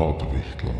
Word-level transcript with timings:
Pottwichteln. 0.00 0.74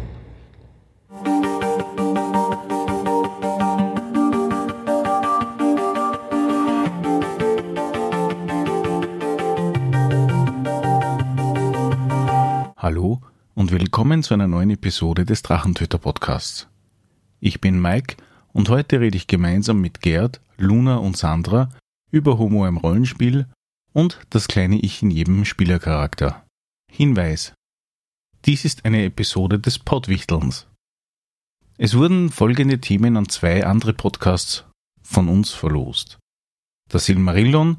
Hallo 12.79 13.21
und 13.55 13.73
willkommen 13.73 14.23
zu 14.23 14.33
einer 14.33 14.49
neuen 14.49 14.71
Episode 14.71 15.27
des 15.27 15.43
Drachentöter 15.43 15.99
Podcasts. 15.99 16.69
Ich 17.41 17.61
bin 17.61 17.79
Mike 17.79 18.17
und 18.55 18.71
heute 18.71 19.01
rede 19.01 19.19
ich 19.19 19.27
gemeinsam 19.27 19.83
mit 19.83 20.01
Gerd, 20.01 20.41
Luna 20.57 20.97
und 20.97 21.19
Sandra 21.19 21.69
über 22.11 22.39
Homo 22.39 22.67
im 22.67 22.79
Rollenspiel 22.79 23.49
und 23.93 24.19
das 24.31 24.49
kleine 24.49 24.77
Ich 24.77 25.03
in 25.03 25.11
jedem 25.11 25.45
Spielercharakter. 25.45 26.43
Hinweis. 26.91 27.53
Dies 28.47 28.65
ist 28.65 28.87
eine 28.87 29.05
Episode 29.05 29.59
des 29.59 29.79
Pottwichtelns. 29.79 30.67
Es 31.77 31.95
wurden 31.95 32.31
folgende 32.31 32.81
Themen 32.81 33.19
an 33.19 33.29
zwei 33.29 33.67
andere 33.67 33.93
Podcasts 33.93 34.65
von 35.03 35.29
uns 35.29 35.51
verlost. 35.51 36.19
Das 36.89 37.05
Silmarillion, 37.05 37.77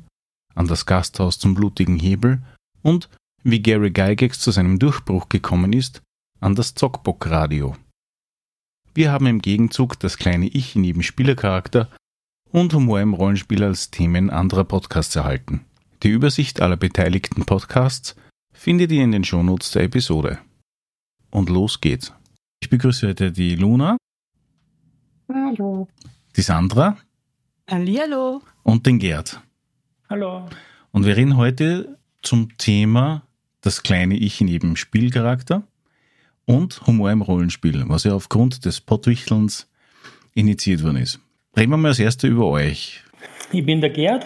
an 0.53 0.67
das 0.67 0.85
Gasthaus 0.85 1.39
zum 1.39 1.55
blutigen 1.55 1.97
Hebel 1.97 2.43
und 2.83 3.09
wie 3.43 3.61
Gary 3.61 3.89
Gygax 3.89 4.39
zu 4.39 4.51
seinem 4.51 4.77
Durchbruch 4.77 5.29
gekommen 5.29 5.73
ist, 5.73 6.03
an 6.39 6.53
das 6.53 6.75
Zockbock-Radio. 6.75 7.75
Wir 8.93 9.11
haben 9.11 9.25
im 9.25 9.41
Gegenzug 9.41 9.99
das 9.99 10.17
kleine 10.17 10.47
Ich 10.47 10.75
in 10.75 10.83
jedem 10.83 11.01
Spielercharakter 11.01 11.89
und 12.51 12.73
Humor 12.73 13.01
im 13.01 13.15
Rollenspiel 13.15 13.63
als 13.63 13.89
Themen 13.89 14.29
anderer 14.29 14.65
Podcasts 14.65 15.15
erhalten. 15.15 15.65
Die 16.03 16.09
Übersicht 16.09 16.61
aller 16.61 16.77
beteiligten 16.77 17.45
Podcasts 17.45 18.15
findet 18.53 18.91
ihr 18.91 19.03
in 19.03 19.11
den 19.11 19.23
Shownotes 19.23 19.71
der 19.71 19.83
Episode. 19.83 20.39
Und 21.31 21.49
los 21.49 21.79
geht's. 21.81 22.13
Ich 22.61 22.69
begrüße 22.69 23.07
heute 23.07 23.31
die 23.31 23.55
Luna, 23.55 23.97
Hallo. 25.33 25.87
die 26.35 26.41
Sandra 26.41 26.97
Hallihallo. 27.69 28.41
und 28.63 28.85
den 28.85 28.99
Gerd. 28.99 29.41
Hallo. 30.09 30.47
Und 30.91 31.05
wir 31.05 31.15
reden 31.15 31.37
heute 31.37 31.97
zum 32.21 32.57
Thema 32.57 33.23
das 33.61 33.81
kleine 33.83 34.15
Ich 34.15 34.41
in 34.41 34.47
jedem 34.47 34.75
Spielcharakter 34.75 35.63
und 36.45 36.85
Humor 36.85 37.11
im 37.11 37.21
Rollenspiel, 37.21 37.83
was 37.87 38.03
ja 38.03 38.13
aufgrund 38.13 38.65
des 38.65 38.81
Pottwichtelns 38.81 39.69
initiiert 40.33 40.83
worden 40.83 40.97
ist. 40.97 41.19
Reden 41.55 41.71
wir 41.71 41.77
mal 41.77 41.89
als 41.89 41.99
Erste 41.99 42.27
über 42.27 42.47
euch. 42.47 43.03
Ich 43.51 43.65
bin 43.65 43.79
der 43.81 43.89
Gerd, 43.89 44.25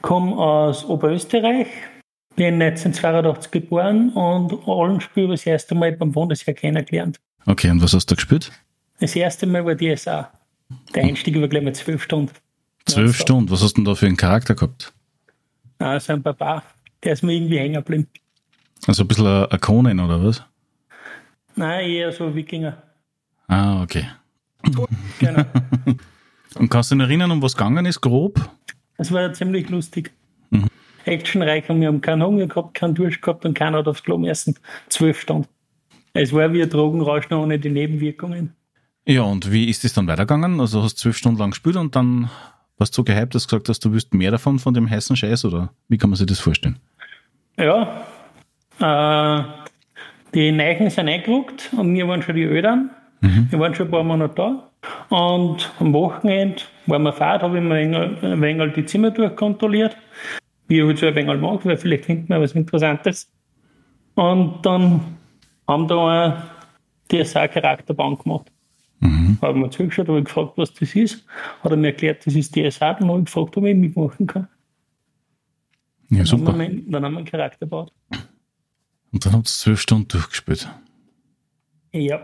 komme 0.00 0.36
aus 0.36 0.84
Oberösterreich, 0.84 1.66
bin 2.36 2.54
1982 2.62 3.50
geboren 3.50 4.10
und 4.10 4.52
Rollenspiel 4.66 5.28
das 5.28 5.46
erste 5.46 5.74
Mal 5.74 5.92
beim 5.92 6.12
Bundesheer 6.12 6.54
kennengelernt. 6.54 7.18
Okay, 7.46 7.70
und 7.70 7.82
was 7.82 7.92
hast 7.94 8.10
du 8.10 8.14
gespielt? 8.14 8.50
Das 9.00 9.16
erste 9.16 9.46
Mal 9.46 9.64
war 9.64 9.74
DSA. 9.74 10.30
Der 10.94 11.04
Einstieg 11.04 11.40
war 11.40 11.48
gleich 11.48 11.62
mal 11.64 11.74
zwölf 11.74 12.02
Stunden. 12.02 12.32
Zwölf 12.86 13.12
Ja, 13.12 13.16
so. 13.18 13.22
Stunden. 13.22 13.50
Was 13.50 13.62
hast 13.62 13.72
du 13.72 13.76
denn 13.76 13.84
da 13.86 13.94
für 13.94 14.06
einen 14.06 14.16
Charakter 14.16 14.54
gehabt? 14.54 14.92
Also 15.78 16.12
ein 16.12 16.22
Papa, 16.22 16.62
der 17.02 17.14
ist 17.14 17.22
mir 17.22 17.32
irgendwie 17.32 17.58
hängen 17.58 17.74
geblieben. 17.74 18.06
Also 18.86 19.02
ein 19.04 19.08
bisschen 19.08 19.26
ein 19.26 19.46
ein 19.50 19.60
Conan 19.60 20.00
oder 20.00 20.22
was? 20.24 20.42
Nein, 21.56 21.88
eher 21.90 22.12
so 22.12 22.34
Wikinger. 22.34 22.82
Ah, 23.48 23.82
okay. 23.82 24.06
Genau. 25.18 25.42
Und 26.56 26.68
kannst 26.68 26.90
du 26.90 26.96
dich 26.96 27.04
erinnern, 27.04 27.30
um 27.30 27.42
was 27.42 27.56
gegangen 27.56 27.86
ist, 27.86 28.00
grob? 28.00 28.40
Das 28.98 29.10
war 29.12 29.32
ziemlich 29.32 29.68
lustig. 29.70 30.12
Mhm. 31.06 31.12
Actionreich 31.12 31.68
und 31.68 31.80
wir 31.80 31.88
haben 31.88 32.00
keinen 32.00 32.22
Hunger 32.22 32.46
gehabt, 32.46 32.74
keinen 32.74 32.94
Durst 32.94 33.22
gehabt 33.22 33.44
und 33.44 33.54
keiner 33.54 33.78
hat 33.78 33.88
aufs 33.88 34.02
Klo 34.02 34.18
müssen. 34.18 34.58
Zwölf 34.88 35.20
Stunden. 35.20 35.48
Es 36.12 36.32
war 36.32 36.52
wie 36.52 36.62
ein 36.62 36.70
Drogenrausch, 36.70 37.30
nur 37.30 37.42
ohne 37.42 37.58
die 37.58 37.70
Nebenwirkungen. 37.70 38.54
Ja, 39.06 39.22
und 39.22 39.50
wie 39.52 39.68
ist 39.68 39.84
es 39.84 39.94
dann 39.94 40.06
weitergegangen? 40.06 40.60
Also 40.60 40.82
hast 40.82 40.98
du 40.98 41.02
zwölf 41.02 41.16
Stunden 41.16 41.38
lang 41.38 41.50
gespielt 41.50 41.76
und 41.76 41.96
dann 41.96 42.30
warst 42.78 42.94
du 42.94 42.96
so 42.96 43.04
gehypt, 43.04 43.34
dass 43.34 43.46
du 43.46 43.56
gesagt 43.56 43.68
hast, 43.68 43.84
du 43.84 43.92
willst 43.92 44.14
mehr 44.14 44.30
davon, 44.30 44.58
von 44.58 44.74
dem 44.74 44.88
heißen 44.88 45.16
Scheiß, 45.16 45.44
oder 45.44 45.72
wie 45.88 45.98
kann 45.98 46.10
man 46.10 46.16
sich 46.16 46.26
das 46.26 46.40
vorstellen? 46.40 46.78
Ja, 47.58 48.06
äh, 48.80 49.44
die 50.34 50.52
Neichen 50.52 50.90
sind 50.90 51.08
eingerückt 51.08 51.70
und 51.76 51.92
wir 51.94 52.06
waren 52.08 52.22
schon 52.22 52.36
die 52.36 52.44
Ödern. 52.44 52.90
Wir 53.20 53.58
waren 53.58 53.74
schon 53.74 53.88
ein 53.88 53.90
paar 53.90 54.02
Monate 54.02 54.34
da. 54.34 54.70
Und 55.14 55.70
am 55.78 55.92
Wochenende, 55.92 56.62
waren 56.86 57.02
wir 57.02 57.12
fahrt, 57.12 57.42
habe 57.42 57.58
ich 57.58 57.64
mir 57.64 57.74
ein 57.74 58.40
wenig 58.40 58.72
die 58.74 58.86
Zimmer 58.86 59.10
durchkontrolliert. 59.10 59.96
Wie 60.70 60.78
ich 60.78 60.84
halt 60.86 60.98
so 60.98 61.06
ein 61.06 61.14
wenig 61.16 61.40
mache, 61.40 61.64
weil 61.66 61.76
vielleicht 61.76 62.04
findet 62.06 62.28
man 62.28 62.40
was 62.40 62.52
Interessantes. 62.52 63.30
Und 64.14 64.64
dann 64.64 65.00
haben 65.66 65.88
da 65.88 66.06
ein 66.28 66.42
DSA-Charakterbaum 67.10 68.16
gemacht. 68.18 68.50
Mhm. 69.00 69.38
Haben 69.42 69.60
wir 69.62 69.70
zugeschaut, 69.70 70.08
habe 70.08 70.18
ich 70.20 70.26
gefragt, 70.26 70.52
was 70.56 70.72
das 70.74 70.94
ist. 70.94 71.24
Hat 71.62 71.70
er 71.72 71.76
mir 71.76 71.88
erklärt, 71.88 72.24
das 72.26 72.34
ist 72.36 72.54
DSA. 72.54 72.94
Dann 72.94 73.08
habe 73.08 73.18
ich 73.18 73.24
gefragt, 73.24 73.56
ob 73.56 73.64
ich 73.64 73.74
mitmachen 73.76 74.26
kann. 74.26 74.46
Ja, 76.10 76.18
Dann 76.18 76.26
super. 76.26 76.52
haben, 76.52 76.58
wir, 76.60 76.66
einen- 76.66 76.90
dann 76.90 77.04
haben 77.04 77.12
wir 77.12 77.18
einen 77.18 77.26
Charakter 77.26 77.58
gebaut. 77.66 77.92
Und 79.12 79.26
dann 79.26 79.32
habt 79.32 79.46
ihr 79.46 79.50
zwölf 79.50 79.80
Stunden 79.80 80.08
durchgespielt. 80.08 80.68
Ja. 81.92 82.20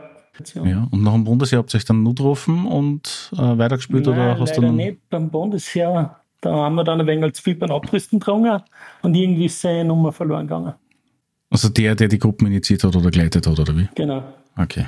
Ja. 0.54 0.86
Und 0.90 1.02
nach 1.02 1.14
dem 1.14 1.24
Bundesjahr 1.24 1.62
habt 1.62 1.72
ihr 1.74 1.78
euch 1.78 1.84
dann 1.86 2.02
nur 2.02 2.14
getroffen 2.14 2.66
und 2.66 3.32
äh, 3.32 3.38
weitergespielt 3.58 4.06
oder 4.06 4.16
Nein, 4.34 4.40
hast 4.40 4.56
du 4.56 4.60
leider 4.60 4.66
dann. 4.68 4.76
nicht. 4.76 5.08
Beim 5.08 5.30
Bundesheer, 5.30 6.20
da 6.40 6.54
haben 6.54 6.74
wir 6.74 6.84
dann 6.84 7.00
ein 7.00 7.06
wenig 7.06 7.34
zu 7.34 7.42
viel 7.42 7.54
beim 7.54 7.70
Abrüsten 7.70 8.18
getrunken 8.18 8.62
und 9.02 9.14
irgendwie 9.14 9.46
ist 9.46 9.60
seine 9.60 9.84
Nummer 9.84 10.12
verloren 10.12 10.46
gegangen. 10.46 10.74
Also 11.50 11.68
der, 11.68 11.94
der 11.94 12.08
die 12.08 12.18
Gruppen 12.18 12.46
initiiert 12.46 12.84
hat 12.84 12.96
oder 12.96 13.10
geleitet 13.10 13.46
hat, 13.46 13.58
oder 13.58 13.76
wie? 13.76 13.88
Genau. 13.94 14.22
Okay. 14.56 14.86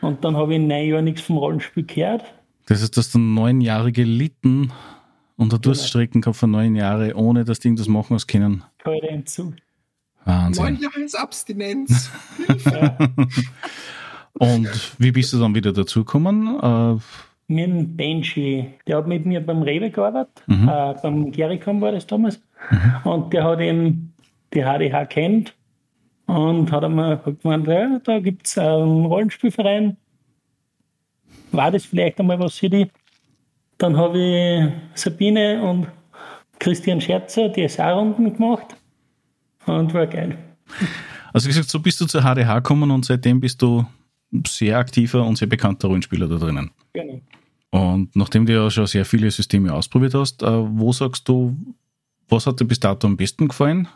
Und 0.00 0.24
dann 0.24 0.36
habe 0.36 0.52
ich 0.52 0.60
in 0.60 0.68
neun 0.68 0.86
Jahren 0.86 1.04
nichts 1.04 1.22
vom 1.22 1.38
Rollenspiel 1.38 1.84
gehört. 1.84 2.24
Das 2.66 2.82
heißt, 2.82 2.96
dass 2.96 3.10
du 3.10 3.18
neun 3.18 3.60
Jahre 3.60 3.92
gelitten 3.92 4.72
und 5.36 5.52
eine 5.52 5.60
Durststrecken 5.60 6.20
gehabt 6.20 6.36
von 6.36 6.50
neun 6.50 6.76
Jahren, 6.76 7.12
ohne 7.14 7.44
dass 7.44 7.60
du 7.60 7.68
irgendwas 7.68 7.88
machen 7.88 8.14
hast 8.14 8.26
können. 8.28 8.62
Heute 8.84 9.06
hinzu. 9.06 9.54
Neun 10.24 10.56
Wahnsinn. 10.56 10.78
Jahresabstinenz. 10.80 12.10
Und 14.34 14.68
wie 14.98 15.12
bist 15.12 15.32
du 15.32 15.38
dann 15.38 15.54
wieder 15.54 15.72
dazugekommen? 15.72 16.96
Äh, 16.96 17.00
Mit 17.50 17.66
dem 17.66 17.96
Benji, 17.96 18.66
der 18.86 18.98
hat 18.98 19.08
mit 19.08 19.26
mir 19.26 19.44
beim 19.44 19.62
Rewe 19.62 19.90
gearbeitet, 19.90 20.42
Mhm. 20.46 20.68
äh, 20.68 20.94
beim 21.02 21.32
Gericom 21.32 21.80
war 21.80 21.90
das 21.92 22.06
damals. 22.06 22.40
Und 23.04 23.32
der 23.32 23.42
hat 23.44 23.60
eben 23.60 24.12
die 24.54 24.62
HDH 24.62 25.06
kennt 25.06 25.54
und 26.26 26.70
hat 26.70 26.84
einmal 26.84 27.18
gemeint, 27.42 27.66
ja, 27.66 27.98
da 28.04 28.20
gibt 28.20 28.46
es 28.46 28.56
einen 28.56 29.04
Rollenspielverein. 29.06 29.96
War 31.52 31.70
das 31.72 31.84
vielleicht 31.86 32.20
einmal 32.20 32.38
was 32.38 32.56
für 32.58 32.70
die? 32.70 32.86
Dann 33.78 33.96
habe 33.96 34.18
ich 34.94 35.00
Sabine 35.00 35.60
und 35.62 35.88
Christian 36.60 37.00
Scherzer 37.00 37.48
die 37.48 37.66
SA-Runden 37.66 38.32
gemacht 38.34 38.76
und 39.66 39.92
war 39.94 40.06
geil. 40.06 40.36
also 41.32 41.46
wie 41.46 41.50
gesagt, 41.52 41.70
so 41.70 41.80
bist 41.80 42.00
du 42.00 42.06
zur 42.06 42.20
HDH 42.22 42.54
gekommen 42.56 42.90
und 42.90 43.04
seitdem 43.04 43.40
bist 43.40 43.60
du 43.62 43.84
sehr 44.46 44.78
aktiver 44.78 45.24
und 45.26 45.36
sehr 45.36 45.48
bekannter 45.48 45.88
Rollenspieler 45.88 46.28
da 46.28 46.36
drinnen. 46.36 46.70
Genau. 46.92 47.20
Und 47.70 48.16
nachdem 48.16 48.46
du 48.46 48.52
ja 48.52 48.70
schon 48.70 48.86
sehr 48.86 49.04
viele 49.04 49.30
Systeme 49.30 49.72
ausprobiert 49.72 50.14
hast, 50.14 50.42
äh, 50.42 50.46
wo 50.46 50.92
sagst 50.92 51.28
du, 51.28 51.56
was 52.28 52.46
hat 52.46 52.60
dir 52.60 52.64
bis 52.64 52.80
dato 52.80 53.06
am 53.06 53.16
besten 53.16 53.48
gefallen? 53.48 53.88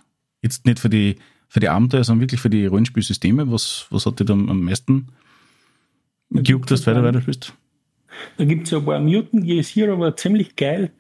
Jetzt 0.42 0.66
nicht 0.66 0.78
für 0.78 0.88
die, 0.88 1.16
für 1.48 1.60
die 1.60 1.68
Abenteuer, 1.68 2.04
sondern 2.04 2.22
wirklich 2.22 2.40
für 2.40 2.50
die 2.50 2.66
Rollenspielsysteme. 2.66 3.50
Was, 3.50 3.86
was 3.90 4.06
hat 4.06 4.20
dir 4.20 4.24
dann 4.24 4.48
am 4.48 4.62
meisten 4.62 5.08
gejuckt, 6.30 6.70
dass 6.70 6.82
du 6.82 6.90
weiter 6.90 7.02
weiter 7.02 7.20
bist? 7.20 7.54
Da 8.36 8.44
gibt 8.44 8.64
es 8.64 8.70
ja 8.70 8.78
ein 8.78 8.84
paar 8.84 9.00
Mutant 9.00 9.44
Year 9.44 9.62
Zero, 9.62 9.98
war 9.98 10.16
ziemlich 10.16 10.54
geil. 10.54 10.92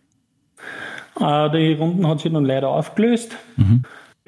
Äh, 1.20 1.50
die 1.50 1.74
Runden 1.74 2.06
hat 2.08 2.20
sich 2.20 2.32
dann 2.32 2.44
leider 2.44 2.68
aufgelöst. 2.68 3.36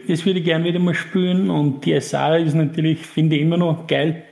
Das 0.07 0.25
würde 0.25 0.39
ich 0.39 0.45
gerne 0.45 0.65
wieder 0.65 0.79
mal 0.79 0.95
spielen 0.95 1.51
und 1.51 1.85
die 1.85 1.99
SA 2.01 2.37
ist 2.37 2.55
natürlich, 2.55 3.07
finde 3.07 3.37
ich, 3.37 3.43
immer 3.43 3.57
noch 3.57 3.87
geil. 3.89 4.23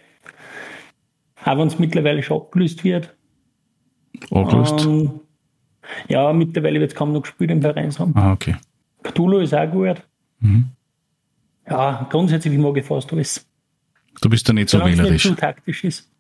Auch 1.45 1.59
wenn 1.59 1.67
es 1.67 1.79
mittlerweile 1.79 2.23
schon 2.23 2.43
abgelöst 2.43 2.85
wird. 2.85 3.15
Angelöst? 4.31 4.85
Ähm, 4.85 5.21
ja, 6.09 6.33
mittlerweile 6.33 6.81
wird 6.81 6.93
es 6.93 6.97
kaum 6.97 7.13
noch 7.13 7.23
gespielt 7.23 7.51
im 7.51 7.61
Vereinsraum. 7.63 8.13
ah, 8.17 8.33
okay. 8.33 8.57
Cthulhu 9.03 9.39
ist 9.39 9.55
auch 9.55 9.71
gut. 9.71 10.03
Mhm. 10.41 10.67
Ja, 11.69 12.07
grundsätzlich 12.11 12.57
mag 12.59 12.77
ich 12.77 12.85
fast 12.85 13.13
alles. 13.13 13.47
Du 14.21 14.29
bist 14.31 14.49
da 14.49 14.53
nicht 14.53 14.69
so 14.71 14.79
es 14.79 14.85
nicht 14.85 14.99
wählerisch. 14.99 15.23
zu 15.25 15.35
taktisch 15.35 15.85
ist. 15.85 16.11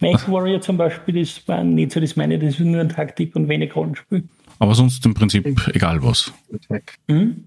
Mech 0.00 0.28
Warrior 0.28 0.60
zum 0.60 0.76
Beispiel, 0.76 1.20
das 1.20 1.46
war 1.48 1.64
nicht 1.64 1.92
so 1.92 2.00
das 2.00 2.16
meine, 2.16 2.38
das 2.38 2.54
ist 2.54 2.60
nur 2.60 2.80
ein 2.80 2.88
Taktik 2.90 3.34
und 3.36 3.48
wenig 3.48 3.74
Rollenspiel. 3.74 4.28
Aber 4.58 4.74
sonst 4.74 5.04
im 5.06 5.14
Prinzip 5.14 5.46
egal 5.74 6.02
was. 6.02 6.32
Attack. 6.52 6.98
Mhm. 7.08 7.44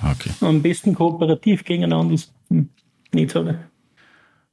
Ah, 0.00 0.12
Okay. 0.12 0.30
am 0.40 0.60
besten 0.62 0.94
kooperativ 0.94 1.64
gegeneinander 1.64 2.14
ist. 2.14 2.32
Hm, 2.50 2.68
nicht 3.12 3.30
so. 3.30 3.42
ne? 3.42 3.64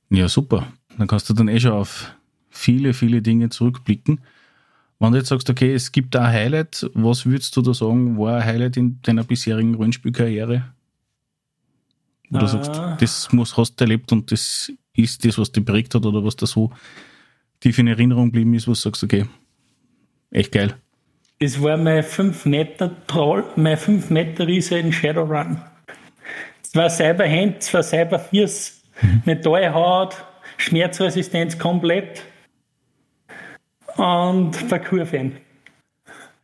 Ja, 0.09 0.27
super. 0.27 0.67
Dann 0.97 1.07
kannst 1.07 1.29
du 1.29 1.33
dann 1.33 1.47
eh 1.47 1.59
schon 1.59 1.71
auf 1.71 2.13
viele, 2.51 2.94
viele 2.94 3.21
Dinge 3.21 3.50
zurückblicken. 3.50 4.19
Wenn 5.00 5.12
du 5.13 5.18
jetzt 5.18 5.30
sagst, 5.30 5.50
okay, 5.50 5.74
es 5.74 5.92
gibt 5.92 6.13
da 6.13 6.25
ein 6.25 6.33
Highlight, 6.33 6.88
was 6.94 7.25
würdest 7.25 7.57
du 7.57 7.62
da 7.63 7.74
sagen, 7.74 8.19
war 8.19 8.38
ein 8.38 8.45
Highlight 8.45 8.77
in 8.77 9.00
deiner 9.01 9.24
bisherigen 9.24 9.74
Rollenspielkarriere? 9.74 10.63
Wo 12.30 12.38
du 12.38 12.45
Ah. 12.45 12.48
sagst, 12.48 12.71
das 13.01 13.31
muss, 13.33 13.57
hast 13.57 13.75
du 13.77 13.83
erlebt 13.86 14.12
und 14.12 14.31
das 14.31 14.71
ist 14.94 15.25
das, 15.25 15.38
was 15.39 15.51
dich 15.51 15.65
prägt 15.65 15.95
hat 15.95 16.06
oder 16.06 16.24
was 16.24 16.36
da 16.36 16.45
so 16.45 16.71
tief 17.59 17.80
in 17.80 17.88
Erinnerung 17.88 18.27
geblieben 18.27 18.53
ist, 18.53 18.68
was 18.68 18.81
du 18.81 18.89
sagst, 18.89 19.03
okay, 19.03 19.25
echt 20.30 20.51
geil. 20.51 20.75
Das 21.39 21.62
war 21.62 21.77
mein 21.77 22.03
5 22.03 22.45
Meter 22.45 22.95
Troll, 23.07 23.44
mein 23.56 23.77
5 23.77 24.12
Meter 24.12 24.45
Riese 24.45 24.77
in 24.77 24.94
Shadowrun. 24.94 25.59
Zwei 26.62 26.88
Cyberhände, 26.89 27.57
zwei 27.59 27.81
Cyberfiers, 27.81 28.83
mhm. 29.01 29.24
Metallhaut, 29.25 30.15
Schmerzresistenz 30.57 31.57
komplett 31.57 32.21
und 33.97 34.69
Parkour-Fan. 34.69 35.33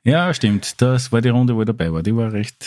Ja, 0.03 0.33
stimmt. 0.33 0.81
Das 0.81 1.11
war 1.11 1.21
die 1.21 1.29
Runde, 1.29 1.55
wo 1.55 1.61
ich 1.61 1.65
dabei 1.65 1.91
war. 1.91 2.01
Die 2.01 2.15
war 2.15 2.31
recht, 2.31 2.65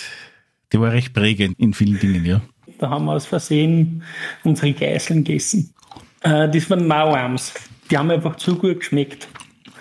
die 0.73 0.81
war 0.81 0.93
recht 0.93 1.15
prägend 1.15 1.59
in 1.59 1.73
vielen 1.73 1.99
Dingen, 1.99 2.25
ja. 2.25 2.43
Da 2.79 2.91
haben 2.91 3.06
wir 3.06 3.12
aus 3.12 3.27
Versehen 3.27 4.03
unsere 4.44 4.73
Geißeln 4.73 5.25
gegessen. 5.25 5.75
Äh, 6.23 6.49
das 6.50 6.69
waren 6.71 6.87
Mauarms. 6.87 7.55
Die 7.91 7.97
haben 7.97 8.11
einfach 8.11 8.37
zu 8.37 8.56
gut 8.56 8.81
geschmeckt. 8.81 9.29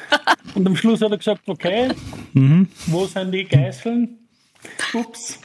Und 0.56 0.68
am 0.68 0.75
Schluss 0.75 1.01
hat 1.01 1.12
er 1.12 1.18
gesagt, 1.18 1.48
okay, 1.48 1.90
mhm. 2.34 2.68
wo 2.88 3.06
sind 3.06 3.31
die 3.31 3.44
Geißeln? 3.44 4.18
Ups, 4.94 5.40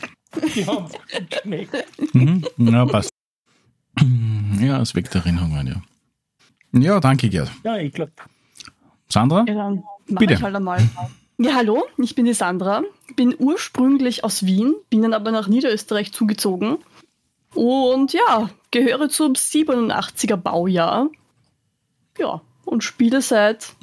die 0.55 0.67
haben 0.67 0.89
gut 0.89 1.31
geschmeckt. 1.31 2.15
Mhm. 2.15 2.45
Ja, 2.59 2.87
passt. 2.87 3.11
Ja, 4.61 4.81
es 4.81 4.95
weckt 4.95 5.15
Erinnerungen, 5.15 5.67
ja. 5.67 5.83
Ja, 6.81 7.01
danke, 7.01 7.29
Gerd. 7.29 7.51
Ja, 7.63 7.77
ich 7.77 7.93
glaube. 7.93 8.13
Sandra? 9.09 9.45
Ja, 9.47 9.55
dann 9.55 9.85
Bitte. 10.07 10.35
Ich 10.35 10.43
halt 10.43 10.55
einmal. 10.55 10.87
Ja, 11.39 11.55
hallo, 11.55 11.85
ich 11.99 12.15
bin 12.15 12.27
die 12.27 12.35
Sandra, 12.35 12.83
bin 13.17 13.35
ursprünglich 13.37 14.23
aus 14.23 14.47
Wien, 14.47 14.75
bin 14.91 15.03
dann 15.03 15.15
aber 15.15 15.33
nach 15.33 15.49
Niederösterreich 15.49 16.13
zugezogen 16.13 16.79
und 17.55 18.13
ja, 18.13 18.51
gehöre 18.71 19.09
zum 19.09 19.33
87er 19.33 20.37
Baujahr. 20.37 21.09
Ja, 22.19 22.41
und 22.65 22.85
spiele 22.85 23.21
seit 23.21 23.75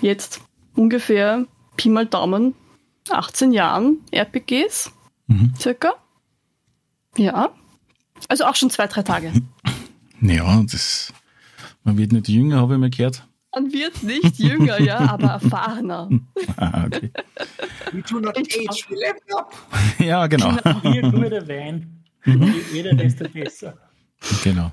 jetzt 0.00 0.40
ungefähr 0.74 1.46
Pi 1.76 1.90
mal 1.90 2.06
Daumen 2.06 2.54
18 3.10 3.52
Jahren 3.52 3.98
RPGs. 4.10 4.90
Mhm. 5.26 5.52
Circa. 5.58 5.94
Ja. 7.16 7.50
Also 8.28 8.44
auch 8.44 8.54
schon 8.54 8.70
zwei, 8.70 8.86
drei 8.86 9.02
Tage. 9.02 9.32
Ja, 10.22 10.62
das, 10.62 11.12
man 11.82 11.98
wird 11.98 12.12
nicht 12.12 12.28
jünger, 12.28 12.60
habe 12.60 12.74
ich 12.74 12.80
mir 12.80 12.88
gehört. 12.88 13.26
Man 13.54 13.72
wird 13.72 14.02
nicht 14.02 14.38
jünger, 14.38 14.80
ja, 14.80 14.98
aber 14.98 15.28
erfahrener. 15.28 16.08
ah, 16.56 16.84
okay. 16.86 17.10
We 17.92 18.02
do 18.02 18.20
not 18.20 18.36
age, 18.36 18.86
we 18.88 18.96
level 18.96 19.36
up. 19.36 19.54
Ja, 19.98 20.26
genau. 20.26 20.56
Hier 20.82 21.02
guter 21.02 21.46
Wein. 21.46 22.04
Mhm. 22.24 22.54
Jeder 22.72 22.94
desto 22.94 23.28
besser. 23.28 23.76
Genau. 24.42 24.72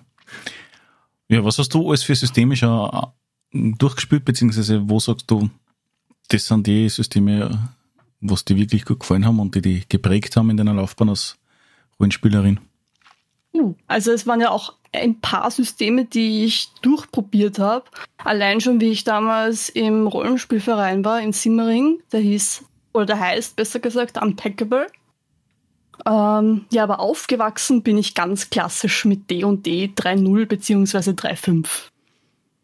Ja, 1.28 1.44
was 1.44 1.58
hast 1.60 1.74
du 1.74 1.88
alles 1.88 2.04
für 2.04 2.16
Systeme 2.16 2.56
schon 2.56 2.90
äh, 3.54 3.72
durchgespielt, 3.78 4.26
beziehungsweise 4.26 4.90
wo 4.90 5.00
sagst 5.00 5.30
du, 5.30 5.50
das 6.30 6.46
sind 6.48 6.68
die 6.68 6.90
Systeme, 6.90 7.70
was 8.20 8.46
dir 8.46 8.56
wirklich 8.56 8.86
gut 8.86 9.02
gefallen 9.02 9.26
haben 9.26 9.40
und 9.40 9.54
die 9.56 9.62
dich 9.62 9.90
geprägt 9.90 10.36
haben 10.38 10.50
in 10.50 10.58
deiner 10.58 10.74
Laufbahn 10.74 11.10
als 11.10 11.38
Rollenspielerin? 12.00 12.60
Hm, 13.54 13.76
also 13.88 14.12
es 14.12 14.26
waren 14.26 14.42
ja 14.42 14.50
auch 14.52 14.74
ein 14.94 15.20
paar 15.22 15.50
Systeme, 15.52 16.06
die 16.06 16.46
ich 16.46 16.70
durchprobiert 16.82 17.60
habe. 17.60 17.86
Allein 18.24 18.62
schon, 18.62 18.82
wie 18.82 18.92
ich 18.92 19.04
damals 19.04 19.70
im 19.70 20.08
Rollenspielverein 20.08 21.06
war 21.06 21.22
in 21.22 21.34
Simmering, 21.34 22.00
der 22.12 22.20
hieß, 22.20 22.64
oder 22.94 23.06
der 23.06 23.20
heißt 23.20 23.56
besser 23.56 23.80
gesagt 23.80 24.22
Unpackable. 24.22 24.88
Ähm, 26.06 26.66
ja, 26.72 26.84
aber 26.84 27.00
aufgewachsen 27.00 27.84
bin 27.84 27.98
ich 27.98 28.16
ganz 28.16 28.50
klassisch 28.50 29.06
mit 29.06 29.30
D&D 29.30 29.92
3.0 29.96 30.46
bzw. 30.46 31.12
3.5. 31.12 31.68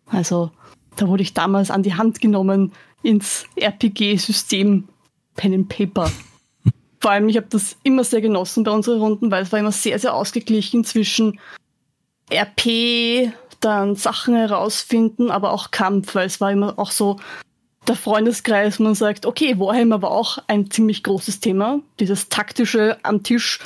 Also 0.08 0.52
da 0.96 1.08
wurde 1.08 1.24
ich 1.24 1.34
damals 1.34 1.70
an 1.70 1.84
die 1.84 1.94
Hand 1.94 2.20
genommen 2.20 2.74
ins 3.04 3.46
RPG-System 3.56 4.88
Pen 5.36 5.54
and 5.54 5.70
Paper. 5.70 6.12
Vor 7.00 7.12
allem, 7.12 7.30
ich 7.30 7.38
habe 7.38 7.48
das 7.50 7.78
immer 7.84 8.04
sehr 8.04 8.22
genossen 8.22 8.64
bei 8.64 8.72
unseren 8.72 9.00
Runden, 9.00 9.30
weil 9.30 9.44
es 9.44 9.52
war 9.52 9.60
immer 9.60 9.72
sehr, 9.72 10.00
sehr 10.00 10.16
ausgeglichen 10.16 10.84
zwischen 10.84 11.40
RP, 12.32 13.32
dann 13.60 13.96
Sachen 13.96 14.36
herausfinden, 14.36 15.32
aber 15.32 15.52
auch 15.52 15.72
Kampf, 15.72 16.16
weil 16.16 16.28
es 16.28 16.40
war 16.42 16.52
immer 16.52 16.78
auch 16.78 16.92
so 16.92 17.18
der 17.88 17.96
Freundeskreis, 17.96 18.80
man 18.80 18.96
sagt, 18.96 19.26
okay, 19.26 19.58
Warhammer 19.60 20.02
war 20.02 20.12
auch 20.12 20.40
ein 20.48 20.70
ziemlich 20.70 21.04
großes 21.04 21.40
Thema, 21.40 21.80
dieses 22.00 22.30
taktische 22.30 22.98
am 23.04 23.24
Tisch 23.24 23.60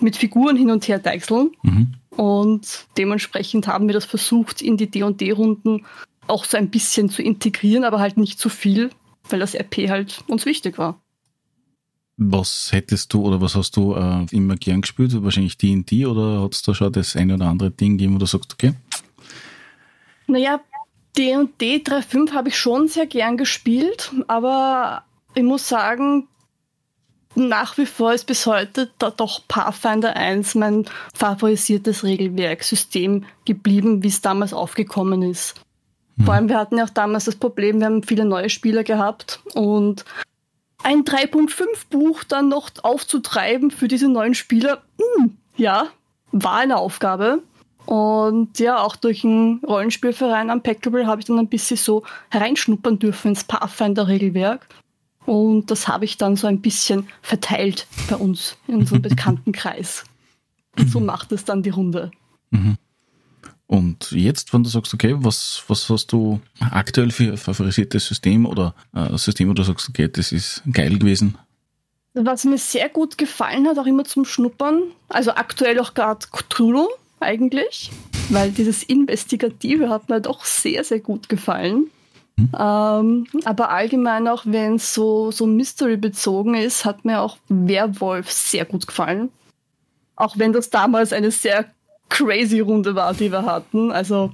mit 0.00 0.16
Figuren 0.16 0.56
hin 0.56 0.70
und 0.70 0.86
her 0.88 0.98
deichseln. 0.98 1.50
Mhm. 1.62 1.94
Und 2.10 2.86
dementsprechend 2.96 3.68
haben 3.68 3.86
wir 3.86 3.94
das 3.94 4.04
versucht, 4.04 4.62
in 4.62 4.76
die 4.76 4.90
D&D-Runden 4.90 5.86
auch 6.26 6.44
so 6.44 6.56
ein 6.56 6.70
bisschen 6.70 7.08
zu 7.08 7.22
integrieren, 7.22 7.84
aber 7.84 8.00
halt 8.00 8.16
nicht 8.16 8.38
zu 8.38 8.48
viel, 8.48 8.90
weil 9.28 9.38
das 9.38 9.54
RP 9.54 9.88
halt 9.88 10.24
uns 10.26 10.44
wichtig 10.44 10.78
war. 10.78 11.00
Was 12.20 12.72
hättest 12.72 13.14
du 13.14 13.22
oder 13.22 13.40
was 13.40 13.54
hast 13.54 13.76
du 13.76 13.94
äh, 13.94 14.26
immer 14.32 14.56
gern 14.56 14.80
gespielt? 14.80 15.22
Wahrscheinlich 15.22 15.56
D&D 15.56 16.04
oder 16.04 16.42
hat 16.42 16.52
es 16.52 16.62
da 16.62 16.74
schon 16.74 16.92
das 16.92 17.14
eine 17.14 17.34
oder 17.34 17.46
andere 17.46 17.70
Ding 17.70 17.96
gegeben, 17.96 18.16
wo 18.16 18.18
du 18.18 18.26
sagst, 18.26 18.52
okay? 18.52 18.74
Naja, 20.26 20.60
D&D 21.16 21.76
3.5 21.76 22.32
habe 22.32 22.48
ich 22.48 22.58
schon 22.58 22.88
sehr 22.88 23.06
gern 23.06 23.36
gespielt, 23.36 24.12
aber 24.26 25.04
ich 25.34 25.44
muss 25.44 25.68
sagen, 25.68 26.26
nach 27.36 27.78
wie 27.78 27.86
vor 27.86 28.12
ist 28.12 28.26
bis 28.26 28.46
heute 28.46 28.90
da 28.98 29.10
doch 29.10 29.46
Pathfinder 29.46 30.16
1 30.16 30.56
mein 30.56 30.86
favorisiertes 31.14 32.02
Regelwerksystem 32.02 33.26
geblieben, 33.44 34.02
wie 34.02 34.08
es 34.08 34.20
damals 34.20 34.52
aufgekommen 34.52 35.22
ist. 35.22 35.54
Hm. 36.16 36.24
Vor 36.24 36.34
allem, 36.34 36.48
wir 36.48 36.58
hatten 36.58 36.78
ja 36.78 36.84
auch 36.84 36.90
damals 36.90 37.26
das 37.26 37.36
Problem, 37.36 37.78
wir 37.78 37.86
haben 37.86 38.02
viele 38.02 38.24
neue 38.24 38.50
Spieler 38.50 38.82
gehabt 38.82 39.40
und 39.54 40.04
ein 40.82 41.04
3.5 41.04 41.88
Buch 41.90 42.24
dann 42.24 42.48
noch 42.48 42.70
aufzutreiben 42.82 43.70
für 43.70 43.88
diese 43.88 44.08
neuen 44.08 44.34
Spieler, 44.34 44.82
hm, 44.98 45.36
ja, 45.56 45.88
war 46.32 46.56
eine 46.56 46.76
Aufgabe. 46.76 47.42
Und 47.86 48.58
ja, 48.58 48.82
auch 48.82 48.96
durch 48.96 49.24
einen 49.24 49.64
Rollenspielverein 49.64 50.50
Unpackable 50.50 51.06
habe 51.06 51.20
ich 51.20 51.26
dann 51.26 51.38
ein 51.38 51.48
bisschen 51.48 51.78
so 51.78 52.04
hereinschnuppern 52.30 52.98
dürfen 52.98 53.28
ins 53.28 53.44
Pathfinder-Regelwerk. 53.44 54.66
Und 55.24 55.70
das 55.70 55.88
habe 55.88 56.04
ich 56.04 56.16
dann 56.16 56.36
so 56.36 56.46
ein 56.46 56.60
bisschen 56.60 57.08
verteilt 57.22 57.86
bei 58.08 58.16
uns 58.16 58.56
in 58.66 58.76
unserem 58.76 59.02
Bekanntenkreis. 59.02 60.04
so 60.86 61.00
macht 61.00 61.32
es 61.32 61.44
dann 61.44 61.62
die 61.62 61.70
Runde. 61.70 62.10
Mhm. 62.50 62.76
Und 63.68 64.12
jetzt, 64.12 64.54
wenn 64.54 64.64
du 64.64 64.70
sagst, 64.70 64.94
okay, 64.94 65.14
was, 65.18 65.62
was 65.68 65.90
hast 65.90 66.10
du 66.10 66.40
aktuell 66.58 67.10
für 67.10 67.32
ein 67.32 67.36
favorisiertes 67.36 68.06
System 68.06 68.46
oder 68.46 68.74
äh, 68.94 69.16
System, 69.18 69.50
wo 69.50 69.52
du 69.52 69.62
sagst, 69.62 69.90
okay, 69.90 70.08
das 70.08 70.32
ist 70.32 70.62
geil 70.72 70.98
gewesen? 70.98 71.36
Was 72.14 72.44
mir 72.44 72.56
sehr 72.56 72.88
gut 72.88 73.18
gefallen 73.18 73.68
hat, 73.68 73.78
auch 73.78 73.84
immer 73.84 74.04
zum 74.04 74.24
Schnuppern, 74.24 74.84
also 75.10 75.32
aktuell 75.32 75.78
auch 75.80 75.92
gerade 75.92 76.26
Cthulhu 76.32 76.88
eigentlich, 77.20 77.90
weil 78.30 78.50
dieses 78.52 78.82
Investigative 78.84 79.90
hat 79.90 80.08
mir 80.08 80.22
doch 80.22 80.46
sehr, 80.46 80.82
sehr 80.82 81.00
gut 81.00 81.28
gefallen. 81.28 81.90
Mhm. 82.36 82.50
Ähm, 82.58 83.26
aber 83.44 83.68
allgemein 83.68 84.28
auch, 84.28 84.44
wenn 84.46 84.76
es 84.76 84.94
so, 84.94 85.30
so 85.30 85.46
Mystery 85.46 85.98
bezogen 85.98 86.54
ist, 86.54 86.86
hat 86.86 87.04
mir 87.04 87.20
auch 87.20 87.36
Werwolf 87.48 88.30
sehr 88.30 88.64
gut 88.64 88.86
gefallen. 88.86 89.28
Auch 90.16 90.38
wenn 90.38 90.54
das 90.54 90.70
damals 90.70 91.12
eine 91.12 91.30
sehr 91.30 91.66
crazy 92.08 92.60
Runde 92.60 92.94
war, 92.94 93.14
die 93.14 93.30
wir 93.30 93.44
hatten. 93.44 93.92
Also 93.92 94.32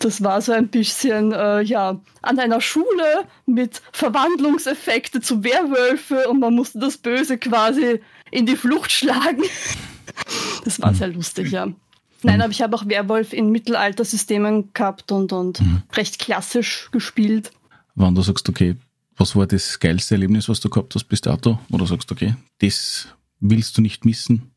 das 0.00 0.22
war 0.22 0.40
so 0.40 0.52
ein 0.52 0.68
bisschen, 0.68 1.32
äh, 1.32 1.60
ja, 1.62 2.00
an 2.22 2.38
einer 2.38 2.60
Schule 2.60 3.26
mit 3.46 3.82
Verwandlungseffekte 3.92 5.20
zu 5.20 5.44
Werwölfe 5.44 6.28
und 6.28 6.40
man 6.40 6.54
musste 6.54 6.78
das 6.78 6.98
Böse 6.98 7.38
quasi 7.38 8.00
in 8.30 8.46
die 8.46 8.56
Flucht 8.56 8.90
schlagen. 8.90 9.42
das 10.64 10.80
war 10.80 10.94
sehr 10.94 11.08
lustig, 11.08 11.52
ja. 11.52 11.68
Nein, 12.22 12.42
aber 12.42 12.50
ich 12.50 12.60
habe 12.60 12.76
auch 12.76 12.86
Werwolf 12.86 13.32
in 13.32 13.50
Mittelaltersystemen 13.50 14.72
gehabt 14.74 15.10
und, 15.12 15.32
und 15.32 15.60
mhm. 15.60 15.82
recht 15.94 16.18
klassisch 16.18 16.90
gespielt. 16.92 17.50
Wann 17.94 18.14
du 18.14 18.22
sagst, 18.22 18.48
okay, 18.48 18.76
was 19.16 19.36
war 19.36 19.46
das 19.46 19.80
geilste 19.80 20.14
Erlebnis, 20.14 20.48
was 20.48 20.60
du 20.60 20.68
gehabt 20.68 20.94
hast 20.94 21.04
bis 21.04 21.20
dato? 21.20 21.58
Oder 21.70 21.86
sagst, 21.86 22.10
du, 22.10 22.14
okay, 22.14 22.34
das 22.60 23.08
willst 23.40 23.76
du 23.76 23.82
nicht 23.82 24.04
missen? 24.04 24.49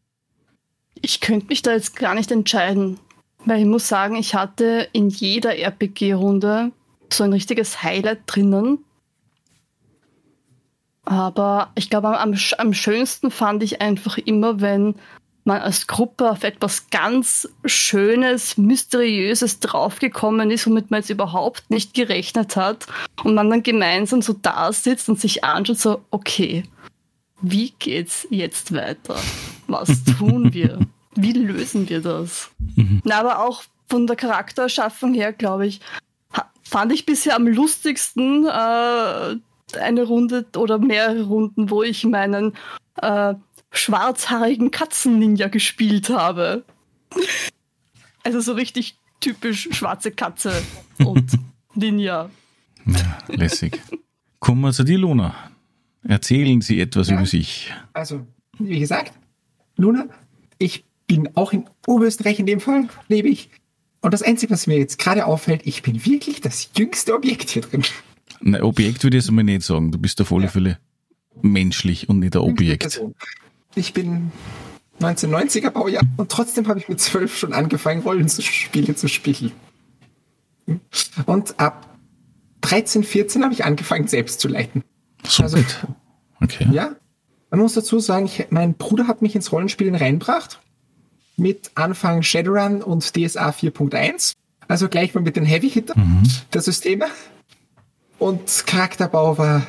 Ich 1.01 1.19
könnte 1.19 1.47
mich 1.47 1.61
da 1.61 1.73
jetzt 1.73 1.95
gar 1.95 2.15
nicht 2.15 2.31
entscheiden, 2.31 2.99
weil 3.45 3.59
ich 3.59 3.65
muss 3.65 3.87
sagen, 3.87 4.15
ich 4.15 4.35
hatte 4.35 4.87
in 4.93 5.09
jeder 5.09 5.57
RPG-Runde 5.57 6.71
so 7.11 7.23
ein 7.23 7.33
richtiges 7.33 7.83
Highlight 7.83 8.21
drinnen. 8.25 8.79
Aber 11.05 11.71
ich 11.75 11.89
glaube, 11.89 12.17
am, 12.17 12.35
am 12.57 12.73
schönsten 12.73 13.31
fand 13.31 13.61
ich 13.63 13.81
einfach 13.81 14.17
immer, 14.17 14.61
wenn 14.61 14.95
man 15.45 15.61
als 15.61 15.87
Gruppe 15.87 16.31
auf 16.31 16.43
etwas 16.43 16.89
ganz 16.89 17.49
Schönes, 17.65 18.57
Mysteriöses 18.57 19.59
draufgekommen 19.59 20.51
ist, 20.51 20.65
womit 20.67 20.89
man 20.89 21.01
jetzt 21.01 21.09
überhaupt 21.09 21.69
nicht 21.69 21.93
gerechnet 21.93 22.55
hat. 22.55 22.87
Und 23.23 23.35
man 23.35 23.49
dann 23.49 23.63
gemeinsam 23.63 24.21
so 24.21 24.33
da 24.33 24.71
sitzt 24.71 25.09
und 25.09 25.19
sich 25.19 25.43
anschaut, 25.43 25.79
so, 25.79 26.01
okay, 26.11 26.63
wie 27.43 27.71
geht's 27.77 28.25
jetzt 28.29 28.73
weiter? 28.73 29.17
Was 29.67 30.03
tun 30.03 30.53
wir? 30.53 30.79
Wie 31.15 31.33
lösen 31.33 31.87
wir 31.89 32.01
das? 32.01 32.49
Mhm. 32.75 33.01
Na, 33.03 33.19
aber 33.19 33.45
auch 33.45 33.63
von 33.87 34.07
der 34.07 34.15
Charakterschaffung 34.15 35.13
her, 35.13 35.33
glaube 35.33 35.67
ich, 35.67 35.81
fand 36.63 36.91
ich 36.91 37.05
bisher 37.05 37.35
am 37.35 37.47
lustigsten 37.47 38.45
äh, 38.45 38.49
eine 38.49 40.03
Runde 40.03 40.45
oder 40.55 40.79
mehrere 40.79 41.23
Runden, 41.23 41.69
wo 41.69 41.83
ich 41.83 42.05
meinen 42.05 42.53
äh, 43.01 43.35
schwarzhaarigen 43.71 44.71
Katzen-Ninja 44.71 45.49
gespielt 45.49 46.09
habe. 46.09 46.63
Also 48.23 48.39
so 48.39 48.53
richtig 48.53 48.97
typisch 49.19 49.69
schwarze 49.71 50.11
Katze 50.11 50.53
und 50.99 51.31
Ninja. 51.75 52.29
Ja, 52.85 53.17
lässig. 53.27 53.81
Kommen 54.39 54.61
wir 54.61 54.71
zu 54.71 54.83
dir, 54.83 54.97
Luna. 54.97 55.52
Erzählen 56.07 56.61
Sie 56.61 56.79
etwas 56.79 57.09
ja, 57.09 57.15
über 57.15 57.25
sich. 57.25 57.71
Also, 57.93 58.25
wie 58.59 58.79
gesagt, 58.79 59.13
Luna, 59.77 60.05
ich 60.57 60.85
bin 61.07 61.29
auch 61.35 61.53
in 61.53 61.65
Oberösterreich 61.87 62.39
in 62.39 62.45
dem 62.45 62.59
Fall, 62.59 62.87
lebe 63.07 63.29
ich. 63.29 63.49
Und 64.01 64.13
das 64.13 64.21
Einzige, 64.21 64.51
was 64.51 64.67
mir 64.67 64.77
jetzt 64.77 64.99
gerade 64.99 65.25
auffällt, 65.25 65.61
ich 65.65 65.81
bin 65.81 66.05
wirklich 66.05 66.41
das 66.41 66.69
jüngste 66.77 67.15
Objekt 67.15 67.49
hier 67.49 67.61
drin. 67.61 67.83
Ein 68.43 68.61
Objekt 68.61 69.03
würde 69.03 69.17
ich 69.17 69.23
jetzt 69.23 69.31
mal 69.31 69.43
nicht 69.43 69.63
sagen. 69.63 69.91
Du 69.91 69.97
bist 69.97 70.19
auf 70.19 70.31
alle 70.33 70.43
ja. 70.43 70.49
Fälle 70.49 70.77
menschlich 71.41 72.09
und 72.09 72.19
nicht 72.19 72.35
ein 72.35 72.41
Objekt. 72.41 73.01
Ich 73.75 73.93
bin 73.93 74.31
1990er 74.99 75.69
Baujahr 75.69 76.03
und 76.17 76.29
trotzdem 76.29 76.67
habe 76.67 76.79
ich 76.79 76.89
mit 76.89 76.99
zwölf 76.99 77.37
schon 77.37 77.53
angefangen, 77.53 78.01
Rollenspiele 78.01 78.95
zu 78.95 79.07
spielen. 79.07 79.51
Und 81.25 81.59
ab 81.59 81.97
13, 82.61 83.03
14 83.03 83.43
habe 83.43 83.53
ich 83.53 83.65
angefangen, 83.65 84.07
selbst 84.07 84.39
zu 84.39 84.47
leiten. 84.47 84.83
So 85.27 85.43
also, 85.43 85.57
Okay. 86.41 86.67
Ja. 86.71 86.95
Man 87.49 87.59
muss 87.59 87.73
dazu 87.73 87.99
sagen, 87.99 88.25
ich, 88.25 88.47
mein 88.49 88.73
Bruder 88.73 89.07
hat 89.07 89.21
mich 89.21 89.35
ins 89.35 89.51
Rollenspielen 89.51 89.95
reinbracht. 89.95 90.59
Mit 91.37 91.71
Anfang 91.75 92.21
Shadowrun 92.21 92.81
und 92.81 93.03
DSA 93.15 93.49
4.1. 93.49 94.33
Also 94.67 94.87
gleich 94.87 95.13
mal 95.13 95.21
mit 95.21 95.35
den 95.35 95.45
Heavy 95.45 95.69
Hitter 95.69 95.97
mhm. 95.97 96.23
der 96.53 96.61
Systeme. 96.61 97.05
Und 98.19 98.65
Charakterbau 98.67 99.37
war 99.37 99.65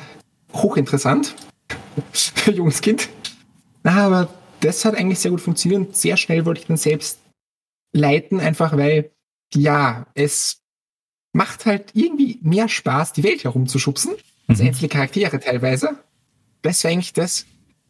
hochinteressant 0.53 1.35
für 2.11 2.51
junges 2.51 2.81
Kind. 2.81 3.09
Na, 3.83 4.05
aber 4.05 4.29
das 4.61 4.85
hat 4.85 4.95
eigentlich 4.95 5.19
sehr 5.19 5.31
gut 5.31 5.41
funktioniert 5.41 5.81
und 5.81 5.95
sehr 5.95 6.17
schnell 6.17 6.45
wollte 6.45 6.61
ich 6.61 6.67
dann 6.67 6.77
selbst 6.77 7.19
leiten, 7.93 8.39
einfach 8.39 8.77
weil, 8.77 9.11
ja, 9.53 10.07
es 10.15 10.61
macht 11.33 11.65
halt 11.65 11.91
irgendwie 11.93 12.39
mehr 12.41 12.67
Spaß, 12.67 13.13
die 13.13 13.23
Welt 13.23 13.43
herumzuschubsen, 13.43 14.13
als 14.47 14.59
mhm. 14.59 14.67
einzelne 14.67 14.89
Charaktere 14.89 15.39
teilweise. 15.39 15.97
Das 16.61 16.83
war 16.83 16.91
eigentlich 16.91 17.13
das, 17.13 17.45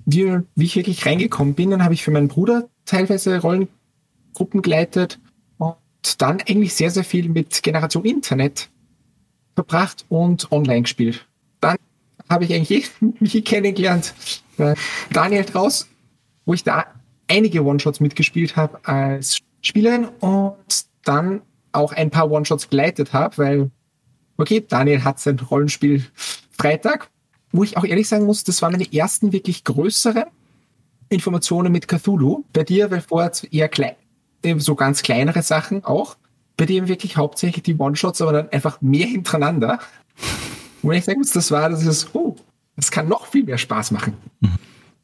wie, 0.06 0.40
wie 0.56 0.66
ich 0.66 0.76
wirklich 0.76 1.06
reingekommen 1.06 1.56
bin. 1.56 1.72
Dann 1.72 1.84
habe 1.84 1.94
ich 1.94 2.04
für 2.04 2.12
meinen 2.12 2.28
Bruder 2.28 2.70
teilweise 2.86 3.40
Rollengruppen 3.40 4.62
geleitet 4.62 5.20
und 5.58 5.76
dann 6.20 6.42
eigentlich 6.42 6.74
sehr, 6.74 6.92
sehr 6.92 7.04
viel 7.04 7.30
mit 7.30 7.64
Generation 7.64 8.06
Internet 8.06 8.70
verbracht 9.56 10.06
und 10.10 10.52
online 10.52 10.84
gespielt. 10.84 11.26
Dann 11.62 11.78
habe 12.30 12.46
ich 12.46 12.54
eigentlich 12.54 12.92
mich 13.20 13.44
kennengelernt 13.46 14.14
bei 14.58 14.76
Daniel 15.12 15.46
draus, 15.46 15.88
wo 16.46 16.54
ich 16.54 16.64
da 16.64 16.86
einige 17.28 17.64
One-Shots 17.64 18.00
mitgespielt 18.00 18.56
habe 18.56 18.80
als 18.84 19.40
Spielerin 19.62 20.06
und 20.20 20.86
dann 21.04 21.42
auch 21.72 21.92
ein 21.92 22.12
paar 22.12 22.30
One-Shots 22.30 22.70
geleitet 22.70 23.14
habe, 23.14 23.38
weil, 23.38 23.72
okay, 24.38 24.64
Daniel 24.68 25.04
hat 25.04 25.20
sein 25.20 25.40
Rollenspiel 25.40 26.06
Freitag, 26.58 27.10
wo 27.52 27.64
ich 27.64 27.78
auch 27.78 27.86
ehrlich 27.86 28.08
sagen 28.08 28.26
muss, 28.26 28.44
das 28.44 28.62
waren 28.62 28.74
meine 28.74 28.92
ersten 28.92 29.32
wirklich 29.32 29.64
größeren 29.64 30.26
Informationen 31.10 31.72
mit 31.72 31.88
Cthulhu. 31.88 32.44
Bei 32.54 32.64
dir, 32.64 32.92
weil 32.92 33.02
vorher 33.02 33.32
eher 33.52 33.70
klein, 33.70 33.96
so 34.58 34.76
ganz 34.76 35.04
kleinere 35.04 35.42
Sachen 35.42 35.84
auch 35.84 36.18
bei 36.58 36.66
dem 36.66 36.88
wirklich 36.88 37.18
hauptsächlich 37.18 37.64
die 37.64 37.76
One-Shots, 37.76 38.22
aber 38.22 38.32
dann 38.32 38.50
einfach 38.50 38.82
mehr 38.82 39.08
hintereinander. 39.08 39.80
Wo 40.82 40.92
ich 40.92 41.04
sagen 41.04 41.20
muss, 41.20 41.32
das 41.32 41.52
war, 41.52 41.70
das 41.70 41.86
ist, 41.86 42.10
oh, 42.14 42.36
das 42.76 42.92
kann 42.92 43.08
noch 43.08 43.28
viel 43.28 43.44
mehr 43.44 43.58
Spaß 43.58 43.92
machen. 43.92 44.14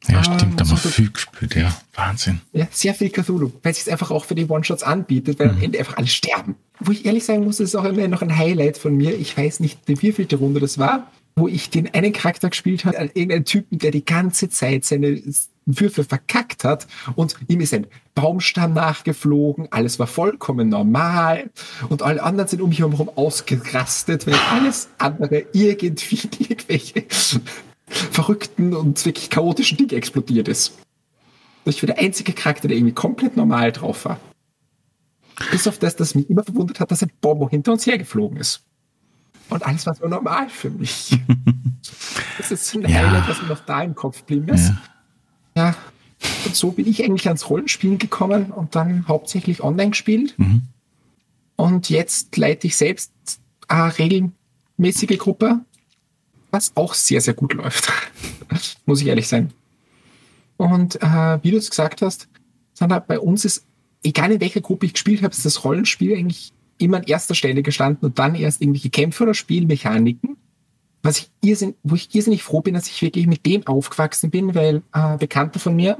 Ja, 0.08 0.18
ah, 0.18 0.24
stimmt, 0.24 0.60
da 0.60 0.64
haben 0.64 0.70
wir 0.70 0.90
viel 0.90 1.10
gespielt, 1.10 1.54
ja, 1.54 1.72
Wahnsinn. 1.94 2.40
Ja, 2.52 2.66
sehr 2.70 2.94
viel 2.94 3.10
Cthulhu, 3.10 3.52
weil 3.62 3.72
es 3.72 3.84
sich 3.84 3.92
einfach 3.92 4.10
auch 4.10 4.24
für 4.24 4.34
die 4.34 4.46
One-Shots 4.46 4.82
anbietet, 4.82 5.38
weil 5.38 5.48
mhm. 5.48 5.56
am 5.56 5.62
Ende 5.62 5.78
einfach 5.78 5.96
alle 5.96 6.08
sterben. 6.08 6.56
Wo 6.80 6.90
ich 6.90 7.04
ehrlich 7.04 7.24
sagen 7.24 7.44
muss, 7.44 7.58
das 7.58 7.68
ist 7.68 7.76
auch 7.76 7.84
immer 7.84 8.08
noch 8.08 8.22
ein 8.22 8.36
Highlight 8.36 8.78
von 8.78 8.96
mir. 8.96 9.14
Ich 9.14 9.36
weiß 9.36 9.60
nicht, 9.60 9.78
wie 9.86 10.12
vielte 10.12 10.36
Runde 10.36 10.58
das 10.58 10.78
war, 10.78 11.10
wo 11.34 11.48
ich 11.48 11.70
den 11.70 11.92
einen 11.94 12.12
Charakter 12.12 12.50
gespielt 12.50 12.84
habe, 12.84 12.96
irgendeinen 12.96 13.44
Typen, 13.44 13.78
der 13.78 13.90
die 13.90 14.04
ganze 14.04 14.48
Zeit 14.48 14.84
seine 14.84 15.22
Würfe 15.64 16.04
verkackt 16.04 16.64
hat 16.64 16.86
und 17.14 17.36
ihm 17.48 17.60
ist 17.60 17.72
ein 17.72 17.86
Baumstamm 18.14 18.74
nachgeflogen, 18.74 19.68
alles 19.70 19.98
war 19.98 20.06
vollkommen 20.06 20.68
normal 20.68 21.50
und 21.88 22.02
alle 22.02 22.22
anderen 22.22 22.48
sind 22.48 22.60
um 22.60 22.68
mich 22.68 22.80
herum 22.80 23.10
ausgerastet, 23.14 24.26
weil 24.26 24.34
alles 24.50 24.88
andere 24.98 25.46
irgendwie 25.52 26.20
irgendwelche 26.38 27.04
verrückten 27.86 28.74
und 28.74 29.04
wirklich 29.04 29.30
chaotischen 29.30 29.78
Dinge 29.78 29.92
explodiert 29.92 30.48
ist. 30.48 30.72
Ich 31.64 31.82
war 31.82 31.86
der 31.86 31.98
einzige 31.98 32.32
Charakter, 32.32 32.66
der 32.66 32.76
irgendwie 32.76 32.94
komplett 32.94 33.36
normal 33.36 33.70
drauf 33.70 34.04
war. 34.04 34.18
Bis 35.50 35.66
auf 35.66 35.78
das, 35.78 35.96
dass 35.96 36.14
mich 36.14 36.28
immer 36.28 36.42
verwundert 36.42 36.80
hat, 36.80 36.90
dass 36.90 37.02
ein 37.02 37.12
Bombo 37.20 37.48
hinter 37.48 37.72
uns 37.72 37.86
hergeflogen 37.86 38.38
ist. 38.38 38.64
Und 39.52 39.66
alles 39.66 39.86
war 39.86 39.94
so 39.94 40.06
normal 40.08 40.48
für 40.48 40.70
mich. 40.70 41.18
das 42.38 42.50
ist 42.50 42.74
ein 42.74 42.82
ja. 42.82 42.88
Highlight, 42.88 43.28
was 43.28 43.42
mir 43.42 43.48
noch 43.48 43.60
da 43.60 43.82
im 43.82 43.94
Kopf 43.94 44.20
geblieben 44.20 44.48
ist. 44.48 44.68
Ja. 44.68 44.82
Ja, 45.54 45.74
und 46.46 46.56
so 46.56 46.72
bin 46.72 46.86
ich 46.86 47.04
eigentlich 47.04 47.26
ans 47.26 47.50
Rollenspielen 47.50 47.98
gekommen 47.98 48.52
und 48.52 48.74
dann 48.74 49.06
hauptsächlich 49.08 49.62
online 49.62 49.90
gespielt. 49.90 50.34
Mhm. 50.38 50.62
Und 51.56 51.90
jetzt 51.90 52.36
leite 52.36 52.66
ich 52.66 52.76
selbst 52.76 53.12
eine 53.68 53.96
regelmäßige 53.98 55.18
Gruppe, 55.18 55.60
was 56.50 56.72
auch 56.74 56.94
sehr, 56.94 57.20
sehr 57.20 57.34
gut 57.34 57.54
läuft. 57.54 57.92
Muss 58.86 59.00
ich 59.00 59.08
ehrlich 59.08 59.28
sein. 59.28 59.52
Und 60.56 61.02
äh, 61.02 61.38
wie 61.42 61.50
du 61.50 61.58
es 61.58 61.70
gesagt 61.70 62.02
hast, 62.02 62.28
Sandra, 62.74 62.98
bei 63.00 63.18
uns 63.18 63.44
ist, 63.44 63.64
egal 64.02 64.32
in 64.32 64.40
welcher 64.40 64.60
Gruppe 64.60 64.86
ich 64.86 64.94
gespielt 64.94 65.22
habe, 65.22 65.34
ist 65.34 65.44
das 65.44 65.64
Rollenspiel 65.64 66.16
eigentlich 66.16 66.52
immer 66.82 66.98
an 66.98 67.04
erster 67.04 67.34
Stelle 67.34 67.62
gestanden 67.62 68.04
und 68.04 68.18
dann 68.18 68.34
erst 68.34 68.60
irgendwelche 68.60 68.90
Kämpfe 68.90 69.22
oder 69.22 69.34
Spielmechaniken 69.34 70.36
was 71.02 71.18
ich 71.18 71.30
irrsinnig, 71.42 71.76
wo 71.82 71.94
ich 71.94 72.14
irrsinnig 72.14 72.42
froh 72.42 72.60
bin, 72.60 72.74
dass 72.74 72.86
ich 72.86 73.02
wirklich 73.02 73.26
mit 73.26 73.44
dem 73.44 73.66
aufgewachsen 73.66 74.30
bin, 74.30 74.54
weil 74.54 74.82
äh, 74.94 75.16
Bekannter 75.18 75.58
von 75.58 75.74
mir, 75.74 75.98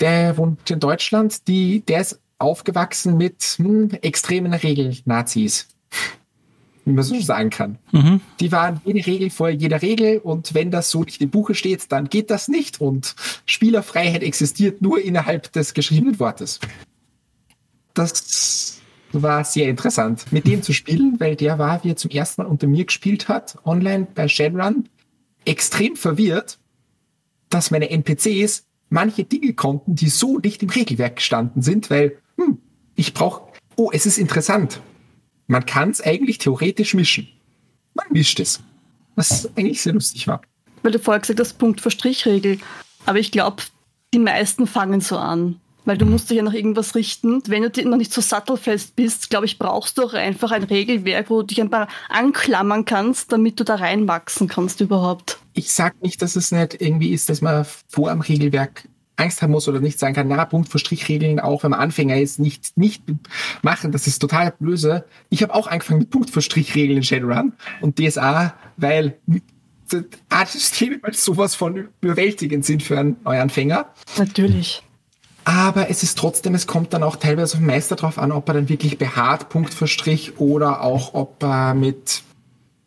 der 0.00 0.36
wohnt 0.36 0.70
in 0.70 0.80
Deutschland, 0.80 1.46
die, 1.46 1.80
der 1.80 2.00
ist 2.00 2.20
aufgewachsen 2.38 3.16
mit 3.16 3.42
hm, 3.42 3.90
extremen 4.02 4.52
Regel-Nazis. 4.52 5.68
Wie 6.84 6.90
man 6.90 7.04
so 7.04 7.20
sagen 7.20 7.50
kann. 7.50 7.78
Mhm. 7.92 8.20
Die 8.40 8.50
waren 8.50 8.80
jede 8.84 9.06
Regel 9.06 9.30
vor 9.30 9.50
jeder 9.50 9.82
Regel 9.82 10.18
und 10.18 10.52
wenn 10.52 10.72
das 10.72 10.90
so 10.90 11.04
nicht 11.04 11.20
im 11.20 11.30
Buche 11.30 11.54
steht, 11.54 11.92
dann 11.92 12.08
geht 12.08 12.28
das 12.28 12.48
nicht 12.48 12.80
und 12.80 13.14
Spielerfreiheit 13.46 14.24
existiert 14.24 14.82
nur 14.82 15.00
innerhalb 15.00 15.52
des 15.52 15.74
geschriebenen 15.74 16.18
Wortes. 16.18 16.58
Das 17.94 18.81
war 19.20 19.44
sehr 19.44 19.68
interessant, 19.68 20.32
mit 20.32 20.46
dem 20.46 20.62
zu 20.62 20.72
spielen, 20.72 21.18
weil 21.20 21.36
der 21.36 21.58
war, 21.58 21.82
wie 21.84 21.90
er 21.90 21.96
zum 21.96 22.10
ersten 22.10 22.42
Mal 22.42 22.48
unter 22.48 22.66
mir 22.66 22.84
gespielt 22.84 23.28
hat, 23.28 23.58
online 23.64 24.06
bei 24.14 24.28
Shadowrun, 24.28 24.88
extrem 25.44 25.96
verwirrt, 25.96 26.58
dass 27.50 27.70
meine 27.70 27.90
NPCs 27.90 28.64
manche 28.88 29.24
Dinge 29.24 29.54
konnten, 29.54 29.94
die 29.94 30.08
so 30.08 30.38
nicht 30.38 30.62
im 30.62 30.70
Regelwerk 30.70 31.16
gestanden 31.16 31.62
sind, 31.62 31.90
weil, 31.90 32.18
hm, 32.36 32.58
ich 32.94 33.12
brauche, 33.12 33.42
oh, 33.76 33.90
es 33.92 34.06
ist 34.06 34.18
interessant. 34.18 34.80
Man 35.46 35.66
kann 35.66 35.90
es 35.90 36.00
eigentlich 36.00 36.38
theoretisch 36.38 36.94
mischen. 36.94 37.28
Man 37.94 38.06
mischt 38.10 38.40
es. 38.40 38.60
Was 39.16 39.50
eigentlich 39.56 39.82
sehr 39.82 39.92
lustig 39.92 40.26
war. 40.26 40.40
Weil 40.82 40.92
du 40.92 40.98
vorher 40.98 41.20
gesagt 41.20 41.40
hast, 41.40 41.58
Punkt 41.58 41.80
für 41.80 41.90
Strichregel. 41.90 42.58
Aber 43.04 43.18
ich 43.18 43.30
glaube, 43.30 43.62
die 44.14 44.18
meisten 44.18 44.66
fangen 44.66 45.00
so 45.00 45.18
an. 45.18 45.60
Weil 45.84 45.98
du 45.98 46.06
musst 46.06 46.30
dich 46.30 46.36
ja 46.36 46.42
nach 46.42 46.54
irgendwas 46.54 46.94
richten. 46.94 47.42
Wenn 47.46 47.62
du 47.62 47.88
noch 47.88 47.96
nicht 47.96 48.12
so 48.12 48.20
sattelfest 48.20 48.94
bist, 48.94 49.30
glaube 49.30 49.46
ich, 49.46 49.58
brauchst 49.58 49.98
du 49.98 50.02
auch 50.02 50.14
einfach 50.14 50.52
ein 50.52 50.62
Regelwerk, 50.62 51.30
wo 51.30 51.40
du 51.40 51.48
dich 51.48 51.60
ein 51.60 51.70
paar 51.70 51.88
anklammern 52.08 52.84
kannst, 52.84 53.32
damit 53.32 53.58
du 53.58 53.64
da 53.64 53.76
reinwachsen 53.76 54.48
kannst 54.48 54.80
überhaupt. 54.80 55.38
Ich 55.54 55.72
sag 55.72 56.00
nicht, 56.02 56.22
dass 56.22 56.36
es 56.36 56.52
nicht 56.52 56.80
irgendwie 56.80 57.12
ist, 57.12 57.28
dass 57.28 57.40
man 57.40 57.66
vor 57.88 58.10
am 58.10 58.20
Regelwerk 58.20 58.88
Angst 59.16 59.42
haben 59.42 59.52
muss 59.52 59.68
oder 59.68 59.80
nicht 59.80 59.98
sagen 59.98 60.14
kann, 60.14 60.28
na, 60.28 60.44
Punkt 60.44 60.68
für 60.68 60.78
Strichregeln, 60.78 61.38
auch 61.38 61.62
wenn 61.62 61.70
man 61.70 61.80
Anfänger 61.80 62.18
ist, 62.20 62.38
nicht, 62.38 62.76
nicht 62.76 63.02
machen. 63.62 63.92
Das 63.92 64.06
ist 64.06 64.18
total 64.18 64.54
böse. 64.58 65.04
Ich 65.28 65.42
habe 65.42 65.54
auch 65.54 65.66
angefangen 65.66 66.00
mit 66.00 66.10
Punkt 66.10 66.30
für 66.30 66.42
Strichregeln 66.42 66.98
in 66.98 67.02
Shadowrun 67.02 67.52
und 67.80 67.98
DSA, 67.98 68.54
weil 68.76 69.18
Art-Systeme 70.30 71.00
sowas 71.12 71.54
von 71.54 71.88
überwältigend 72.00 72.64
sind 72.64 72.82
für 72.82 72.98
einen 72.98 73.16
Neuanfänger. 73.24 73.92
Natürlich. 74.16 74.82
Aber 75.44 75.90
es 75.90 76.02
ist 76.02 76.18
trotzdem, 76.18 76.54
es 76.54 76.66
kommt 76.66 76.92
dann 76.92 77.02
auch 77.02 77.16
teilweise 77.16 77.54
auf 77.54 77.60
den 77.60 77.66
Meister 77.66 77.96
drauf 77.96 78.18
an, 78.18 78.32
ob 78.32 78.48
er 78.48 78.54
dann 78.54 78.68
wirklich 78.68 78.98
beharrt, 78.98 79.48
Punkt 79.48 79.74
für 79.74 79.88
Strich, 79.88 80.38
oder 80.38 80.82
auch 80.82 81.14
ob 81.14 81.42
er 81.42 81.74
mit 81.74 82.22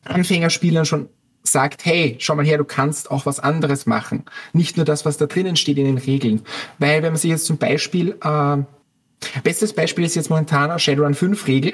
Anfängerspielern 0.05 0.85
schon 0.85 1.09
sagt, 1.43 1.85
hey, 1.85 2.15
schau 2.19 2.35
mal 2.35 2.45
her, 2.45 2.57
du 2.57 2.63
kannst 2.63 3.11
auch 3.11 3.25
was 3.25 3.39
anderes 3.39 3.85
machen. 3.85 4.23
Nicht 4.53 4.77
nur 4.77 4.85
das, 4.85 5.05
was 5.05 5.17
da 5.17 5.25
drinnen 5.25 5.55
steht 5.55 5.77
in 5.77 5.85
den 5.85 5.97
Regeln. 5.97 6.41
Weil 6.79 7.03
wenn 7.03 7.13
man 7.13 7.19
sich 7.19 7.29
jetzt 7.29 7.45
zum 7.45 7.57
Beispiel 7.57 8.17
äh, 8.23 8.63
Bestes 9.43 9.73
Beispiel 9.73 10.05
ist 10.05 10.15
jetzt 10.15 10.29
momentan 10.29 10.77
Shadowrun 10.79 11.13
5 11.13 11.47
Regel, 11.47 11.73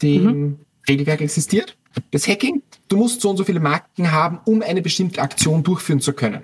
die 0.00 0.18
mhm. 0.18 0.28
im 0.28 0.58
Regelwerk 0.88 1.20
existiert. 1.20 1.76
Das 2.10 2.26
Hacking, 2.26 2.62
du 2.88 2.96
musst 2.96 3.20
so 3.20 3.30
und 3.30 3.36
so 3.36 3.44
viele 3.44 3.60
Marken 3.60 4.10
haben, 4.12 4.40
um 4.44 4.62
eine 4.62 4.82
bestimmte 4.82 5.20
Aktion 5.20 5.62
durchführen 5.62 6.00
zu 6.00 6.12
können. 6.12 6.42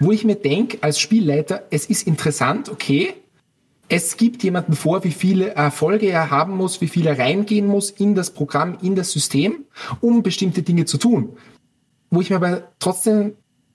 Wo 0.00 0.12
ich 0.12 0.24
mir 0.24 0.34
denke, 0.34 0.78
als 0.80 0.98
Spielleiter, 0.98 1.64
es 1.70 1.86
ist 1.86 2.06
interessant, 2.06 2.68
okay, 2.68 3.14
es 3.88 4.16
gibt 4.16 4.42
jemanden 4.42 4.74
vor, 4.74 5.04
wie 5.04 5.12
viele 5.12 5.50
Erfolge 5.50 6.08
er 6.08 6.30
haben 6.30 6.56
muss, 6.56 6.80
wie 6.80 6.88
viel 6.88 7.06
er 7.06 7.18
reingehen 7.18 7.66
muss 7.66 7.90
in 7.90 8.14
das 8.14 8.30
Programm, 8.30 8.78
in 8.82 8.94
das 8.94 9.12
System, 9.12 9.66
um 10.00 10.22
bestimmte 10.22 10.62
Dinge 10.62 10.86
zu 10.86 10.98
tun. 10.98 11.36
Wo 12.10 12.20
ich 12.20 12.30
mir 12.30 12.36
aber 12.36 12.72
trotzdem 12.78 13.34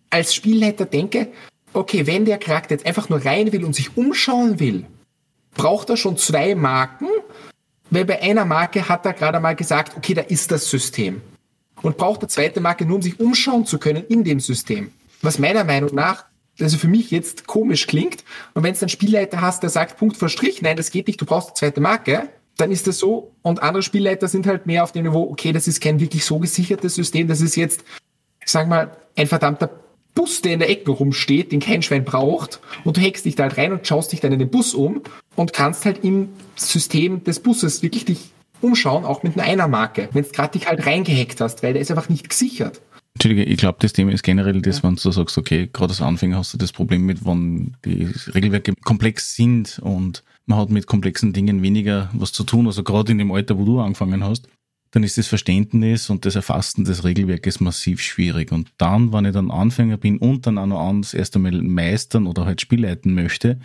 als 0.09 0.33
Spielleiter 0.33 0.85
denke, 0.85 1.27
okay, 1.73 2.07
wenn 2.07 2.25
der 2.25 2.39
Charakter 2.39 2.73
jetzt 2.73 2.85
einfach 2.85 3.09
nur 3.09 3.23
rein 3.23 3.51
will 3.51 3.63
und 3.63 3.75
sich 3.75 3.95
umschauen 3.95 4.59
will, 4.59 4.85
braucht 5.53 5.89
er 5.89 5.97
schon 5.97 6.17
zwei 6.17 6.55
Marken, 6.55 7.07
weil 7.91 8.05
bei 8.05 8.21
einer 8.21 8.45
Marke 8.45 8.89
hat 8.89 9.05
er 9.05 9.13
gerade 9.13 9.39
mal 9.39 9.55
gesagt, 9.55 9.95
okay, 9.97 10.13
da 10.13 10.21
ist 10.21 10.51
das 10.51 10.69
System. 10.69 11.21
Und 11.81 11.97
braucht 11.97 12.21
eine 12.21 12.27
zweite 12.27 12.59
Marke 12.59 12.85
nur, 12.85 12.97
um 12.97 13.01
sich 13.01 13.19
umschauen 13.19 13.65
zu 13.65 13.77
können 13.77 14.03
in 14.09 14.23
dem 14.23 14.39
System. 14.39 14.91
Was 15.21 15.39
meiner 15.39 15.63
Meinung 15.63 15.93
nach, 15.93 16.25
also 16.59 16.77
für 16.77 16.87
mich 16.87 17.11
jetzt 17.11 17.47
komisch 17.47 17.87
klingt. 17.87 18.23
Und 18.53 18.63
wenn 18.63 18.73
es 18.73 18.81
einen 18.81 18.89
Spielleiter 18.89 19.41
hast, 19.41 19.63
der 19.63 19.69
sagt, 19.69 19.97
Punkt 19.97 20.17
vor 20.17 20.29
Strich, 20.29 20.61
nein, 20.61 20.77
das 20.77 20.91
geht 20.91 21.07
nicht, 21.07 21.19
du 21.21 21.25
brauchst 21.25 21.49
eine 21.49 21.55
zweite 21.55 21.81
Marke, 21.81 22.29
dann 22.57 22.71
ist 22.71 22.87
das 22.87 22.99
so. 22.99 23.31
Und 23.41 23.63
andere 23.63 23.83
Spielleiter 23.83 24.27
sind 24.27 24.47
halt 24.47 24.65
mehr 24.65 24.83
auf 24.83 24.91
dem 24.91 25.05
Niveau, 25.05 25.23
okay, 25.29 25.53
das 25.53 25.67
ist 25.67 25.81
kein 25.81 25.99
wirklich 25.99 26.25
so 26.25 26.39
gesichertes 26.39 26.95
System, 26.95 27.27
das 27.27 27.41
ist 27.41 27.55
jetzt, 27.55 27.83
sag 28.45 28.67
mal, 28.67 28.91
ein 29.15 29.27
verdammter 29.27 29.69
Bus, 30.15 30.41
der 30.41 30.53
in 30.53 30.59
der 30.59 30.69
Ecke 30.69 30.91
rumsteht, 30.91 31.51
den 31.51 31.59
kein 31.59 31.81
Schwein 31.81 32.03
braucht, 32.03 32.59
und 32.83 32.97
du 32.97 33.01
hackst 33.01 33.25
dich 33.25 33.35
da 33.35 33.43
halt 33.43 33.57
rein 33.57 33.71
und 33.71 33.87
schaust 33.87 34.11
dich 34.11 34.19
dann 34.19 34.33
in 34.33 34.39
den 34.39 34.49
Bus 34.49 34.73
um 34.73 35.01
und 35.35 35.53
kannst 35.53 35.85
halt 35.85 36.03
im 36.03 36.29
System 36.55 37.23
des 37.23 37.39
Busses 37.39 37.81
wirklich 37.81 38.05
dich 38.05 38.31
umschauen, 38.61 39.05
auch 39.05 39.23
mit 39.23 39.39
einer 39.39 39.67
Marke, 39.69 40.09
wenn 40.11 40.23
du 40.23 40.29
gerade 40.29 40.51
dich 40.51 40.67
halt 40.67 40.85
reingehackt 40.85 41.39
hast, 41.39 41.63
weil 41.63 41.73
der 41.73 41.81
ist 41.81 41.91
einfach 41.91 42.09
nicht 42.09 42.29
gesichert. 42.29 42.81
Entschuldige, 43.15 43.43
ich 43.43 43.57
glaube, 43.57 43.79
das 43.81 43.93
Thema 43.93 44.11
ist 44.11 44.23
generell 44.23 44.61
das, 44.61 44.77
ja. 44.77 44.83
wenn 44.83 44.95
du 44.95 45.11
sagst, 45.11 45.37
okay, 45.37 45.69
gerade 45.71 45.91
als 45.91 46.01
Anfänger 46.01 46.37
hast 46.37 46.53
du 46.53 46.57
das 46.57 46.71
Problem 46.71 47.05
mit, 47.05 47.25
wenn 47.25 47.75
die 47.83 48.07
Regelwerke 48.33 48.73
komplex 48.83 49.35
sind 49.35 49.79
und 49.79 50.23
man 50.45 50.59
hat 50.59 50.69
mit 50.69 50.87
komplexen 50.87 51.33
Dingen 51.33 51.61
weniger 51.61 52.09
was 52.13 52.31
zu 52.31 52.43
tun, 52.43 52.67
also 52.67 52.83
gerade 52.83 53.11
in 53.11 53.17
dem 53.17 53.31
Alter, 53.31 53.57
wo 53.57 53.65
du 53.65 53.79
angefangen 53.79 54.23
hast, 54.23 54.47
dann 54.91 55.03
ist 55.03 55.17
das 55.17 55.27
Verständnis 55.27 56.09
und 56.09 56.25
das 56.25 56.35
Erfassen 56.35 56.83
des 56.83 57.03
Regelwerkes 57.03 57.59
massiv 57.59 58.01
schwierig. 58.01 58.51
Und 58.51 58.71
dann, 58.77 59.13
wenn 59.13 59.25
ich 59.25 59.33
dann 59.33 59.51
Anfänger 59.51 59.97
bin 59.97 60.17
und 60.17 60.47
dann 60.47 60.57
auch 60.57 60.65
noch 60.65 60.87
an 60.87 61.01
das 61.01 61.13
erste 61.13 61.39
Mal 61.39 61.61
meistern 61.61 62.25
oder 62.25 62.45
halt 62.45 62.61
spielleiten 62.61 63.13
möchte, 63.13 63.59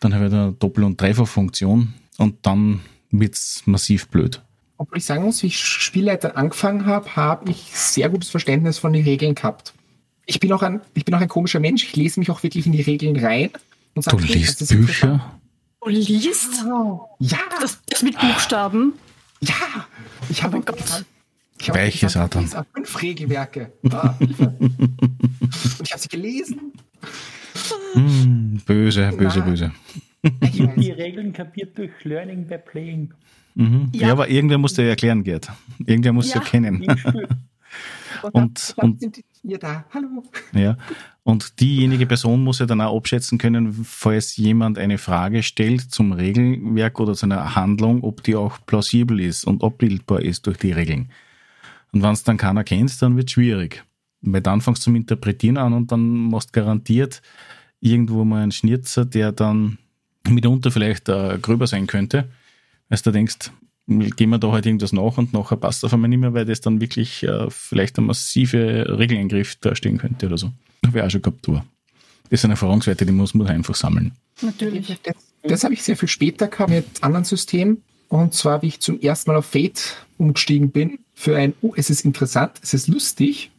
dann 0.00 0.14
habe 0.14 0.26
ich 0.26 0.32
eine 0.32 0.52
Doppel- 0.52 0.84
und 0.84 1.00
Dreifachfunktion 1.00 1.92
und 2.18 2.46
dann 2.46 2.80
wird's 3.10 3.62
massiv 3.66 4.08
blöd. 4.08 4.42
Obwohl 4.82 4.98
ich 4.98 5.04
sagen 5.04 5.22
muss, 5.22 5.40
wie 5.44 5.46
ich 5.46 5.58
Spielleiter 5.58 6.36
angefangen 6.36 6.86
habe, 6.86 7.14
habe 7.14 7.48
ich 7.52 7.70
sehr 7.72 8.08
gutes 8.08 8.30
Verständnis 8.30 8.78
von 8.78 8.92
den 8.92 9.04
Regeln 9.04 9.36
gehabt. 9.36 9.74
Ich 10.26 10.40
bin 10.40 10.52
auch 10.52 10.62
ein, 10.62 10.80
ich 10.94 11.04
bin 11.04 11.14
auch 11.14 11.20
ein 11.20 11.28
komischer 11.28 11.60
Mensch. 11.60 11.84
Ich 11.84 11.94
lese 11.94 12.18
mich 12.18 12.32
auch 12.32 12.42
wirklich 12.42 12.66
in 12.66 12.72
die 12.72 12.82
Regeln 12.82 13.16
rein. 13.24 13.50
Und 13.94 14.02
sage, 14.02 14.16
du 14.16 14.24
liest 14.24 14.68
hey, 14.68 14.76
Bücher? 14.76 15.38
Du 15.80 15.88
liest? 15.88 16.64
Ja. 17.20 17.38
Das, 17.60 17.78
das 17.88 18.02
mit 18.02 18.18
Buchstaben? 18.18 18.94
Ja. 19.40 19.86
Ich 20.30 20.42
habe 20.42 20.56
oh 20.56 20.62
Gott. 20.62 21.04
Ich 21.60 21.68
habe 21.68 21.78
Welche 21.78 22.08
Satan? 22.08 22.48
Fünf 22.74 23.02
Regelwerke. 23.02 23.72
Ah, 23.88 24.16
und 24.18 24.30
ich 25.84 25.92
habe 25.92 26.02
sie 26.02 26.08
gelesen. 26.08 26.72
Mm, 27.94 28.56
böse, 28.66 29.12
böse, 29.16 29.38
ja. 29.38 29.44
böse. 29.44 29.72
Die 30.24 30.90
Regeln 30.90 31.32
kapiert 31.32 31.78
durch 31.78 31.92
Learning 32.02 32.48
by 32.48 32.58
Playing. 32.58 33.12
Mhm. 33.54 33.90
Ja. 33.92 34.08
ja. 34.08 34.12
aber 34.12 34.28
irgendwer 34.28 34.58
muss 34.58 34.74
dir 34.74 34.84
erklären, 34.84 35.24
Gerd. 35.24 35.50
Irgendwer 35.78 36.12
muss 36.12 36.32
ja, 36.32 36.40
ja 36.40 36.46
kennen. 36.46 36.86
und, 38.32 38.74
und 38.76 39.00
sind 39.00 39.24
wir 39.42 39.58
da. 39.58 39.84
Hallo. 39.92 40.22
Ja. 40.52 40.76
Und 41.24 41.60
diejenige 41.60 42.06
Person 42.06 42.42
muss 42.42 42.58
ja 42.58 42.66
dann 42.66 42.80
auch 42.80 42.96
abschätzen 42.96 43.38
können, 43.38 43.72
falls 43.84 44.36
jemand 44.36 44.78
eine 44.78 44.98
Frage 44.98 45.42
stellt 45.42 45.82
zum 45.82 46.12
Regelwerk 46.12 46.98
oder 46.98 47.14
zu 47.14 47.26
einer 47.26 47.54
Handlung, 47.54 48.02
ob 48.02 48.22
die 48.22 48.34
auch 48.34 48.58
plausibel 48.66 49.20
ist 49.20 49.44
und 49.44 49.62
abbildbar 49.62 50.20
ist 50.20 50.46
durch 50.46 50.58
die 50.58 50.72
Regeln. 50.72 51.10
Und 51.92 52.02
wenn 52.02 52.12
es 52.12 52.24
dann 52.24 52.38
keiner 52.38 52.64
kennt, 52.64 53.00
dann 53.02 53.16
wird 53.16 53.28
es 53.28 53.32
schwierig. 53.32 53.84
Weil 54.22 54.40
dann 54.40 54.60
fängst 54.60 54.82
du 54.82 54.84
zum 54.84 54.96
Interpretieren 54.96 55.58
an 55.58 55.72
und 55.72 55.92
dann 55.92 56.30
machst 56.30 56.52
garantiert 56.52 57.22
irgendwo 57.80 58.24
mal 58.24 58.42
einen 58.42 58.52
Schnitzer, 58.52 59.04
der 59.04 59.32
dann 59.32 59.78
mitunter 60.28 60.70
vielleicht 60.70 61.08
äh, 61.08 61.38
gröber 61.42 61.66
sein 61.66 61.86
könnte, 61.86 62.28
als 62.92 63.02
du 63.02 63.10
denkst, 63.10 63.50
gehen 63.86 64.28
wir 64.28 64.38
da 64.38 64.52
halt 64.52 64.66
irgendwas 64.66 64.92
nach 64.92 65.16
und 65.16 65.32
nachher 65.32 65.56
passt 65.56 65.82
auf 65.84 65.94
einmal 65.94 66.10
nicht 66.10 66.18
mehr, 66.18 66.34
weil 66.34 66.44
das 66.44 66.60
dann 66.60 66.80
wirklich 66.80 67.22
äh, 67.22 67.46
vielleicht 67.48 67.98
ein 67.98 68.04
massive 68.04 68.98
Regeleingriff 68.98 69.56
darstellen 69.56 69.96
könnte 69.96 70.26
oder 70.26 70.36
so. 70.36 70.52
Habe 70.86 70.98
ich 70.98 71.04
auch 71.04 71.10
schon 71.10 71.22
gehabt, 71.22 71.48
aber 71.48 71.64
das 72.28 72.42
sind 72.42 72.50
Erfahrungswerte, 72.50 73.06
die 73.06 73.12
muss 73.12 73.32
man 73.32 73.46
einfach 73.46 73.74
sammeln. 73.74 74.12
Natürlich. 74.42 74.98
Das, 75.02 75.14
das 75.42 75.64
habe 75.64 75.72
ich 75.72 75.82
sehr 75.82 75.96
viel 75.96 76.08
später 76.08 76.48
gehabt 76.48 76.70
mit 76.70 77.02
anderen 77.02 77.24
Systemen. 77.24 77.82
Und 78.08 78.34
zwar, 78.34 78.60
wie 78.60 78.68
ich 78.68 78.80
zum 78.80 79.00
ersten 79.00 79.30
Mal 79.30 79.38
auf 79.38 79.46
Fate 79.46 79.96
umgestiegen 80.18 80.70
bin, 80.70 80.98
für 81.14 81.36
ein, 81.36 81.54
oh, 81.62 81.72
es 81.74 81.88
ist 81.88 82.04
interessant, 82.04 82.60
es 82.62 82.74
ist 82.74 82.88
lustig 82.88 83.50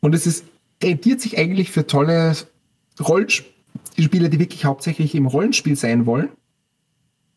und 0.00 0.14
es 0.14 0.26
ist, 0.26 0.46
rentiert 0.82 1.20
sich 1.20 1.36
eigentlich 1.36 1.70
für 1.70 1.86
tolle 1.86 2.34
Rollenspiele, 2.98 4.30
die 4.30 4.38
wirklich 4.38 4.64
hauptsächlich 4.64 5.14
im 5.14 5.26
Rollenspiel 5.26 5.76
sein 5.76 6.06
wollen 6.06 6.30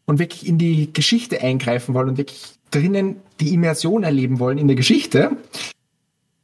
und 0.05 0.19
wirklich 0.19 0.47
in 0.47 0.57
die 0.57 0.91
Geschichte 0.91 1.41
eingreifen 1.41 1.93
wollen 1.93 2.09
und 2.09 2.17
wirklich 2.17 2.55
drinnen 2.71 3.17
die 3.39 3.53
Immersion 3.53 4.03
erleben 4.03 4.39
wollen 4.39 4.57
in 4.57 4.67
der 4.67 4.75
Geschichte. 4.75 5.37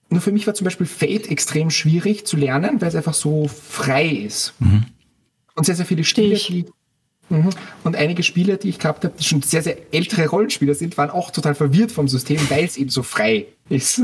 Nur 0.10 0.22
für 0.22 0.32
mich 0.32 0.48
war 0.48 0.54
zum 0.54 0.66
Beispiel 0.66 0.88
Fate 0.88 1.30
extrem 1.30 1.70
schwierig 1.70 2.26
zu 2.26 2.38
lernen, 2.38 2.82
weil 2.82 2.90
es 2.90 2.96
einfach 2.96 3.14
so 3.14 3.48
frei 3.48 4.08
ist. 4.08 4.54
Mhm. 4.60 4.86
Und 5.56 5.66
sehr, 5.66 5.76
sehr 5.76 5.86
viele 5.86 6.04
Spiele, 6.04 6.36
die, 6.36 6.66
mh, 7.30 7.50
und 7.84 7.96
einige 7.96 8.24
Spieler, 8.24 8.58
die 8.58 8.70
ich 8.70 8.80
gehabt 8.80 9.04
habe, 9.04 9.14
die 9.18 9.24
schon 9.24 9.42
sehr, 9.42 9.62
sehr 9.62 9.78
ältere 9.94 10.28
Rollenspieler 10.28 10.74
sind, 10.74 10.98
waren 10.98 11.10
auch 11.10 11.32
total 11.32 11.54
verwirrt 11.54 11.92
vom 11.92 12.08
System, 12.08 12.40
weil 12.50 12.66
es 12.66 12.78
eben 12.78 12.90
so 12.90 13.04
frei 13.04 13.48
ist. 13.68 14.02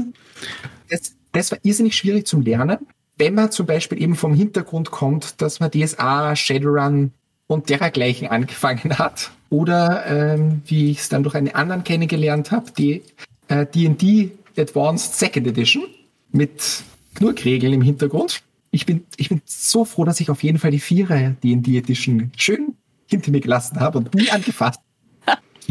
Das, 0.89 1.15
das 1.31 1.51
war 1.51 1.59
irrsinnig 1.63 1.95
schwierig 1.95 2.27
zum 2.27 2.41
Lernen. 2.41 2.77
Wenn 3.17 3.33
man 3.33 3.51
zum 3.51 3.65
Beispiel 3.65 4.01
eben 4.01 4.15
vom 4.15 4.33
Hintergrund 4.33 4.91
kommt, 4.91 5.41
dass 5.41 5.59
man 5.59 5.71
DSA, 5.71 6.35
Shadowrun 6.35 7.13
und 7.47 7.69
dergleichen 7.69 8.27
angefangen 8.27 8.97
hat. 8.97 9.31
Oder 9.49 10.05
ähm, 10.07 10.61
wie 10.65 10.91
ich 10.91 10.99
es 10.99 11.09
dann 11.09 11.23
durch 11.23 11.35
einen 11.35 11.53
anderen 11.53 11.83
kennengelernt 11.83 12.51
habe, 12.51 12.71
die 12.71 13.03
D&D 13.49 14.31
äh, 14.55 14.61
Advanced 14.61 15.17
Second 15.17 15.47
Edition 15.47 15.83
mit 16.31 16.83
Knurkregeln 17.15 17.73
im 17.73 17.81
Hintergrund. 17.81 18.41
Ich 18.71 18.85
bin, 18.85 19.05
ich 19.17 19.29
bin 19.29 19.41
so 19.45 19.85
froh, 19.85 20.03
dass 20.03 20.19
ich 20.19 20.29
auf 20.29 20.43
jeden 20.43 20.57
Fall 20.57 20.71
die 20.71 20.79
Vierer 20.79 21.31
D&D 21.43 21.77
Edition 21.77 22.31
schön 22.35 22.75
hinter 23.07 23.31
mir 23.31 23.41
gelassen 23.41 23.79
habe 23.79 23.99
und 23.99 24.13
nie 24.13 24.29
angefasst. 24.31 24.81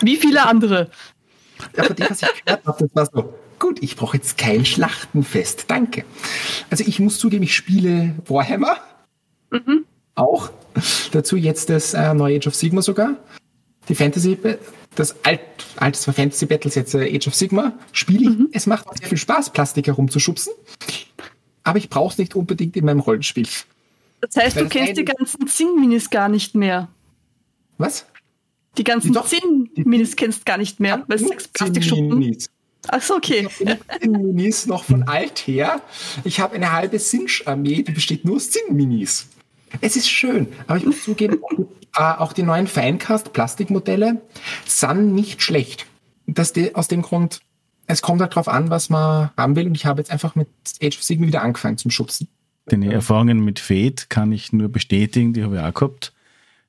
Wie 0.00 0.16
viele 0.16 0.46
andere. 0.46 0.90
Ja, 1.76 1.84
von 1.84 1.96
dem, 1.96 2.06
was 2.10 2.22
ich 2.22 2.44
gehört 2.44 2.66
habe, 2.66 2.78
das 2.78 2.94
war 2.94 3.06
so, 3.06 3.34
gut, 3.58 3.82
ich 3.82 3.96
brauche 3.96 4.16
jetzt 4.16 4.38
kein 4.38 4.64
Schlachtenfest, 4.64 5.64
danke. 5.68 6.04
Also 6.70 6.84
ich 6.86 7.00
muss 7.00 7.18
zugeben, 7.18 7.42
ich 7.42 7.54
spiele 7.54 8.14
Warhammer. 8.26 8.76
Mhm. 9.50 9.84
Auch. 10.16 10.50
Dazu 11.12 11.36
jetzt 11.36 11.70
das 11.70 11.94
äh, 11.94 12.12
neue 12.12 12.36
Age 12.38 12.48
of 12.48 12.54
Sigma 12.54 12.82
sogar. 12.82 13.16
Die 13.88 13.94
Fantasy, 13.94 14.36
das 14.96 15.24
alt, 15.24 15.40
altes 15.76 16.04
Fantasy 16.04 16.46
Battles, 16.46 16.74
jetzt 16.74 16.94
äh, 16.94 17.14
Age 17.14 17.28
of 17.28 17.34
Sigma, 17.34 17.72
spiele 17.92 18.30
ich. 18.30 18.38
Mhm. 18.38 18.48
Es 18.52 18.66
macht 18.66 18.88
auch 18.88 18.96
sehr 18.96 19.08
viel 19.08 19.18
Spaß, 19.18 19.50
Plastik 19.50 19.86
herumzuschubsen. 19.86 20.52
Aber 21.62 21.78
ich 21.78 21.88
brauche 21.88 22.12
es 22.12 22.18
nicht 22.18 22.34
unbedingt 22.34 22.76
in 22.76 22.84
meinem 22.84 23.00
Rollenspiel. 23.00 23.46
Das 24.20 24.36
heißt, 24.36 24.56
Weil 24.56 24.64
du 24.64 24.68
kennst 24.70 24.96
die 24.96 25.04
ganzen 25.04 25.46
Zinn-Minis 25.46 26.10
gar 26.10 26.28
nicht 26.28 26.54
mehr. 26.54 26.88
Was? 27.78 28.06
Die 28.78 28.84
ganzen 28.84 29.14
Zinn-Minis 29.14 30.16
kennst 30.16 30.46
gar 30.46 30.58
nicht 30.58 30.80
mehr, 30.80 31.04
weil 31.06 31.22
es 31.22 31.48
Plastikschuppen. 31.52 32.36
Ach 32.88 33.02
so, 33.02 33.16
okay. 33.16 33.48
Ich 33.58 33.68
habe 33.68 34.08
Minis 34.08 34.66
noch 34.66 34.84
von 34.84 35.02
alt 35.08 35.38
her. 35.46 35.80
Ich 36.24 36.40
habe 36.40 36.54
eine 36.54 36.72
halbe 36.72 36.98
Sinch-Armee, 36.98 37.82
die 37.82 37.92
besteht 37.92 38.24
nur 38.24 38.36
aus 38.36 38.50
Zinn-Minis. 38.50 39.26
Es 39.80 39.96
ist 39.96 40.08
schön, 40.08 40.48
aber 40.66 40.78
ich 40.78 40.86
muss 40.86 41.02
zugeben, 41.04 41.38
auch 41.92 42.32
die 42.32 42.42
neuen 42.42 42.66
Finecast-Plastikmodelle 42.66 44.20
sind 44.64 45.14
nicht 45.14 45.42
schlecht. 45.42 45.86
Das 46.26 46.52
aus 46.74 46.88
dem 46.88 47.02
Grund, 47.02 47.40
es 47.86 48.02
kommt 48.02 48.20
halt 48.20 48.34
drauf 48.34 48.48
an, 48.48 48.70
was 48.70 48.90
man 48.90 49.30
haben 49.36 49.56
will 49.56 49.66
und 49.66 49.74
ich 49.74 49.86
habe 49.86 50.00
jetzt 50.00 50.10
einfach 50.10 50.34
mit 50.34 50.48
Age 50.82 50.96
of 50.96 51.02
Sigma 51.02 51.26
wieder 51.26 51.42
angefangen 51.42 51.78
zum 51.78 51.90
Schubsen. 51.90 52.28
Deine 52.66 52.92
Erfahrungen 52.92 53.44
mit 53.44 53.60
Fate 53.60 54.10
kann 54.10 54.32
ich 54.32 54.52
nur 54.52 54.68
bestätigen, 54.68 55.32
die 55.32 55.44
habe 55.44 55.56
ich 55.56 55.62
auch 55.62 55.74
gehabt. 55.74 56.12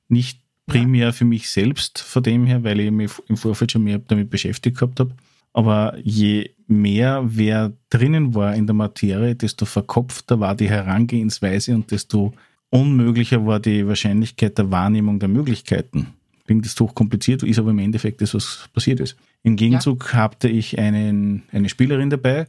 Nicht 0.08 0.40
primär 0.66 1.12
für 1.12 1.24
mich 1.24 1.50
selbst 1.50 1.98
von 1.98 2.22
dem 2.22 2.46
her, 2.46 2.62
weil 2.62 2.78
ich 2.78 2.90
mich 2.90 3.10
im 3.26 3.36
Vorfeld 3.36 3.72
schon 3.72 3.82
mehr 3.84 3.98
damit 3.98 4.30
beschäftigt 4.30 4.78
gehabt 4.78 5.00
habe. 5.00 5.10
Aber 5.52 5.96
je 6.02 6.50
mehr 6.68 7.22
wer 7.24 7.72
drinnen 7.90 8.34
war 8.34 8.54
in 8.54 8.66
der 8.66 8.74
Materie, 8.74 9.34
desto 9.34 9.64
verkopfter 9.64 10.38
war 10.38 10.54
die 10.54 10.68
Herangehensweise 10.68 11.74
und 11.74 11.90
desto 11.90 12.32
unmöglicher 12.70 13.46
war 13.46 13.60
die 13.60 13.86
Wahrscheinlichkeit 13.86 14.58
der 14.58 14.70
Wahrnehmung 14.70 15.18
der 15.18 15.28
Möglichkeiten. 15.28 16.08
klingt 16.46 16.64
das 16.64 16.74
doch 16.74 16.94
kompliziert, 16.94 17.42
ist 17.42 17.58
aber 17.58 17.70
im 17.70 17.78
Endeffekt 17.78 18.20
das, 18.20 18.34
was 18.34 18.68
passiert 18.72 19.00
ist. 19.00 19.16
Im 19.42 19.56
Gegenzug 19.56 20.12
ja. 20.12 20.24
hatte 20.24 20.48
ich 20.48 20.78
einen, 20.78 21.42
eine 21.52 21.68
Spielerin 21.68 22.10
dabei, 22.10 22.46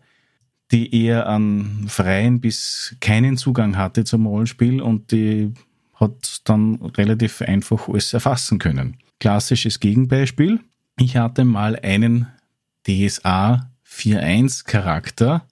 die 0.72 1.04
eher 1.04 1.28
an 1.28 1.86
freien 1.88 2.42
bis 2.42 2.96
keinen 3.00 3.38
Zugang 3.38 3.78
hatte 3.78 4.04
zum 4.04 4.26
Rollenspiel 4.26 4.82
und 4.82 5.12
die 5.12 5.52
hat 5.96 6.42
dann 6.46 6.76
relativ 6.98 7.42
einfach 7.42 7.88
alles 7.88 8.14
erfassen 8.14 8.60
können. 8.60 8.98
Klassisches 9.20 9.80
Gegenbeispiel. 9.80 10.60
Ich 10.98 11.18
hatte 11.18 11.44
mal 11.44 11.76
einen 11.78 12.28
DSA 12.88 13.70
4.1 13.86 14.66
Charakter. 14.66 15.46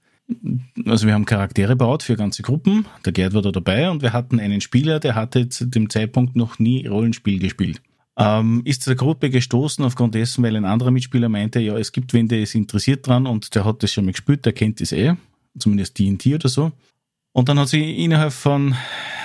Also 0.85 1.07
wir 1.07 1.13
haben 1.13 1.25
Charaktere 1.25 1.69
gebaut 1.69 2.03
für 2.03 2.15
ganze 2.15 2.43
Gruppen. 2.43 2.85
Der 3.05 3.13
Gerd 3.13 3.33
war 3.33 3.41
da 3.41 3.51
dabei 3.51 3.89
und 3.89 4.01
wir 4.01 4.13
hatten 4.13 4.39
einen 4.39 4.61
Spieler, 4.61 4.99
der 4.99 5.15
hatte 5.15 5.49
zu 5.49 5.65
dem 5.65 5.89
Zeitpunkt 5.89 6.35
noch 6.35 6.59
nie 6.59 6.85
Rollenspiel 6.85 7.39
gespielt. 7.39 7.81
Ähm, 8.17 8.61
ist 8.65 8.83
zur 8.83 8.95
Gruppe 8.95 9.29
gestoßen 9.29 9.85
aufgrund 9.85 10.15
dessen, 10.15 10.43
weil 10.43 10.55
ein 10.55 10.65
anderer 10.65 10.91
Mitspieler 10.91 11.29
meinte, 11.29 11.59
ja, 11.59 11.77
es 11.77 11.91
gibt 11.91 12.13
wen, 12.13 12.27
der 12.27 12.41
ist 12.41 12.55
interessiert 12.55 13.05
dran 13.07 13.27
und 13.27 13.53
der 13.53 13.63
hat 13.63 13.83
das 13.83 13.91
schon 13.91 14.05
mal 14.05 14.11
gespielt, 14.11 14.45
der 14.45 14.53
kennt 14.53 14.81
das 14.81 14.91
eh, 14.91 15.13
zumindest 15.57 15.99
D&D 15.99 16.35
oder 16.35 16.49
so. 16.49 16.71
Und 17.31 17.47
dann 17.47 17.59
hat 17.59 17.69
sich 17.69 17.99
innerhalb 17.99 18.33
von 18.33 18.75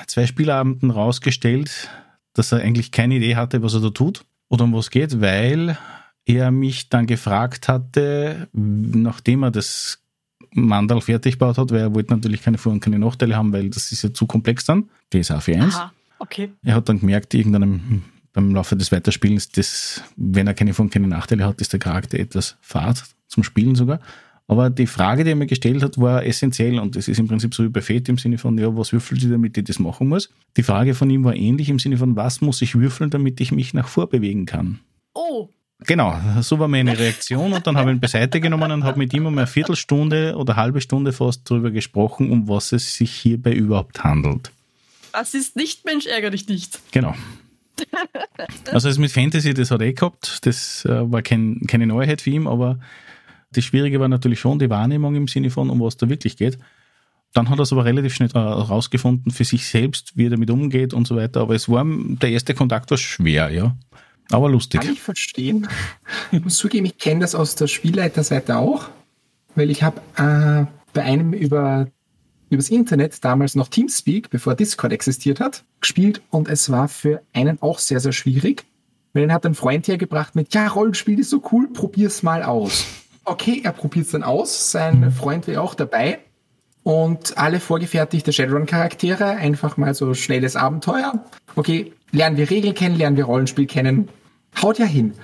zwei 0.07 0.27
Spielabenden 0.27 0.91
rausgestellt, 0.91 1.89
dass 2.35 2.53
er 2.53 2.61
eigentlich 2.61 2.93
keine 2.93 3.17
Idee 3.17 3.37
hatte, 3.37 3.63
was 3.63 3.75
er 3.75 3.81
da 3.81 3.91
tut 3.91 4.25
oder 4.51 4.65
um 4.65 4.75
was 4.75 4.91
geht, 4.91 5.23
weil 5.23 5.79
er 6.27 6.51
mich 6.51 6.91
dann 6.91 7.07
gefragt 7.07 7.69
hatte, 7.69 8.49
nachdem 8.53 9.43
er 9.43 9.51
das 9.51 10.02
Mandal 10.53 11.01
fertig 11.01 11.35
gebaut 11.35 11.59
hat, 11.59 11.71
weil 11.71 11.81
er 11.81 11.95
wollte 11.95 12.13
natürlich 12.13 12.43
keine 12.43 12.59
Vor- 12.59 12.73
und 12.73 12.81
keine 12.81 12.99
Nachteile 12.99 13.37
haben, 13.37 13.53
weil 13.53 13.71
das 13.71 13.93
ist 13.93 14.03
ja 14.03 14.13
zu 14.13 14.27
komplex 14.27 14.65
dann. 14.65 14.89
DSA 15.13 15.39
4.1. 15.39 15.75
Aha, 15.75 15.93
okay. 16.19 16.51
Er 16.63 16.75
hat 16.75 16.89
dann 16.89 17.01
gemerkt, 17.01 17.35
irgendeinem 17.35 18.03
beim 18.33 18.55
Laufe 18.55 18.77
des 18.77 18.93
Weiterspielens, 18.93 19.51
dass, 19.51 20.03
wenn 20.17 20.47
er 20.47 20.55
keine 20.55 20.75
Vor- 20.75 20.85
und 20.85 20.91
keine 20.91 21.07
Nachteile 21.07 21.45
hat, 21.45 21.61
ist 21.61 21.73
der 21.73 21.81
Charakter 21.81 22.19
etwas 22.19 22.57
fad 22.61 23.03
zum 23.27 23.45
Spielen 23.45 23.75
sogar. 23.75 24.01
Aber 24.49 24.71
die 24.71 24.87
Frage, 24.87 25.25
die 25.25 25.31
er 25.31 25.37
mir 25.37 25.47
gestellt 25.47 25.83
hat, 25.83 25.99
war 25.99 26.25
essentiell 26.25 26.79
und 26.79 26.97
das 26.97 27.09
ist 27.09 27.19
im 27.19 27.29
Prinzip 27.29 27.55
so 27.55 27.65
wie 27.65 27.69
bei 27.69 27.81
Fate 27.81 28.09
im 28.09 28.19
Sinne 28.19 28.39
von, 28.39 28.59
ja, 28.59 28.75
was 28.77 28.93
würfelt 28.93 29.23
ihr, 29.23 29.31
damit 29.31 29.57
ich 29.57 29.65
das 29.65 29.79
machen 29.79 30.09
muss? 30.09 30.31
Die 30.57 30.63
Frage 30.63 30.95
von 30.95 31.09
ihm 31.09 31.25
war 31.25 31.35
ähnlich 31.35 31.69
im 31.69 31.79
Sinne 31.79 31.97
von, 31.97 32.17
was 32.17 32.41
muss 32.41 32.61
ich 32.61 32.75
würfeln, 32.75 33.11
damit 33.11 33.41
ich 33.41 33.53
mich 33.53 33.73
nach 33.73 33.89
vorbewegen 33.89 34.45
kann? 34.47 34.81
Oh. 35.15 35.49
Genau, 35.87 36.19
so 36.41 36.59
war 36.59 36.69
meine 36.69 36.99
Reaktion 36.99 37.53
und 37.53 37.67
dann 37.67 37.77
habe 37.77 37.91
ich 37.91 37.97
ihn 37.97 38.01
beiseite 38.01 38.41
genommen 38.41 38.71
und 38.71 38.85
habe 38.85 38.99
mit 38.99 39.13
ihm 39.15 39.27
um 39.27 39.37
eine 39.37 39.47
Viertelstunde 39.47 40.37
oder 40.37 40.57
halbe 40.57 40.81
Stunde 40.81 41.13
fast 41.13 41.51
darüber 41.51 41.71
gesprochen, 41.71 42.31
um 42.31 42.49
was 42.49 42.73
es 42.73 42.95
sich 42.95 43.13
hierbei 43.13 43.53
überhaupt 43.53 44.05
handelt. 44.05 44.51
Das 45.13 45.35
ist 45.35 45.57
nicht 45.57 45.85
Mensch, 45.85 46.07
ärgere 46.07 46.31
dich 46.31 46.49
nicht. 46.49 46.81
Genau. 46.93 47.15
Also 48.71 48.89
das 48.89 48.99
mit 48.99 49.11
Fantasy, 49.11 49.55
das 49.55 49.71
hat 49.71 49.81
er 49.81 49.89
eh 49.89 49.93
gehabt, 49.93 50.47
das 50.47 50.85
äh, 50.85 51.11
war 51.11 51.23
kein, 51.23 51.61
keine 51.67 51.87
Neuheit 51.87 52.21
für 52.21 52.31
ihn, 52.31 52.47
aber 52.47 52.79
das 53.53 53.65
Schwierige 53.65 54.01
war 54.01 54.09
natürlich 54.09 54.41
schon 54.41 54.59
die 54.59 54.71
Wahrnehmung 54.71 55.15
im 55.15 55.29
Sinne 55.29 55.51
von, 55.51 55.71
um 55.71 55.81
was 55.81 55.97
da 55.97 56.09
wirklich 56.09 56.37
geht. 56.37 56.59
Dann 57.33 57.49
hat 57.49 57.59
er 57.59 57.63
es 57.63 57.73
aber 57.73 57.85
relativ 57.85 58.15
schnell 58.15 58.29
herausgefunden 58.31 59.31
äh, 59.31 59.35
für 59.35 59.45
sich 59.45 59.67
selbst, 59.67 60.17
wie 60.17 60.27
er 60.27 60.31
damit 60.31 60.51
umgeht 60.51 60.93
und 60.95 61.07
so 61.07 61.17
weiter. 61.17 61.41
Aber 61.41 61.55
es 61.55 61.69
war, 61.69 61.85
der 61.87 62.31
erste 62.31 62.55
Kontakt 62.55 62.91
war 62.91 62.99
schwer, 62.99 63.51
ja. 63.51 63.77
Aber 64.31 64.49
lustig. 64.49 64.81
Kann 64.81 64.93
ich 64.93 65.03
verstehen. 65.03 65.69
Ich 66.31 66.43
muss 66.43 66.57
zugeben, 66.57 66.87
ich 66.87 66.99
kenne 66.99 67.21
das 67.21 67.35
aus 67.35 67.55
der 67.55 67.67
Spielleiterseite 67.67 68.57
auch, 68.57 68.89
weil 69.55 69.71
ich 69.71 69.83
habe 69.83 70.01
äh, 70.17 70.67
bei 70.95 71.03
einem 71.03 71.33
über 71.33 71.89
übers 72.53 72.69
Internet, 72.69 73.25
damals 73.25 73.55
noch 73.55 73.69
Teamspeak, 73.69 74.29
bevor 74.31 74.55
Discord 74.55 74.93
existiert 74.93 75.41
hat, 75.41 75.65
gespielt 75.81 76.21
und 76.31 76.49
es 76.49 76.71
war 76.71 76.87
für 76.89 77.23
einen 77.33 77.61
auch 77.63 77.79
sehr, 77.79 77.99
sehr 77.99 78.13
schwierig. 78.13 78.65
Weil 79.15 79.23
dann 79.23 79.33
hat 79.33 79.47
ein 79.47 79.55
Freund 79.55 79.89
hergebracht 79.89 80.35
mit, 80.35 80.55
ja, 80.55 80.69
Rollenspiel 80.69 81.19
ist 81.19 81.31
so 81.31 81.43
cool, 81.51 81.69
probier's 81.73 82.23
mal 82.23 82.43
aus. 82.43 82.87
Okay, 83.25 83.61
er 83.65 83.73
probiert's 83.73 84.11
dann 84.11 84.23
aus, 84.23 84.71
sein 84.71 85.11
Freund 85.13 85.49
war 85.49 85.63
auch 85.63 85.75
dabei 85.75 86.19
und 86.83 87.39
alle 87.39 87.61
vorgefertigte 87.61 88.33
Shadowrun-Charaktere, 88.33 89.25
einfach 89.25 89.77
mal 89.77 89.95
so 89.95 90.13
schnelles 90.15 90.57
Abenteuer. 90.57 91.25
Okay, 91.55 91.93
lernen 92.13 92.37
wir 92.37 92.51
Regeln 92.51 92.75
kennen, 92.75 92.97
lernen 92.97 93.17
wir 93.17 93.25
Rollenspiel 93.25 93.67
kennen. 93.67 94.09
Haut 94.61 94.79
ja 94.79 94.87
hin. 94.87 95.15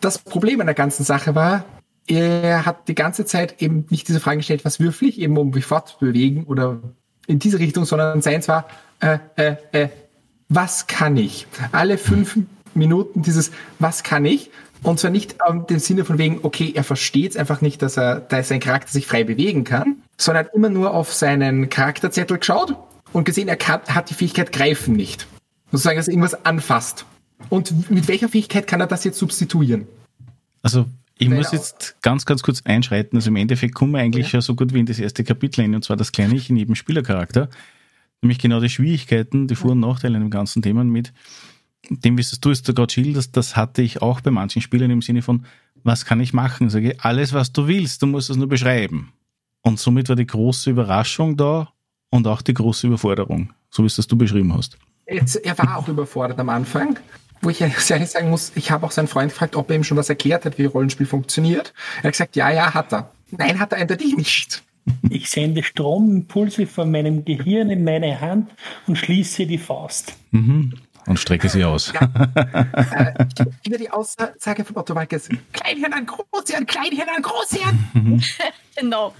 Das 0.00 0.18
Problem 0.18 0.60
an 0.60 0.66
der 0.66 0.74
ganzen 0.74 1.04
Sache 1.04 1.34
war, 1.34 1.64
er 2.06 2.64
hat 2.64 2.88
die 2.88 2.94
ganze 2.94 3.24
Zeit 3.24 3.60
eben 3.60 3.86
nicht 3.90 4.08
diese 4.08 4.20
Frage 4.20 4.38
gestellt, 4.38 4.64
was 4.64 4.80
würfel 4.80 5.08
ich, 5.08 5.20
eben 5.20 5.36
um 5.36 5.50
mich 5.50 5.66
fortzubewegen 5.66 6.44
oder 6.44 6.80
in 7.26 7.38
diese 7.38 7.58
Richtung, 7.58 7.84
sondern 7.84 8.22
seins 8.22 8.48
war, 8.48 8.66
äh, 9.00 9.18
äh, 9.36 9.56
äh, 9.72 9.88
was 10.48 10.86
kann 10.86 11.16
ich? 11.16 11.46
Alle 11.72 11.98
fünf 11.98 12.38
Minuten 12.74 13.22
dieses, 13.22 13.50
was 13.78 14.02
kann 14.02 14.24
ich? 14.24 14.50
Und 14.82 15.00
zwar 15.00 15.10
nicht 15.10 15.36
im 15.48 15.66
dem 15.66 15.78
Sinne 15.80 16.04
von 16.04 16.18
wegen, 16.18 16.40
okay, 16.42 16.72
er 16.74 16.84
versteht 16.84 17.32
es 17.32 17.36
einfach 17.36 17.60
nicht, 17.60 17.82
dass 17.82 17.98
er, 17.98 18.20
dass 18.20 18.48
sein 18.48 18.60
Charakter 18.60 18.90
sich 18.90 19.06
frei 19.06 19.24
bewegen 19.24 19.64
kann, 19.64 20.02
sondern 20.16 20.46
hat 20.46 20.54
immer 20.54 20.70
nur 20.70 20.94
auf 20.94 21.12
seinen 21.12 21.68
Charakterzettel 21.68 22.38
geschaut 22.38 22.76
und 23.12 23.24
gesehen, 23.24 23.48
er 23.48 23.56
kann, 23.56 23.80
hat 23.88 24.08
die 24.08 24.14
Fähigkeit 24.14 24.52
greifen 24.52 24.94
nicht. 24.94 25.26
Sozusagen, 25.70 25.96
dass 25.96 26.08
er 26.08 26.12
irgendwas 26.12 26.44
anfasst. 26.44 27.04
Und 27.50 27.90
mit 27.90 28.08
welcher 28.08 28.28
Fähigkeit 28.28 28.66
kann 28.66 28.80
er 28.80 28.86
das 28.86 29.04
jetzt 29.04 29.18
substituieren? 29.18 29.86
Also 30.62 30.86
ich 31.18 31.28
muss 31.28 31.52
jetzt 31.52 31.96
ganz, 32.02 32.24
ganz 32.26 32.42
kurz 32.42 32.62
einschreiten. 32.62 33.18
Also 33.18 33.28
im 33.30 33.36
Endeffekt 33.36 33.74
kommen 33.74 33.92
wir 33.92 34.00
eigentlich 34.00 34.26
ja. 34.26 34.30
schon 34.30 34.40
so 34.40 34.54
gut 34.54 34.72
wie 34.72 34.80
in 34.80 34.86
das 34.86 34.98
erste 34.98 35.24
Kapitel 35.24 35.62
hin, 35.62 35.74
und 35.74 35.84
zwar 35.84 35.96
das 35.96 36.12
kleine 36.12 36.34
Ich 36.36 36.50
in 36.50 36.56
jedem 36.56 36.74
Spielercharakter. 36.74 37.48
Nämlich 38.22 38.38
genau 38.38 38.60
die 38.60 38.68
Schwierigkeiten, 38.68 39.46
die 39.46 39.54
Vor- 39.54 39.72
und 39.72 39.80
Nachteile 39.80 40.16
in 40.16 40.24
dem 40.24 40.30
ganzen 40.30 40.62
Thema 40.62 40.84
mit 40.84 41.12
dem, 41.90 42.18
wie 42.18 42.24
du 42.40 42.50
es 42.50 42.62
da 42.62 42.72
gerade 42.72 42.92
schilderst, 42.92 43.36
das 43.36 43.56
hatte 43.56 43.82
ich 43.82 44.02
auch 44.02 44.20
bei 44.20 44.30
manchen 44.30 44.62
Spielern 44.62 44.90
im 44.90 45.02
Sinne 45.02 45.22
von, 45.22 45.44
was 45.84 46.04
kann 46.04 46.20
ich 46.20 46.32
machen? 46.32 46.70
Sage 46.70 46.92
ich, 46.92 47.00
alles, 47.00 47.32
was 47.32 47.52
du 47.52 47.66
willst, 47.66 48.02
du 48.02 48.06
musst 48.06 48.30
es 48.30 48.36
nur 48.36 48.48
beschreiben. 48.48 49.12
Und 49.62 49.78
somit 49.78 50.08
war 50.08 50.16
die 50.16 50.26
große 50.26 50.70
Überraschung 50.70 51.36
da 51.36 51.72
und 52.10 52.26
auch 52.26 52.42
die 52.42 52.54
große 52.54 52.86
Überforderung, 52.86 53.52
so 53.70 53.82
wie 53.82 53.86
es 53.86 53.96
das 53.96 54.06
du 54.06 54.16
beschrieben 54.16 54.52
hast. 54.54 54.78
Jetzt, 55.10 55.36
er 55.36 55.56
war 55.58 55.78
auch 55.78 55.88
überfordert 55.88 56.38
am 56.38 56.48
Anfang, 56.48 56.98
wo 57.40 57.50
ich 57.50 57.60
ehrlich 57.80 57.80
sagen 57.80 58.30
muss, 58.30 58.52
ich 58.54 58.70
habe 58.70 58.86
auch 58.86 58.90
seinen 58.90 59.08
Freund 59.08 59.32
gefragt, 59.32 59.56
ob 59.56 59.70
er 59.70 59.76
ihm 59.76 59.84
schon 59.84 59.96
was 59.96 60.08
erklärt 60.08 60.44
hat, 60.44 60.58
wie 60.58 60.66
Rollenspiel 60.66 61.06
funktioniert. 61.06 61.72
Er 61.98 62.04
hat 62.04 62.12
gesagt, 62.12 62.36
ja, 62.36 62.50
ja, 62.50 62.74
hat 62.74 62.92
er. 62.92 63.10
Nein, 63.30 63.58
hat 63.58 63.72
er 63.72 63.78
eindeutig 63.78 64.16
nicht. 64.16 64.62
Ich 65.10 65.28
sende 65.28 65.62
Stromimpulse 65.62 66.66
von 66.66 66.90
meinem 66.90 67.24
Gehirn 67.24 67.68
in 67.68 67.84
meine 67.84 68.20
Hand 68.20 68.50
und 68.86 68.96
schließe 68.96 69.46
die 69.46 69.58
Faust. 69.58 70.14
Mhm. 70.30 70.74
Und 71.06 71.18
strecke 71.18 71.48
sie 71.48 71.64
aus. 71.64 71.92
Ja. 71.94 72.08
äh, 72.92 73.24
über 73.66 73.78
die 73.78 73.90
Aussage 73.90 74.64
von 74.64 74.76
Otto 74.76 74.94
Walkes, 74.94 75.28
Kleinhirn 75.52 75.92
an 75.92 76.06
Großhirn, 76.06 76.66
Kleinhirn 76.66 77.08
an 77.14 77.22
Großhirn. 77.22 78.22
Genau. 78.76 79.12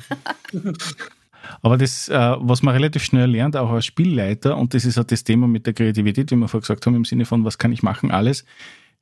Aber 1.63 1.79
das, 1.79 2.09
äh, 2.09 2.37
was 2.39 2.63
man 2.63 2.75
relativ 2.75 3.03
schnell 3.03 3.31
lernt, 3.31 3.57
auch 3.57 3.71
als 3.71 3.87
Spielleiter, 3.87 4.57
und 4.57 4.75
das 4.75 4.85
ist 4.85 4.99
auch 4.99 5.05
das 5.05 5.25
Thema 5.25 5.47
mit 5.49 5.67
der 5.67 5.75
Kreativität, 5.75 6.31
wie 6.31 6.37
wir 6.37 6.49
vorher 6.49 6.63
gesagt 6.63 6.87
haben, 6.87 6.95
im 6.95 7.05
Sinne 7.05 7.25
von, 7.25 7.45
was 7.45 7.59
kann 7.59 7.73
ich 7.73 7.83
machen, 7.83 8.11
alles, 8.11 8.45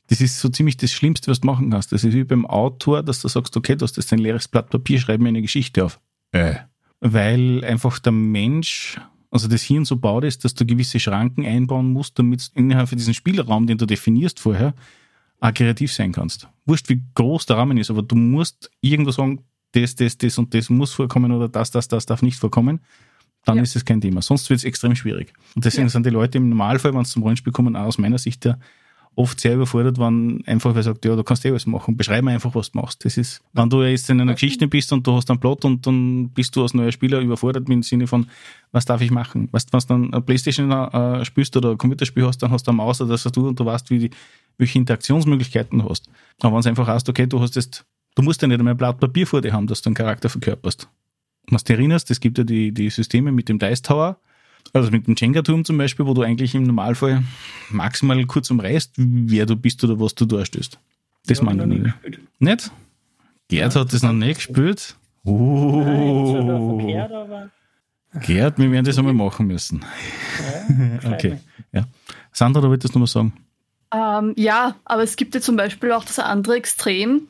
das 0.09 0.21
ist 0.21 0.39
so 0.39 0.49
ziemlich 0.49 0.77
das 0.77 0.93
Schlimmste, 0.93 1.31
was 1.31 1.41
du 1.41 1.47
machen 1.47 1.71
kannst. 1.71 1.93
Das 1.93 2.05
ist 2.05 2.15
wie 2.15 2.25
beim 2.25 2.47
Autor, 2.47 3.03
dass 3.03 3.21
du 3.21 3.29
sagst, 3.29 3.57
okay, 3.57 3.77
du 3.77 3.83
hast 3.83 3.97
jetzt 3.97 4.13
ein 4.13 4.19
leeres 4.19 4.49
Blatt 4.49 4.71
Papier, 4.71 5.01
schreib 5.01 5.21
mir 5.21 5.29
eine 5.29 5.43
Geschichte 5.43 5.85
auf. 5.85 6.01
Äh. 6.33 6.55
Weil 7.01 7.65
einfach 7.65 7.99
der 7.99 8.13
Mensch, 8.13 9.01
also 9.31 9.49
das 9.49 9.63
Hirn 9.63 9.85
so 9.85 9.97
baut 9.97 10.25
ist, 10.25 10.45
dass 10.45 10.55
du 10.55 10.65
gewisse 10.65 11.01
Schranken 11.01 11.45
einbauen 11.45 11.93
musst, 11.93 12.19
damit 12.19 12.51
du 12.55 12.61
innerhalb 12.61 12.89
von 12.89 12.99
diesem 12.99 13.15
Spielraum, 13.15 13.67
den 13.67 13.79
du 13.79 13.87
definierst 13.87 14.41
vorher, 14.41 14.75
auch 15.41 15.53
kreativ 15.53 15.93
sein 15.93 16.13
kannst. 16.13 16.49
Wurscht, 16.65 16.89
wie 16.89 17.03
groß 17.15 17.47
der 17.47 17.57
Rahmen 17.57 17.77
ist, 17.77 17.91
aber 17.91 18.03
du 18.03 18.17
musst 18.17 18.71
irgendwo 18.81 19.11
sagen, 19.11 19.45
das, 19.77 19.95
das, 19.95 20.19
das 20.19 20.39
und 20.39 20.55
das 20.55 20.71
muss 20.71 20.93
vorkommen 20.93 21.33
oder 21.33 21.49
das, 21.49 21.71
das, 21.71 21.89
das 21.89 22.07
darf 22.07 22.23
nicht 22.23 22.39
vorkommen, 22.39 22.81
dann 23.45 23.59
ja. 23.59 23.63
ist 23.63 23.77
es 23.77 23.85
kein 23.85 24.01
Thema. 24.01 24.23
Sonst 24.23 24.49
wird 24.51 24.59
es 24.59 24.65
extrem 24.65 24.97
schwierig. 24.97 25.33
Und 25.55 25.65
deswegen 25.65 25.87
ja. 25.87 25.91
sind 25.91 26.07
die 26.07 26.11
Leute 26.11 26.39
im 26.39 26.49
Normalfall, 26.49 26.95
wenn 26.95 27.05
sie 27.05 27.13
zum 27.13 27.23
Rollenspiel 27.23 27.53
kommen, 27.53 27.77
auch 27.77 27.85
aus 27.87 27.99
meiner 27.99 28.19
Sicht 28.19 28.45
ja 28.45 28.59
oft 29.17 29.41
sehr 29.41 29.55
überfordert, 29.55 29.99
wenn 29.99 30.43
einfach 30.47 30.75
wer 30.75 30.83
sagt, 30.83 31.05
ja, 31.07 31.17
du 31.17 31.25
kannst 31.25 31.45
eh 31.47 31.49
alles 31.49 31.67
machen, 31.67 31.97
beschreib 31.97 32.23
mir 32.23 32.33
einfach, 32.33 32.55
was 32.55 32.71
du 32.71 32.79
machst. 32.79 33.03
Das 33.05 33.17
ist, 33.17 33.43
wenn 33.55 33.71
du 33.71 33.83
jetzt 33.83 34.11
in 34.11 34.21
einer 34.21 34.35
Geschichte 34.35 34.69
bist 34.69 34.93
und 34.93 35.07
du 35.07 35.15
hast 35.15 35.31
einen 35.31 35.41
Plot 35.41 35.65
und 35.65 35.87
dann 35.87 36.29
bist 36.29 36.55
du 36.55 36.63
als 36.63 36.75
neuer 36.75 36.93
Spieler 36.93 37.21
überfordert 37.21 37.67
mit 37.67 37.77
dem 37.77 37.83
Sinne 37.83 38.07
von, 38.07 38.27
was 38.73 38.85
darf 38.85 39.01
ich 39.01 39.11
machen? 39.11 39.49
Weißt 39.53 39.69
du, 39.69 39.73
wenn 39.73 39.81
du 39.81 39.87
dann 39.87 40.15
ein 40.15 40.25
Playstation 40.25 40.71
äh, 40.71 41.25
spielst 41.25 41.57
oder 41.57 41.71
ein 41.71 41.79
Computerspiel 41.79 42.27
hast, 42.27 42.43
dann 42.43 42.51
hast 42.51 42.67
du 42.67 42.73
eine 42.73 42.77
Maus 42.77 43.01
oder 43.01 43.13
das 43.13 43.25
hast 43.25 43.37
du 43.37 43.49
und 43.49 43.59
du 43.59 43.65
weißt, 43.65 43.89
wie 43.89 44.01
die, 44.01 44.11
welche 44.59 44.79
Interaktionsmöglichkeiten 44.79 45.79
du 45.79 45.89
hast. 45.89 46.11
Aber 46.43 46.53
wenn 46.53 46.61
es 46.61 46.67
einfach 46.67 46.87
heißt, 46.87 47.09
okay, 47.09 47.27
du 47.27 47.41
hast 47.41 47.57
jetzt 47.57 47.87
Du 48.17 48.23
musst 48.23 48.43
ja 48.43 48.49
nicht 48.49 48.59
einmal 48.59 48.75
ein 48.75 48.77
Blatt 48.77 48.99
Papier 48.99 49.27
vor 49.27 49.43
dir 49.43 49.53
haben, 49.53 49.69
dass 49.69 49.83
du 49.83 49.91
einen 49.91 49.95
Charakter 49.95 50.29
verkörperst. 50.29 50.89
Was 51.49 51.63
du 51.63 51.75
erinnerst, 51.75 52.11
es 52.11 52.19
gibt 52.19 52.39
ja 52.39 52.45
die, 52.45 52.73
die 52.73 52.91
Systeme 52.91 53.31
mit 53.31 53.49
dem 53.49 53.59
Dice 53.59 53.83
Tower, 53.83 54.19
also 54.73 54.91
mit 54.91 55.07
dem 55.07 55.15
Jenga-Turm 55.17 55.65
zum 55.65 55.79
Beispiel, 55.79 56.07
wo 56.07 56.15
du 56.15 56.23
eigentlich 56.23 56.55
im 56.55 56.65
Normalfall 56.65 57.23
maximal 57.71 58.25
kurz 58.25 58.51
umreißt, 58.51 58.95
wer 58.97 59.47
du 59.47 59.55
bist 59.55 59.85
oder 59.85 60.01
was 60.01 60.15
du 60.15 60.25
darstellst. 60.25 60.81
Das 61.27 61.39
ja, 61.39 61.45
meine 61.45 61.63
ich 61.63 61.83
nicht. 61.83 62.21
Nicht? 62.41 62.71
Gerd 63.49 63.75
ja, 63.75 63.81
hat 63.81 63.93
das 63.93 64.03
noch 64.03 64.13
nicht 64.13 64.37
gespielt. 64.37 64.97
Oh. 65.25 65.83
Nein, 65.85 67.51
Gerd, 68.23 68.59
wir 68.59 68.73
werden 68.73 68.87
das 68.87 68.97
einmal 68.97 69.13
machen 69.13 69.47
müssen. 69.47 69.85
Ja, 71.03 71.11
okay. 71.13 71.39
Ja. 71.73 71.85
Sandra, 72.33 72.63
du 72.63 72.69
wolltest 72.69 72.95
noch 72.95 73.01
mal 73.01 73.07
sagen? 73.07 73.35
Ähm, 73.93 74.33
ja, 74.37 74.77
aber 74.85 75.03
es 75.03 75.17
gibt 75.17 75.35
ja 75.35 75.41
zum 75.41 75.57
Beispiel 75.57 75.93
auch 75.93 76.05
das 76.05 76.19
andere 76.19 76.57
Extrem, 76.57 77.29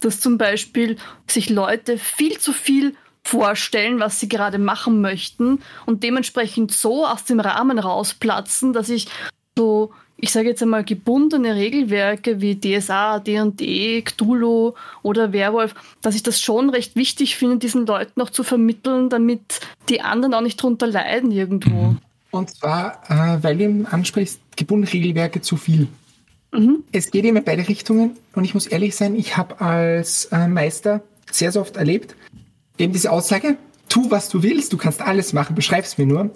dass 0.00 0.20
zum 0.20 0.38
Beispiel 0.38 0.96
sich 1.26 1.50
Leute 1.50 1.98
viel 1.98 2.38
zu 2.38 2.52
viel 2.52 2.94
vorstellen, 3.22 4.00
was 4.00 4.20
sie 4.20 4.28
gerade 4.28 4.58
machen 4.58 5.00
möchten 5.00 5.60
und 5.86 6.02
dementsprechend 6.02 6.72
so 6.72 7.06
aus 7.06 7.24
dem 7.24 7.40
Rahmen 7.40 7.78
rausplatzen, 7.78 8.72
dass 8.72 8.88
ich 8.88 9.08
so, 9.56 9.90
ich 10.16 10.32
sage 10.32 10.48
jetzt 10.48 10.62
einmal, 10.62 10.84
gebundene 10.84 11.54
Regelwerke 11.54 12.40
wie 12.40 12.58
DSA, 12.58 13.18
D&D, 13.18 14.02
Cthulhu 14.02 14.72
oder 15.02 15.32
Werwolf, 15.32 15.74
dass 16.00 16.14
ich 16.14 16.22
das 16.22 16.40
schon 16.40 16.70
recht 16.70 16.96
wichtig 16.96 17.36
finde, 17.36 17.58
diesen 17.58 17.86
Leuten 17.86 18.20
auch 18.22 18.30
zu 18.30 18.44
vermitteln, 18.44 19.10
damit 19.10 19.60
die 19.88 20.00
anderen 20.00 20.32
auch 20.34 20.40
nicht 20.40 20.62
drunter 20.62 20.86
leiden 20.86 21.30
irgendwo. 21.30 21.96
Und 22.30 22.50
zwar, 22.50 23.02
äh, 23.08 23.42
weil 23.42 23.56
du 23.56 23.86
ansprichst, 23.90 24.40
gebundene 24.56 24.92
Regelwerke 24.92 25.40
zu 25.40 25.56
viel. 25.56 25.88
Mhm. 26.52 26.84
Es 26.92 27.10
geht 27.10 27.24
immer 27.24 27.40
in 27.40 27.44
beide 27.44 27.68
Richtungen 27.68 28.16
und 28.34 28.44
ich 28.44 28.54
muss 28.54 28.66
ehrlich 28.66 28.96
sein, 28.96 29.14
ich 29.14 29.36
habe 29.36 29.60
als 29.60 30.26
äh, 30.26 30.48
Meister 30.48 31.02
sehr, 31.30 31.52
sehr 31.52 31.62
oft 31.62 31.76
erlebt, 31.76 32.16
eben 32.78 32.92
diese 32.92 33.12
Aussage, 33.12 33.56
tu 33.88 34.10
was 34.10 34.28
du 34.28 34.42
willst, 34.42 34.72
du 34.72 34.76
kannst 34.76 35.02
alles 35.02 35.32
machen, 35.32 35.54
beschreib's 35.54 35.98
mir 35.98 36.06
nur, 36.06 36.30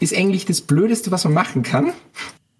ist 0.00 0.16
eigentlich 0.16 0.46
das 0.46 0.60
Blödeste, 0.60 1.10
was 1.10 1.24
man 1.24 1.34
machen 1.34 1.62
kann 1.62 1.92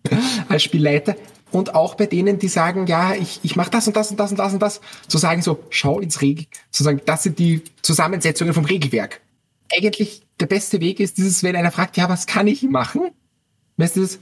als 0.49 0.62
Spielleiter. 0.62 1.16
Und 1.51 1.75
auch 1.75 1.94
bei 1.94 2.05
denen, 2.05 2.38
die 2.38 2.49
sagen, 2.49 2.87
ja, 2.87 3.14
ich, 3.14 3.40
ich 3.42 3.57
mache 3.57 3.71
das 3.71 3.87
und 3.87 3.97
das 3.97 4.11
und 4.11 4.21
das 4.21 4.31
und 4.31 4.38
das 4.38 4.53
und 4.53 4.61
das, 4.61 4.81
zu 5.07 5.16
sagen 5.16 5.40
so, 5.40 5.59
schau 5.71 5.99
ins 5.99 6.21
Regel, 6.21 6.44
zu 6.71 6.83
sagen, 6.83 7.01
das 7.07 7.23
sind 7.23 7.38
die 7.38 7.62
Zusammensetzungen 7.81 8.53
vom 8.53 8.66
Regelwerk. 8.66 9.23
Eigentlich 9.75 10.23
der 10.40 10.47
beste 10.47 10.81
Weg 10.81 11.01
ist 11.01 11.16
dieses, 11.16 11.42
wenn 11.42 11.57
einer 11.57 11.71
fragt, 11.71 11.97
ja, 11.97 12.11
was 12.11 12.27
kann 12.27 12.47
ich 12.47 12.62
machen? 12.64 13.11
Weißt 13.79 13.97
du 13.97 14.03
das? 14.03 14.18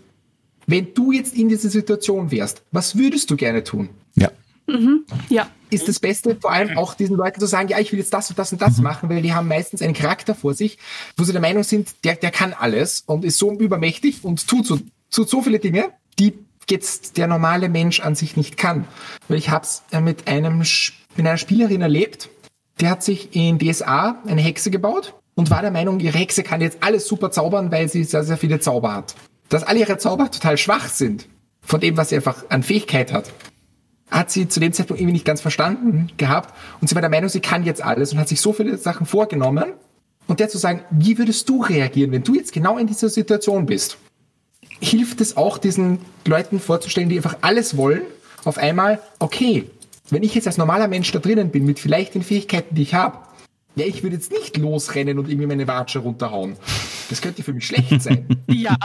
Wenn 0.67 0.95
du 0.95 1.13
jetzt 1.13 1.35
in 1.35 1.49
dieser 1.49 1.69
Situation 1.69 2.31
wärst, 2.31 2.63
was 2.73 2.97
würdest 2.97 3.31
du 3.31 3.37
gerne 3.37 3.63
tun? 3.65 3.91
Ja. 4.15 4.31
Mhm. 4.67 5.05
Ja. 5.29 5.49
Ist 5.69 5.89
das 5.89 5.99
Beste, 5.99 6.37
vor 6.41 6.53
allem 6.53 6.79
auch 6.79 6.95
diesen 6.95 7.17
Leuten 7.17 7.41
zu 7.41 7.47
sagen, 7.47 7.69
ja, 7.69 7.79
ich 7.81 7.91
will 7.91 7.99
jetzt 7.99 8.15
das 8.15 8.31
und 8.31 8.39
das 8.39 8.53
und 8.53 8.63
das 8.63 8.79
mhm. 8.79 8.85
machen, 8.85 9.09
weil 9.09 9.23
die 9.23 9.35
haben 9.35 9.49
meistens 9.49 9.83
einen 9.83 9.95
Charakter 9.95 10.35
vor 10.35 10.55
sich, 10.55 10.79
wo 11.17 11.25
sie 11.25 11.33
der 11.33 11.41
Meinung 11.41 11.65
sind, 11.65 11.95
der, 12.05 12.15
der 12.15 12.31
kann 12.31 12.53
alles 12.53 13.03
und 13.07 13.25
ist 13.25 13.39
so 13.39 13.53
übermächtig 13.53 14.25
und 14.25 14.47
tut 14.47 14.67
so, 14.67 14.79
tut 15.11 15.29
so 15.29 15.43
viele 15.43 15.59
Dinge, 15.59 15.91
die 16.19 16.35
jetzt 16.71 17.17
der 17.17 17.27
normale 17.27 17.69
Mensch 17.69 18.01
an 18.01 18.15
sich 18.15 18.37
nicht 18.37 18.57
kann. 18.57 18.87
Weil 19.29 19.39
ich 19.39 19.51
habe 19.51 19.65
es 19.65 19.83
äh, 19.91 20.01
mit 20.01 20.29
einem 20.29 20.59
mit 20.59 21.27
einer 21.27 21.37
Spielerin 21.37 21.83
erlebt, 21.83 22.29
die 22.81 22.89
hat 22.89 23.03
sich 23.03 23.35
in 23.35 23.59
DSA 23.59 24.23
eine 24.27 24.43
Hexe 24.43 24.71
gebaut 24.71 25.15
und 25.35 25.51
war 25.51 25.63
der 25.63 25.71
Meinung, 25.71 26.01
ihre 26.01 26.19
Hexe 26.19 26.43
kann 26.43 26.61
jetzt 26.61 26.79
alles 26.83 27.07
super 27.09 27.31
zaubern, 27.31 27.71
weil 27.71 27.89
sie 27.89 28.05
sehr, 28.05 28.25
sehr 28.25 28.37
viele 28.37 28.61
Zauber 28.61 28.95
hat. 28.95 29.15
Dass 29.49 29.63
alle 29.63 29.81
ihre 29.81 29.99
Zauber 29.99 30.31
total 30.31 30.57
schwach 30.59 30.89
sind 30.89 31.27
von 31.63 31.81
dem, 31.81 31.97
was 31.97 32.11
sie 32.11 32.17
einfach 32.17 32.45
an 32.49 32.63
Fähigkeit 32.63 33.13
hat 33.13 33.33
hat 34.11 34.31
sie 34.31 34.49
zu 34.49 34.61
dem 34.61 34.73
Zeitpunkt 34.73 35.01
irgendwie 35.01 35.15
nicht 35.15 35.25
ganz 35.25 35.41
verstanden 35.41 36.11
gehabt 36.17 36.55
und 36.81 36.89
sie 36.89 36.95
war 36.95 37.03
der 37.03 37.11
Meinung, 37.11 37.29
sie 37.29 37.41
kann 37.41 37.65
jetzt 37.65 37.83
alles 37.83 38.13
und 38.13 38.19
hat 38.19 38.29
sich 38.29 38.41
so 38.41 38.53
viele 38.53 38.79
Sachen 38.79 39.07
vorgenommen 39.07 39.73
und 40.27 40.41
der 40.41 40.49
zu 40.49 40.59
sagen, 40.59 40.83
wie 40.91 41.19
würdest 41.19 41.49
du 41.49 41.63
reagieren, 41.63 42.13
wenn 42.13 42.23
du 42.23 42.35
jetzt 42.35 42.53
genau 42.53 42.79
in 42.79 42.87
dieser 42.87 43.09
Situation 43.09 43.67
bist? 43.67 43.99
Hilft 44.81 45.21
es 45.21 45.37
auch 45.37 45.59
diesen 45.59 45.99
Leuten 46.25 46.61
vorzustellen, 46.61 47.09
die 47.09 47.17
einfach 47.17 47.39
alles 47.41 47.77
wollen, 47.77 48.03
auf 48.45 48.59
einmal, 48.59 49.01
okay, 49.19 49.69
wenn 50.11 50.23
ich 50.23 50.35
jetzt 50.35 50.47
als 50.47 50.57
normaler 50.57 50.87
Mensch 50.87 51.11
da 51.11 51.19
drinnen 51.19 51.51
bin, 51.51 51.65
mit 51.65 51.81
vielleicht 51.81 52.15
den 52.15 52.23
Fähigkeiten, 52.23 52.77
die 52.77 52.83
ich 52.83 52.95
habe, 52.95 53.19
ja, 53.75 53.87
ich 53.87 54.03
würde 54.03 54.17
jetzt 54.17 54.31
nicht 54.31 54.57
losrennen 54.57 55.19
und 55.19 55.29
irgendwie 55.29 55.49
meine 55.49 55.67
Watsche 55.67 55.99
runterhauen. 55.99 56.57
Das 57.11 57.21
könnte 57.21 57.43
für 57.43 57.53
mich 57.53 57.67
schlecht 57.67 58.01
sein. 58.01 58.27
ja, 58.49 58.77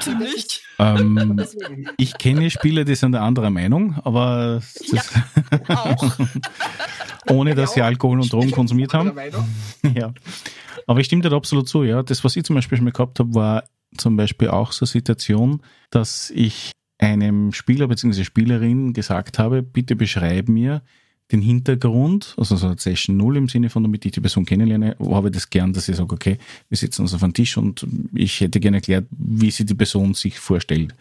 ziemlich. 0.00 0.62
Ähm, 0.78 1.40
ich 1.96 2.16
kenne 2.18 2.50
Spieler, 2.50 2.84
die 2.84 2.94
sind 2.94 3.12
der 3.12 3.22
anderer 3.22 3.50
Meinung, 3.50 3.94
aber 4.04 4.62
ja, 4.90 5.02
auch. 5.68 6.18
ohne 7.30 7.54
dass 7.54 7.74
sie 7.74 7.82
Alkohol 7.82 8.20
und 8.20 8.32
Drogen 8.32 8.50
konsumiert 8.50 8.94
haben. 8.94 9.12
ja. 9.94 10.12
Aber 10.86 11.00
ich 11.00 11.06
stimme 11.06 11.22
dir 11.22 11.32
absolut 11.32 11.68
zu, 11.68 11.84
ja. 11.84 12.02
Das, 12.02 12.24
was 12.24 12.36
ich 12.36 12.44
zum 12.44 12.56
Beispiel 12.56 12.78
schon 12.78 12.84
mal 12.84 12.92
gehabt 12.92 13.18
habe, 13.18 13.34
war 13.34 13.64
zum 13.96 14.16
Beispiel 14.16 14.48
auch 14.48 14.72
so 14.72 14.84
eine 14.84 14.88
Situation, 14.88 15.62
dass 15.90 16.30
ich 16.30 16.72
einem 16.98 17.52
Spieler 17.52 17.88
bzw. 17.88 18.24
Spielerin 18.24 18.92
gesagt 18.92 19.38
habe, 19.38 19.62
bitte 19.62 19.96
beschreib 19.96 20.48
mir, 20.48 20.82
den 21.30 21.42
Hintergrund, 21.42 22.34
also 22.38 22.56
so 22.56 22.74
Session 22.76 23.16
Null 23.16 23.36
im 23.36 23.48
Sinne 23.48 23.68
von, 23.68 23.82
damit 23.82 24.04
ich 24.06 24.12
die 24.12 24.20
Person 24.20 24.46
kennenlerne, 24.46 24.96
habe 24.98 25.28
ich 25.28 25.34
das 25.34 25.50
gern, 25.50 25.72
dass 25.72 25.88
ich 25.88 25.96
sage, 25.96 26.14
okay, 26.14 26.38
wir 26.68 26.78
sitzen 26.78 27.02
uns 27.02 27.12
auf 27.12 27.22
einem 27.22 27.34
Tisch 27.34 27.56
und 27.56 27.86
ich 28.14 28.40
hätte 28.40 28.60
gerne 28.60 28.78
erklärt, 28.78 29.06
wie 29.10 29.50
sich 29.50 29.66
die 29.66 29.74
Person 29.74 30.14
sich 30.14 30.38
vorstellt. 30.38 30.94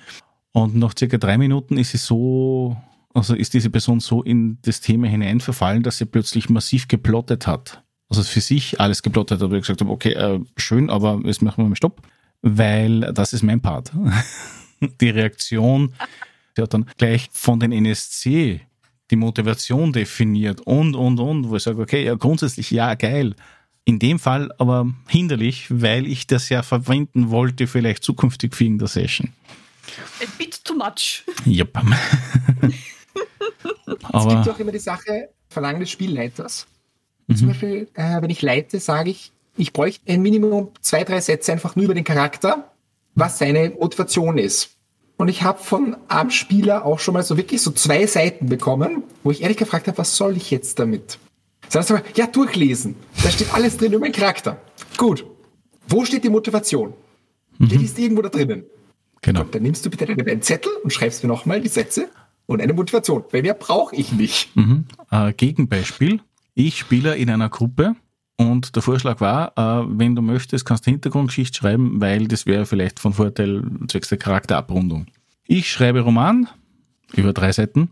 Und 0.52 0.76
nach 0.76 0.94
circa 0.98 1.18
drei 1.18 1.38
Minuten 1.38 1.78
ist 1.78 1.92
sie 1.92 1.98
so, 1.98 2.76
also 3.14 3.36
ist 3.36 3.54
diese 3.54 3.70
Person 3.70 4.00
so 4.00 4.22
in 4.22 4.58
das 4.64 4.82
Thema 4.82 5.08
hineinverfallen, 5.08 5.84
dass 5.84 5.98
sie 5.98 6.06
plötzlich 6.06 6.50
massiv 6.50 6.88
geplottet 6.88 7.48
hat. 7.48 7.84
Also 8.10 8.24
für 8.24 8.42
sich 8.42 8.80
alles 8.80 9.04
geplottet 9.04 9.40
hat, 9.40 9.44
aber 9.44 9.56
ich 9.56 9.62
gesagt 9.62 9.82
habe, 9.82 9.92
okay, 9.92 10.14
äh, 10.14 10.40
schön, 10.58 10.90
aber 10.90 11.22
jetzt 11.24 11.42
machen 11.42 11.64
wir 11.64 11.70
mal 11.70 11.76
Stopp, 11.76 12.02
weil 12.42 13.12
das 13.14 13.34
ist 13.34 13.44
mein 13.44 13.62
Part. 13.62 13.92
die 15.02 15.10
Reaktion, 15.10 15.94
die 16.58 16.62
hat 16.62 16.74
dann 16.74 16.86
gleich 16.98 17.30
von 17.32 17.60
den 17.60 17.72
NSC 17.72 18.62
die 19.12 19.16
Motivation 19.16 19.94
definiert 19.94 20.62
und, 20.62 20.96
und, 20.96 21.20
und, 21.20 21.50
wo 21.50 21.56
ich 21.56 21.64
sage, 21.64 21.82
okay, 21.82 22.04
ja, 22.04 22.16
grundsätzlich 22.16 22.72
ja, 22.72 22.94
geil. 22.96 23.36
In 23.86 24.00
dem 24.00 24.20
Fall 24.20 24.52
aber 24.58 24.92
hinderlich, 25.08 25.68
weil 25.70 26.06
ich 26.08 26.28
das 26.28 26.50
ja 26.50 26.62
verwenden 26.62 27.30
wollte, 27.30 27.68
vielleicht 27.68 28.04
zukünftig 28.04 28.54
für 28.54 28.66
irgendeine 28.66 28.90
Session. 28.90 29.32
A 30.22 30.26
bit 30.38 30.64
too 30.66 30.76
much. 30.76 31.24
Yep. 31.46 31.78
aber, 34.04 34.28
es 34.28 34.34
gibt 34.34 34.50
auch 34.50 34.60
immer 34.60 34.74
die 34.74 34.80
Sache, 34.80 35.30
Verlangen 35.48 35.80
des 35.80 35.90
Spielleiters. 35.90 36.68
Mhm. 37.28 37.36
Zum 37.36 37.48
Beispiel, 37.48 37.88
äh, 37.94 38.22
wenn 38.22 38.30
ich 38.30 38.42
leite, 38.42 38.80
sage 38.80 39.12
ich, 39.12 39.32
ich 39.56 39.74
bräuchte 39.74 40.12
ein 40.12 40.22
Minimum 40.22 40.72
zwei, 40.82 41.04
drei 41.04 41.22
Sätze 41.22 41.52
einfach 41.52 41.76
nur 41.76 41.86
über 41.86 41.94
den 41.94 42.04
Charakter, 42.04 42.72
was 43.16 43.40
seine 43.40 43.72
Motivation 43.72 44.38
ist. 44.38 44.77
Und 45.18 45.30
ich 45.30 45.42
habe 45.42 45.60
von 45.60 45.98
einem 46.08 46.30
Spieler 46.30 46.86
auch 46.86 47.00
schon 47.00 47.16
mal 47.16 47.24
so 47.24 47.38
wirklich 47.38 47.62
so 47.62 47.72
zwei 47.72 48.06
Seiten 48.06 48.48
bekommen, 48.48 49.04
wo 49.24 49.32
ich 49.32 49.42
ehrlich 49.42 49.58
gefragt 49.58 49.88
habe, 49.88 49.98
was 49.98 50.16
soll 50.16 50.38
ich 50.38 50.52
jetzt 50.52 50.78
damit? 50.80 51.18
Das 51.72 51.90
heißt, 51.90 52.04
ja, 52.16 52.28
durchlesen. 52.28 52.96
Da 53.24 53.30
steht 53.30 53.54
alles 53.54 53.78
drin 53.78 53.94
über 53.94 54.08
den 54.08 54.14
Charakter. 54.14 54.62
Gut. 54.96 55.26
Wo 55.88 56.06
steht 56.06 56.24
die 56.24 56.30
Motivation? 56.30 56.94
Mhm. 57.58 57.70
Die 57.70 57.84
ist 57.84 57.98
irgendwo 57.98 58.22
da 58.22 58.30
drinnen. 58.30 58.64
Genau. 59.22 59.42
Und 59.42 59.56
dann 59.56 59.64
nimmst 59.64 59.86
du 59.86 59.90
bitte 59.90 60.06
deinen 60.06 60.42
Zettel 60.42 60.72
und 60.84 60.94
schreibst 60.94 61.24
mir 61.24 61.30
nochmal 61.30 61.62
die 61.62 61.68
Sätze 61.68 62.10
und 62.46 62.62
eine 62.62 62.74
Motivation. 62.74 63.24
Weil 63.32 63.42
mehr 63.42 63.56
brauche 63.56 63.96
ich 63.96 64.12
nicht. 64.12 64.56
Mhm. 64.56 64.86
Äh, 65.12 65.34
Gegenbeispiel. 65.34 66.22
Ich 66.54 66.78
spiele 66.78 67.16
in 67.16 67.30
einer 67.30 67.50
Gruppe 67.50 67.96
und 68.38 68.76
der 68.76 68.84
Vorschlag 68.84 69.20
war, 69.20 69.54
äh, 69.58 69.86
wenn 69.88 70.16
du 70.16 70.22
möchtest, 70.22 70.66
kannst 70.66 70.86
du 70.86 70.92
Hintergrundgeschichte 70.92 71.58
schreiben, 71.58 72.00
weil 72.00 72.28
das 72.28 72.46
wäre 72.46 72.66
vielleicht 72.66 73.00
von 73.00 73.14
Vorteil 73.14 73.64
zwecks 73.88 74.10
der 74.10 74.20
Charakterabrundung. 74.20 75.08
Ich 75.48 75.72
schreibe 75.72 76.02
Roman 76.02 76.48
über 77.14 77.34
drei 77.34 77.52
Seiten, 77.52 77.90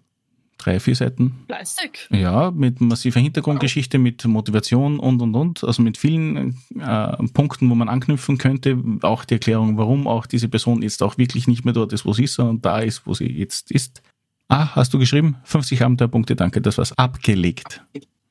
drei, 0.60 0.80
vier 0.80 0.96
Seiten. 0.96 1.44
Fleißig. 1.48 2.10
Ja, 2.12 2.52
mit 2.52 2.80
massiver 2.80 3.20
Hintergrundgeschichte, 3.20 3.98
mit 3.98 4.24
Motivation 4.26 5.00
und 5.00 5.22
und 5.22 5.34
und, 5.34 5.64
also 5.64 5.82
mit 5.82 5.98
vielen 5.98 6.58
äh, 6.80 7.18
Punkten, 7.34 7.70
wo 7.70 7.76
man 7.76 7.90
anknüpfen 7.90 8.38
könnte. 8.38 8.78
Auch 9.02 9.26
die 9.26 9.36
Erklärung, 9.36 9.78
warum 9.78 10.08
auch 10.08 10.28
diese 10.28 10.48
Person 10.48 10.84
jetzt 10.84 11.02
auch 11.02 11.18
wirklich 11.18 11.48
nicht 11.48 11.66
mehr 11.66 11.74
dort 11.74 11.92
ist, 11.92 12.06
wo 12.06 12.14
sie 12.14 12.26
ist, 12.26 12.36
sondern 12.36 12.62
da 12.62 12.80
ist, 12.80 13.08
wo 13.08 13.16
sie 13.16 13.32
jetzt 13.32 13.72
ist. 13.72 14.04
Ah, 14.48 14.76
hast 14.76 14.94
du 14.94 15.00
geschrieben? 15.00 15.38
50 15.44 15.84
Abenteuerpunkte, 15.84 16.36
danke, 16.36 16.62
das 16.62 16.78
war's. 16.78 16.96
Abgelegt. 16.98 17.82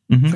Mhm. 0.09 0.35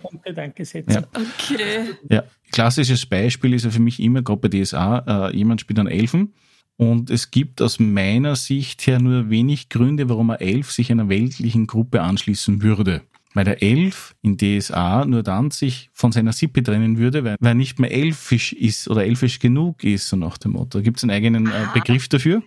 Punkte 0.00 0.32
danke 0.32 0.64
setzen. 0.64 0.92
Ja. 0.92 1.02
Okay. 1.12 1.94
Ja, 2.08 2.24
klassisches 2.52 3.04
Beispiel 3.06 3.54
ist 3.54 3.64
ja 3.64 3.70
für 3.70 3.80
mich 3.80 4.00
immer, 4.00 4.22
gerade 4.22 4.48
bei 4.48 4.48
DSA, 4.48 5.30
äh, 5.30 5.36
jemand 5.36 5.60
spielt 5.60 5.78
einen 5.78 5.88
Elfen 5.88 6.34
und 6.76 7.10
es 7.10 7.30
gibt 7.30 7.62
aus 7.62 7.78
meiner 7.78 8.36
Sicht 8.36 8.86
her 8.86 9.00
nur 9.00 9.30
wenig 9.30 9.68
Gründe, 9.68 10.08
warum 10.08 10.30
ein 10.30 10.40
Elf 10.40 10.70
sich 10.72 10.90
einer 10.90 11.08
weltlichen 11.08 11.66
Gruppe 11.66 12.02
anschließen 12.02 12.62
würde. 12.62 13.02
Weil 13.34 13.44
der 13.44 13.62
Elf 13.62 14.14
in 14.22 14.36
DSA 14.36 15.04
nur 15.06 15.24
dann 15.24 15.50
sich 15.50 15.90
von 15.92 16.12
seiner 16.12 16.32
Sippe 16.32 16.62
trennen 16.62 16.98
würde, 16.98 17.24
weil, 17.24 17.36
er 17.40 17.54
nicht 17.54 17.80
mehr 17.80 17.90
elfisch 17.90 18.52
ist 18.52 18.88
oder 18.88 19.04
elfisch 19.04 19.40
genug 19.40 19.82
ist, 19.82 20.08
so 20.08 20.16
nach 20.16 20.38
dem 20.38 20.52
Motto. 20.52 20.78
Da 20.78 20.82
gibt 20.82 20.98
es 20.98 21.02
einen 21.02 21.10
eigenen 21.10 21.48
äh, 21.48 21.66
Begriff 21.74 22.08
dafür. 22.08 22.44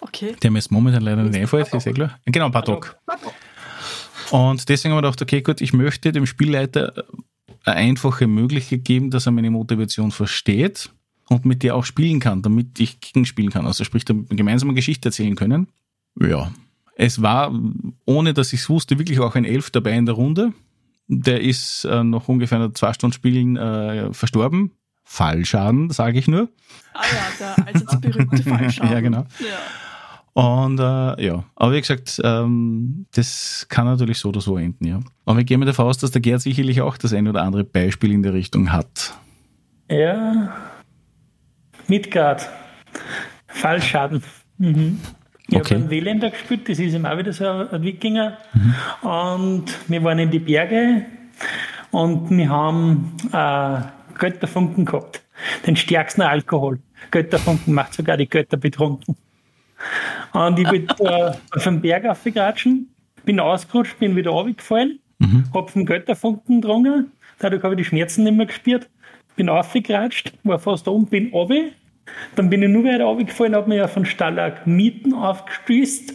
Okay. 0.00 0.36
Der 0.42 0.50
mir 0.50 0.58
jetzt 0.58 0.70
momentan 0.70 1.02
leider 1.02 1.22
nicht 1.22 1.36
einfällt, 1.36 1.72
ist 1.72 1.86
ja 1.86 1.92
klar. 1.92 2.18
Genau, 2.26 2.50
Paddock. 2.50 2.98
Paddock. 3.06 3.32
Und 4.30 4.68
deswegen 4.68 4.92
haben 4.92 4.98
wir 4.98 5.02
gedacht, 5.02 5.22
okay, 5.22 5.42
gut, 5.42 5.60
ich 5.60 5.72
möchte 5.72 6.12
dem 6.12 6.26
Spielleiter 6.26 7.04
eine 7.64 7.76
einfache 7.76 8.26
Möglichkeit 8.26 8.84
geben, 8.84 9.10
dass 9.10 9.26
er 9.26 9.32
meine 9.32 9.50
Motivation 9.50 10.10
versteht 10.10 10.90
und 11.28 11.44
mit 11.44 11.62
der 11.62 11.74
auch 11.74 11.84
spielen 11.84 12.20
kann, 12.20 12.42
damit 12.42 12.78
ich 12.78 13.00
gegenspielen 13.00 13.50
kann. 13.50 13.66
Also 13.66 13.84
sprich, 13.84 14.04
eine 14.08 14.24
gemeinsame 14.24 14.74
Geschichte 14.74 15.08
erzählen 15.08 15.34
können. 15.34 15.68
Ja. 16.20 16.52
Es 16.96 17.20
war, 17.20 17.52
ohne 18.04 18.32
dass 18.32 18.52
ich 18.52 18.60
es 18.60 18.68
wusste, 18.68 18.98
wirklich 18.98 19.20
auch 19.20 19.34
ein 19.34 19.44
Elf 19.44 19.70
dabei 19.70 19.92
in 19.92 20.06
der 20.06 20.14
Runde. 20.14 20.52
Der 21.08 21.40
ist 21.40 21.84
äh, 21.84 22.02
nach 22.02 22.28
ungefähr 22.28 22.72
zwei 22.74 22.92
Stunden 22.92 23.12
Spielen 23.12 23.56
äh, 23.56 24.12
verstorben. 24.12 24.72
Fallschaden, 25.04 25.90
sage 25.90 26.18
ich 26.18 26.26
nur. 26.26 26.48
Ah 26.94 27.02
ja, 27.04 27.54
der 27.56 27.66
allseits 27.66 28.00
berühmte 28.00 28.42
Fallschaden. 28.42 28.92
ja, 28.92 29.00
genau. 29.00 29.26
Ja. 29.38 29.58
Und 30.36 30.78
äh, 30.80 31.24
ja, 31.24 31.44
aber 31.54 31.72
wie 31.72 31.80
gesagt, 31.80 32.20
ähm, 32.22 33.06
das 33.14 33.64
kann 33.70 33.86
natürlich 33.86 34.18
so 34.18 34.28
oder 34.28 34.42
so 34.42 34.58
enden, 34.58 34.86
ja. 34.86 35.00
Aber 35.24 35.40
ich 35.40 35.46
gehe 35.46 35.56
mir 35.56 35.64
davon 35.64 35.86
aus, 35.86 35.96
dass 35.96 36.10
der 36.10 36.20
Gerd 36.20 36.42
sicherlich 36.42 36.82
auch 36.82 36.98
das 36.98 37.14
ein 37.14 37.26
oder 37.26 37.40
andere 37.40 37.64
Beispiel 37.64 38.12
in 38.12 38.22
der 38.22 38.34
Richtung 38.34 38.70
hat. 38.70 39.14
Ja, 39.90 40.54
Midgard. 41.88 42.46
Fallschaden. 43.46 44.22
Mhm. 44.58 45.00
Ich 45.48 45.56
okay. 45.56 45.64
habe 45.64 45.74
einen 45.76 45.90
Wieländer 45.90 46.28
gespielt, 46.28 46.68
das 46.68 46.80
ist 46.80 46.92
eben 46.92 47.06
auch 47.06 47.16
wieder 47.16 47.32
so 47.32 47.46
ein 47.46 47.82
Wikinger. 47.82 48.36
Mhm. 48.52 49.08
Und 49.08 49.64
wir 49.88 50.04
waren 50.04 50.18
in 50.18 50.30
die 50.30 50.40
Berge 50.40 51.06
und 51.92 52.28
wir 52.28 52.50
haben 52.50 53.16
äh, 53.32 53.80
Götterfunken 54.18 54.84
gehabt. 54.84 55.22
Den 55.66 55.76
stärksten 55.76 56.20
Alkohol. 56.20 56.78
Götterfunken 57.10 57.72
macht 57.72 57.94
sogar 57.94 58.18
die 58.18 58.28
Götter 58.28 58.58
betrunken. 58.58 59.16
Und 60.32 60.58
ich 60.58 60.68
bin 60.68 60.86
äh, 61.00 61.32
auf 61.52 61.64
den 61.64 61.80
Berg 61.80 62.06
aufgekratschen, 62.06 62.88
bin 63.24 63.40
ausgerutscht, 63.40 63.98
bin 63.98 64.16
wieder 64.16 64.30
runtergefallen, 64.30 64.98
mhm. 65.18 65.44
hab 65.52 65.70
vom 65.70 65.84
Götterfunken 65.84 66.60
getrunken, 66.60 67.12
dadurch 67.38 67.62
habe 67.62 67.74
ich 67.74 67.78
die 67.78 67.84
Schmerzen 67.84 68.24
nicht 68.24 68.36
mehr 68.36 68.46
gespürt, 68.46 68.88
bin 69.36 69.48
aufgekratzt, 69.48 70.32
war 70.44 70.58
fast 70.58 70.88
oben, 70.88 71.06
bin 71.06 71.30
runter, 71.30 71.70
dann 72.36 72.50
bin 72.50 72.62
ich 72.62 72.68
nur 72.68 72.84
weiter 72.84 73.04
runtergefallen, 73.04 73.54
habe 73.54 73.68
mich 73.68 73.78
ja 73.78 73.88
von 73.88 74.04
Stalagmiten 74.04 75.14
aufgespießt. 75.14 76.14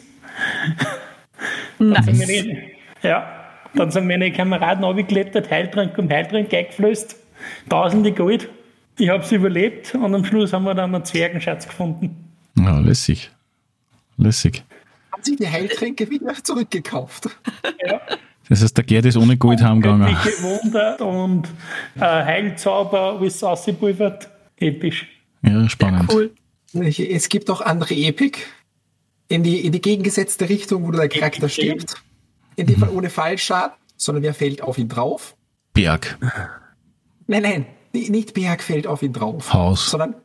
Nice. 1.79 2.05
Dann 2.05 2.17
meine, 2.17 2.61
ja, 3.01 3.41
dann 3.73 3.89
sind 3.89 4.07
meine 4.07 4.31
Kameraden 4.31 4.83
runtergeklettert, 4.83 5.49
Heiltrank 5.49 5.97
um 5.97 6.09
Heiltrank 6.09 6.53
eingeflößt, 6.53 7.15
tausende 7.69 8.11
Gold. 8.11 8.49
Ich 8.99 9.09
habe 9.09 9.23
es 9.23 9.31
überlebt 9.31 9.95
und 9.95 10.13
am 10.13 10.23
Schluss 10.23 10.53
haben 10.53 10.63
wir 10.63 10.75
dann 10.75 10.93
einen 10.93 11.05
Zwergenschatz 11.05 11.67
gefunden. 11.67 12.15
Ja, 12.57 12.79
lässig. 12.79 13.31
Lässig. 14.21 14.63
Haben 15.11 15.23
Sie 15.23 15.35
die 15.35 15.47
Heiltränke 15.47 16.09
wieder 16.09 16.33
zurückgekauft? 16.43 17.29
Ja. 17.83 17.99
Das 18.47 18.61
heißt, 18.61 18.77
der 18.77 18.83
Gerd 18.83 19.05
ist 19.05 19.17
ohne 19.17 19.37
Gold 19.37 19.61
heimgegangen. 19.61 20.05
Wunder 20.41 20.99
und 21.01 21.47
äh, 21.95 22.01
Heilzauber, 22.01 23.17
alles 23.17 23.43
ausgepulvert. 23.43 24.29
Episch. 24.57 25.07
Ja, 25.41 25.67
spannend. 25.69 26.11
Ja, 26.11 26.15
cool. 26.15 26.31
Es 26.73 27.29
gibt 27.29 27.49
auch 27.49 27.61
andere 27.61 27.95
Epik 27.95 28.47
in 29.29 29.43
die, 29.43 29.65
in 29.65 29.71
die 29.71 29.81
gegengesetzte 29.81 30.49
Richtung, 30.49 30.85
wo 30.85 30.91
der 30.91 31.09
Charakter 31.09 31.49
stirbt. 31.49 31.95
In 32.55 32.67
dem 32.67 32.75
mhm. 32.75 32.79
Fall 32.81 32.89
ohne 32.89 33.09
Fallschaden, 33.09 33.75
sondern 33.95 34.23
wer 34.23 34.33
fällt 34.33 34.61
auf 34.61 34.77
ihn 34.77 34.89
drauf? 34.89 35.35
Berg. 35.73 36.17
Nein, 37.27 37.43
nein, 37.43 37.65
nicht 37.93 38.33
Berg 38.33 38.61
fällt 38.61 38.85
auf 38.85 39.01
ihn 39.01 39.13
drauf. 39.13 39.53
Haus. 39.53 39.89
Sondern 39.89 40.15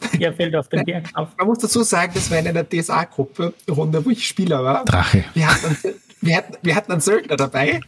er 0.20 0.32
fällt 0.32 0.54
auf 0.56 0.68
den 0.68 0.84
Berg 0.84 1.06
auf. 1.14 1.28
Man 1.38 1.46
muss 1.46 1.58
dazu 1.58 1.82
sagen, 1.82 2.12
das 2.14 2.30
war 2.30 2.38
in 2.38 2.48
einer 2.48 2.64
DSA-Gruppe, 2.64 3.54
Runde, 3.70 4.04
wo 4.04 4.10
ich 4.10 4.26
Spieler 4.26 4.62
war. 4.64 4.84
Drache. 4.84 5.24
Wir 5.34 5.48
hatten, 5.48 5.76
wir 6.20 6.36
hatten, 6.36 6.54
wir 6.62 6.74
hatten 6.74 6.92
einen 6.92 7.00
Söldner 7.00 7.36
dabei, 7.36 7.80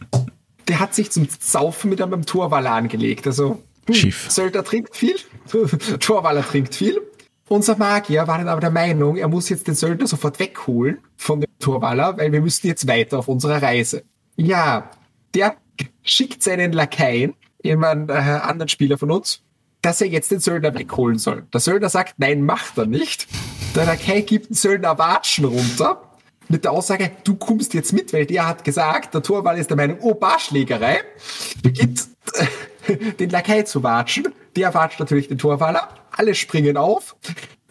der 0.67 0.79
hat 0.79 0.93
sich 0.93 1.11
zum 1.11 1.27
Saufen 1.39 1.89
mit 1.89 2.01
einem 2.01 2.25
Torwaller 2.25 2.71
angelegt. 2.71 3.27
Also, 3.27 3.61
hm, 3.87 3.93
Schiff. 3.93 4.29
Söldner 4.29 4.63
trinkt 4.63 4.95
viel, 4.95 5.15
Torwaller 5.99 6.43
trinkt 6.43 6.75
viel. 6.75 7.01
Unser 7.47 7.77
Magier 7.77 8.27
war 8.27 8.37
dann 8.37 8.47
aber 8.47 8.61
der 8.61 8.69
Meinung, 8.69 9.17
er 9.17 9.27
muss 9.27 9.49
jetzt 9.49 9.67
den 9.67 9.73
Söldner 9.73 10.05
sofort 10.05 10.39
wegholen 10.39 10.99
von 11.17 11.41
dem 11.41 11.49
Torwaller, 11.57 12.15
weil 12.17 12.31
wir 12.31 12.41
müssen 12.41 12.67
jetzt 12.67 12.87
weiter 12.87 13.17
auf 13.17 13.27
unserer 13.27 13.61
Reise. 13.61 14.03
Ja, 14.35 14.91
der 15.33 15.55
schickt 16.03 16.43
seinen 16.43 16.73
Lakaien, 16.73 17.33
jemand 17.63 18.11
äh, 18.11 18.13
anderen 18.13 18.69
Spieler 18.69 18.99
von 18.99 19.09
uns, 19.09 19.41
dass 19.81 20.01
er 20.01 20.07
jetzt 20.07 20.31
den 20.31 20.39
Söldner 20.39 20.73
wegholen 20.73 21.17
soll. 21.17 21.43
Der 21.53 21.59
Söldner 21.59 21.89
sagt, 21.89 22.15
nein, 22.17 22.43
macht 22.43 22.77
er 22.77 22.85
nicht. 22.85 23.27
Der 23.75 23.85
Lakai 23.85 24.21
gibt 24.21 24.49
den 24.49 24.55
Söldner 24.55 24.97
Watschen 24.97 25.45
runter 25.45 26.01
mit 26.49 26.63
der 26.63 26.71
Aussage, 26.71 27.11
du 27.23 27.35
kommst 27.35 27.75
jetzt 27.75 27.93
mit, 27.93 28.11
weil 28.11 28.25
der 28.25 28.47
hat 28.47 28.63
gesagt, 28.63 29.13
der 29.13 29.21
Torwall 29.21 29.59
ist 29.59 29.69
der 29.69 29.77
Meinung, 29.77 29.99
oh, 30.01 30.15
Barschlägerei, 30.15 31.01
beginnt 31.61 32.07
äh, 32.87 32.95
den 33.19 33.29
Lakai 33.29 33.63
zu 33.63 33.83
watschen. 33.83 34.29
Der 34.55 34.73
watscht 34.73 34.99
natürlich 34.99 35.27
den 35.27 35.37
Torwaller, 35.37 35.89
alle 36.11 36.33
springen 36.33 36.75
auf. 36.75 37.15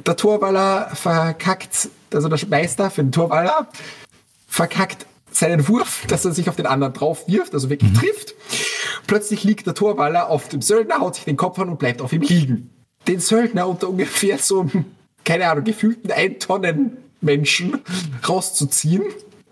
Der 0.07 0.17
Torwaller 0.17 0.91
verkackt, 0.95 1.89
also 2.15 2.29
der 2.29 2.39
Meister 2.49 2.89
für 2.91 3.03
den 3.03 3.11
Torwaller, 3.11 3.67
verkackt 4.47 5.07
seinen 5.39 5.69
Wurf, 5.69 6.05
dass 6.09 6.25
er 6.25 6.33
sich 6.33 6.49
auf 6.49 6.57
den 6.57 6.67
anderen 6.67 6.93
drauf 6.93 7.29
wirft, 7.29 7.55
also 7.55 7.71
wirklich 7.71 7.93
mhm. 7.93 7.97
trifft. 7.97 8.35
Plötzlich 9.07 9.45
liegt 9.45 9.67
der 9.67 9.75
Torwaller 9.75 10.29
auf 10.29 10.49
dem 10.49 10.63
Söldner, 10.63 11.01
haut 11.01 11.15
sich 11.15 11.25
den 11.25 11.37
Kopf 11.37 11.59
an 11.59 11.69
und 11.69 11.79
bleibt 11.79 12.03
auf 12.03 12.13
ihm 12.13 12.23
liegen. 12.23 12.71
Den 13.07 13.21
Söldner 13.21 13.69
unter 13.69 13.89
ungefähr 13.89 14.39
so, 14.39 14.69
keine 15.25 15.49
Ahnung, 15.51 15.65
gefühlten 15.65 16.11
ein 16.11 16.39
Tonnen 16.39 16.99
Menschen 17.21 17.79
rauszuziehen. 18.29 19.03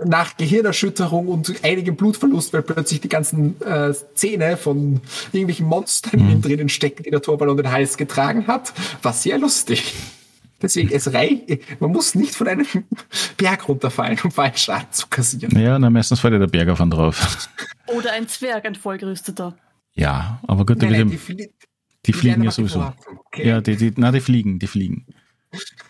Nach 0.05 0.37
Gehirnerschütterung 0.37 1.29
und 1.29 1.65
einigem 1.65 1.97
Blutverlust, 1.97 2.53
weil 2.53 2.61
plötzlich 2.61 3.01
die 3.01 3.09
ganzen 3.09 3.59
äh, 3.63 3.95
Zähne 4.15 4.59
von 4.59 5.01
irgendwelchen 5.33 5.65
Monstern 5.65 6.21
mhm. 6.21 6.43
drinnen 6.43 6.69
stecken, 6.69 7.05
die 7.05 7.11
der 7.11 7.23
Torwall 7.23 7.49
um 7.49 7.57
den 7.57 7.73
Hals 7.73 7.97
getragen 7.97 8.47
hat. 8.47 8.75
War 9.01 9.15
sehr 9.15 9.39
lustig. 9.39 9.95
Deswegen, 10.63 10.91
es 10.91 11.13
reicht, 11.13 11.81
man 11.81 11.91
muss 11.91 12.15
nicht 12.15 12.35
von 12.35 12.49
einem 12.49 12.67
Berg 13.37 13.69
runterfallen, 13.69 14.19
um 14.25 14.31
Fallschaden 14.31 14.91
zu 14.91 15.07
kassieren. 15.09 15.59
Ja, 15.59 15.79
na, 15.79 15.91
meistens 15.91 16.21
fällt 16.21 16.33
ja 16.33 16.39
der 16.39 16.47
Berg 16.47 16.69
auf 16.71 16.81
einen 16.81 16.91
drauf. 16.91 17.49
Oder 17.87 18.13
ein 18.13 18.27
Zwerg, 18.27 18.65
ein 18.65 18.75
vollgerüsteter. 18.75 19.57
Ja, 19.93 20.41
aber 20.47 20.65
gut, 20.65 20.81
nein, 20.81 20.93
nein, 20.93 21.11
die, 21.11 21.19
flie 21.19 21.51
die, 22.07 22.13
fliegen 22.13 22.43
ja 22.43 22.51
sowieso. 22.51 22.93
Okay. 23.27 23.49
Ja, 23.49 23.61
die, 23.61 23.77
die, 23.77 23.93
na, 23.97 24.13
die 24.13 24.21
fliegen, 24.21 24.59
die 24.59 24.67
fliegen. 24.67 25.07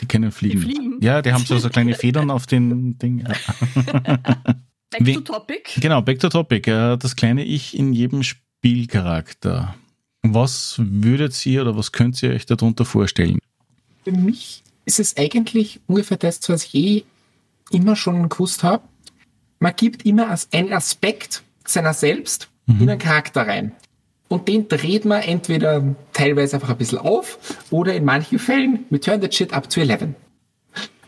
Die 0.01 0.07
können 0.07 0.33
fliegen. 0.33 0.61
Die 0.61 0.67
fliegen? 0.67 0.99
Ja, 1.01 1.23
die 1.23 1.33
haben 1.33 1.45
so, 1.45 1.59
so 1.59 1.69
kleine 1.69 1.95
Federn 1.95 2.31
auf 2.31 2.47
den 2.47 2.99
Ding. 2.99 3.21
Ja. 3.21 3.35
Back 4.91 5.15
to 5.15 5.21
topic. 5.21 5.81
Genau, 5.81 6.01
back 6.01 6.21
to 6.21 6.29
topic. 6.29 6.71
Das 6.71 7.17
kleine 7.17 7.45
Ich 7.45 7.77
in 7.77 7.93
jedem 7.93 8.23
Spielcharakter. 8.23 9.75
Was 10.23 10.77
würdet 10.79 11.45
ihr 11.45 11.63
oder 11.63 11.77
was 11.77 11.93
könnt 11.93 12.23
ihr 12.23 12.31
euch 12.31 12.47
darunter 12.47 12.85
vorstellen? 12.85 13.39
Für 14.07 14.13
mich 14.13 14.63
ist 14.85 15.01
es 15.01 15.17
eigentlich 15.17 15.81
ungefähr 15.89 16.17
das, 16.17 16.39
was 16.49 16.63
ich 16.67 16.75
eh 16.77 17.05
immer 17.73 17.97
schon 17.97 18.29
gewusst 18.29 18.63
habe. 18.63 18.85
Man 19.59 19.75
gibt 19.75 20.07
immer 20.07 20.31
als 20.31 20.47
einen 20.53 20.73
Aspekt 20.73 21.43
seiner 21.67 21.93
selbst 21.93 22.49
mhm. 22.67 22.83
in 22.83 22.91
einen 22.91 23.01
Charakter 23.01 23.49
rein. 23.49 23.73
Und 24.29 24.47
den 24.47 24.69
dreht 24.69 25.07
man 25.07 25.23
entweder 25.23 25.83
teilweise 26.13 26.55
einfach 26.55 26.71
ein 26.71 26.77
bisschen 26.77 26.99
auf 26.99 27.41
oder 27.73 27.95
in 27.95 28.05
manchen 28.05 28.39
Fällen, 28.39 28.87
we 28.91 29.01
turn 29.01 29.21
the 29.21 29.29
shit 29.29 29.53
up 29.53 29.69
to 29.69 29.81
11. 29.81 30.11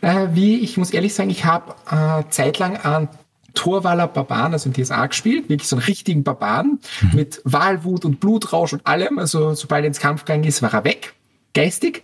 Äh, 0.01 0.27
wie, 0.33 0.57
ich 0.57 0.77
muss 0.77 0.91
ehrlich 0.91 1.15
sagen, 1.15 1.31
ich 1.31 1.45
habe 1.45 1.77
äh, 1.89 2.29
zeitlang 2.31 2.79
an 2.79 3.09
Torwaller 3.55 4.09
Barbaren, 4.09 4.55
also 4.55 4.71
in 4.71 4.73
DSA 4.73 5.07
gespielt, 5.07 5.49
wirklich 5.49 5.69
so 5.69 5.77
einen 5.77 5.85
richtigen 5.85 6.25
Barbaren 6.25 6.81
mhm. 7.01 7.11
mit 7.15 7.43
Wahlwut 7.45 8.05
und 8.05 8.19
Blutrausch 8.19 8.73
und 8.73 8.85
allem. 8.89 9.21
Also 9.21 9.55
sobald 9.55 9.85
er 9.85 9.87
ins 9.87 10.01
Kampf 10.01 10.25
gegangen 10.25 10.43
ist, 10.43 10.63
war 10.63 10.75
er 10.75 10.83
weg, 10.83 11.15
geistig. 11.55 12.03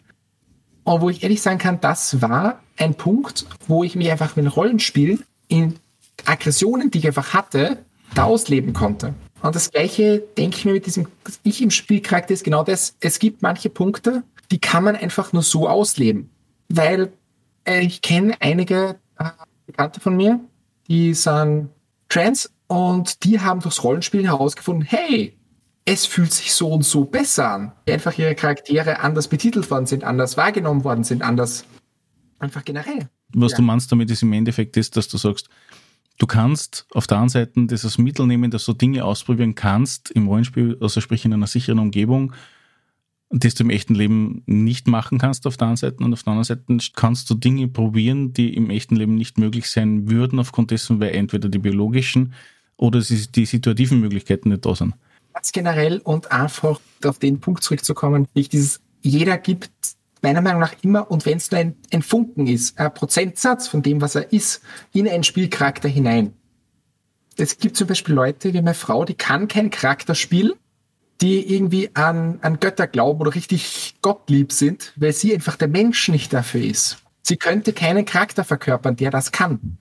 Und 0.84 1.00
wo 1.00 1.10
ich 1.10 1.22
ehrlich 1.22 1.42
sagen 1.42 1.58
kann, 1.58 1.80
das 1.80 2.20
war 2.20 2.60
ein 2.76 2.94
Punkt, 2.94 3.46
wo 3.66 3.84
ich 3.84 3.96
mich 3.96 4.10
einfach 4.10 4.36
mit 4.36 4.54
Rollenspielen 4.54 5.24
in 5.48 5.76
Aggressionen, 6.24 6.90
die 6.90 6.98
ich 6.98 7.06
einfach 7.06 7.34
hatte, 7.34 7.78
da 8.14 8.24
ausleben 8.24 8.72
konnte. 8.72 9.14
Und 9.42 9.54
das 9.54 9.70
Gleiche 9.70 10.22
denke 10.38 10.56
ich 10.56 10.64
mir 10.64 10.72
mit 10.72 10.86
diesem 10.86 11.06
Ich 11.42 11.60
im 11.60 11.70
Spielcharakter 11.70 12.32
ist 12.32 12.44
genau 12.44 12.64
das. 12.64 12.96
Es 13.00 13.18
gibt 13.18 13.42
manche 13.42 13.68
Punkte, 13.70 14.22
die 14.50 14.58
kann 14.58 14.84
man 14.84 14.96
einfach 14.96 15.32
nur 15.32 15.42
so 15.42 15.68
ausleben. 15.68 16.30
Weil 16.68 17.12
äh, 17.66 17.80
ich 17.80 18.00
kenne 18.00 18.36
einige 18.40 18.96
äh, 19.18 19.30
Bekannte 19.66 20.00
von 20.00 20.16
mir, 20.16 20.40
die 20.88 21.14
sind 21.14 21.70
trans 22.08 22.52
und 22.68 23.24
die 23.24 23.40
haben 23.40 23.60
durchs 23.60 23.82
Rollenspielen 23.82 24.26
herausgefunden, 24.26 24.84
hey, 24.84 25.36
es 25.84 26.06
fühlt 26.06 26.32
sich 26.32 26.52
so 26.52 26.70
und 26.70 26.84
so 26.84 27.04
besser 27.04 27.50
an. 27.50 27.72
Einfach 27.88 28.16
ihre 28.18 28.34
Charaktere 28.34 29.00
anders 29.00 29.28
betitelt 29.28 29.70
worden 29.70 29.86
sind, 29.86 30.04
anders 30.04 30.36
wahrgenommen 30.36 30.84
worden 30.84 31.04
sind, 31.04 31.22
anders 31.22 31.64
einfach 32.38 32.64
generell. 32.64 33.08
Was 33.34 33.52
ja. 33.52 33.56
du 33.58 33.62
meinst 33.62 33.92
damit 33.92 34.10
ist 34.10 34.22
im 34.22 34.32
Endeffekt 34.32 34.76
ist, 34.76 34.96
dass 34.96 35.08
du 35.08 35.18
sagst, 35.18 35.48
Du 36.18 36.26
kannst 36.26 36.86
auf 36.92 37.06
der 37.06 37.18
einen 37.18 37.28
Seite 37.28 37.66
das 37.66 37.84
als 37.84 37.98
Mittel 37.98 38.26
nehmen, 38.26 38.50
dass 38.50 38.64
du 38.64 38.72
Dinge 38.72 39.04
ausprobieren 39.04 39.56
kannst 39.56 40.10
im 40.12 40.28
Rollenspiel, 40.28 40.76
also 40.80 41.00
sprich 41.00 41.24
in 41.24 41.32
einer 41.32 41.48
sicheren 41.48 41.80
Umgebung, 41.80 42.32
das 43.30 43.54
du 43.54 43.64
im 43.64 43.70
echten 43.70 43.96
Leben 43.96 44.44
nicht 44.46 44.86
machen 44.86 45.18
kannst 45.18 45.44
auf 45.46 45.56
der 45.56 45.68
einen 45.68 45.76
Seite 45.76 46.04
und 46.04 46.12
auf 46.12 46.22
der 46.22 46.32
anderen 46.32 46.44
Seite 46.44 46.92
kannst 46.94 47.28
du 47.30 47.34
Dinge 47.34 47.66
probieren, 47.66 48.32
die 48.32 48.54
im 48.54 48.70
echten 48.70 48.94
Leben 48.94 49.16
nicht 49.16 49.38
möglich 49.38 49.68
sein 49.68 50.08
würden 50.08 50.38
aufgrund 50.38 50.70
dessen, 50.70 51.00
weil 51.00 51.16
entweder 51.16 51.48
die 51.48 51.58
biologischen 51.58 52.32
oder 52.76 53.00
die 53.00 53.46
situativen 53.46 54.00
Möglichkeiten 54.00 54.50
nicht 54.50 54.64
da 54.64 54.74
sind. 54.76 54.94
Ganz 55.34 55.52
generell 55.52 55.98
und 55.98 56.32
einfach 56.32 56.80
auf 57.04 57.18
den 57.18 57.40
Punkt 57.40 57.62
zurückzukommen, 57.62 58.26
ich 58.34 58.48
dieses 58.48 58.80
jeder 59.02 59.36
gibt 59.36 59.70
meiner 60.22 60.40
Meinung 60.40 60.60
nach 60.60 60.74
immer, 60.82 61.10
und 61.10 61.26
wenn 61.26 61.36
es 61.36 61.50
nur 61.50 61.60
ein, 61.60 61.76
ein 61.92 62.02
Funken 62.02 62.46
ist, 62.46 62.78
ein 62.78 62.92
Prozentsatz 62.94 63.68
von 63.68 63.82
dem, 63.82 64.00
was 64.00 64.14
er 64.14 64.32
ist, 64.32 64.62
in 64.92 65.06
einen 65.06 65.22
Spielcharakter 65.22 65.88
hinein. 65.88 66.32
Es 67.36 67.58
gibt 67.58 67.76
zum 67.76 67.88
Beispiel 67.88 68.14
Leute 68.14 68.54
wie 68.54 68.62
meine 68.62 68.74
Frau, 68.74 69.04
die 69.04 69.14
kann 69.14 69.48
kein 69.48 69.70
Charakter 69.70 70.14
spielen, 70.14 70.54
die 71.20 71.54
irgendwie 71.54 71.90
an, 71.94 72.38
an 72.40 72.58
Götter 72.58 72.86
glauben 72.86 73.20
oder 73.20 73.34
richtig 73.34 73.96
gottlieb 74.00 74.52
sind, 74.52 74.92
weil 74.96 75.12
sie 75.12 75.34
einfach 75.34 75.56
der 75.56 75.68
Mensch 75.68 76.08
nicht 76.08 76.32
dafür 76.32 76.62
ist. 76.62 76.98
sie 77.22 77.36
könnte 77.36 77.72
keinen 77.72 78.04
Charakter 78.04 78.44
verkörpern, 78.44 78.96
der 78.96 79.10
das 79.10 79.32
kann. 79.32 79.78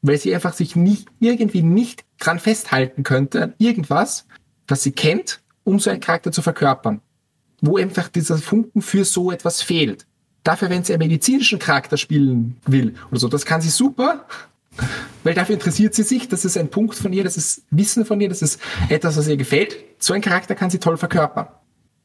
Weil 0.00 0.18
sie 0.18 0.34
einfach 0.34 0.52
sich 0.52 0.76
nicht, 0.76 1.08
irgendwie 1.20 1.62
nicht 1.62 2.04
dran 2.18 2.38
festhalten 2.38 3.02
könnte 3.02 3.42
an 3.42 3.54
irgendwas, 3.58 4.26
was 4.68 4.82
sie 4.82 4.92
kennt, 4.92 5.40
um 5.64 5.78
so 5.78 5.90
einen 5.90 6.00
Charakter 6.00 6.30
zu 6.30 6.42
verkörpern. 6.42 7.00
Wo 7.60 7.76
einfach 7.76 8.08
dieser 8.08 8.38
Funken 8.38 8.82
für 8.82 9.04
so 9.04 9.32
etwas 9.32 9.62
fehlt. 9.62 10.06
Dafür, 10.44 10.70
wenn 10.70 10.84
sie 10.84 10.92
einen 10.92 11.02
medizinischen 11.02 11.58
Charakter 11.58 11.96
spielen 11.96 12.56
will 12.66 12.94
oder 13.10 13.18
so, 13.18 13.28
das 13.28 13.44
kann 13.44 13.60
sie 13.60 13.70
super, 13.70 14.26
weil 15.24 15.34
dafür 15.34 15.54
interessiert 15.54 15.94
sie 15.94 16.04
sich, 16.04 16.28
das 16.28 16.44
ist 16.44 16.56
ein 16.56 16.70
Punkt 16.70 16.94
von 16.94 17.12
ihr, 17.12 17.24
das 17.24 17.36
ist 17.36 17.64
Wissen 17.70 18.04
von 18.04 18.20
ihr, 18.20 18.28
das 18.28 18.42
ist 18.42 18.60
etwas, 18.88 19.16
was 19.16 19.26
ihr 19.26 19.36
gefällt. 19.36 19.76
So 19.98 20.14
ein 20.14 20.20
Charakter 20.20 20.54
kann 20.54 20.70
sie 20.70 20.78
toll 20.78 20.96
verkörpern. 20.96 21.48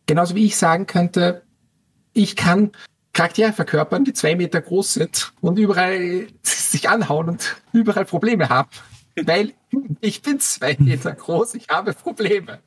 Genauso 0.08 0.36
wie 0.36 0.46
ich 0.46 0.58
sagen 0.58 0.88
könnte, 0.88 1.44
ich 2.14 2.36
kann 2.36 2.72
Charaktere 3.14 3.54
verkörpern, 3.54 4.06
die 4.06 4.14
zwei 4.14 4.36
Meter 4.36 4.60
groß 4.60 4.96
sind 4.96 5.34
und 5.40 5.60
überall 5.60 6.28
sich 6.44 6.90
anhauen 6.90 7.30
und 7.30 7.56
überall 7.72 8.06
Probleme 8.06 8.50
haben. 8.50 8.70
Weil 9.16 9.54
ich 10.02 10.22
bin 10.22 10.40
zwei 10.40 10.76
Meter 10.80 11.14
groß, 11.14 11.56
ich 11.56 11.68
habe 11.70 11.94
Probleme. 11.94 12.60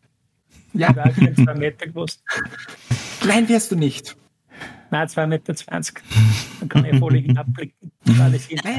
Ja. 0.73 0.95
Ich 1.09 1.17
bin 1.17 1.35
zwei 1.37 1.55
Meter 1.55 1.87
groß. 1.87 2.23
Klein 3.21 3.49
wärst 3.49 3.71
du 3.71 3.77
nicht. 3.77 4.17
Nein, 4.91 5.09
2,20 5.09 5.27
Meter. 5.27 5.55
Dann 6.61 6.69
kann 6.69 6.85
ich 6.85 6.99
voll 6.99 7.19
hinabblicken. 7.19 7.91
Nein, 8.05 8.33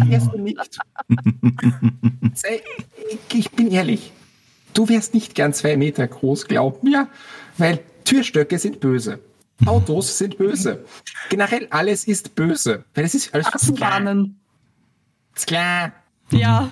wärst 0.10 0.32
du 0.32 0.38
nicht. 0.38 0.80
Ich 3.34 3.52
bin 3.52 3.72
ehrlich. 3.72 4.12
Du 4.74 4.88
wärst 4.88 5.14
nicht 5.14 5.36
gern 5.36 5.54
zwei 5.54 5.76
Meter 5.76 6.08
groß, 6.08 6.48
glaub 6.48 6.84
mir, 6.84 7.08
weil 7.58 7.80
Türstöcke 8.06 8.60
sind 8.60 8.80
böse. 8.80 9.20
Autos 9.66 10.18
sind 10.18 10.38
böse. 10.38 10.86
Generell 11.30 11.68
alles 11.72 12.08
ist 12.08 12.36
böse. 12.36 12.86
Weil 12.94 13.06
es 13.06 13.16
ist 13.16 13.34
alles 13.34 13.48
klein. 13.76 14.36
Ist 15.36 15.48
klar. 15.48 15.94
Ja. 16.32 16.72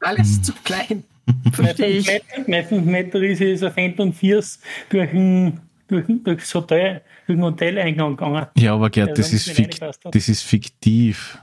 Alles 0.00 0.42
zu 0.42 0.52
klein. 0.64 1.04
Verstehe 1.52 1.88
ich. 1.88 2.10
Mein 2.46 2.64
5 2.64 2.84
Meter 2.84 3.20
ist 3.22 3.40
ist 3.40 3.62
ein 3.62 3.72
Phantom 3.72 4.12
Fierce 4.12 4.60
durch 4.88 5.12
ein, 5.12 5.60
durch, 5.88 6.04
durch 6.06 6.40
das 6.40 6.54
Hotel, 6.54 7.02
durch 7.26 7.36
den 7.36 7.42
Hoteleingang 7.44 8.16
gegangen. 8.16 8.46
Ja, 8.56 8.74
aber 8.74 8.90
Gerd, 8.90 9.18
das, 9.18 9.32
ist 9.32 9.50
fik 9.50 9.80
das 9.80 10.28
ist 10.28 10.42
fiktiv. 10.42 11.38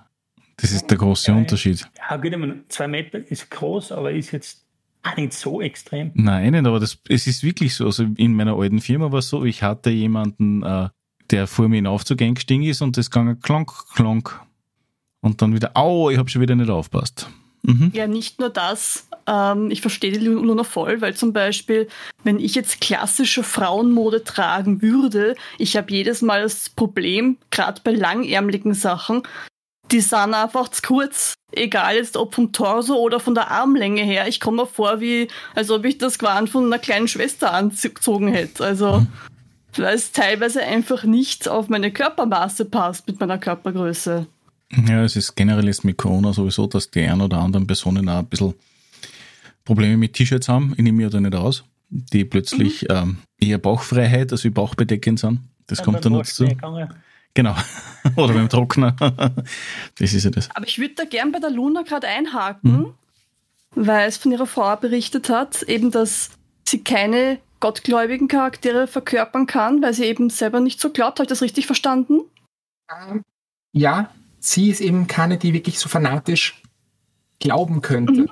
Das 0.57 0.71
ist 0.71 0.87
der 0.87 0.97
große 0.97 1.31
ja, 1.31 1.37
Unterschied. 1.37 1.85
Ja, 1.97 2.15
gut, 2.15 2.31
ich 2.31 2.37
meine, 2.37 2.63
zwei 2.69 2.87
Meter 2.87 3.19
ist 3.19 3.49
groß, 3.49 3.91
aber 3.91 4.11
ist 4.11 4.31
jetzt 4.31 4.63
auch 5.01 5.17
nicht 5.17 5.33
so 5.33 5.61
extrem. 5.61 6.11
Nein, 6.13 6.51
nicht, 6.51 6.65
aber 6.65 6.79
das, 6.79 6.97
es 7.09 7.27
ist 7.27 7.43
wirklich 7.43 7.75
so. 7.75 7.85
Also 7.85 8.05
in 8.15 8.33
meiner 8.33 8.55
alten 8.55 8.79
Firma 8.79 9.11
war 9.11 9.19
es 9.19 9.29
so, 9.29 9.43
ich 9.43 9.63
hatte 9.63 9.89
jemanden, 9.89 10.63
äh, 10.63 10.89
der 11.31 11.47
vor 11.47 11.67
mir 11.67 11.79
in 11.79 11.83
den 11.85 11.91
Aufzug 11.91 12.21
eingestiegen 12.21 12.63
ist 12.63 12.81
und 12.81 12.95
das 12.95 13.11
ging 13.11 13.39
klank, 13.41 13.71
klank. 13.93 14.39
Und 15.21 15.41
dann 15.41 15.53
wieder, 15.53 15.75
au, 15.75 16.09
ich 16.09 16.17
habe 16.17 16.29
schon 16.29 16.41
wieder 16.41 16.55
nicht 16.55 16.69
aufpasst. 16.69 17.29
Mhm. 17.63 17.91
Ja, 17.93 18.07
nicht 18.07 18.39
nur 18.39 18.49
das. 18.49 19.07
Ähm, 19.25 19.71
ich 19.71 19.81
verstehe 19.81 20.11
die 20.11 20.25
Luna 20.25 20.63
voll, 20.63 21.01
weil 21.01 21.15
zum 21.15 21.33
Beispiel, 21.33 21.87
wenn 22.23 22.39
ich 22.39 22.55
jetzt 22.55 22.81
klassische 22.81 23.43
Frauenmode 23.43 24.23
tragen 24.23 24.81
würde, 24.81 25.35
ich 25.57 25.77
habe 25.77 25.91
jedes 25.91 26.21
Mal 26.21 26.43
das 26.43 26.69
Problem, 26.69 27.37
gerade 27.51 27.81
bei 27.83 27.91
langärmeligen 27.91 28.73
Sachen, 28.73 29.23
die 29.91 30.01
sind 30.01 30.33
einfach 30.33 30.69
zu 30.69 30.81
kurz. 30.81 31.33
Egal 31.51 31.95
jetzt 31.95 32.17
ob 32.17 32.33
vom 32.33 32.51
Torso 32.51 32.95
oder 32.95 33.19
von 33.19 33.35
der 33.35 33.51
Armlänge 33.51 34.01
her. 34.01 34.27
Ich 34.27 34.39
komme 34.39 34.63
mir 34.63 34.67
vor, 34.67 34.99
wie, 34.99 35.27
als 35.55 35.69
ob 35.69 35.85
ich 35.85 35.99
das 35.99 36.17
Gewand 36.17 36.49
von 36.49 36.65
einer 36.65 36.79
kleinen 36.79 37.07
Schwester 37.07 37.53
angezogen 37.53 38.27
hätte. 38.27 38.65
Also, 38.65 38.99
mhm. 38.99 39.07
weil 39.77 39.95
es 39.95 40.11
teilweise 40.11 40.63
einfach 40.63 41.03
nicht 41.03 41.47
auf 41.47 41.69
meine 41.69 41.91
Körpermaße 41.91 42.65
passt 42.65 43.07
mit 43.07 43.19
meiner 43.19 43.37
Körpergröße. 43.37 44.25
Ja, 44.87 45.03
es 45.03 45.15
ist 45.15 45.35
generell 45.35 45.67
jetzt 45.67 45.83
mit 45.83 45.97
Corona 45.97 46.33
sowieso, 46.33 46.67
dass 46.67 46.89
die 46.89 47.01
ein 47.01 47.21
oder 47.21 47.37
anderen 47.39 47.67
Personen 47.67 48.09
auch 48.09 48.19
ein 48.19 48.25
bisschen 48.25 48.53
Probleme 49.65 49.97
mit 49.97 50.13
T-Shirts 50.13 50.49
haben. 50.49 50.73
Ich 50.77 50.83
nehme 50.83 50.97
mir 50.97 51.09
da 51.09 51.19
nicht 51.19 51.35
aus. 51.35 51.63
Die 51.89 52.25
plötzlich 52.25 52.83
mhm. 52.83 52.87
ähm, 52.89 53.17
eher 53.39 53.59
Bauchfreiheit 53.59 54.31
als 54.31 54.43
wie 54.43 54.49
Bauchbedeckend 54.49 55.19
sind. 55.19 55.39
Das 55.67 55.79
ja, 55.79 55.85
kommt 55.85 56.03
dann 56.03 56.13
noch 56.13 56.23
dazu. 56.23 56.47
Genau. 57.33 57.55
Oder 58.15 58.33
beim 58.33 58.49
Trockner. 58.49 58.95
das 59.99 60.13
ist 60.13 60.23
ja 60.23 60.31
das. 60.31 60.49
Aber 60.55 60.67
ich 60.67 60.79
würde 60.79 60.95
da 60.95 61.05
gern 61.05 61.31
bei 61.31 61.39
der 61.39 61.51
Luna 61.51 61.83
gerade 61.83 62.07
einhaken, 62.07 62.71
mhm. 62.71 62.93
weil 63.75 64.07
es 64.07 64.17
von 64.17 64.31
ihrer 64.31 64.47
Frau 64.47 64.75
berichtet 64.75 65.29
hat, 65.29 65.63
eben, 65.63 65.91
dass 65.91 66.31
sie 66.67 66.83
keine 66.83 67.39
gottgläubigen 67.59 68.27
Charaktere 68.27 68.87
verkörpern 68.87 69.45
kann, 69.45 69.81
weil 69.81 69.93
sie 69.93 70.05
eben 70.05 70.29
selber 70.29 70.59
nicht 70.59 70.81
so 70.81 70.89
glaubt. 70.89 71.19
Habe 71.19 71.23
ich 71.23 71.29
das 71.29 71.41
richtig 71.41 71.65
verstanden? 71.65 72.21
Ja, 73.71 74.09
sie 74.43 74.69
ist 74.69 74.81
eben 74.81 75.07
keine, 75.07 75.37
die 75.37 75.53
wirklich 75.53 75.79
so 75.79 75.89
fanatisch 75.89 76.61
glauben 77.39 77.81
könnte. 77.81 78.21
Mhm. 78.21 78.29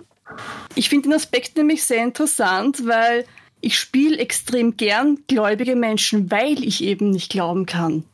Ich 0.75 0.89
finde 0.89 1.09
den 1.09 1.15
Aspekt 1.15 1.57
nämlich 1.57 1.83
sehr 1.83 2.03
interessant, 2.03 2.87
weil 2.87 3.25
ich 3.59 3.77
spiele 3.77 4.17
extrem 4.17 4.77
gern 4.77 5.19
gläubige 5.27 5.75
Menschen, 5.75 6.31
weil 6.31 6.63
ich 6.63 6.83
eben 6.83 7.11
nicht 7.11 7.29
glauben 7.31 7.65
kann 7.65 8.05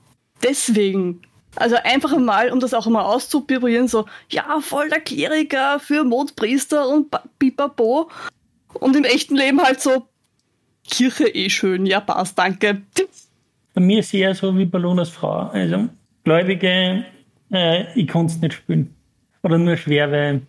deswegen. 0.43 1.21
Also 1.55 1.75
einfach 1.83 2.15
mal, 2.17 2.51
um 2.51 2.59
das 2.59 2.73
auch 2.73 2.85
mal 2.87 3.03
auszuprobieren, 3.03 3.87
so, 3.87 4.05
ja, 4.29 4.59
voll 4.61 4.89
der 4.89 4.99
Kleriker 4.99 5.79
für 5.79 6.03
Mondpriester 6.03 6.87
und 6.87 7.07
Pipapo. 7.39 8.11
Und 8.73 8.95
im 8.95 9.03
echten 9.03 9.35
Leben 9.35 9.61
halt 9.61 9.81
so, 9.81 10.07
Kirche 10.87 11.27
eh 11.27 11.49
schön, 11.49 11.85
ja, 11.85 11.99
passt, 11.99 12.37
danke. 12.37 12.83
Bei 13.73 13.81
mir 13.81 13.99
ist 13.99 14.13
eher 14.13 14.35
so 14.35 14.55
wie 14.57 14.65
Ballonas 14.65 15.09
Frau. 15.09 15.49
Also, 15.49 15.89
Gläubige, 16.23 17.05
äh, 17.51 17.85
ich 17.99 18.07
kann 18.07 18.25
es 18.25 18.39
nicht 18.41 18.53
spielen. 18.53 18.93
Oder 19.43 19.57
nur 19.57 19.77
schwer, 19.77 20.11
weil, 20.11 20.41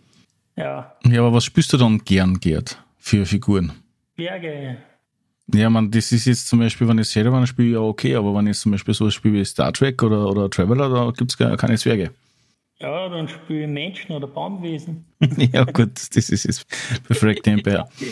ja. 0.55 0.93
Ja, 1.05 1.19
aber 1.21 1.33
was 1.33 1.45
spielst 1.45 1.71
du 1.73 1.77
dann 1.77 1.99
gern, 1.99 2.39
Gerd, 2.39 2.83
für 2.97 3.25
Figuren? 3.25 3.71
Berge, 4.15 4.77
ja, 5.53 5.69
man, 5.69 5.89
das 5.89 6.11
ist 6.11 6.25
jetzt 6.25 6.47
zum 6.47 6.59
Beispiel, 6.59 6.87
wenn 6.87 6.99
ich 6.99 7.09
selber 7.09 7.45
spiele, 7.47 7.73
ja 7.73 7.79
okay, 7.79 8.15
aber 8.15 8.35
wenn 8.35 8.47
ich 8.47 8.57
zum 8.57 8.71
Beispiel 8.71 8.93
so 8.93 9.09
spiele 9.09 9.39
wie 9.39 9.45
Star 9.45 9.73
Trek 9.73 10.01
oder, 10.03 10.29
oder 10.29 10.49
Traveler, 10.49 10.89
da 10.89 11.11
gibt 11.11 11.31
es 11.31 11.37
keine 11.37 11.77
Zwerge. 11.77 12.11
Ja, 12.79 13.09
dann 13.09 13.27
spiele 13.27 13.63
ich 13.63 13.67
Menschen 13.67 14.15
oder 14.15 14.27
Baumwesen. 14.27 15.05
ja, 15.51 15.65
gut, 15.65 15.91
das 15.95 16.29
ist 16.29 16.45
jetzt 16.45 16.65
perfekt 17.05 17.45
Empire. 17.47 17.89
äh, 18.01 18.09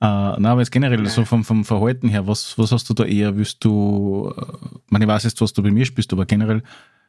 nein, 0.00 0.46
aber 0.46 0.60
jetzt 0.60 0.70
generell, 0.70 1.04
so 1.06 1.24
vom, 1.24 1.44
vom 1.44 1.64
Verhalten 1.64 2.08
her, 2.08 2.26
was, 2.26 2.56
was 2.56 2.72
hast 2.72 2.88
du 2.88 2.94
da 2.94 3.04
eher? 3.04 3.36
Willst 3.36 3.62
du, 3.64 4.32
äh, 4.34 4.42
ich 4.42 4.90
meine, 4.90 5.04
ich 5.04 5.08
weiß 5.08 5.24
jetzt, 5.24 5.40
was 5.40 5.52
du 5.52 5.62
bei 5.62 5.70
mir 5.70 5.84
spielst, 5.84 6.12
aber 6.12 6.24
generell, 6.24 6.62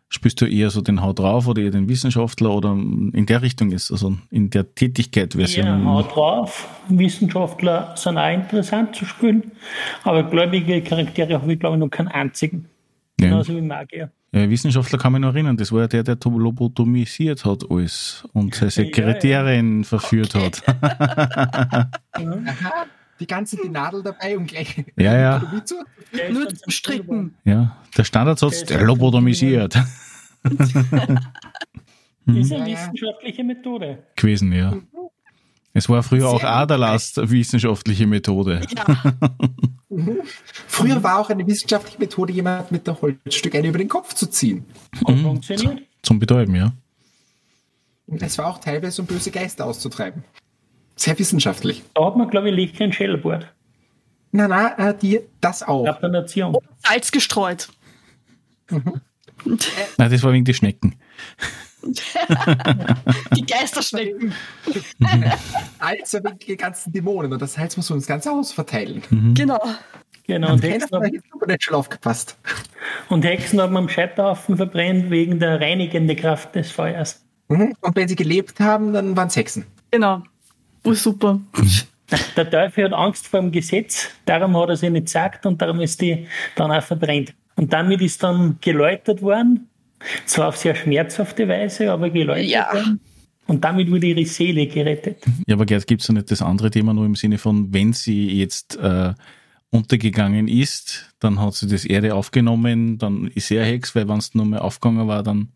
Spielst 0.09 0.39
du 0.39 0.45
eher 0.45 0.69
so 0.69 0.79
den 0.79 1.01
Haut 1.01 1.19
drauf 1.19 1.47
oder 1.47 1.61
eher 1.61 1.71
den 1.71 1.89
Wissenschaftler 1.89 2.51
oder 2.51 2.71
in 2.71 3.25
der 3.25 3.41
Richtung 3.41 3.71
ist, 3.71 3.91
also 3.91 4.17
in 4.31 4.49
der 4.49 4.73
Tätigkeit 4.73 5.33
Version? 5.33 5.65
Ja, 5.65 5.83
Haut 5.83 6.15
drauf. 6.15 6.69
Wissenschaftler 6.87 7.93
sind 7.97 8.17
auch 8.17 8.31
interessant 8.31 8.95
zu 8.95 9.03
spielen, 9.03 9.51
aber 10.03 10.23
gläubige 10.23 10.81
Charaktere 10.81 11.33
habe 11.33 11.53
ich 11.53 11.59
glaube 11.59 11.75
ich 11.75 11.81
noch 11.81 11.89
keinen 11.89 12.07
einzigen. 12.07 12.67
Ja. 13.19 13.27
Genauso 13.27 13.55
wie 13.55 13.61
Magier. 13.61 14.11
Ja, 14.31 14.49
Wissenschaftler 14.49 14.97
kann 14.97 15.13
mich 15.13 15.21
noch 15.21 15.33
erinnern, 15.33 15.57
das 15.57 15.71
war 15.71 15.81
ja 15.81 15.87
der, 15.87 16.03
der 16.03 16.17
lobotomisiert 16.23 17.43
hat 17.43 17.69
alles 17.69 18.25
und 18.33 18.55
seine 18.55 18.71
Sekretärin 18.71 19.77
ja, 19.77 19.77
ja. 19.79 19.83
verführt 19.83 20.35
okay. 20.35 20.51
hat. 22.13 22.87
die 23.19 23.27
ganze 23.27 23.57
die 23.57 23.69
Nadel 23.69 24.03
dabei 24.03 24.37
und 24.37 24.47
gleich 24.47 24.83
ja, 24.95 25.17
ja. 25.17 25.51
nur 26.31 26.49
zum 26.49 26.71
Stricken. 26.71 27.35
Ja, 27.43 27.77
der 27.97 28.03
Standardsatz, 28.03 28.63
der 28.65 28.83
lobotomisiert. 28.83 29.75
das 30.43 30.69
ist 30.69 32.51
eine 32.51 32.65
wissenschaftliche 32.65 33.43
Methode. 33.43 34.03
Gewesen, 34.15 34.51
ja. 34.51 34.73
Es 35.73 35.87
war 35.89 36.01
früher 36.01 36.21
Sehr 36.21 36.29
auch 36.29 36.43
Aderlast 36.43 37.17
wissenschaftliche 37.29 38.07
Methode. 38.07 38.61
Ja. 38.75 39.15
früher 40.67 41.03
war 41.03 41.19
auch 41.19 41.29
eine 41.29 41.45
wissenschaftliche 41.45 41.99
Methode, 41.99 42.33
jemand 42.33 42.71
mit 42.71 42.87
der 42.87 42.99
Holzstück 42.99 43.53
eine 43.53 43.67
über 43.67 43.77
den 43.77 43.89
Kopf 43.89 44.13
zu 44.15 44.27
ziehen. 44.27 44.65
Und 45.03 45.19
mhm. 45.19 45.23
funktioniert. 45.23 45.83
Zum 46.01 46.17
Betäuben, 46.17 46.55
ja. 46.55 46.73
Es 48.07 48.37
war 48.37 48.47
auch 48.47 48.57
teilweise, 48.59 49.01
um 49.01 49.07
böse 49.07 49.29
Geister 49.29 49.65
auszutreiben. 49.65 50.23
Sehr 50.97 51.17
wissenschaftlich. 51.17 51.83
Da 51.93 52.05
hat 52.05 52.17
man, 52.17 52.29
glaube 52.29 52.49
ich, 52.49 52.55
Licht 52.55 52.81
ein 52.81 52.91
Schellboard. 52.91 53.47
Na, 54.31 54.47
na, 54.47 54.89
äh, 54.89 54.97
die, 54.97 55.21
das 55.39 55.63
auch. 55.63 56.01
Und 56.01 56.57
Salz 56.83 57.11
gestreut. 57.11 57.69
Mhm. 58.69 59.01
Nein, 59.97 60.11
das 60.11 60.23
war 60.23 60.33
wegen 60.33 60.43
die 60.43 60.53
Schnecken. 60.53 60.95
die 63.35 63.45
Geisterschnecken. 63.45 64.33
also 65.79 66.17
wegen 66.23 66.39
die 66.39 66.57
ganzen 66.57 66.91
Dämonen 66.91 67.31
und 67.31 67.41
das 67.41 67.53
Salz 67.53 67.77
muss 67.77 67.89
man 67.89 67.99
das 67.99 68.07
ganze 68.07 68.31
Haus 68.31 68.51
verteilen. 68.51 69.03
Mhm. 69.09 69.33
Genau. 69.35 69.61
Genau, 70.25 70.51
und 70.51 70.61
Hexen, 70.61 70.89
haben, 70.91 71.21
nicht 71.47 71.63
schon 71.63 71.75
aufgepasst. 71.75 72.37
und 73.07 73.23
Hexen 73.23 73.61
haben 73.61 73.77
am 73.77 73.87
Scheiterhaufen 73.87 74.57
verbrennt 74.57 75.09
wegen 75.09 75.39
der 75.39 75.61
reinigenden 75.61 76.17
Kraft 76.17 76.53
des 76.53 76.69
Feuers. 76.69 77.23
Mhm. 77.47 77.75
Und 77.79 77.95
wenn 77.95 78.09
sie 78.09 78.17
gelebt 78.17 78.59
haben, 78.59 78.91
dann 78.91 79.15
waren 79.15 79.29
es 79.29 79.37
Hexen. 79.37 79.65
Genau. 79.91 80.23
Oh, 80.87 80.93
super. 80.93 81.39
Der 82.37 82.49
Teufel 82.49 82.85
hat 82.85 82.93
Angst 82.93 83.27
vor 83.27 83.41
dem 83.41 83.51
Gesetz, 83.51 84.07
darum 84.25 84.55
hat 84.55 84.69
er 84.69 84.77
sie 84.77 84.89
nicht 84.89 85.07
gesagt 85.07 85.45
und 85.45 85.61
darum 85.61 85.81
ist 85.81 85.99
die 86.01 86.25
dann 86.55 86.71
auch 86.71 86.81
verbrennt. 86.81 87.33
Und 87.57 87.73
damit 87.73 88.01
ist 88.01 88.23
dann 88.23 88.57
geläutert 88.61 89.21
worden 89.21 89.67
Zwar 90.25 90.49
auf 90.49 90.57
sehr 90.57 90.75
schmerzhafte 90.75 91.47
Weise, 91.47 91.91
aber 91.91 92.09
geläutert 92.09 92.45
Ja. 92.45 92.69
werden. 92.73 92.99
Und 93.47 93.63
damit 93.63 93.89
wurde 93.89 94.07
ihre 94.07 94.25
Seele 94.25 94.67
gerettet. 94.67 95.23
Ja, 95.47 95.55
aber 95.55 95.65
Gerd, 95.65 95.87
gibt 95.87 96.01
es 96.01 96.07
ja 96.07 96.13
nicht 96.13 96.29
das 96.29 96.41
andere 96.41 96.69
Thema 96.69 96.93
nur 96.93 97.05
im 97.05 97.15
Sinne 97.15 97.37
von, 97.37 97.73
wenn 97.73 97.93
sie 97.93 98.29
jetzt 98.39 98.75
äh, 98.77 99.13
untergegangen 99.69 100.47
ist, 100.47 101.13
dann 101.19 101.39
hat 101.41 101.55
sie 101.55 101.67
das 101.67 101.85
Erde 101.85 102.13
aufgenommen, 102.13 102.97
dann 102.97 103.27
ist 103.27 103.47
sie 103.47 103.57
eine 103.57 103.67
Hex, 103.67 103.95
weil 103.95 104.07
wenn 104.07 104.17
es 104.19 104.33
nur 104.35 104.45
mehr 104.45 104.63
aufgegangen 104.63 105.07
war, 105.07 105.23
dann 105.23 105.49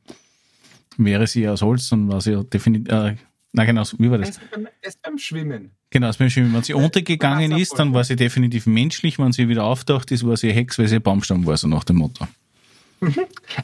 wäre 0.97 1.27
sie 1.27 1.47
aus 1.47 1.61
Holz, 1.61 1.89
dann 1.89 2.11
war 2.11 2.21
sie 2.21 2.32
ja 2.32 2.43
definitiv, 2.43 2.91
äh, 2.93 3.15
na 3.54 3.66
genau, 3.66 3.84
so- 3.84 3.97
wie 3.99 4.10
war 4.10 4.18
das? 4.18 4.30
ist 4.30 4.41
beim, 4.52 4.66
er 4.82 4.88
ist 4.89 5.02
beim 5.02 5.18
Schwimmen. 5.18 5.72
Genau, 5.89 6.08
das 6.08 6.18
Beispiel, 6.18 6.52
wenn 6.54 6.64
sie 6.64 6.74
untergegangen 6.74 7.52
ist, 7.54 7.78
dann 7.78 7.93
war 7.93 8.04
sie 8.04 8.16
definitiv 8.16 8.66
menschlich, 8.66 9.20
wenn 9.20 9.32
sie 9.34 9.49
wieder 9.49 9.64
auftaucht 9.66 10.12
ist, 10.12 10.26
war 10.26 10.38
sie 10.38 10.47
eine 10.47 10.56
Hex, 10.60 10.80
weil 10.80 10.88
sie 10.88 10.95
ein 10.95 11.02
Baumstamm 11.02 11.45
war, 11.45 11.58
so 11.58 11.68
nach 11.68 11.84
dem 11.84 11.97
Motto. 11.97 12.28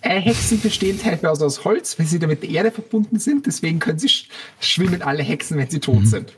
Äh, 0.02 0.20
Hexen 0.20 0.60
bestehen 0.62 1.00
teilweise 1.00 1.46
aus 1.46 1.64
Holz, 1.64 1.98
weil 2.00 2.08
sie 2.08 2.18
damit 2.20 2.42
der 2.44 2.50
Erde 2.50 2.72
verbunden 2.72 3.20
sind. 3.20 3.46
Deswegen 3.46 3.78
können 3.80 4.00
sie 4.00 4.10
sch 4.10 4.28
schwimmen 4.60 5.02
alle 5.04 5.22
Hexen, 5.24 5.58
wenn 5.58 5.70
sie 5.70 5.80
tot 5.80 6.00
Mhm. 6.02 6.06
sind. 6.06 6.34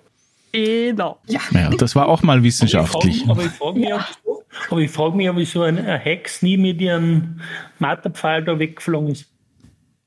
Genau. 0.52 1.20
Ja, 1.28 1.40
Naja, 1.52 1.70
das 1.70 1.96
war 1.96 2.08
auch 2.10 2.24
mal 2.24 2.44
wissenschaftlich. 2.44 3.24
Aber 3.30 3.44
ich 3.46 3.52
frage 3.52 3.80
mich, 3.80 3.94
ob- 3.94 4.46
aber 4.70 4.82
ich 4.82 4.92
frage 4.92 5.16
mich, 5.16 5.30
ob 5.30 5.42
so 5.46 5.62
ein 5.62 5.78
ein 5.78 6.00
Hex 6.02 6.42
nie 6.42 6.58
mit 6.58 6.82
ihrem 6.82 7.40
Matterpfahl 7.80 8.44
da 8.44 8.60
weggeflogen 8.60 9.12
ist. 9.12 9.26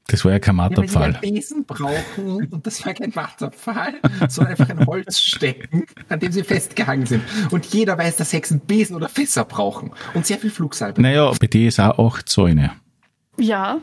Das 0.08 0.24
war 0.24 0.32
ja 0.32 0.38
kein 0.38 0.56
Ja, 0.56 0.76
weil 0.76 0.88
sie 0.88 0.96
einen 0.96 1.12
Matterpfahl. 1.12 1.30
Besen 1.30 1.64
brauchen 1.64 2.46
und 2.50 2.66
das 2.66 2.84
war 2.84 2.92
kein 2.92 3.14
Wasserpfahl, 3.14 3.94
sondern 4.28 4.52
einfach 4.52 4.68
ein 4.68 4.86
Holzstecken, 4.86 5.84
an 6.08 6.20
dem 6.20 6.32
sie 6.32 6.42
festgehangen 6.42 7.06
sind. 7.06 7.22
Und 7.50 7.66
jeder 7.66 7.96
weiß, 7.96 8.16
dass 8.16 8.32
Hexen 8.32 8.60
Besen 8.60 8.96
oder 8.96 9.08
Fässer 9.08 9.44
brauchen 9.44 9.92
und 10.14 10.26
sehr 10.26 10.38
viel 10.38 10.50
Flugsalbe. 10.50 11.00
Naja, 11.00 11.30
bei 11.40 11.46
dir 11.46 11.68
ist 11.68 11.78
auch 11.80 12.20
Zäune. 12.22 12.72
Ja, 13.38 13.80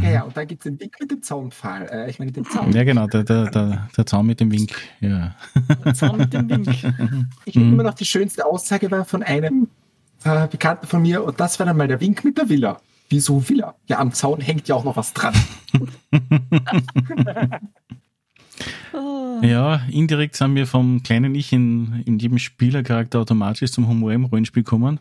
Ja, 0.00 0.10
ja, 0.10 0.22
und 0.22 0.36
da 0.36 0.44
gibt 0.44 0.64
es 0.64 0.70
den 0.70 0.80
Wink 0.80 0.96
mit 1.00 1.10
dem 1.10 1.22
Zaunpfahl. 1.22 1.86
Äh, 1.90 2.10
ich 2.10 2.18
meine, 2.18 2.32
den 2.32 2.44
Zaun. 2.44 2.72
Ja, 2.72 2.82
genau, 2.84 3.06
der, 3.06 3.24
der, 3.24 3.50
der, 3.50 3.88
der 3.94 4.06
Zaun 4.06 4.26
mit 4.26 4.40
dem 4.40 4.50
Wink. 4.50 4.72
Ja. 5.00 5.34
Zaun 5.92 6.18
mit 6.18 6.32
dem 6.32 6.48
Wink. 6.48 6.68
Ich 7.44 7.54
finde 7.54 7.74
immer 7.74 7.82
noch 7.82 7.94
die 7.94 8.04
schönste 8.04 8.46
Aussage 8.46 8.90
war 8.90 9.04
von 9.04 9.22
einem 9.22 9.68
äh, 10.24 10.46
Bekannten 10.46 10.86
von 10.86 11.02
mir 11.02 11.24
und 11.24 11.40
das 11.40 11.58
war 11.58 11.66
dann 11.66 11.76
mal 11.76 11.88
der 11.88 12.00
Wink 12.00 12.24
mit 12.24 12.38
der 12.38 12.48
Villa. 12.48 12.80
Wieso 13.12 13.46
Villa? 13.46 13.74
Ja, 13.88 13.98
am 13.98 14.12
Zaun 14.12 14.40
hängt 14.40 14.68
ja 14.68 14.74
auch 14.74 14.84
noch 14.84 14.96
was 14.96 15.12
dran. 15.12 15.34
Ja, 19.42 19.82
indirekt 19.90 20.36
sind 20.36 20.54
wir 20.54 20.68
vom 20.68 21.02
kleinen 21.02 21.34
Ich 21.34 21.52
in, 21.52 22.02
in 22.06 22.18
jedem 22.20 22.38
Spielercharakter 22.38 23.18
automatisch 23.18 23.72
zum 23.72 23.88
Humor 23.88 24.12
im 24.12 24.26
Rollenspiel 24.26 24.62
gekommen. 24.62 25.00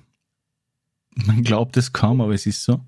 Man 1.14 1.44
glaubt 1.44 1.78
es 1.78 1.94
kaum, 1.94 2.22
aber 2.22 2.34
es 2.34 2.48
ist 2.48 2.64
so. 2.64 2.82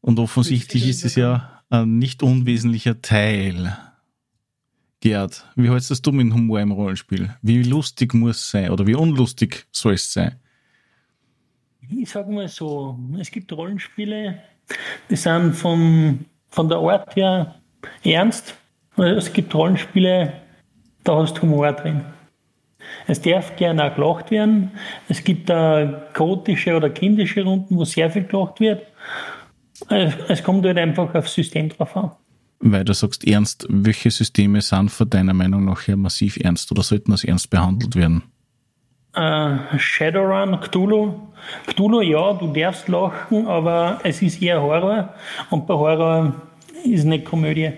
Und 0.00 0.20
offensichtlich 0.20 0.86
ist 0.86 1.04
es 1.04 1.16
ja 1.16 1.62
ein 1.68 1.98
nicht 1.98 2.22
unwesentlicher 2.22 3.02
Teil. 3.02 3.76
Gerd, 5.00 5.48
wie 5.56 5.68
hältst 5.68 5.90
das 5.90 6.00
du 6.00 6.12
mit 6.12 6.26
dem 6.26 6.34
Humor 6.34 6.60
im 6.60 6.70
Rollenspiel? 6.70 7.34
Wie 7.42 7.64
lustig 7.64 8.14
muss 8.14 8.36
es 8.36 8.50
sein 8.50 8.70
oder 8.70 8.86
wie 8.86 8.94
unlustig 8.94 9.66
soll 9.72 9.94
es 9.94 10.12
sein? 10.12 10.36
Ich 11.90 12.10
sage 12.10 12.30
mal 12.30 12.48
so, 12.48 12.98
es 13.18 13.30
gibt 13.30 13.52
Rollenspiele, 13.52 14.42
die 15.10 15.16
sind 15.16 15.54
von, 15.54 16.24
von 16.50 16.68
der 16.68 16.78
Art 16.78 17.16
her 17.16 17.56
ernst. 18.02 18.54
Und 18.96 19.06
Es 19.06 19.32
gibt 19.32 19.54
Rollenspiele, 19.54 20.32
da 21.02 21.16
hast 21.16 21.38
du 21.38 21.42
Humor 21.42 21.72
drin. 21.72 22.04
Es 23.06 23.20
darf 23.20 23.56
gerne 23.56 23.84
auch 23.84 23.94
gelacht 23.94 24.30
werden. 24.30 24.70
Es 25.08 25.24
gibt 25.24 25.48
da 25.48 26.08
gotische 26.12 26.76
oder 26.76 26.90
kindische 26.90 27.42
Runden, 27.42 27.76
wo 27.76 27.84
sehr 27.84 28.10
viel 28.10 28.24
gelacht 28.24 28.60
wird. 28.60 28.86
Es, 29.88 30.14
es 30.28 30.42
kommt 30.42 30.64
halt 30.64 30.78
einfach 30.78 31.14
aufs 31.14 31.34
System 31.34 31.68
drauf 31.68 31.96
an. 31.96 32.12
Weil 32.60 32.84
du 32.84 32.94
sagst 32.94 33.26
ernst, 33.26 33.66
welche 33.68 34.10
Systeme 34.10 34.60
sind 34.60 34.90
von 34.90 35.10
deiner 35.10 35.34
Meinung 35.34 35.64
nach 35.64 35.86
her 35.86 35.96
massiv 35.96 36.38
ernst 36.38 36.70
oder 36.72 36.82
sollten 36.82 37.12
als 37.12 37.24
ernst 37.24 37.50
behandelt 37.50 37.96
werden? 37.96 38.22
Äh, 39.14 39.78
Shadowrun, 39.78 40.60
Cthulhu. 40.60 41.14
Cthulhu, 41.66 42.00
ja, 42.00 42.32
du 42.32 42.52
darfst 42.52 42.88
lachen, 42.88 43.46
aber 43.46 44.00
es 44.02 44.22
ist 44.22 44.42
eher 44.42 44.60
Horror. 44.60 45.14
Und 45.50 45.66
bei 45.66 45.74
Horror 45.74 46.34
ist 46.84 47.04
nicht 47.04 47.24
Komödie. 47.24 47.72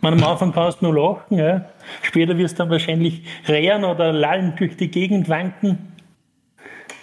Man, 0.00 0.14
am 0.14 0.24
Anfang 0.24 0.52
kannst 0.52 0.80
du 0.80 0.90
nur 0.90 0.94
lachen, 0.94 1.38
ja. 1.38 1.64
Später 2.02 2.38
wirst 2.38 2.54
du 2.54 2.62
dann 2.62 2.70
wahrscheinlich 2.70 3.22
rehren 3.48 3.84
oder 3.84 4.12
lallen 4.12 4.54
durch 4.56 4.76
die 4.76 4.88
Gegend 4.88 5.28
wanken, 5.28 5.78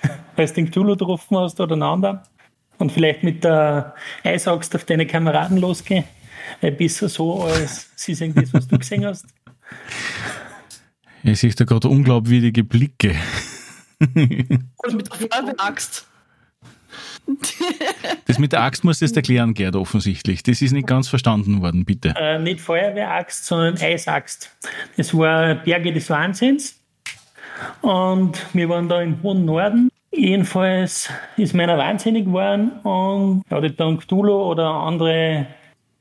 weil 0.36 0.48
du 0.48 0.54
den 0.54 0.72
Cthulhu 0.72 0.96
getroffen 0.96 1.38
hast 1.38 1.60
oder 1.60 1.74
einen 1.74 1.84
anderen. 1.84 2.20
Und 2.78 2.92
vielleicht 2.92 3.24
mit 3.24 3.44
der 3.44 3.96
Eisaxt 4.24 4.76
auf 4.76 4.86
deine 4.86 5.06
Kameraden 5.06 5.58
losgehen. 5.58 6.06
Weil 6.62 6.72
besser 6.72 7.10
so, 7.10 7.44
als 7.44 7.92
sie 7.96 8.14
sehen 8.14 8.34
das, 8.36 8.54
was 8.54 8.68
du 8.68 8.78
gesehen 8.78 9.06
hast. 9.06 9.26
Ich 11.28 11.40
sehe 11.40 11.50
da 11.56 11.66
gerade 11.66 11.88
unglaubwürdige 11.88 12.64
Blicke. 12.64 13.16
Und 14.00 14.16
mit 14.96 15.10
der 15.10 15.30
Feuerwehraxt. 15.30 16.08
Das 18.28 18.40
mit 18.40 18.52
der 18.52 18.62
Axt 18.62 18.84
musst 18.84 19.02
du 19.02 19.06
jetzt 19.06 19.16
erklären, 19.16 19.54
Gerd, 19.54 19.76
offensichtlich. 19.76 20.44
Das 20.44 20.62
ist 20.62 20.72
nicht 20.72 20.88
ganz 20.88 21.08
verstanden 21.08 21.62
worden, 21.62 21.86
bitte. 21.86 22.14
äh, 22.18 22.40
nicht 22.40 22.62
Feuerwehraxt, 22.62 23.46
sondern 23.46 23.78
Eisaxt. 23.78 24.56
Das 24.98 25.14
war 25.14 25.56
Berge 25.56 25.92
des 25.92 26.10
Wahnsinns. 26.10 26.80
Und 27.82 28.46
wir 28.54 28.70
waren 28.70 28.90
da 28.90 29.02
im 29.02 29.22
hohen 29.24 29.46
Norden. 29.46 29.90
Jedenfalls 30.12 31.10
ist 31.38 31.54
meiner 31.54 31.78
wahnsinnig 31.78 32.26
geworden 32.26 32.72
und 32.84 33.44
er 33.50 33.62
hat 33.62 33.80
dann 33.80 33.98
Cthulhu 34.00 34.34
oder 34.34 34.70
andere 34.70 35.48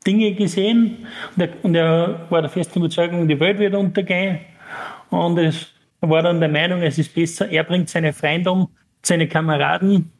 Dinge 0.06 0.34
gesehen. 0.34 1.06
Und 1.36 1.42
er, 1.42 1.48
und 1.64 1.74
er 1.74 2.26
war 2.30 2.40
der 2.42 2.50
festen 2.50 2.78
Überzeugung, 2.78 3.26
die 3.26 3.38
Welt 3.40 3.58
wird 3.58 3.74
untergehen. 3.74 4.38
Und 5.10 5.38
es 5.38 5.73
war 6.08 6.22
dann 6.22 6.40
der 6.40 6.48
Meinung, 6.48 6.82
es 6.82 6.98
ist 6.98 7.14
besser, 7.14 7.48
er 7.48 7.64
bringt 7.64 7.88
seine 7.88 8.12
Freunde 8.12 8.50
um, 8.50 8.68
seine 9.02 9.28
Kameraden 9.28 10.10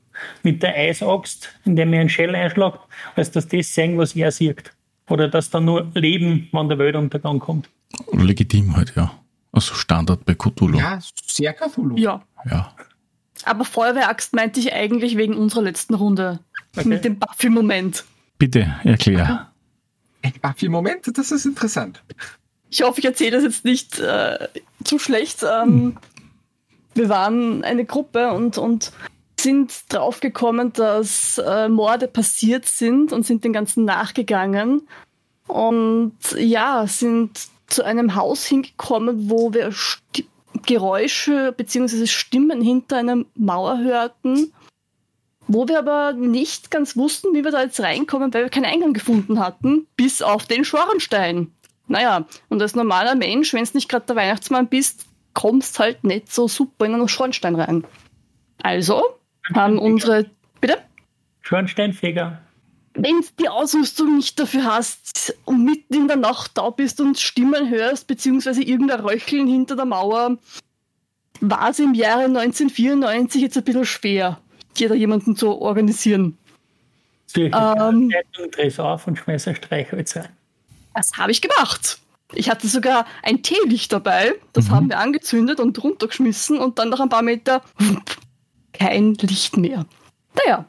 mit 0.43 0.63
der 0.63 0.75
Eisaxt, 0.77 1.49
indem 1.65 1.93
er 1.93 2.01
einen 2.01 2.09
Shell 2.09 2.35
einschlägt, 2.35 2.79
als 3.17 3.31
dass 3.31 3.49
das 3.49 3.75
sehen, 3.75 3.99
was 3.99 4.15
er 4.15 4.31
sieht. 4.31 4.73
Oder 5.09 5.29
dass 5.29 5.51
dann 5.51 5.65
nur 5.67 5.91
leben, 5.95 6.49
wenn 6.53 6.69
der 6.69 6.79
Weltuntergang 6.79 7.39
kommt. 7.39 7.69
Legitim 8.13 8.77
halt, 8.77 8.95
ja. 8.97 9.13
Also 9.53 9.75
Standard 9.75 10.25
bei 10.25 10.35
Cthulhu. 10.35 10.79
Ja, 10.79 10.99
sehr 11.27 11.53
Cthulhu. 11.53 11.97
Ja. 11.97 12.23
ja. 12.51 12.75
Aber 13.45 13.65
Feuerwehraxt 13.65 14.35
meinte 14.35 14.61
ich 14.61 14.73
eigentlich 14.73 15.17
wegen 15.17 15.35
unserer 15.35 15.63
letzten 15.63 15.95
Runde. 15.95 16.41
Mit 16.85 17.05
dem 17.05 17.19
Buffy-Moment. 17.19 18.05
Bitte, 18.39 18.75
erklär. 18.83 19.53
Ein 20.23 20.33
Buffy-Moment, 20.41 21.17
das 21.17 21.31
ist 21.31 21.45
interessant. 21.45 22.03
Ich 22.75 22.83
hoffe, 22.83 22.99
ich 22.99 23.07
erzähle 23.07 23.37
das 23.37 23.45
jetzt 23.45 23.65
nicht 23.65 24.01
äh, 24.01 24.49
zu 24.83 24.99
schlecht. 24.99 25.45
Ähm, 25.49 25.97
wir 26.95 27.09
waren 27.09 27.63
eine 27.63 27.85
Gruppe 27.85 28.33
und, 28.33 28.59
und 28.59 28.91
sind 29.39 29.73
draufgekommen, 29.91 30.73
dass 30.73 31.39
äh, 31.39 31.69
Morde 31.69 32.09
passiert 32.09 32.67
sind 32.67 33.13
und 33.13 33.25
sind 33.25 33.45
den 33.45 33.53
Ganzen 33.53 33.85
nachgegangen. 33.85 34.89
Und 35.47 36.17
ja, 36.37 36.85
sind 36.89 37.47
zu 37.69 37.85
einem 37.85 38.17
Haus 38.17 38.45
hingekommen, 38.45 39.31
wo 39.31 39.55
wir 39.55 39.71
Sti 39.71 40.27
Geräusche 40.67 41.53
bzw. 41.57 42.07
Stimmen 42.07 42.61
hinter 42.61 42.97
einer 42.97 43.25
Mauer 43.37 43.79
hörten, 43.79 44.53
wo 45.47 45.69
wir 45.69 45.79
aber 45.79 46.13
nicht 46.13 46.73
ganz 46.73 46.97
wussten, 46.97 47.35
wie 47.35 47.45
wir 47.45 47.53
da 47.53 47.63
jetzt 47.63 47.81
reinkommen, 47.81 48.35
weil 48.35 48.45
wir 48.45 48.51
keinen 48.51 48.65
Eingang 48.65 48.95
gefunden 48.95 49.39
hatten, 49.39 49.87
bis 49.97 50.23
auf 50.23 50.47
den 50.47 50.65
Schornstein. 50.65 51.53
Naja, 51.87 52.25
und 52.49 52.63
als 52.63 52.75
normaler 52.75 53.15
Mensch, 53.15 53.53
wenn 53.53 53.65
du 53.65 53.71
nicht 53.75 53.89
gerade 53.89 54.07
der 54.07 54.17
Weihnachtsmann 54.17 54.69
bist, 54.69 55.07
kommst 55.35 55.79
halt 55.79 56.05
nicht 56.05 56.33
so 56.33 56.49
super 56.49 56.87
in 56.87 56.95
einen 56.95 57.09
Schornstein 57.09 57.57
rein. 57.57 57.85
Also 58.63 59.03
haben 59.55 59.79
unsere. 59.79 60.31
Bitte? 60.61 60.79
Schornsteinfeger. 61.43 62.41
Wenn 62.95 63.21
du 63.21 63.27
die 63.41 63.49
Ausrüstung 63.49 64.17
nicht 64.17 64.39
dafür 64.39 64.65
hast 64.65 65.35
und 65.45 65.65
mitten 65.65 65.95
in 65.95 66.09
der 66.09 66.17
Nacht 66.17 66.53
da 66.55 66.71
bist 66.71 67.01
und 67.01 67.19
Stimmen 67.19 67.69
hörst, 67.69 68.07
beziehungsweise 68.07 68.63
irgendein 68.63 69.01
Röcheln 69.01 69.49
hinter 69.49 69.75
der 69.75 69.85
Mauer, 69.85 70.39
war 71.41 71.71
es 71.71 71.81
im 71.81 71.93
Jahre 71.95 72.25
1994 72.25 73.43
jetzt 73.43 73.59
ein 73.59 73.65
bisschen 73.65 73.85
schwer, 73.85 74.39
dir 74.79 74.89
da 74.89 74.95
jemanden 74.95 75.37
zu 75.37 75.61
organisieren. 75.61 76.39
Ziehe 77.27 77.49
ich 77.49 77.55
Ähm. 77.55 78.09
die 78.09 78.15
Zeitung, 78.15 78.51
dreh's 78.53 78.79
auf 78.79 79.07
und 79.09 79.19
schmeiß 79.19 79.49
ein 79.49 79.57
Streichholz 79.57 80.17
rein. 80.17 80.29
Das 80.95 81.13
habe 81.17 81.33
ich 81.33 81.43
gemacht. 81.43 81.99
Ich 82.33 82.51
hatte 82.51 82.67
sogar 82.69 83.07
ein 83.23 83.43
Teelicht 83.43 83.93
dabei, 83.93 84.35
das 84.53 84.71
haben 84.71 84.89
wir 84.89 84.99
angezündet 84.99 85.61
und 85.61 85.83
runtergeschmissen 85.83 86.59
und 86.59 86.79
dann 86.79 86.89
nach 86.89 87.01
ein 87.01 87.09
paar 87.09 87.23
Meter 87.23 87.63
wupp, 87.79 88.17
kein 88.73 89.15
Licht 89.15 89.57
mehr. 89.57 89.85
Naja, 90.35 90.65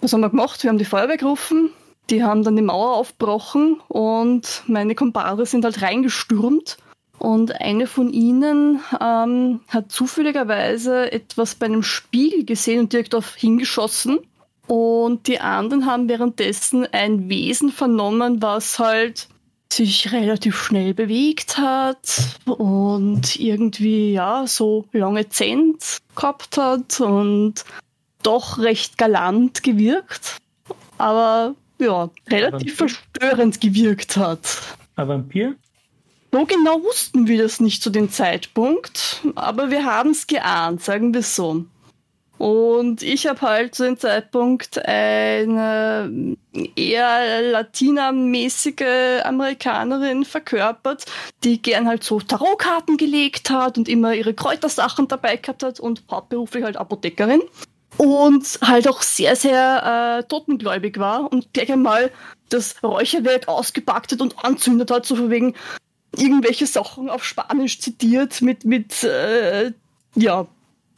was 0.00 0.12
haben 0.12 0.20
wir 0.20 0.30
gemacht? 0.30 0.62
Wir 0.62 0.70
haben 0.70 0.78
die 0.78 0.84
Feuerwehr 0.84 1.16
gerufen, 1.16 1.70
die 2.10 2.22
haben 2.22 2.44
dann 2.44 2.56
die 2.56 2.62
Mauer 2.62 2.94
aufgebrochen 2.96 3.80
und 3.88 4.62
meine 4.66 4.94
Kumpare 4.94 5.44
sind 5.46 5.64
halt 5.64 5.82
reingestürmt 5.82 6.76
und 7.18 7.60
eine 7.60 7.86
von 7.86 8.12
ihnen 8.12 8.80
ähm, 9.00 9.60
hat 9.68 9.90
zufälligerweise 9.90 11.10
etwas 11.10 11.56
bei 11.56 11.66
einem 11.66 11.82
Spiegel 11.82 12.44
gesehen 12.44 12.80
und 12.80 12.92
direkt 12.92 13.14
auf 13.14 13.34
hingeschossen. 13.34 14.20
Und 14.68 15.26
die 15.26 15.40
anderen 15.40 15.86
haben 15.86 16.08
währenddessen 16.08 16.86
ein 16.92 17.28
Wesen 17.28 17.72
vernommen, 17.72 18.40
was 18.42 18.78
halt 18.78 19.28
sich 19.72 20.12
relativ 20.12 20.56
schnell 20.56 20.94
bewegt 20.94 21.58
hat 21.58 22.38
und 22.46 23.36
irgendwie 23.36 24.12
ja 24.12 24.46
so 24.46 24.86
lange 24.92 25.28
Zent 25.28 25.98
gehabt 26.16 26.56
hat 26.56 27.00
und 27.00 27.64
doch 28.22 28.58
recht 28.58 28.98
galant 28.98 29.62
gewirkt, 29.62 30.38
aber 30.96 31.54
ja, 31.78 32.10
relativ 32.28 32.76
verstörend 32.76 33.60
gewirkt 33.60 34.16
hat. 34.16 34.40
Ein 34.96 35.08
Vampir? 35.08 35.54
So 36.32 36.44
genau 36.44 36.82
wussten 36.82 37.26
wir 37.26 37.42
das 37.42 37.60
nicht 37.60 37.82
zu 37.82 37.90
dem 37.90 38.10
Zeitpunkt, 38.10 39.22
aber 39.34 39.70
wir 39.70 39.84
haben 39.84 40.10
es 40.10 40.26
geahnt, 40.26 40.82
sagen 40.82 41.14
wir 41.14 41.22
so. 41.22 41.64
Und 42.38 43.02
ich 43.02 43.26
habe 43.26 43.40
halt 43.40 43.74
zu 43.74 43.82
dem 43.82 43.98
Zeitpunkt 43.98 44.84
eine 44.86 46.36
eher 46.76 47.42
latinamäßige 47.42 49.24
Amerikanerin 49.24 50.24
verkörpert, 50.24 51.04
die 51.42 51.60
gern 51.60 51.88
halt 51.88 52.04
so 52.04 52.20
Tarotkarten 52.20 52.96
gelegt 52.96 53.50
hat 53.50 53.76
und 53.76 53.88
immer 53.88 54.14
ihre 54.14 54.34
Kräutersachen 54.34 55.08
dabei 55.08 55.36
gehabt 55.36 55.64
hat 55.64 55.80
und 55.80 56.04
hauptberuflich 56.10 56.62
halt 56.62 56.76
Apothekerin. 56.76 57.42
Und 57.96 58.60
halt 58.62 58.86
auch 58.86 59.02
sehr, 59.02 59.34
sehr 59.34 60.20
äh, 60.20 60.28
totengläubig 60.28 61.00
war 61.00 61.32
und 61.32 61.52
gleich 61.52 61.72
einmal 61.72 62.12
das 62.48 62.80
Räucherwerk 62.84 63.48
ausgepackt 63.48 64.12
hat 64.12 64.20
und 64.20 64.44
anzündet 64.44 64.92
hat, 64.92 65.04
so 65.04 65.16
von 65.16 65.30
wegen 65.30 65.54
irgendwelche 66.16 66.66
Sachen 66.66 67.10
auf 67.10 67.24
Spanisch 67.24 67.80
zitiert 67.80 68.40
mit, 68.40 68.64
mit 68.64 69.02
äh, 69.02 69.72
ja, 70.14 70.46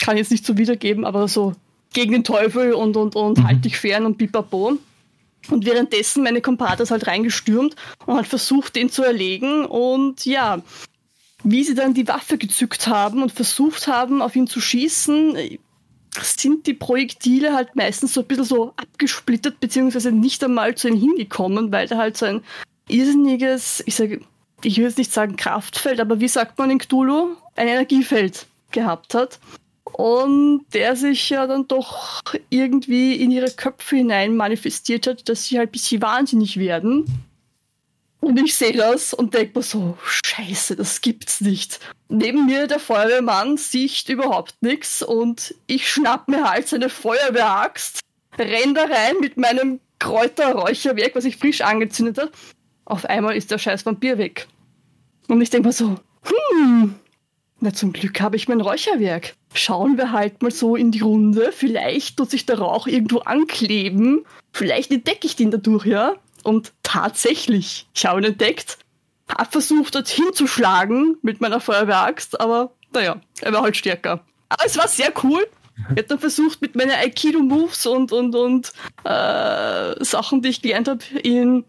kann 0.00 0.16
jetzt 0.16 0.30
nicht 0.30 0.44
so 0.44 0.56
wiedergeben, 0.56 1.04
aber 1.04 1.28
so 1.28 1.54
gegen 1.92 2.12
den 2.12 2.24
Teufel 2.24 2.72
und, 2.72 2.96
und, 2.96 3.16
und 3.16 3.38
mhm. 3.38 3.46
halt 3.46 3.64
dich 3.64 3.78
fern 3.78 4.06
und 4.06 4.18
pipapo. 4.18 4.78
Und 5.48 5.64
währenddessen 5.64 6.22
meine 6.22 6.40
Compadres 6.40 6.90
halt 6.90 7.06
reingestürmt 7.06 7.74
und 8.06 8.16
halt 8.16 8.26
versucht, 8.26 8.76
den 8.76 8.90
zu 8.90 9.02
erlegen. 9.02 9.64
Und 9.64 10.24
ja, 10.26 10.62
wie 11.42 11.64
sie 11.64 11.74
dann 11.74 11.94
die 11.94 12.06
Waffe 12.06 12.38
gezückt 12.38 12.86
haben 12.86 13.22
und 13.22 13.32
versucht 13.32 13.88
haben, 13.88 14.22
auf 14.22 14.36
ihn 14.36 14.46
zu 14.46 14.60
schießen, 14.60 15.58
sind 16.20 16.66
die 16.66 16.74
Projektile 16.74 17.54
halt 17.54 17.74
meistens 17.74 18.12
so 18.12 18.20
ein 18.20 18.26
bisschen 18.26 18.44
so 18.44 18.72
abgesplittert, 18.76 19.60
beziehungsweise 19.60 20.12
nicht 20.12 20.44
einmal 20.44 20.74
zu 20.74 20.88
ihm 20.88 20.96
hingekommen, 20.96 21.72
weil 21.72 21.88
da 21.88 21.96
halt 21.96 22.16
so 22.16 22.26
ein 22.26 22.42
irrsinniges, 22.88 23.82
ich 23.86 23.94
sage, 23.94 24.20
ich 24.62 24.76
will 24.76 24.84
jetzt 24.84 24.98
nicht 24.98 25.12
sagen 25.12 25.36
Kraftfeld, 25.36 26.00
aber 26.00 26.20
wie 26.20 26.28
sagt 26.28 26.58
man 26.58 26.70
in 26.70 26.78
Cthulhu? 26.78 27.36
Ein 27.56 27.68
Energiefeld 27.68 28.46
gehabt 28.72 29.14
hat 29.14 29.38
und 30.00 30.64
der 30.72 30.96
sich 30.96 31.28
ja 31.28 31.46
dann 31.46 31.68
doch 31.68 32.22
irgendwie 32.48 33.16
in 33.16 33.30
ihre 33.30 33.50
Köpfe 33.50 33.96
hinein 33.96 34.34
manifestiert 34.34 35.06
hat, 35.06 35.28
dass 35.28 35.44
sie 35.44 35.58
halt 35.58 35.68
ein 35.68 35.72
bisschen 35.72 36.00
wahnsinnig 36.00 36.56
werden. 36.56 37.04
Und 38.20 38.38
ich 38.38 38.54
sehe 38.54 38.72
das 38.72 39.12
und 39.12 39.34
denke 39.34 39.58
mir 39.58 39.62
so, 39.62 39.98
scheiße, 40.02 40.76
das 40.76 41.02
gibt's 41.02 41.42
nicht. 41.42 41.80
Neben 42.08 42.46
mir 42.46 42.66
der 42.66 42.78
Feuerwehrmann 42.78 43.58
sieht 43.58 44.08
überhaupt 44.08 44.54
nichts 44.62 45.02
und 45.02 45.54
ich 45.66 45.90
schnapp 45.90 46.28
mir 46.28 46.48
halt 46.48 46.68
seine 46.68 46.88
Feuerwehraxt, 46.88 48.00
renn 48.38 48.74
da 48.74 48.84
rein 48.84 49.16
mit 49.20 49.36
meinem 49.36 49.80
Kräuterräucherwerk, 49.98 51.14
was 51.14 51.26
ich 51.26 51.36
frisch 51.36 51.60
angezündet 51.60 52.16
habe. 52.16 52.32
Auf 52.86 53.04
einmal 53.04 53.36
ist 53.36 53.50
der 53.50 53.58
scheiß 53.58 53.84
Vampir 53.84 54.16
weg. 54.16 54.48
Und 55.28 55.42
ich 55.42 55.50
denke 55.50 55.68
mir 55.68 55.72
so, 55.74 55.96
hm, 56.22 56.94
na 57.60 57.74
zum 57.74 57.92
Glück 57.92 58.18
habe 58.22 58.36
ich 58.36 58.48
mein 58.48 58.62
Räucherwerk 58.62 59.34
schauen 59.52 59.96
wir 59.96 60.12
halt 60.12 60.42
mal 60.42 60.50
so 60.50 60.76
in 60.76 60.90
die 60.90 61.00
Runde. 61.00 61.52
Vielleicht 61.52 62.16
tut 62.16 62.30
sich 62.30 62.46
der 62.46 62.58
Rauch 62.58 62.86
irgendwo 62.86 63.18
ankleben. 63.18 64.24
Vielleicht 64.52 64.90
entdecke 64.90 65.26
ich 65.26 65.36
den 65.36 65.50
dadurch, 65.50 65.86
ja. 65.86 66.14
Und 66.42 66.72
tatsächlich, 66.82 67.86
ich 67.94 68.06
habe 68.06 68.20
ihn 68.20 68.24
entdeckt, 68.24 68.78
habe 69.36 69.50
versucht, 69.50 69.94
dort 69.94 70.08
hinzuschlagen 70.08 71.16
mit 71.22 71.40
meiner 71.40 71.60
Feuerwehraxt, 71.60 72.40
aber 72.40 72.72
naja, 72.92 73.20
er 73.40 73.52
war 73.52 73.62
halt 73.62 73.76
stärker. 73.76 74.24
Aber 74.48 74.66
es 74.66 74.76
war 74.76 74.88
sehr 74.88 75.12
cool. 75.22 75.46
Ich 75.76 75.84
habe 75.90 76.02
dann 76.02 76.18
versucht, 76.18 76.60
mit 76.60 76.74
meinen 76.74 76.90
Aikido-Moves 76.90 77.86
und, 77.86 78.12
und, 78.12 78.34
und 78.34 78.72
äh, 79.04 80.04
Sachen, 80.04 80.42
die 80.42 80.50
ich 80.50 80.62
gelernt 80.62 80.88
habe, 80.88 81.02
in 81.22 81.64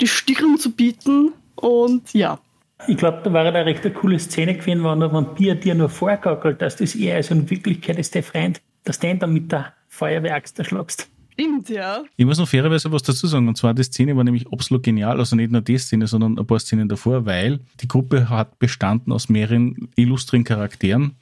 die 0.00 0.08
Stirn 0.08 0.58
zu 0.58 0.72
bieten. 0.72 1.32
Und 1.54 2.12
ja, 2.12 2.40
ich 2.86 2.96
glaube, 2.96 3.20
da 3.24 3.32
war 3.32 3.44
eine 3.44 3.64
recht 3.64 3.84
eine 3.84 3.94
coole 3.94 4.18
Szene 4.18 4.54
gewesen, 4.54 4.84
wenn 4.84 5.00
der 5.00 5.12
Vampir 5.12 5.54
dir 5.54 5.74
nur 5.74 5.88
vorgaukelt, 5.88 6.60
dass 6.62 6.76
das 6.76 6.94
eher 6.94 7.16
also 7.16 7.34
in 7.34 7.48
Wirklichkeit 7.48 7.98
ist 7.98 8.14
der 8.14 8.22
Freund, 8.22 8.60
dass 8.84 8.98
du 8.98 9.08
ihn 9.08 9.18
dann 9.18 9.32
mit 9.32 9.52
der 9.52 9.72
Feuerwerks 9.88 10.52
erschlagst. 10.52 11.08
Stimmt, 11.34 11.68
ja. 11.68 12.04
Ich 12.16 12.24
muss 12.24 12.38
noch 12.38 12.48
fairerweise 12.48 12.92
was 12.92 13.02
dazu 13.02 13.26
sagen. 13.26 13.48
Und 13.48 13.56
zwar, 13.56 13.74
die 13.74 13.82
Szene 13.82 14.16
war 14.16 14.22
nämlich 14.22 14.46
absolut 14.52 14.84
genial. 14.84 15.18
Also 15.18 15.34
nicht 15.34 15.50
nur 15.50 15.62
die 15.62 15.78
Szene, 15.78 16.06
sondern 16.06 16.38
ein 16.38 16.46
paar 16.46 16.60
Szenen 16.60 16.88
davor, 16.88 17.26
weil 17.26 17.58
die 17.80 17.88
Gruppe 17.88 18.28
hat 18.28 18.58
bestanden 18.60 19.12
aus 19.12 19.28
mehreren 19.28 19.88
illustren 19.96 20.44
Charakteren. 20.44 21.16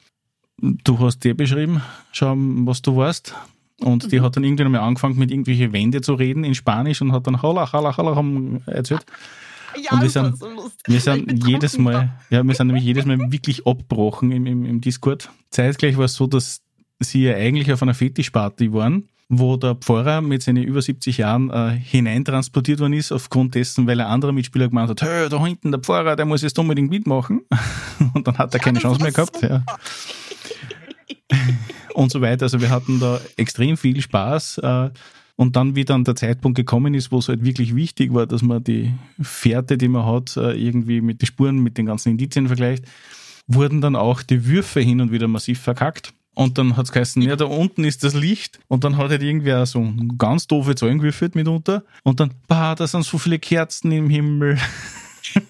Du 0.59 0.99
hast 0.99 1.25
dir 1.25 1.35
beschrieben, 1.35 1.81
schau, 2.13 2.35
was 2.37 2.83
du 2.83 2.95
warst. 2.97 3.35
Und 3.81 4.05
mhm. 4.05 4.09
die 4.11 4.21
hat 4.21 4.37
dann 4.37 4.45
irgendwann 4.45 4.73
mal 4.73 4.81
angefangen, 4.81 5.19
mit 5.19 5.31
irgendwelchen 5.31 5.73
Wände 5.73 6.03
zu 6.03 6.13
reden 6.13 6.45
in 6.45 6.55
Spanisch 6.55 7.01
und 7.01 7.13
hat 7.13 7.27
dann 7.27 7.41
Hola, 7.41 7.73
Hola, 7.73 7.97
Hola 7.97 8.61
erzählt. 8.67 9.07
Ja, 9.81 9.93
und 9.93 10.03
wir 10.03 10.11
sind, 10.11 10.39
so 10.39 10.71
wir 10.87 11.01
sind 11.01 11.47
jedes 11.47 11.79
Mal, 11.79 12.11
ja, 12.31 12.43
wir 12.43 12.55
sind 12.55 12.69
nämlich 12.69 12.85
jedes 12.85 13.05
Mal 13.05 13.19
wirklich 13.31 13.67
abgebrochen 13.67 14.33
im, 14.33 14.47
im, 14.47 14.65
im 14.65 14.81
Discord. 14.81 15.31
Zeitgleich 15.51 15.97
war 15.97 16.07
es 16.07 16.15
so, 16.15 16.27
dass 16.27 16.63
sie 17.01 17.25
ja 17.25 17.35
eigentlich 17.35 17.73
auf 17.73 17.83
einer 17.83 17.95
Fetischparty 17.95 18.73
waren, 18.73 19.09
wo 19.29 19.57
der 19.57 19.75
Pfarrer 19.75 20.21
mit 20.21 20.43
seinen 20.43 20.63
über 20.63 20.83
70 20.83 21.19
Jahren 21.19 21.51
äh, 21.51 21.71
hineintransportiert 21.71 22.81
worden 22.81 22.93
ist, 22.93 23.13
aufgrund 23.13 23.55
dessen, 23.55 23.87
weil 23.87 24.01
ein 24.01 24.07
anderer 24.07 24.33
Mitspieler 24.33 24.69
gemeint 24.69 24.91
hat, 24.91 25.03
hey, 25.03 25.29
da 25.29 25.45
hinten 25.45 25.73
der 25.73 25.81
Pfarrer, 25.81 26.17
der 26.17 26.27
muss 26.27 26.43
jetzt 26.43 26.59
unbedingt 26.59 26.91
mitmachen. 26.91 27.43
Und 28.15 28.27
dann 28.27 28.39
hat 28.39 28.53
er 28.55 28.61
keine 28.61 28.79
Chance 28.79 29.03
mehr 29.03 29.13
gehabt. 29.13 29.41
Ja. 29.43 29.65
Und 31.95 32.13
so 32.13 32.21
weiter. 32.21 32.45
Also 32.45 32.61
wir 32.61 32.71
hatten 32.71 33.01
da 33.01 33.21
extrem 33.37 33.77
viel 33.77 34.01
Spaß. 34.01 34.59
Äh, 34.59 34.91
und 35.43 35.57
dann, 35.57 35.75
wie 35.75 35.85
dann 35.85 36.05
der 36.05 36.15
Zeitpunkt 36.15 36.57
gekommen 36.57 36.95
ist, 36.95 37.11
wo 37.11 37.19
es 37.19 37.29
halt 37.29 37.45
wirklich 37.45 37.75
wichtig 37.75 38.15
war, 38.15 38.29
dass 38.29 38.43
man 38.43 38.63
die 38.63 38.95
Fährte, 39.21 39.77
die 39.77 39.89
man 39.89 40.07
hat, 40.07 40.37
äh, 40.37 40.53
irgendwie 40.53 41.01
mit 41.01 41.21
den 41.21 41.27
Spuren, 41.27 41.59
mit 41.59 41.77
den 41.79 41.87
ganzen 41.87 42.11
Indizien 42.11 42.47
vergleicht, 42.47 42.85
wurden 43.49 43.81
dann 43.81 43.97
auch 43.97 44.23
die 44.23 44.47
Würfe 44.47 44.79
hin 44.79 45.01
und 45.01 45.11
wieder 45.11 45.27
massiv 45.27 45.59
verkackt. 45.59 46.15
Und 46.35 46.59
dann 46.59 46.77
hat 46.77 46.85
es 46.85 46.93
geheißen, 46.93 47.21
ja, 47.23 47.35
da 47.35 47.47
unten 47.47 47.83
ist 47.83 48.05
das 48.05 48.15
Licht. 48.15 48.61
Und 48.69 48.85
dann 48.85 48.97
hat 48.97 49.11
halt 49.11 49.21
irgendwer 49.21 49.67
so 49.67 49.85
ganz 50.17 50.47
doofe 50.47 50.77
Zahlen 50.77 50.99
gewürfelt 50.99 51.35
mitunter. 51.35 51.83
Und 52.05 52.21
dann, 52.21 52.35
bah, 52.47 52.77
da 52.77 52.87
sind 52.87 53.05
so 53.05 53.19
viele 53.19 53.41
Kerzen 53.41 53.91
im 53.91 54.09
Himmel. 54.09 54.59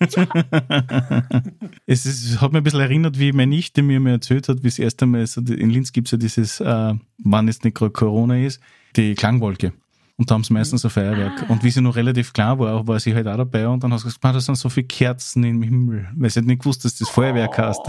es 1.87 2.07
ist, 2.07 2.41
hat 2.41 2.53
mir 2.53 2.59
ein 2.59 2.65
bisschen 2.65 2.81
erinnert, 2.81 3.19
wie 3.19 3.33
meine 3.33 3.55
Nichte 3.55 3.83
mir 3.83 4.01
mal 4.01 4.13
erzählt 4.13 4.49
hat, 4.49 4.65
wie 4.65 4.69
es 4.69 4.79
erst 4.79 5.03
einmal, 5.03 5.27
so 5.27 5.43
in 5.43 5.69
Linz 5.69 5.93
gibt 5.93 6.09
es 6.09 6.13
ja 6.13 6.19
dieses, 6.19 6.61
äh, 6.61 6.95
wann 7.19 7.49
es 7.49 7.63
nicht 7.63 7.77
gerade 7.77 7.93
Corona 7.93 8.39
ist, 8.39 8.59
die 8.97 9.15
Klangwolke. 9.15 9.75
Und 10.23 10.31
da 10.31 10.37
haben 10.37 10.45
sie 10.45 10.53
meistens 10.53 10.85
ein 10.85 10.91
Feuerwerk. 10.93 11.43
Ah. 11.43 11.47
Und 11.49 11.65
wie 11.65 11.71
sie 11.73 11.81
noch 11.81 11.97
relativ 11.97 12.33
klar 12.33 12.57
war, 12.57 12.87
war 12.87 13.01
sie 13.01 13.13
halt 13.13 13.27
auch 13.27 13.37
dabei 13.37 13.67
und 13.67 13.83
dann 13.83 13.93
hast 13.93 14.05
du 14.05 14.07
gesagt, 14.07 14.23
da 14.25 14.39
sind 14.39 14.55
so 14.55 14.69
viele 14.69 14.87
Kerzen 14.87 15.43
im 15.43 15.63
Himmel. 15.63 16.09
Weil 16.15 16.31
sie 16.31 16.39
hat 16.39 16.47
nicht 16.47 16.61
gewusst, 16.61 16.85
dass 16.85 16.95
das 16.95 17.09
Feuerwerk 17.09 17.59
oh. 17.59 17.63
heißt. 17.63 17.81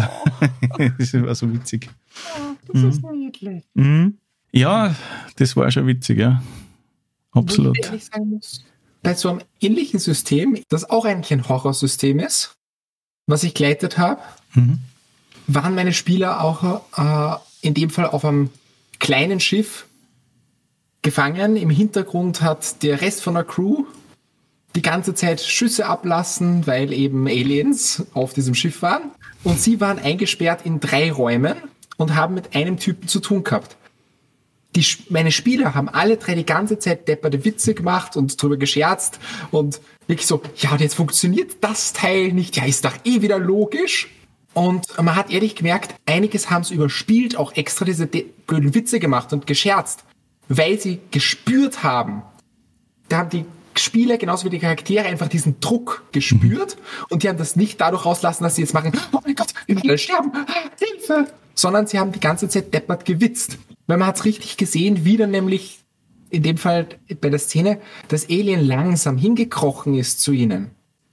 das 0.97 1.13
war 1.13 1.35
so 1.35 1.53
witzig. 1.53 1.91
Oh, 2.35 2.55
das 2.73 2.81
mhm. 2.81 2.89
ist 2.89 3.03
niedlich. 3.03 3.63
Mhm. 3.75 4.17
Ja, 4.51 4.95
das 5.35 5.55
war 5.55 5.69
schon 5.69 5.85
witzig, 5.85 6.17
ja. 6.17 6.41
Absolut. 7.33 7.77
ich 7.93 8.05
sagen 8.05 8.31
muss, 8.31 8.65
bei 9.03 9.13
so 9.13 9.29
einem 9.29 9.41
ähnlichen 9.61 9.99
System, 9.99 10.57
das 10.69 10.89
auch 10.89 11.05
eigentlich 11.05 11.33
ein 11.33 11.47
Horrorsystem 11.47 12.17
ist, 12.17 12.55
was 13.27 13.43
ich 13.43 13.53
geleitet 13.53 13.99
habe, 13.99 14.21
mhm. 14.55 14.79
waren 15.45 15.75
meine 15.75 15.93
Spieler 15.93 16.43
auch 16.43 16.81
äh, 16.97 17.37
in 17.61 17.75
dem 17.75 17.91
Fall 17.91 18.07
auf 18.07 18.25
einem 18.25 18.49
kleinen 18.97 19.39
Schiff 19.39 19.85
gefangen. 21.03 21.55
Im 21.55 21.69
Hintergrund 21.69 22.41
hat 22.41 22.81
der 22.81 23.01
Rest 23.01 23.21
von 23.21 23.35
der 23.35 23.43
Crew 23.43 23.85
die 24.75 24.81
ganze 24.81 25.13
Zeit 25.13 25.41
Schüsse 25.41 25.85
ablassen, 25.85 26.65
weil 26.65 26.91
eben 26.93 27.27
Aliens 27.27 28.03
auf 28.13 28.33
diesem 28.33 28.55
Schiff 28.55 28.81
waren. 28.81 29.11
Und 29.43 29.59
sie 29.59 29.79
waren 29.79 29.99
eingesperrt 29.99 30.65
in 30.65 30.79
drei 30.79 31.11
Räumen 31.11 31.55
und 31.97 32.15
haben 32.15 32.33
mit 32.33 32.55
einem 32.55 32.77
Typen 32.77 33.07
zu 33.07 33.19
tun 33.19 33.43
gehabt. 33.43 33.75
Die, 34.75 34.83
meine 35.09 35.31
Spieler 35.31 35.75
haben 35.75 35.89
alle 35.89 36.17
drei 36.17 36.33
die 36.33 36.45
ganze 36.45 36.79
Zeit 36.79 37.07
depperte 37.07 37.45
Witze 37.45 37.75
gemacht 37.75 38.17
und 38.17 38.41
drüber 38.41 38.57
gescherzt 38.57 39.19
und 39.51 39.79
wirklich 40.07 40.25
so, 40.25 40.41
ja, 40.57 40.71
und 40.71 40.81
jetzt 40.81 40.95
funktioniert 40.95 41.57
das 41.61 41.93
Teil 41.93 42.33
nicht, 42.33 42.57
ja, 42.57 42.65
ist 42.65 42.83
doch 42.83 42.95
eh 43.03 43.21
wieder 43.21 43.37
logisch. 43.37 44.09
Und 44.55 44.87
man 44.97 45.15
hat 45.15 45.31
ehrlich 45.31 45.55
gemerkt, 45.55 45.93
einiges 46.07 46.49
haben 46.49 46.63
sie 46.63 46.73
überspielt, 46.73 47.37
auch 47.37 47.55
extra 47.55 47.85
diese 47.85 48.07
blöden 48.07 48.73
Witze 48.73 48.99
gemacht 48.99 49.31
und 49.33 49.45
gescherzt 49.45 50.03
weil 50.49 50.79
sie 50.79 50.99
gespürt 51.11 51.83
haben, 51.83 52.23
da 53.09 53.17
haben 53.19 53.29
die 53.29 53.45
Spieler 53.75 54.17
genauso 54.17 54.45
wie 54.45 54.49
die 54.51 54.59
Charaktere 54.59 55.05
einfach 55.05 55.27
diesen 55.27 55.59
Druck 55.59 56.03
gespürt 56.11 56.77
mhm. 56.77 57.05
und 57.09 57.23
die 57.23 57.29
haben 57.29 57.37
das 57.37 57.55
nicht 57.55 57.81
dadurch 57.81 58.05
rauslassen, 58.05 58.43
dass 58.43 58.55
sie 58.55 58.61
jetzt 58.61 58.73
machen, 58.73 58.91
oh 59.11 59.19
mein 59.25 59.35
Gott, 59.35 59.53
wir 59.65 59.75
werden 59.75 59.97
sterben, 59.97 60.31
ah, 60.33 60.45
Hilfe, 60.79 61.27
sondern 61.55 61.87
sie 61.87 61.99
haben 61.99 62.11
die 62.11 62.19
ganze 62.19 62.49
Zeit 62.49 62.73
deppert 62.73 63.05
gewitzt. 63.05 63.57
Weil 63.87 63.97
man 63.97 64.07
hat 64.07 64.17
es 64.17 64.25
richtig 64.25 64.57
gesehen, 64.57 65.05
wie 65.05 65.17
dann 65.17 65.31
nämlich 65.31 65.79
in 66.29 66.43
dem 66.43 66.57
Fall 66.57 66.87
bei 67.21 67.29
der 67.29 67.39
Szene, 67.39 67.79
das 68.07 68.29
Alien 68.29 68.65
langsam 68.65 69.17
hingekrochen 69.17 69.93
ist 69.93 70.21
zu 70.21 70.31
ihnen, 70.31 70.71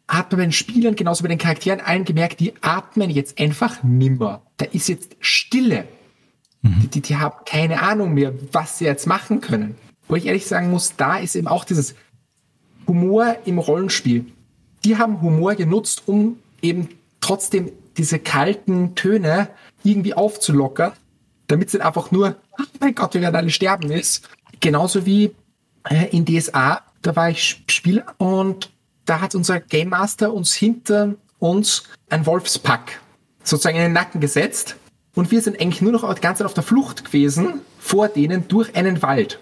hat 0.08 0.32
man 0.32 0.38
bei 0.38 0.44
den 0.46 0.52
Spielern 0.52 0.96
genauso 0.96 1.22
bei 1.22 1.28
den 1.28 1.38
Charakteren 1.38 1.80
allen 1.80 2.04
gemerkt, 2.04 2.40
die 2.40 2.54
atmen 2.62 3.10
jetzt 3.10 3.38
einfach 3.38 3.82
nimmer. 3.82 4.42
Da 4.56 4.66
ist 4.66 4.88
jetzt 4.88 5.16
Stille. 5.20 5.86
Mhm. 6.62 6.80
Die, 6.80 6.88
die, 6.88 7.00
die 7.00 7.16
haben 7.16 7.36
keine 7.44 7.82
Ahnung 7.82 8.14
mehr, 8.14 8.32
was 8.52 8.78
sie 8.78 8.84
jetzt 8.84 9.06
machen 9.06 9.40
können. 9.40 9.76
Wo 10.08 10.16
ich 10.16 10.26
ehrlich 10.26 10.46
sagen 10.46 10.70
muss, 10.70 10.96
da 10.96 11.18
ist 11.18 11.36
eben 11.36 11.46
auch 11.46 11.64
dieses 11.64 11.94
Humor 12.86 13.36
im 13.44 13.58
Rollenspiel. 13.58 14.26
Die 14.84 14.98
haben 14.98 15.20
Humor 15.20 15.54
genutzt, 15.54 16.02
um 16.06 16.38
eben 16.62 16.88
trotzdem 17.20 17.70
diese 17.96 18.18
kalten 18.18 18.94
Töne 18.94 19.48
irgendwie 19.84 20.14
aufzulockern, 20.14 20.92
damit 21.46 21.68
es 21.72 21.80
einfach 21.80 22.10
nur, 22.10 22.36
ach 22.58 22.66
mein 22.80 22.94
Gott, 22.94 23.14
wir 23.14 23.20
werden 23.20 23.36
alle 23.36 23.50
sterben 23.50 23.90
ist. 23.90 24.28
Genauso 24.60 25.06
wie 25.06 25.34
äh, 25.88 26.08
in 26.10 26.24
DSA, 26.24 26.82
da 27.02 27.16
war 27.16 27.30
ich 27.30 27.62
Spieler 27.68 28.14
und 28.18 28.70
da 29.04 29.20
hat 29.20 29.34
unser 29.34 29.60
Game 29.60 29.90
Master 29.90 30.32
uns 30.32 30.54
hinter 30.54 31.14
uns 31.38 31.84
ein 32.10 32.26
Wolfspack 32.26 33.00
sozusagen 33.42 33.76
in 33.76 33.84
den 33.84 33.92
Nacken 33.92 34.20
gesetzt 34.20 34.76
und 35.14 35.30
wir 35.30 35.42
sind 35.42 35.60
eigentlich 35.60 35.82
nur 35.82 35.92
noch 35.92 36.14
die 36.14 36.20
ganze 36.20 36.40
Zeit 36.40 36.46
auf 36.46 36.54
der 36.54 36.62
Flucht 36.62 37.04
gewesen 37.04 37.60
vor 37.78 38.08
denen 38.08 38.46
durch 38.48 38.76
einen 38.76 39.02
Wald. 39.02 39.40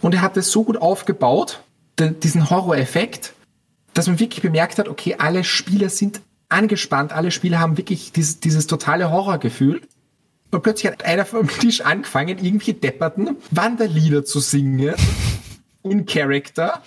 Und 0.00 0.14
er 0.14 0.22
hat 0.22 0.36
es 0.36 0.52
so 0.52 0.64
gut 0.64 0.76
aufgebaut, 0.76 1.62
diesen 1.98 2.48
Horror-Effekt, 2.48 3.34
dass 3.94 4.06
man 4.06 4.20
wirklich 4.20 4.42
bemerkt 4.42 4.78
hat, 4.78 4.88
okay, 4.88 5.16
alle 5.18 5.42
Spieler 5.42 5.88
sind 5.88 6.20
angespannt, 6.48 7.12
alle 7.12 7.30
Spieler 7.30 7.58
haben 7.58 7.76
wirklich 7.76 8.12
dieses, 8.12 8.38
dieses 8.38 8.66
totale 8.68 9.10
Horrorgefühl. 9.10 9.82
Und 10.50 10.62
plötzlich 10.62 10.92
hat 10.92 11.04
einer 11.04 11.24
vom 11.24 11.48
Tisch 11.60 11.80
angefangen, 11.80 12.38
irgendwie 12.38 12.74
depperten 12.74 13.36
Wanderlieder 13.50 14.24
zu 14.24 14.38
singen. 14.38 14.94
In 15.82 16.06
Character. 16.06 16.82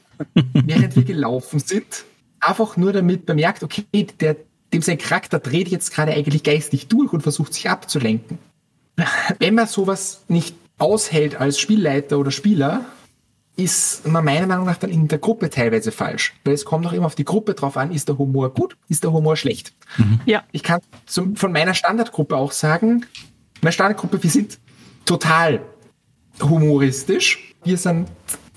während 0.54 0.96
wir 0.96 1.04
gelaufen 1.04 1.60
sind. 1.60 2.04
Einfach 2.40 2.76
nur 2.76 2.92
damit 2.92 3.26
bemerkt, 3.26 3.62
okay, 3.62 3.84
der, 4.20 4.36
dem 4.72 4.82
sein 4.82 4.98
Charakter 4.98 5.38
dreht 5.38 5.68
jetzt 5.68 5.92
gerade 5.92 6.12
eigentlich 6.12 6.42
geistig 6.42 6.88
durch 6.88 7.12
und 7.12 7.22
versucht 7.22 7.54
sich 7.54 7.68
abzulenken. 7.68 8.38
Wenn 9.38 9.54
man 9.54 9.66
sowas 9.66 10.22
nicht 10.28 10.56
aushält 10.78 11.36
als 11.36 11.58
Spielleiter 11.58 12.18
oder 12.18 12.30
Spieler, 12.30 12.84
ist 13.56 14.06
man 14.06 14.24
meiner 14.24 14.46
Meinung 14.46 14.64
nach 14.64 14.78
dann 14.78 14.90
in 14.90 15.08
der 15.08 15.18
Gruppe 15.18 15.50
teilweise 15.50 15.92
falsch. 15.92 16.34
Weil 16.44 16.54
es 16.54 16.64
kommt 16.64 16.86
auch 16.86 16.92
immer 16.92 17.06
auf 17.06 17.14
die 17.14 17.24
Gruppe 17.24 17.54
drauf 17.54 17.76
an, 17.76 17.92
ist 17.92 18.08
der 18.08 18.18
Humor 18.18 18.52
gut, 18.54 18.76
ist 18.88 19.04
der 19.04 19.12
Humor 19.12 19.36
schlecht. 19.36 19.74
Mhm. 19.98 20.20
Ja. 20.24 20.42
Ich 20.52 20.62
kann 20.62 20.80
zum, 21.06 21.36
von 21.36 21.52
meiner 21.52 21.74
Standardgruppe 21.74 22.36
auch 22.36 22.52
sagen, 22.52 23.06
meine 23.60 23.72
Standardgruppe, 23.72 24.22
wir 24.22 24.30
sind 24.30 24.58
total 25.04 25.60
humoristisch. 26.40 27.54
Wir 27.62 27.76
sind 27.76 28.08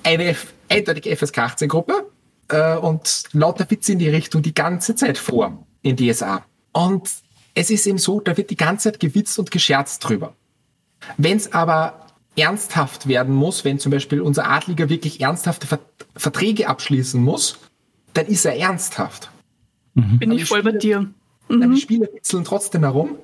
eine 0.04 0.36
eindeutige 0.70 1.16
FSK 1.16 1.40
18 1.40 1.70
Gruppe 1.70 2.10
äh, 2.48 2.78
und 2.78 3.24
lauter 3.34 3.70
Witze 3.70 3.92
in 3.92 4.00
die 4.00 4.10
Richtung 4.10 4.42
die 4.42 4.54
ganze 4.54 4.96
Zeit 4.96 5.18
vor 5.18 5.66
in 5.86 5.96
DSA. 5.96 6.44
Und 6.72 7.10
es 7.54 7.70
ist 7.70 7.86
eben 7.86 7.98
so, 7.98 8.20
da 8.20 8.36
wird 8.36 8.50
die 8.50 8.58
ganze 8.58 8.92
Zeit 8.92 9.00
gewitzt 9.00 9.38
und 9.40 9.52
gescherzt 9.52 10.04
drüber. 10.04 10.34
Wenn 11.18 11.38
es 11.38 11.54
aber 11.54 12.08
ernsthaft 12.36 13.08
werden 13.08 13.34
muss, 13.34 13.64
wenn 13.64 13.80
zum 13.80 13.92
Beispiel 13.92 14.20
unser 14.20 14.50
Adliger 14.50 14.90
wirklich 14.90 15.22
ernsthafte 15.22 15.68
Vert 15.68 15.82
Verträge 16.18 16.68
abschließen 16.68 17.22
muss, 17.22 17.58
dann 18.14 18.26
ist 18.26 18.46
er 18.46 18.58
ernsthaft. 18.58 19.30
Mhm. 19.94 20.20
Bin 20.20 20.32
ich 20.32 20.46
voll 20.46 20.60
Spiele, 20.60 20.74
bei 20.74 20.80
dir. 20.80 21.10
Mhm. 21.50 21.74
Die 21.76 21.82
Spieler 21.82 22.08
witzeln 22.14 22.46
trotzdem 22.46 22.84
herum. 22.84 23.18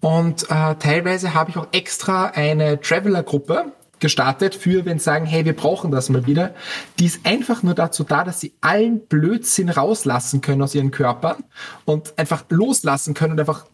Und 0.00 0.44
äh, 0.50 0.74
teilweise 0.76 1.34
habe 1.34 1.50
ich 1.50 1.56
auch 1.56 1.68
extra 1.72 2.26
eine 2.26 2.80
Traveler-Gruppe 2.80 3.72
gestartet 4.00 4.54
für, 4.54 4.84
wenn 4.84 4.98
sie 4.98 5.04
sagen, 5.04 5.26
hey, 5.26 5.44
wir 5.44 5.54
brauchen 5.54 5.90
das 5.90 6.08
mal 6.08 6.26
wieder. 6.26 6.54
Die 6.98 7.06
ist 7.06 7.24
einfach 7.24 7.62
nur 7.62 7.74
dazu 7.74 8.04
da, 8.04 8.24
dass 8.24 8.40
sie 8.40 8.54
allen 8.60 9.06
Blödsinn 9.06 9.68
rauslassen 9.68 10.40
können 10.40 10.62
aus 10.62 10.74
ihren 10.74 10.90
Körpern 10.90 11.44
und 11.84 12.18
einfach 12.18 12.44
loslassen 12.48 13.14
können 13.14 13.32
und 13.32 13.40
einfach 13.40 13.66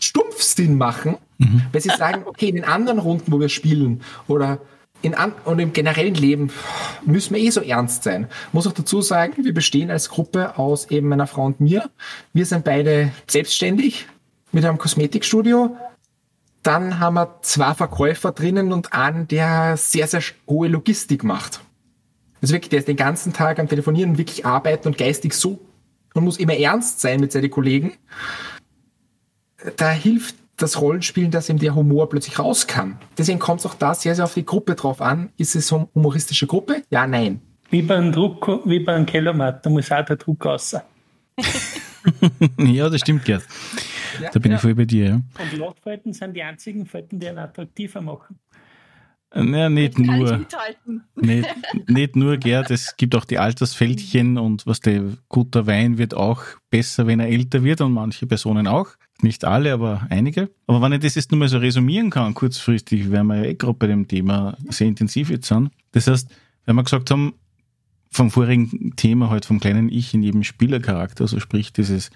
Stumpfsinn 0.00 0.76
machen, 0.76 1.16
mhm. 1.38 1.62
weil 1.72 1.80
sie 1.80 1.90
sagen, 1.90 2.22
okay, 2.26 2.48
in 2.48 2.56
den 2.56 2.64
anderen 2.64 2.98
Runden, 2.98 3.32
wo 3.32 3.40
wir 3.40 3.48
spielen 3.48 4.02
oder 4.26 4.60
in 5.00 5.14
an 5.14 5.32
und 5.44 5.60
im 5.60 5.72
generellen 5.72 6.14
Leben 6.14 6.50
müssen 7.06 7.34
wir 7.34 7.42
eh 7.42 7.50
so 7.50 7.60
ernst 7.60 8.02
sein. 8.02 8.26
Muss 8.52 8.66
auch 8.66 8.72
dazu 8.72 9.00
sagen, 9.00 9.44
wir 9.44 9.54
bestehen 9.54 9.90
als 9.90 10.08
Gruppe 10.08 10.58
aus 10.58 10.90
eben 10.90 11.08
meiner 11.08 11.28
Frau 11.28 11.44
und 11.44 11.60
mir. 11.60 11.88
Wir 12.32 12.46
sind 12.46 12.64
beide 12.64 13.12
selbstständig 13.28 14.06
mit 14.50 14.64
einem 14.64 14.78
Kosmetikstudio. 14.78 15.76
Dann 16.68 17.00
haben 17.00 17.14
wir 17.14 17.38
zwei 17.42 17.74
Verkäufer 17.74 18.32
drinnen 18.32 18.72
und 18.72 18.92
einen, 18.92 19.26
der 19.26 19.76
sehr, 19.76 20.06
sehr 20.06 20.22
hohe 20.46 20.68
Logistik 20.68 21.24
macht. 21.24 21.60
Also 22.40 22.54
wirklich, 22.54 22.68
der 22.70 22.80
ist 22.80 22.88
den 22.88 22.96
ganzen 22.96 23.32
Tag 23.32 23.58
am 23.58 23.68
Telefonieren, 23.68 24.18
wirklich 24.18 24.46
arbeiten 24.46 24.88
und 24.88 24.98
geistig 24.98 25.32
so 25.34 25.58
und 26.14 26.24
muss 26.24 26.38
immer 26.38 26.56
ernst 26.56 27.00
sein 27.00 27.20
mit 27.20 27.32
seinen 27.32 27.50
Kollegen 27.50 27.94
da 29.76 29.90
hilft 29.90 30.36
das 30.56 30.80
Rollenspielen, 30.80 31.30
dass 31.30 31.48
ihm 31.48 31.58
der 31.58 31.74
Humor 31.74 32.08
plötzlich 32.08 32.38
raus 32.38 32.66
kann. 32.66 32.98
Deswegen 33.16 33.38
kommt 33.38 33.60
es 33.60 33.66
auch 33.66 33.74
da 33.74 33.94
sehr, 33.94 34.14
sehr 34.14 34.24
auf 34.24 34.34
die 34.34 34.44
Gruppe 34.44 34.74
drauf 34.74 35.00
an. 35.00 35.30
Ist 35.36 35.54
es 35.54 35.72
eine 35.72 35.88
humoristische 35.94 36.46
Gruppe? 36.46 36.82
Ja, 36.90 37.06
nein. 37.06 37.40
Wie 37.70 37.82
beim 37.82 38.12
Druck, 38.12 38.60
wie 38.64 38.80
beim 38.80 39.06
Kellermatt, 39.06 39.64
da 39.64 39.70
muss 39.70 39.92
auch 39.92 40.04
der 40.04 40.16
Druck 40.16 40.44
raus. 40.44 40.74
ja, 42.58 42.88
das 42.88 43.00
stimmt, 43.00 43.24
Gerd. 43.24 43.44
Ja, 44.20 44.30
da 44.30 44.38
bin 44.38 44.52
ja. 44.52 44.56
ich 44.56 44.62
voll 44.62 44.74
bei 44.74 44.84
dir. 44.84 45.04
Ja. 45.04 45.14
Und 45.14 45.56
Lochfalten 45.56 46.12
sind 46.12 46.34
die 46.34 46.42
einzigen 46.42 46.86
Falten, 46.86 47.18
die 47.20 47.28
einen 47.28 47.38
attraktiver 47.38 48.00
machen. 48.00 48.38
Naja, 49.34 49.68
nicht 49.68 49.98
nur. 49.98 50.46
Nicht, 51.16 51.48
nicht 51.86 52.16
nur, 52.16 52.38
Gerd, 52.38 52.70
es 52.70 52.96
gibt 52.96 53.14
auch 53.14 53.26
die 53.26 53.38
Altersfältchen 53.38 54.38
und 54.38 54.66
was 54.66 54.80
der 54.80 55.02
guter 55.28 55.66
Wein 55.66 55.98
wird 55.98 56.14
auch 56.14 56.42
besser, 56.70 57.06
wenn 57.06 57.20
er 57.20 57.28
älter 57.28 57.62
wird 57.62 57.82
und 57.82 57.92
manche 57.92 58.26
Personen 58.26 58.66
auch. 58.66 58.88
Nicht 59.20 59.44
alle, 59.44 59.72
aber 59.72 60.06
einige. 60.08 60.50
Aber 60.66 60.80
wenn 60.80 60.92
ich 60.92 61.00
das 61.00 61.14
jetzt 61.16 61.30
nur 61.30 61.40
mal 61.40 61.48
so 61.48 61.58
resümieren 61.58 62.08
kann, 62.08 62.32
kurzfristig, 62.34 63.10
werden 63.10 63.26
wir 63.26 63.36
ja 63.36 63.44
eh 63.44 63.54
gerade 63.54 63.74
bei 63.74 63.88
dem 63.88 64.08
Thema 64.08 64.56
sehr 64.70 64.86
intensiv 64.86 65.28
jetzt 65.28 65.48
sind. 65.48 65.70
Das 65.92 66.06
heißt, 66.06 66.30
wenn 66.64 66.76
wir 66.76 66.84
gesagt 66.84 67.10
haben, 67.10 67.34
vom 68.10 68.30
vorigen 68.30 68.96
Thema 68.96 69.28
halt 69.28 69.44
vom 69.44 69.60
kleinen 69.60 69.90
Ich 69.90 70.14
in 70.14 70.22
jedem 70.22 70.42
Spielercharakter, 70.42 71.24
also 71.24 71.38
sprich 71.40 71.74
dieses, 71.74 72.10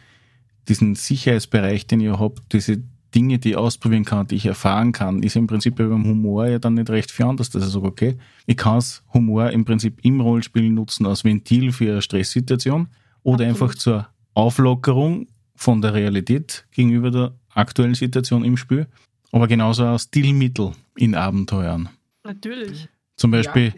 diesen 0.69 0.95
Sicherheitsbereich, 0.95 1.87
den 1.87 2.01
ihr 2.01 2.19
habt, 2.19 2.53
diese 2.53 2.83
Dinge, 3.15 3.39
die 3.39 3.51
ich 3.51 3.57
ausprobieren 3.57 4.05
kann, 4.05 4.27
die 4.27 4.37
ich 4.37 4.47
erfahren 4.47 4.93
kann, 4.93 5.23
ist 5.23 5.37
im 5.37 5.47
Prinzip 5.47 5.77
beim 5.77 6.05
Humor 6.05 6.47
ja 6.47 6.59
dann 6.59 6.75
nicht 6.75 6.91
recht 6.91 7.11
viel 7.11 7.27
anders, 7.27 7.51
dass 7.51 7.67
ich 7.67 7.73
sage, 7.73 7.87
okay, 7.87 8.17
ich 8.47 8.57
kann 8.57 8.83
Humor 9.13 9.51
im 9.51 9.65
Prinzip 9.65 10.05
im 10.05 10.21
Rollenspiel 10.21 10.71
nutzen 10.71 11.07
als 11.07 11.25
Ventil 11.25 11.73
für 11.73 11.93
eine 11.93 12.03
Stresssituation 12.03 12.89
oder 13.23 13.47
Absolut. 13.47 13.63
einfach 13.63 13.75
zur 13.79 14.09
Auflockerung 14.35 15.27
von 15.55 15.83
der 15.83 15.95
Realität 15.95 16.67
gegenüber 16.71 17.11
der 17.11 17.35
aktuellen 17.55 17.95
Situation 17.95 18.45
im 18.45 18.57
Spiel, 18.57 18.87
aber 19.31 19.47
genauso 19.47 19.85
als 19.85 20.05
Stilmittel 20.05 20.73
in 20.97 21.15
Abenteuern. 21.15 21.89
Natürlich. 22.25 22.89
Zum 23.17 23.31
Beispiel, 23.31 23.67
ja. 23.67 23.75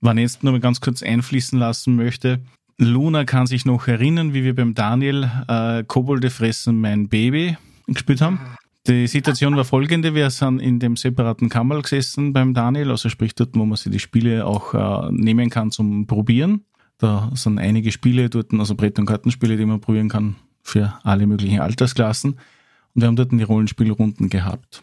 wenn 0.00 0.18
ich 0.18 0.22
jetzt 0.22 0.42
nur 0.42 0.52
mal 0.52 0.60
ganz 0.60 0.80
kurz 0.80 1.02
einfließen 1.02 1.58
lassen 1.58 1.94
möchte, 1.94 2.40
Luna 2.78 3.24
kann 3.24 3.46
sich 3.46 3.64
noch 3.64 3.86
erinnern, 3.86 4.34
wie 4.34 4.44
wir 4.44 4.54
beim 4.54 4.74
Daniel 4.74 5.30
äh, 5.48 5.84
Kobolde 5.84 6.30
fressen 6.30 6.80
mein 6.80 7.08
Baby 7.08 7.56
gespielt 7.86 8.20
haben. 8.20 8.40
Die 8.88 9.06
Situation 9.06 9.54
war 9.54 9.64
folgende, 9.64 10.14
wir 10.14 10.30
sind 10.30 10.58
in 10.58 10.80
dem 10.80 10.96
separaten 10.96 11.48
Kammerl 11.48 11.82
gesessen 11.82 12.32
beim 12.32 12.52
Daniel, 12.52 12.90
also 12.90 13.08
sprich 13.08 13.34
dort, 13.34 13.50
wo 13.54 13.64
man 13.64 13.76
sich 13.76 13.92
die 13.92 14.00
Spiele 14.00 14.44
auch 14.44 14.74
äh, 14.74 15.12
nehmen 15.12 15.50
kann 15.50 15.70
zum 15.70 16.06
Probieren. 16.08 16.64
Da 16.98 17.30
sind 17.34 17.58
einige 17.58 17.92
Spiele 17.92 18.28
dort, 18.28 18.52
also 18.54 18.74
Brett- 18.74 18.98
und 18.98 19.06
Kartenspiele, 19.06 19.56
die 19.56 19.66
man 19.66 19.80
probieren 19.80 20.08
kann 20.08 20.36
für 20.62 20.98
alle 21.04 21.26
möglichen 21.26 21.60
Altersklassen. 21.60 22.32
Und 22.32 23.02
wir 23.02 23.06
haben 23.06 23.16
dort 23.16 23.32
die 23.32 23.42
Rollenspielrunden 23.42 24.28
gehabt. 24.28 24.82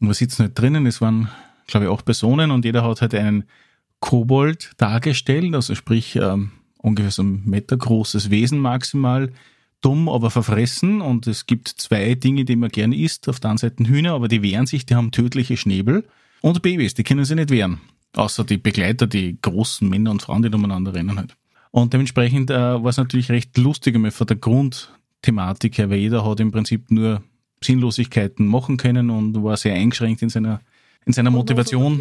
Und 0.00 0.06
wir 0.06 0.14
sitzen 0.14 0.44
halt 0.44 0.58
drinnen, 0.58 0.86
es 0.86 1.00
waren, 1.00 1.28
glaube 1.66 1.86
ich, 1.86 1.92
acht 1.92 2.04
Personen 2.04 2.52
und 2.52 2.64
jeder 2.64 2.84
hat 2.84 3.02
halt 3.02 3.14
einen 3.14 3.44
Kobold 3.98 4.72
dargestellt, 4.78 5.54
also 5.54 5.74
sprich 5.74 6.16
ähm, 6.16 6.52
ungefähr 6.82 7.10
so 7.10 7.22
ein 7.22 7.42
Meter 7.44 7.76
großes 7.76 8.30
Wesen 8.30 8.58
maximal, 8.58 9.32
dumm, 9.80 10.08
aber 10.08 10.30
verfressen 10.30 11.00
und 11.00 11.26
es 11.26 11.46
gibt 11.46 11.68
zwei 11.68 12.14
Dinge, 12.14 12.44
die 12.44 12.56
man 12.56 12.70
gerne 12.70 12.96
isst. 12.96 13.28
Auf 13.28 13.40
der 13.40 13.50
einen 13.50 13.58
Seite 13.58 13.84
Hühner, 13.84 14.12
aber 14.12 14.28
die 14.28 14.42
wehren 14.42 14.66
sich, 14.66 14.86
die 14.86 14.94
haben 14.94 15.10
tödliche 15.10 15.56
Schnäbel 15.56 16.04
und 16.40 16.62
Babys, 16.62 16.94
die 16.94 17.04
können 17.04 17.24
sich 17.24 17.36
nicht 17.36 17.50
wehren. 17.50 17.80
Außer 18.14 18.44
die 18.44 18.56
Begleiter, 18.56 19.06
die 19.06 19.38
großen 19.40 19.88
Männer 19.88 20.10
und 20.10 20.22
Frauen, 20.22 20.42
die 20.42 20.48
umeinander 20.48 20.94
rennen 20.94 21.16
halt. 21.16 21.36
Und 21.70 21.92
dementsprechend 21.92 22.50
äh, 22.50 22.54
war 22.54 22.86
es 22.86 22.96
natürlich 22.96 23.30
recht 23.30 23.56
lustig 23.56 23.94
einmal 23.94 24.10
von 24.10 24.26
der 24.26 24.36
Grund, 24.36 24.92
Thematik 25.22 25.78
her, 25.78 25.90
weil 25.90 25.98
jeder 25.98 26.24
hat 26.24 26.40
im 26.40 26.50
Prinzip 26.50 26.90
nur 26.90 27.22
Sinnlosigkeiten 27.62 28.46
machen 28.46 28.76
können 28.76 29.10
und 29.10 29.42
war 29.42 29.56
sehr 29.56 29.74
eingeschränkt 29.74 30.22
in 30.22 30.30
seiner, 30.30 30.60
in 31.04 31.12
seiner 31.12 31.30
Motivation, 31.30 32.00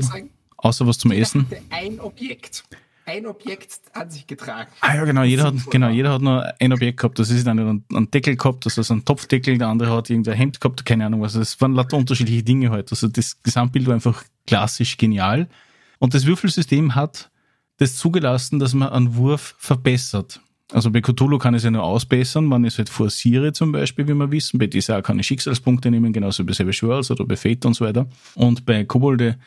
außer 0.57 0.87
was 0.87 0.97
zum 0.97 1.11
Essen. 1.11 1.45
Ein 1.69 1.99
Objekt. 1.99 2.63
Ein 3.09 3.25
Objekt 3.25 3.79
an 3.93 4.11
sich 4.11 4.27
getragen. 4.27 4.69
Ah 4.81 4.95
ja, 4.95 5.03
genau, 5.03 5.23
jeder 5.23 5.45
hat, 5.45 5.55
genau, 5.71 5.89
jeder 5.89 6.13
hat 6.13 6.21
nur 6.21 6.45
ein 6.59 6.71
Objekt 6.71 6.99
gehabt. 6.99 7.17
Das 7.17 7.31
ist 7.31 7.47
dann 7.47 7.59
einen, 7.59 8.11
Deckel 8.11 8.35
gehabt, 8.35 8.67
das 8.67 8.77
ist 8.77 8.91
ein 8.91 9.03
Topfdeckel, 9.03 9.57
der 9.57 9.67
andere 9.67 9.95
hat 9.95 10.11
irgendein 10.11 10.35
Hemd 10.35 10.61
gehabt, 10.61 10.85
keine 10.85 11.07
Ahnung 11.07 11.21
was. 11.21 11.33
Es 11.33 11.59
waren 11.59 11.73
lauter 11.73 11.97
unterschiedliche 11.97 12.43
Dinge 12.43 12.69
halt. 12.69 12.91
Also 12.91 13.07
das 13.07 13.41
Gesamtbild 13.41 13.87
war 13.87 13.95
einfach 13.95 14.23
klassisch 14.45 14.97
genial. 14.97 15.49
Und 15.97 16.13
das 16.13 16.27
Würfelsystem 16.27 16.93
hat 16.93 17.31
das 17.77 17.95
zugelassen, 17.95 18.59
dass 18.59 18.75
man 18.75 18.89
einen 18.89 19.15
Wurf 19.15 19.55
verbessert. 19.57 20.39
Also 20.71 20.91
bei 20.91 21.01
Cthulhu 21.01 21.39
kann 21.39 21.55
ich 21.55 21.59
es 21.59 21.63
ja 21.63 21.71
nur 21.71 21.83
ausbessern, 21.83 22.47
wenn 22.51 22.63
ich 22.63 22.73
es 22.73 22.77
halt 22.77 22.89
forciere 22.89 23.53
zum 23.53 23.71
Beispiel, 23.71 24.07
wie 24.07 24.13
wir 24.13 24.29
wissen. 24.29 24.59
Bei 24.59 24.67
dieser 24.67 25.01
kann 25.01 25.17
ich 25.17 25.25
Schicksalspunkte 25.25 25.89
nehmen, 25.89 26.13
genauso 26.13 26.45
bei 26.45 26.53
Savage 26.53 26.83
Worlds 26.83 27.09
oder 27.09 27.25
bei 27.25 27.35
Fate 27.35 27.65
und 27.65 27.73
so 27.73 27.85
weiter. 27.85 28.07
Und 28.35 28.67
bei 28.67 28.83
Kobolde 28.83 29.39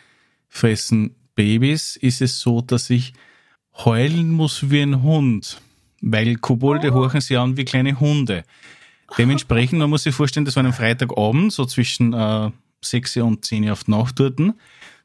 fressen 0.49 1.15
Babys 1.37 1.95
ist 1.95 2.23
es 2.23 2.41
so, 2.41 2.61
dass 2.61 2.91
ich 2.91 3.13
heulen 3.75 4.31
muss 4.31 4.71
wie 4.71 4.83
ein 4.83 5.03
Hund, 5.03 5.61
weil 6.01 6.37
Kobolde 6.37 6.91
oh. 6.91 6.95
horchen 6.95 7.21
sie 7.21 7.37
an 7.37 7.57
wie 7.57 7.65
kleine 7.65 7.99
Hunde. 7.99 8.45
Dementsprechend, 9.19 9.79
man 9.79 9.91
muss 9.91 10.05
sich 10.05 10.15
vorstellen, 10.15 10.47
das 10.47 10.57
war 10.57 10.65
ein 10.65 10.73
Freitagabend, 10.73 11.53
so 11.53 11.65
zwischen 11.65 12.13
äh, 12.13 12.51
6 12.81 13.19
und 13.19 13.45
10 13.45 13.65
Uhr 13.65 13.73
auf 13.73 13.85
die 13.85 13.91
Nacht 13.91 14.19
dort. 14.19 14.41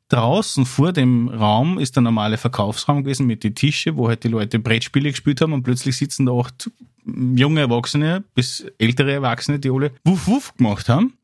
Draußen 0.09 0.65
vor 0.65 0.93
dem 0.93 1.27
Raum 1.27 1.77
ist 1.79 1.97
der 1.97 2.03
normale 2.03 2.37
Verkaufsraum 2.37 3.03
gewesen 3.03 3.27
mit 3.27 3.43
den 3.43 3.55
Tische, 3.55 3.97
wo 3.97 4.07
halt 4.07 4.23
die 4.23 4.29
Leute 4.29 4.59
Brettspiele 4.59 5.11
gespielt 5.11 5.41
haben 5.41 5.51
und 5.51 5.63
plötzlich 5.63 5.97
sitzen 5.97 6.25
da 6.25 6.31
acht 6.31 6.71
junge 7.05 7.61
Erwachsene 7.61 8.23
bis 8.33 8.65
ältere 8.77 9.11
Erwachsene, 9.11 9.59
die 9.59 9.69
alle 9.69 9.91
Wuff 10.05 10.27
Wuff 10.27 10.55
gemacht 10.55 10.87
haben 10.87 11.16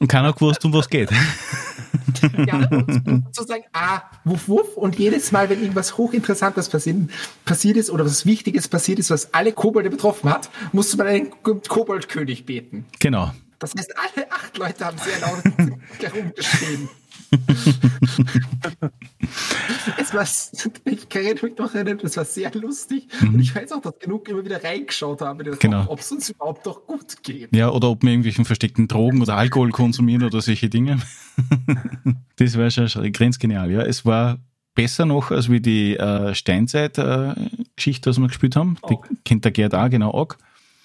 und 0.00 0.08
keiner 0.08 0.32
gewusst, 0.32 0.64
um 0.64 0.72
was 0.72 0.88
geht. 0.88 1.10
ja, 2.46 2.68
und 2.70 3.26
sozusagen, 3.32 3.64
ah, 3.72 4.02
wuff, 4.24 4.48
wuff. 4.48 4.76
Und 4.76 4.98
jedes 4.98 5.32
Mal, 5.32 5.48
wenn 5.48 5.60
irgendwas 5.60 5.98
hochinteressantes 5.98 6.68
passiert, 7.44 7.76
ist 7.76 7.90
oder 7.90 8.04
was 8.04 8.24
Wichtiges 8.26 8.68
passiert 8.68 8.98
ist, 8.98 9.10
was 9.10 9.34
alle 9.34 9.52
Kobolde 9.52 9.90
betroffen 9.90 10.30
hat, 10.30 10.50
musste 10.72 10.96
man 10.96 11.06
einen 11.06 11.30
Koboldkönig 11.42 12.46
beten. 12.46 12.86
Genau. 13.00 13.32
Das 13.58 13.74
heißt, 13.74 13.94
alle 13.96 14.30
acht 14.30 14.58
Leute 14.58 14.84
haben 14.84 14.98
sehr 14.98 15.18
laut 15.20 15.42
herumgeschrien. 16.00 16.90
es 19.98 20.14
war, 20.14 20.26
ich 20.84 21.08
kann 21.08 21.24
mich 21.42 21.58
noch 21.58 21.74
erinnern, 21.74 21.98
das 22.00 22.16
war 22.16 22.24
sehr 22.24 22.54
lustig. 22.54 23.08
Mhm. 23.20 23.34
Und 23.34 23.40
ich 23.40 23.52
weiß 23.54 23.72
auch, 23.72 23.82
dass 23.82 23.98
genug 23.98 24.26
immer 24.28 24.42
wieder 24.44 24.64
reingeschaut 24.64 25.20
haben, 25.20 25.38
genau. 25.58 25.84
ob 25.88 25.98
es 26.00 26.10
uns 26.10 26.30
überhaupt 26.30 26.64
noch 26.64 26.86
gut 26.86 27.22
geht. 27.22 27.54
Ja, 27.54 27.68
oder 27.70 27.90
ob 27.90 28.02
wir 28.02 28.08
irgendwelchen 28.10 28.46
versteckten 28.46 28.88
Drogen 28.88 29.20
oder 29.20 29.36
Alkohol 29.36 29.70
konsumieren 29.70 30.22
oder 30.22 30.40
solche 30.40 30.70
Dinge. 30.70 31.02
das 32.36 32.56
war 32.56 32.70
schon 32.70 33.12
grenzgenial, 33.12 33.70
ja. 33.70 33.82
Es 33.82 34.06
war 34.06 34.38
besser 34.74 35.06
noch 35.06 35.30
als 35.30 35.50
wie 35.50 35.60
die 35.60 35.96
äh, 35.96 36.34
Steinzeit-Geschichte, 36.34 38.08
äh, 38.08 38.10
was 38.10 38.18
wir 38.18 38.28
gespielt 38.28 38.56
haben. 38.56 38.78
Die 38.88 38.94
oh. 38.94 39.04
kennt 39.24 39.44
der 39.44 39.52
Gerd 39.52 39.74
auch, 39.74 39.90
genau 39.90 40.12
auch. 40.12 40.36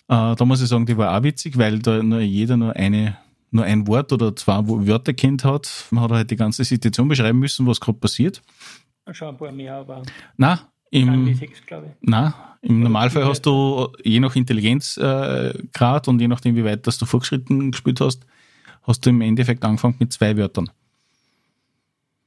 Äh, 0.07 0.35
da 0.35 0.45
muss 0.45 0.61
ich 0.61 0.69
sagen, 0.69 0.85
die 0.85 0.97
war 0.97 1.17
auch 1.17 1.23
witzig, 1.23 1.57
weil 1.57 1.79
da 1.79 2.01
nur 2.01 2.19
jeder 2.19 2.57
nur 2.57 2.75
eine 2.75 3.17
nur 3.53 3.65
ein 3.65 3.85
Wort 3.87 4.11
oder 4.11 4.35
zwei 4.35 4.67
Wörter 4.67 5.13
kennt 5.13 5.45
hat. 5.45 5.85
Man 5.91 6.03
hat 6.03 6.11
halt 6.11 6.31
die 6.31 6.35
ganze 6.35 6.63
Situation 6.63 7.07
beschreiben 7.07 7.37
müssen, 7.37 7.67
was 7.67 7.79
gerade 7.79 7.99
passiert. 7.99 8.41
Schon 9.11 9.29
ein 9.29 9.37
paar 9.37 9.51
mehr, 9.51 9.75
aber. 9.75 10.01
Nein, 10.37 10.59
im, 10.89 11.35
sechs, 11.35 11.61
nein, 12.01 12.33
im 12.61 12.81
Normalfall 12.81 13.25
hast 13.25 13.45
du 13.45 13.89
je 14.03 14.19
nach 14.19 14.35
Intelligenzgrad 14.35 16.07
äh, 16.07 16.09
und 16.09 16.19
je 16.19 16.27
nachdem, 16.27 16.55
wie 16.55 16.63
weit 16.63 16.87
dass 16.87 16.97
du 16.97 17.05
vorgeschritten 17.05 17.71
gespielt 17.71 17.99
hast, 17.99 18.25
hast 18.83 19.05
du 19.05 19.09
im 19.09 19.21
Endeffekt 19.21 19.63
angefangen 19.63 19.95
mit 19.99 20.13
zwei 20.13 20.35
Wörtern. 20.37 20.69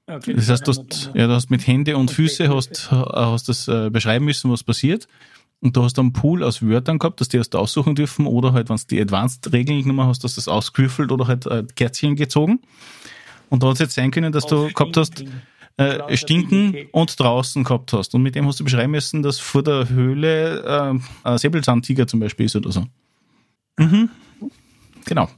Okay, 0.08 0.34
das 0.34 0.48
heißt, 0.48 0.66
du 0.66 0.70
hast, 0.70 1.10
ja, 1.14 1.26
du 1.26 1.32
hast 1.32 1.50
mit 1.50 1.66
Hände 1.66 1.96
und 1.96 2.10
Füße 2.10 2.48
hast, 2.48 2.90
hast 2.90 3.48
das 3.48 3.66
äh, 3.66 3.90
beschreiben 3.90 4.24
müssen, 4.24 4.50
was 4.50 4.62
passiert. 4.62 5.08
Und 5.60 5.76
du 5.76 5.82
hast 5.82 5.98
einen 5.98 6.12
Pool 6.12 6.44
aus 6.44 6.62
Wörtern 6.62 6.98
gehabt, 6.98 7.20
dass 7.20 7.28
die 7.28 7.38
erst 7.38 7.56
aussuchen 7.56 7.94
dürfen 7.94 8.26
oder 8.26 8.52
halt, 8.52 8.68
wenn 8.68 8.76
du 8.76 8.82
die 8.88 9.00
Advanced-Regeln 9.00 9.82
genommen 9.82 10.06
hast, 10.06 10.22
dass 10.22 10.34
das 10.34 10.48
ausgewürfelt 10.48 11.10
oder 11.10 11.26
halt 11.26 11.46
äh, 11.46 11.64
Kerzchen 11.74 12.14
gezogen. 12.14 12.60
Und 13.48 13.62
da 13.62 13.68
hat 13.68 13.74
es 13.74 13.80
jetzt 13.80 13.94
sein 13.94 14.10
können, 14.10 14.32
dass 14.32 14.46
du 14.46 14.68
gehabt 14.72 14.96
hast, 14.96 15.24
äh, 15.78 16.16
Stinken 16.16 16.88
und 16.92 17.18
draußen 17.18 17.64
gehabt 17.64 17.92
hast. 17.92 18.14
Und 18.14 18.22
mit 18.22 18.34
dem 18.34 18.46
hast 18.46 18.60
du 18.60 18.64
beschreiben 18.64 18.92
müssen, 18.92 19.22
dass 19.22 19.38
vor 19.38 19.62
der 19.62 19.88
Höhle 19.88 20.62
äh, 20.62 21.28
ein 21.28 21.38
Säbelzahntiger 21.38 22.06
zum 22.06 22.20
Beispiel 22.20 22.46
ist 22.46 22.56
oder 22.56 22.72
so. 22.72 22.84
Mhm. 23.78 24.10
Genau. 25.04 25.28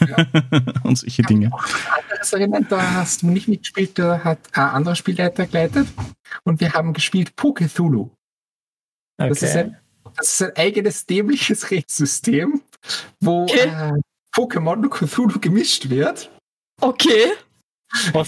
Ja. 0.00 0.26
und 0.82 0.98
solche 0.98 1.22
Dinge. 1.22 1.50
Anderes 2.10 2.32
erinnern, 2.32 2.66
da 2.68 2.94
hast 2.94 3.22
du 3.22 3.28
nicht 3.28 3.46
mitgespielt, 3.46 3.98
da 3.98 4.24
hat 4.24 4.38
ein 4.52 4.68
anderer 4.70 4.96
Spielleiter 4.96 5.46
geleitet. 5.46 5.86
Und 6.42 6.60
wir 6.60 6.72
haben 6.72 6.92
gespielt 6.92 7.36
Pokethulu. 7.36 8.10
Okay. 9.18 9.28
Das, 9.28 9.42
ist 9.42 9.56
ein, 9.56 9.76
das 10.16 10.28
ist 10.28 10.42
ein 10.42 10.56
eigenes 10.56 11.06
dämliches 11.06 11.70
Rechtssystem, 11.70 12.62
wo 13.20 13.42
okay. 13.42 13.68
äh, 13.68 13.92
Pokémon 14.34 14.82
und 14.82 14.90
Cthulhu 14.90 15.38
gemischt 15.38 15.88
wird. 15.88 16.30
Okay. 16.80 17.32
Du 18.12 18.22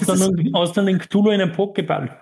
dann 0.72 0.86
den 0.86 0.98
Cthulhu 1.00 1.30
in 1.30 1.40
einem 1.40 1.52
Pokéball? 1.52 2.16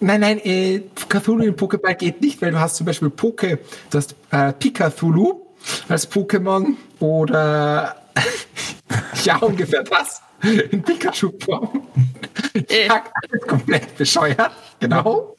Nein, 0.00 0.20
nein, 0.20 0.40
äh, 0.42 0.82
Cthulhu 1.08 1.44
in 1.44 1.54
Pokéball 1.54 1.94
geht 1.94 2.20
nicht, 2.20 2.42
weil 2.42 2.50
du 2.50 2.58
hast 2.58 2.76
zum 2.76 2.86
Beispiel 2.86 3.10
Poke, 3.10 3.58
du 3.90 3.98
hast 3.98 4.16
äh, 4.30 4.52
Pikathulu 4.54 5.46
als 5.88 6.10
Pokémon 6.10 6.74
oder 6.98 7.96
ja, 9.24 9.36
ungefähr 9.36 9.84
das 9.84 10.22
in 10.42 10.82
Pikachu-Form. 10.82 11.86
Äh. 12.54 12.88
alles 12.88 13.46
komplett 13.46 13.96
bescheuert, 13.96 14.52
genau. 14.80 15.36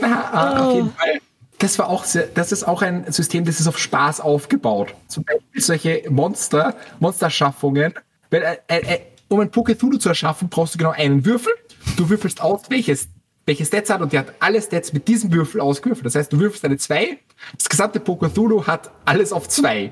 Na, 0.00 0.30
oh. 0.32 0.64
auf 0.64 0.74
jeden 0.74 0.92
Fall 0.92 1.20
das 1.64 1.78
war 1.78 1.88
auch 1.88 2.04
sehr, 2.04 2.26
das 2.26 2.52
ist 2.52 2.64
auch 2.64 2.82
ein 2.82 3.10
System, 3.10 3.46
das 3.46 3.58
ist 3.58 3.66
auf 3.66 3.78
Spaß 3.78 4.20
aufgebaut. 4.20 4.94
Zum 5.08 5.24
Beispiel 5.24 5.62
solche 5.62 6.02
Monster, 6.10 6.76
Monsterschaffungen. 7.00 7.94
Wenn, 8.28 8.42
äh, 8.42 8.58
äh, 8.68 9.00
um 9.28 9.40
ein 9.40 9.50
Pokethulu 9.50 9.96
zu 9.96 10.10
erschaffen, 10.10 10.50
brauchst 10.50 10.74
du 10.74 10.78
genau 10.78 10.90
einen 10.90 11.24
Würfel. 11.24 11.54
Du 11.96 12.10
würfelst 12.10 12.42
aus, 12.42 12.64
welches, 12.68 13.08
welches 13.46 13.68
Stats 13.68 13.88
hat 13.88 14.02
und 14.02 14.12
der 14.12 14.20
hat 14.20 14.34
alle 14.40 14.60
Stats 14.60 14.92
mit 14.92 15.08
diesem 15.08 15.32
Würfel 15.32 15.62
ausgewürfelt. 15.62 16.04
Das 16.04 16.14
heißt, 16.14 16.30
du 16.34 16.38
würfelst 16.38 16.66
eine 16.66 16.76
2. 16.76 17.18
Das 17.56 17.70
gesamte 17.70 17.98
Pokethulu 17.98 18.66
hat 18.66 18.90
alles 19.06 19.32
auf 19.32 19.48
2. 19.48 19.90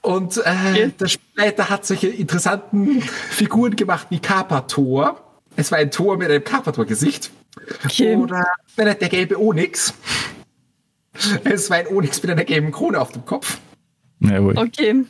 Und 0.00 0.38
äh, 0.38 0.88
der 0.88 1.06
Spielleiter 1.06 1.70
hat 1.70 1.86
solche 1.86 2.08
interessanten 2.08 3.00
Figuren 3.00 3.76
gemacht 3.76 4.08
wie 4.10 4.18
Carpator. 4.18 5.22
Es 5.54 5.70
war 5.70 5.78
ein 5.78 5.92
Tor 5.92 6.16
mit 6.16 6.30
einem 6.30 6.42
Carpator-Gesicht. 6.42 7.30
Okay. 7.84 8.16
Oder 8.16 8.44
der 8.76 8.94
gelbe 8.96 9.38
Onyx. 9.38 9.94
Es 11.44 11.70
war 11.70 11.78
ein 11.78 11.86
Onyx 11.88 12.22
mit 12.22 12.30
einer 12.30 12.44
gelben 12.44 12.72
Krone 12.72 13.00
auf 13.00 13.12
dem 13.12 13.24
Kopf. 13.24 13.58
Jawohl. 14.20 14.56
Okay. 14.56 15.04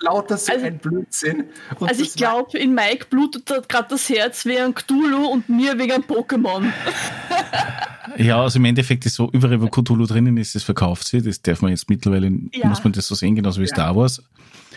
Lauter 0.00 0.36
so 0.36 0.52
also, 0.52 0.66
ein 0.66 0.78
Blödsinn. 0.78 1.44
Und 1.78 1.88
also 1.88 2.02
ich 2.02 2.14
glaube, 2.14 2.58
in 2.58 2.74
Mike 2.74 3.06
blutet 3.08 3.46
gerade 3.68 3.88
das 3.88 4.08
Herz 4.08 4.44
wegen 4.44 4.74
Cthulhu 4.74 5.26
und 5.26 5.48
mir 5.48 5.78
wegen 5.78 6.02
Pokémon. 6.02 6.70
ja, 8.18 8.42
also 8.42 8.58
im 8.58 8.66
Endeffekt 8.66 9.06
ist 9.06 9.14
so, 9.14 9.30
überall 9.32 9.60
wo 9.60 9.68
Cthulhu 9.68 10.04
drinnen 10.04 10.36
ist, 10.36 10.54
das 10.54 10.64
verkauft 10.64 11.06
sie. 11.06 11.22
Das 11.22 11.40
darf 11.40 11.62
man 11.62 11.70
jetzt 11.70 11.88
mittlerweile, 11.88 12.30
ja. 12.52 12.68
muss 12.68 12.84
man 12.84 12.92
das 12.92 13.08
so 13.08 13.14
sehen, 13.14 13.36
genauso 13.36 13.60
wie 13.60 13.66
ja. 13.66 13.74
Star 13.74 13.96
Wars. 13.96 14.22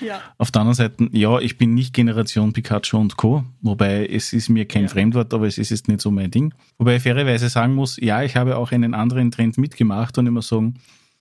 Ja. 0.01 0.21
Auf 0.37 0.51
der 0.51 0.61
anderen 0.61 0.75
Seite, 0.75 1.09
ja, 1.11 1.39
ich 1.39 1.57
bin 1.57 1.73
nicht 1.73 1.93
Generation 1.93 2.53
Pikachu 2.53 2.97
und 2.97 3.17
Co., 3.17 3.43
wobei 3.61 4.05
es 4.05 4.33
ist 4.33 4.49
mir 4.49 4.65
kein 4.65 4.83
ja. 4.83 4.87
Fremdwort, 4.87 5.33
aber 5.33 5.47
es 5.47 5.57
ist 5.57 5.69
jetzt 5.69 5.87
nicht 5.87 6.01
so 6.01 6.11
mein 6.11 6.31
Ding. 6.31 6.53
Wobei 6.77 6.97
ich 6.97 7.03
fairerweise 7.03 7.49
sagen 7.49 7.75
muss, 7.75 7.97
ja, 7.97 8.23
ich 8.23 8.35
habe 8.35 8.57
auch 8.57 8.71
einen 8.71 8.93
anderen 8.93 9.31
Trend 9.31 9.57
mitgemacht 9.57 10.17
und 10.17 10.27
immer 10.27 10.41
sagen, 10.41 10.75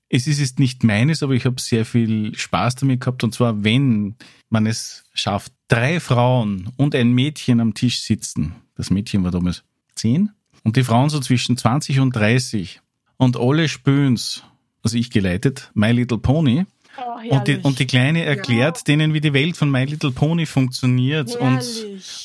es 0.08 0.26
ist 0.26 0.40
jetzt 0.40 0.58
nicht 0.58 0.84
meines, 0.84 1.22
aber 1.22 1.34
ich 1.34 1.44
habe 1.44 1.60
sehr 1.60 1.84
viel 1.84 2.34
Spaß 2.34 2.76
damit 2.76 3.00
gehabt 3.00 3.24
und 3.24 3.34
zwar, 3.34 3.62
wenn 3.62 4.16
man 4.48 4.66
es 4.66 5.04
schafft, 5.12 5.52
drei 5.68 6.00
Frauen 6.00 6.70
und 6.76 6.94
ein 6.94 7.12
Mädchen 7.12 7.60
am 7.60 7.74
Tisch 7.74 8.00
sitzen, 8.00 8.54
das 8.74 8.90
Mädchen 8.90 9.24
war 9.24 9.30
damals 9.30 9.64
zehn, 9.94 10.30
und 10.64 10.76
die 10.76 10.84
Frauen 10.84 11.10
so 11.10 11.20
zwischen 11.20 11.56
20 11.56 12.00
und 12.00 12.16
30 12.16 12.80
und 13.16 13.36
alle 13.36 13.68
spüren's, 13.68 14.44
also 14.82 14.96
ich 14.96 15.10
geleitet, 15.10 15.70
My 15.74 15.92
Little 15.92 16.18
Pony, 16.18 16.64
Oh, 17.00 17.34
und, 17.36 17.46
die, 17.46 17.56
und 17.58 17.78
die 17.78 17.86
Kleine 17.86 18.24
erklärt 18.24 18.78
ja. 18.78 18.82
denen, 18.84 19.14
wie 19.14 19.20
die 19.20 19.32
Welt 19.32 19.56
von 19.56 19.70
My 19.70 19.84
Little 19.84 20.10
Pony 20.10 20.46
funktioniert. 20.46 21.36
Und, 21.36 21.62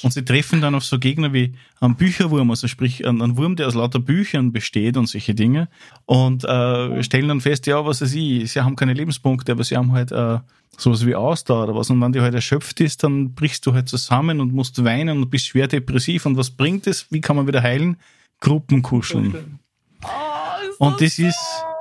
und 0.03 0.13
sie 0.13 0.25
treffen 0.25 0.61
dann 0.61 0.73
auf 0.73 0.83
so 0.83 0.97
Gegner 0.97 1.31
wie 1.31 1.53
einen 1.79 1.95
Bücherwurm, 1.95 2.49
also 2.49 2.67
sprich 2.67 3.05
einen, 3.05 3.37
Wurm, 3.37 3.55
der 3.55 3.67
aus 3.67 3.75
lauter 3.75 3.99
Büchern 3.99 4.51
besteht 4.51 4.97
und 4.97 5.07
solche 5.07 5.35
Dinge. 5.35 5.67
Und 6.05 6.43
äh, 6.43 7.03
stellen 7.03 7.27
dann 7.27 7.41
fest, 7.41 7.67
ja, 7.67 7.85
was 7.85 8.01
weiß 8.01 8.13
ich, 8.15 8.51
sie 8.51 8.61
haben 8.61 8.75
keine 8.75 8.93
Lebenspunkte, 8.93 9.51
aber 9.51 9.63
sie 9.63 9.77
haben 9.77 9.91
halt 9.91 10.11
äh, 10.11 10.39
sowas 10.77 11.05
wie 11.05 11.13
Ausdauer 11.13 11.65
oder 11.65 11.75
was. 11.75 11.91
Und 11.91 12.01
wenn 12.01 12.11
die 12.11 12.21
halt 12.21 12.33
erschöpft 12.33 12.79
ist, 12.81 13.03
dann 13.03 13.33
brichst 13.33 13.65
du 13.67 13.73
halt 13.73 13.89
zusammen 13.89 14.39
und 14.39 14.53
musst 14.53 14.83
weinen 14.83 15.19
und 15.19 15.29
bist 15.29 15.47
schwer 15.47 15.67
depressiv. 15.67 16.25
Und 16.25 16.35
was 16.37 16.49
bringt 16.49 16.87
es? 16.87 17.11
Wie 17.11 17.21
kann 17.21 17.35
man 17.35 17.45
wieder 17.45 17.61
heilen? 17.61 17.97
Gruppenkuscheln. 18.39 19.59
Oh, 20.03 20.85
und 20.85 20.99
das 20.99 21.19
ist 21.19 21.37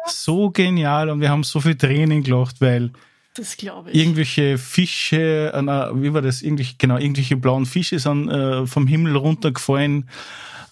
so 0.07 0.51
genial 0.51 1.11
und 1.11 1.21
wir 1.21 1.31
haben 1.31 1.43
so 1.43 1.61
viel 1.61 1.77
Training 1.77 2.23
gelacht, 2.23 2.61
weil 2.61 2.91
das 3.35 3.57
glaube 3.57 3.91
ich. 3.91 3.97
Irgendwelche 3.97 4.59
Fische, 4.59 5.53
äh, 5.55 6.03
wie 6.03 6.13
war 6.13 6.21
das? 6.21 6.43
Irgendwelche, 6.43 6.75
genau, 6.77 6.99
irgendwelche 6.99 7.37
blauen 7.37 7.65
Fische 7.65 7.99
sind 7.99 8.29
äh, 8.29 8.67
vom 8.67 8.87
Himmel 8.87 9.17
runtergefallen. 9.17 10.09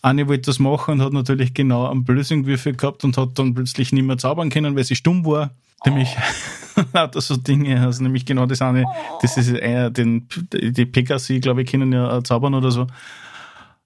Eine 0.02 0.28
wollte 0.28 0.42
das 0.42 0.58
machen 0.58 0.92
und 0.92 1.02
hat 1.02 1.12
natürlich 1.12 1.54
genau 1.54 1.90
einen 1.90 2.04
Blödsingwürfel 2.04 2.74
gehabt 2.74 3.04
und 3.04 3.16
hat 3.16 3.38
dann 3.38 3.54
plötzlich 3.54 3.92
nicht 3.92 4.04
mehr 4.04 4.18
zaubern 4.18 4.50
können, 4.50 4.76
weil 4.76 4.84
sie 4.84 4.96
stumm 4.96 5.24
war. 5.24 5.50
Oh. 5.80 5.88
Nämlich 5.88 6.14
lauter 6.92 7.20
so 7.20 7.36
Dinge, 7.36 7.80
also 7.80 8.02
nämlich 8.02 8.26
genau 8.26 8.46
das 8.46 8.60
eine, 8.60 8.84
oh. 8.84 9.18
das 9.22 9.36
ist 9.36 9.50
äh, 9.50 9.90
den, 9.90 10.28
die 10.52 10.86
Pegasi, 10.86 11.40
glaube 11.40 11.62
ich, 11.62 11.70
können 11.70 11.92
ja 11.92 12.22
zaubern 12.22 12.54
oder 12.54 12.70
so. 12.70 12.86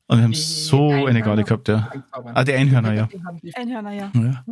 Und 0.07 0.19
wir 0.19 0.25
haben 0.25 0.33
Die 0.33 0.39
so 0.39 0.91
eine 0.91 1.07
Einhörner. 1.07 1.21
Garde 1.21 1.45
gehabt, 1.45 1.69
ja. 1.69 1.91
Ah, 2.11 2.45
die 2.45 2.53
Einhörner, 2.53 2.93
ja. 2.93 3.09
Einhörner, 3.55 3.93
ja. 3.93 4.11
ja. 4.15 4.45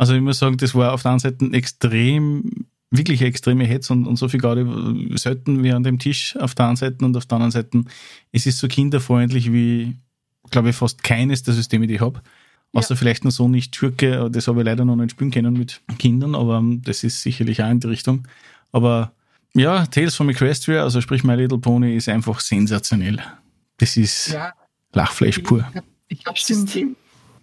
Also 0.00 0.14
ich 0.14 0.22
muss 0.22 0.38
sagen, 0.38 0.56
das 0.56 0.74
war 0.74 0.94
auf 0.94 1.02
der 1.02 1.10
einen 1.10 1.20
Seite 1.20 1.52
extrem, 1.52 2.64
wirklich 2.90 3.20
extreme 3.20 3.66
Hetz 3.66 3.90
und, 3.90 4.06
und 4.06 4.16
so 4.16 4.30
viel 4.30 4.40
Garde 4.40 4.62
äh, 4.62 5.18
selten 5.18 5.62
wie 5.62 5.72
an 5.72 5.82
dem 5.82 5.98
Tisch 5.98 6.38
auf 6.38 6.54
der 6.54 6.68
einen 6.68 6.76
Seite 6.76 7.04
und 7.04 7.14
auf 7.18 7.26
der 7.26 7.36
anderen 7.36 7.50
Seite. 7.50 7.84
Es 8.32 8.46
ist 8.46 8.56
so 8.56 8.66
kinderfreundlich 8.66 9.52
wie, 9.52 9.98
glaube 10.50 10.70
ich, 10.70 10.76
fast 10.76 11.02
keines 11.02 11.42
der 11.42 11.52
Systeme, 11.52 11.86
die 11.86 11.96
ich 11.96 12.00
habe. 12.00 12.22
Außer 12.72 12.96
vielleicht 12.96 13.24
nur 13.24 13.30
so 13.30 13.46
nicht 13.46 13.76
Schurke, 13.76 14.18
aber 14.20 14.30
das 14.30 14.48
habe 14.48 14.60
ich 14.60 14.64
leider 14.64 14.86
noch 14.86 14.96
nicht 14.96 15.10
spielen 15.10 15.32
können 15.32 15.52
mit 15.52 15.82
Kindern, 15.98 16.34
aber 16.34 16.62
das 16.82 17.04
ist 17.04 17.20
sicherlich 17.20 17.62
auch 17.62 17.70
in 17.70 17.80
die 17.80 17.88
Richtung. 17.88 18.26
Aber 18.72 19.12
ja, 19.52 19.84
Tales 19.84 20.14
from 20.14 20.30
Equestria, 20.30 20.82
also 20.82 21.02
sprich 21.02 21.24
My 21.24 21.34
Little 21.34 21.58
Pony, 21.58 21.94
ist 21.94 22.08
einfach 22.08 22.40
sensationell. 22.40 23.22
Das 23.76 23.98
ist 23.98 24.28
Ja, 24.28 24.54
Lachfleisch 24.94 25.40
pur. 25.40 25.58
Ich 25.58 25.76
habe 25.76 25.86
ich 26.08 26.24
hab. 26.24 26.38
System, 26.38 26.96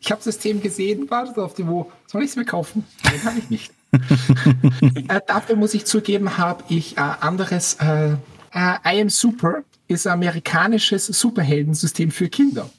ich 0.08 0.12
hab 0.14 0.24
System 0.24 0.62
gesehen, 0.62 1.10
war 1.10 1.26
das 1.26 1.38
auf 1.38 1.54
dem 1.54 1.68
Wo. 1.68 1.92
Soll 2.06 2.24
ich 2.24 2.30
es 2.30 2.38
mir 2.38 2.46
kaufen? 2.46 2.86
Nein, 3.04 3.24
habe 3.26 3.40
ich 3.40 3.50
nicht. 3.50 3.74
äh, 5.10 5.20
dafür 5.28 5.58
muss 5.58 5.74
ich 5.74 5.84
zugeben, 5.84 6.38
habe 6.38 6.64
ich 6.70 6.96
äh, 6.96 7.02
anderes. 7.02 7.74
Äh, 7.82 8.14
äh, 8.54 8.78
I 8.86 9.02
Am 9.02 9.10
Super 9.10 9.64
ist 9.90 10.08
ein 10.08 10.14
amerikanisches 10.14 11.08
Superheldensystem 11.08 12.12
für 12.12 12.30
Kinder. 12.30 12.70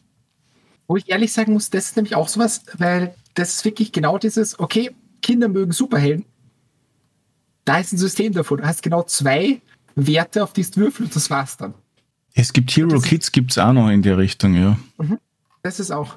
Wo 0.87 0.97
ich 0.97 1.11
ehrlich 1.11 1.31
sagen 1.31 1.53
muss, 1.53 1.69
das 1.69 1.89
ist 1.89 1.97
nämlich 1.97 2.15
auch 2.15 2.29
sowas, 2.29 2.63
weil 2.79 3.15
das 3.35 3.57
ist 3.57 3.65
wirklich 3.67 3.93
genau 3.93 4.17
dieses, 4.17 4.59
okay, 4.59 4.93
Kinder 5.21 5.49
mögen 5.49 5.73
Superhelden. 5.73 6.25
Da 7.67 7.79
ist 7.79 7.93
ein 7.93 7.99
System 7.99 8.33
davon. 8.33 8.57
Du 8.57 8.67
hast 8.67 8.83
genau 8.83 9.03
zwei 9.03 9.61
Werte, 9.97 10.43
auf 10.43 10.55
die 10.55 10.63
du 10.63 10.77
würfelst 10.77 11.01
und 11.01 11.17
das 11.17 11.29
war's 11.29 11.59
dann. 11.59 11.75
Es 12.33 12.55
gibt 12.55 12.71
Hero 12.71 12.99
Kids, 13.01 13.33
gibt's 13.33 13.59
auch 13.59 13.75
noch 13.75 13.91
in 13.91 14.01
der 14.01 14.17
Richtung, 14.17 14.55
ja. 14.55 14.79
Das 15.63 15.79
ist 15.79 15.91
auch. 15.91 16.17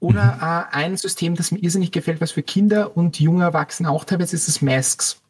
Oder 0.00 0.66
äh, 0.72 0.76
ein 0.76 0.96
System, 0.96 1.34
das 1.36 1.52
mir 1.52 1.58
irrsinnig 1.58 1.90
gefällt, 1.90 2.20
was 2.20 2.32
für 2.32 2.42
Kinder 2.42 2.96
und 2.96 3.18
junge 3.18 3.44
Erwachsene 3.44 3.90
auch 3.90 4.04
teilweise 4.04 4.36
ist, 4.36 4.48
ist 4.48 4.62
Masks. 4.62 5.20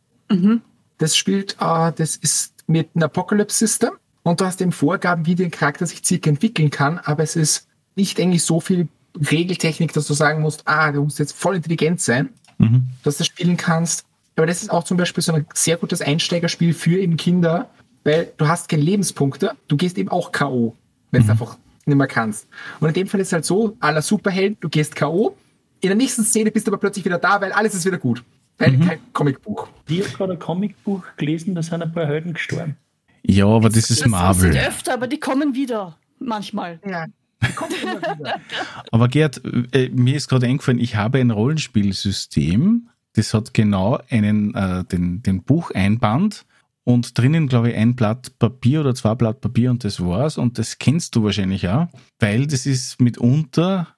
Das 0.99 1.17
spielt, 1.17 1.57
äh, 1.61 1.93
das 1.95 2.17
ist 2.17 2.53
mit 2.67 2.91
einem 2.95 3.05
Apocalypse-System 3.05 3.91
und 4.25 4.41
du 4.41 4.45
hast 4.45 4.61
eben 4.61 4.73
Vorgaben, 4.73 5.25
wie 5.27 5.37
der 5.37 5.51
Charakter 5.51 5.87
sich 5.87 6.05
circa 6.05 6.31
entwickeln 6.31 6.71
kann, 6.71 6.99
aber 6.99 7.23
es 7.23 7.37
ist 7.37 7.69
nicht 7.95 8.19
eigentlich 8.21 8.43
so 8.43 8.61
viel 8.61 8.89
Regeltechnik, 9.31 9.93
dass 9.93 10.07
du 10.07 10.14
sagen 10.14 10.43
musst, 10.43 10.62
ah, 10.67 10.91
du 10.93 11.05
musst 11.05 11.19
jetzt 11.19 11.33
voll 11.33 11.57
intelligent 11.57 12.01
sein, 12.01 12.31
Mhm. 12.59 12.87
dass 13.05 13.17
du 13.17 13.21
das 13.21 13.27
spielen 13.27 13.57
kannst. 13.57 14.05
Aber 14.35 14.47
das 14.47 14.62
ist 14.62 14.71
auch 14.71 14.85
zum 14.85 14.97
Beispiel 14.97 15.23
so 15.23 15.33
ein 15.33 15.47
sehr 15.55 15.77
gutes 15.77 16.01
Einsteigerspiel 16.03 16.75
für 16.75 16.99
eben 16.99 17.17
Kinder, 17.17 17.71
weil 18.05 18.33
du 18.37 18.49
hast 18.49 18.69
keine 18.69 18.83
Lebenspunkte, 18.83 19.53
du 19.69 19.77
gehst 19.77 19.97
eben 19.99 20.11
auch 20.11 20.33
K.O., 20.33 20.75
wenn 21.11 21.25
du 21.25 21.31
einfach 21.31 21.57
nicht 21.87 21.97
mehr 21.97 22.07
kannst. 22.07 22.49
Und 22.80 22.89
in 22.89 22.95
dem 22.95 23.07
Fall 23.07 23.20
ist 23.20 23.28
es 23.28 23.32
halt 23.32 23.45
so, 23.45 23.76
aller 23.80 24.03
Superhelden, 24.03 24.59
du 24.61 24.68
gehst 24.68 24.95
K.O., 24.97 25.37
in 25.80 25.89
der 25.89 25.97
nächsten 25.97 26.24
Szene 26.24 26.51
bist 26.51 26.66
du 26.66 26.70
aber 26.72 26.78
plötzlich 26.78 27.05
wieder 27.05 27.18
da, 27.18 27.41
weil 27.41 27.53
alles 27.53 27.74
ist 27.74 27.84
wieder 27.84 27.99
gut. 27.99 28.24
Weil 28.59 28.78
kein 28.78 28.99
Comicbuch. 29.12 29.68
Ich 29.87 30.01
habe 30.03 30.11
gerade 30.16 30.32
ein 30.32 30.39
Comicbuch 30.39 31.03
gelesen, 31.16 31.55
da 31.55 31.62
sind 31.62 31.82
ein 31.82 31.93
paar 31.93 32.07
Helden 32.07 32.32
gestorben. 32.32 32.76
Ja, 33.22 33.47
aber 33.47 33.68
das 33.68 33.91
ist 33.91 34.01
Das 34.01 34.09
Marvel. 34.09 34.53
sind 34.53 34.66
öfter, 34.66 34.95
aber 34.95 35.07
die 35.07 35.20
kommen 35.20 35.55
wieder. 35.55 35.97
Manchmal. 36.18 36.80
Ja, 36.89 37.05
die 37.47 37.53
kommt 37.53 37.74
immer 37.82 38.01
wieder. 38.01 38.41
Aber 38.91 39.09
Gerd, 39.09 39.43
äh, 39.72 39.91
mir 39.91 40.16
ist 40.16 40.28
gerade 40.28 40.47
eingefallen, 40.47 40.78
ich 40.78 40.97
habe 40.97 41.18
ein 41.18 41.30
Rollenspielsystem, 41.30 42.89
das 43.14 43.34
hat 43.34 43.53
genau 43.53 44.01
einen, 44.09 44.55
äh, 44.55 44.84
den, 44.84 45.22
den 45.22 45.43
Bucheinband 45.43 46.47
und 46.87 47.18
drinnen, 47.18 47.49
glaube 47.49 47.70
ich, 47.70 47.76
ein 47.76 47.97
Blatt 47.97 48.39
Papier 48.39 48.78
oder 48.80 48.95
zwei 48.95 49.16
Blatt 49.16 49.41
Papier 49.41 49.72
und 49.72 49.82
das 49.82 49.99
war's. 50.01 50.39
Und 50.39 50.57
das 50.57 50.78
kennst 50.78 51.16
du 51.16 51.24
wahrscheinlich 51.24 51.68
auch, 51.68 51.89
weil 52.20 52.47
das 52.47 52.64
ist 52.64 53.01
mitunter 53.01 53.89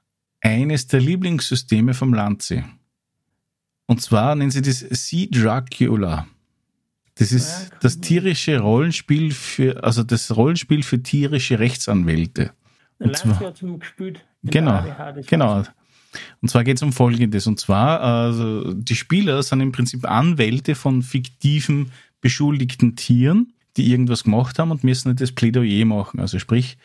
eines 0.40 0.86
der 0.86 1.00
Lieblingssysteme 1.00 1.92
vom 1.92 2.14
Landsee. 2.14 2.64
Und 3.86 4.00
zwar 4.00 4.34
nennen 4.34 4.50
sie 4.50 4.62
das 4.62 4.78
Sea 4.80 5.26
Dracula. 5.30 6.26
Das 7.16 7.30
ist 7.30 7.72
das 7.80 8.00
tierische 8.00 8.58
Rollenspiel 8.60 9.32
für, 9.32 9.84
also 9.84 10.02
das 10.02 10.34
Rollenspiel 10.34 10.82
für 10.82 11.02
tierische 11.02 11.58
Rechtsanwälte. 11.58 12.52
Der 12.98 13.06
Und 13.08 13.16
zwar- 13.18 13.38
hat 13.40 13.62
es 13.62 13.78
gespielt. 13.80 14.24
Genau, 14.44 14.72
ADH, 14.76 15.20
Genau. 15.26 15.62
Und 16.40 16.48
zwar 16.48 16.64
geht 16.64 16.76
es 16.78 16.82
um 16.82 16.92
Folgendes. 16.94 17.46
Und 17.46 17.60
zwar, 17.60 18.00
also 18.00 18.72
die 18.72 18.96
Spieler 18.96 19.42
sind 19.42 19.60
im 19.60 19.72
Prinzip 19.72 20.08
Anwälte 20.10 20.74
von 20.74 21.02
fiktiven 21.02 21.90
beschuldigten 22.20 22.96
Tieren, 22.96 23.52
die 23.76 23.90
irgendwas 23.90 24.24
gemacht 24.24 24.58
haben 24.58 24.70
und 24.70 24.84
müssen 24.84 25.14
das 25.16 25.32
Plädoyer 25.32 25.84
machen. 25.84 26.20
Also 26.20 26.38
sprich, 26.38 26.76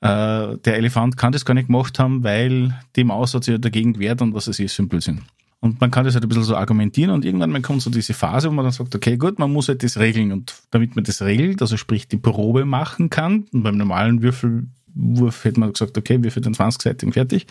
äh, 0.00 0.58
der 0.58 0.76
Elefant 0.76 1.16
kann 1.16 1.32
das 1.32 1.44
gar 1.44 1.54
nicht 1.54 1.68
gemacht 1.68 1.98
haben, 1.98 2.24
weil 2.24 2.78
die 2.96 3.04
Maus 3.04 3.34
hat 3.34 3.44
sich 3.44 3.52
ja 3.52 3.58
dagegen 3.58 3.94
gewehrt 3.94 4.22
und 4.22 4.34
was 4.34 4.46
es 4.46 4.58
ist 4.58 4.78
ein 4.78 4.88
Blödsinn. 4.88 5.22
Und 5.60 5.80
man 5.80 5.90
kann 5.90 6.04
das 6.04 6.14
halt 6.14 6.24
ein 6.24 6.28
bisschen 6.28 6.44
so 6.44 6.54
argumentieren 6.54 7.10
und 7.10 7.24
irgendwann 7.24 7.50
mal 7.50 7.62
kommt 7.62 7.82
so 7.82 7.90
diese 7.90 8.12
Phase, 8.12 8.48
wo 8.48 8.52
man 8.52 8.64
dann 8.64 8.72
sagt, 8.72 8.94
okay, 8.94 9.16
gut, 9.16 9.38
man 9.38 9.52
muss 9.52 9.68
halt 9.68 9.82
das 9.82 9.98
regeln 9.98 10.30
und 10.30 10.54
damit 10.70 10.96
man 10.96 11.04
das 11.04 11.22
regelt, 11.22 11.62
also 11.62 11.76
sprich 11.76 12.08
die 12.08 12.18
Probe 12.18 12.64
machen 12.64 13.08
kann, 13.08 13.46
und 13.52 13.62
beim 13.62 13.76
normalen 13.76 14.22
Würfelwurf 14.22 15.44
hätte 15.44 15.58
man 15.58 15.72
gesagt, 15.72 15.96
okay, 15.96 16.22
würfel 16.22 16.42
den 16.42 16.54
20-seitigen 16.54 17.12
fertig, 17.12 17.46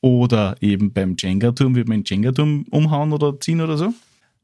oder 0.00 0.56
eben 0.60 0.92
beim 0.92 1.16
Jenga-Turm 1.18 1.74
wird 1.74 1.88
man 1.88 1.98
den 1.98 2.04
Jenga-Turm 2.04 2.64
umhauen 2.70 3.12
oder 3.12 3.38
ziehen 3.38 3.60
oder 3.60 3.76
so. 3.76 3.92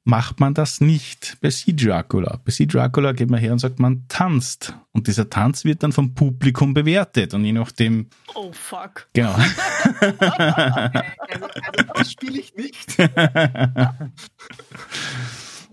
Macht 0.08 0.38
man 0.38 0.54
das 0.54 0.80
nicht 0.80 1.36
bei 1.40 1.50
Sea 1.50 1.74
Dracula. 1.74 2.38
Bei 2.44 2.52
Sea 2.52 2.64
Dracula 2.66 3.10
geht 3.10 3.28
man 3.28 3.40
her 3.40 3.50
und 3.50 3.58
sagt, 3.58 3.80
man 3.80 4.04
tanzt. 4.06 4.72
Und 4.92 5.08
dieser 5.08 5.28
Tanz 5.28 5.64
wird 5.64 5.82
dann 5.82 5.90
vom 5.90 6.14
Publikum 6.14 6.74
bewertet. 6.74 7.34
Und 7.34 7.44
je 7.44 7.50
nachdem, 7.50 8.06
Oh 8.36 8.52
fuck. 8.52 9.08
genau. 9.14 9.32
Also, 9.32 10.14
also 10.20 11.84
das 11.96 12.12
spiele 12.12 12.38
ich 12.38 12.54
nicht. 12.54 12.96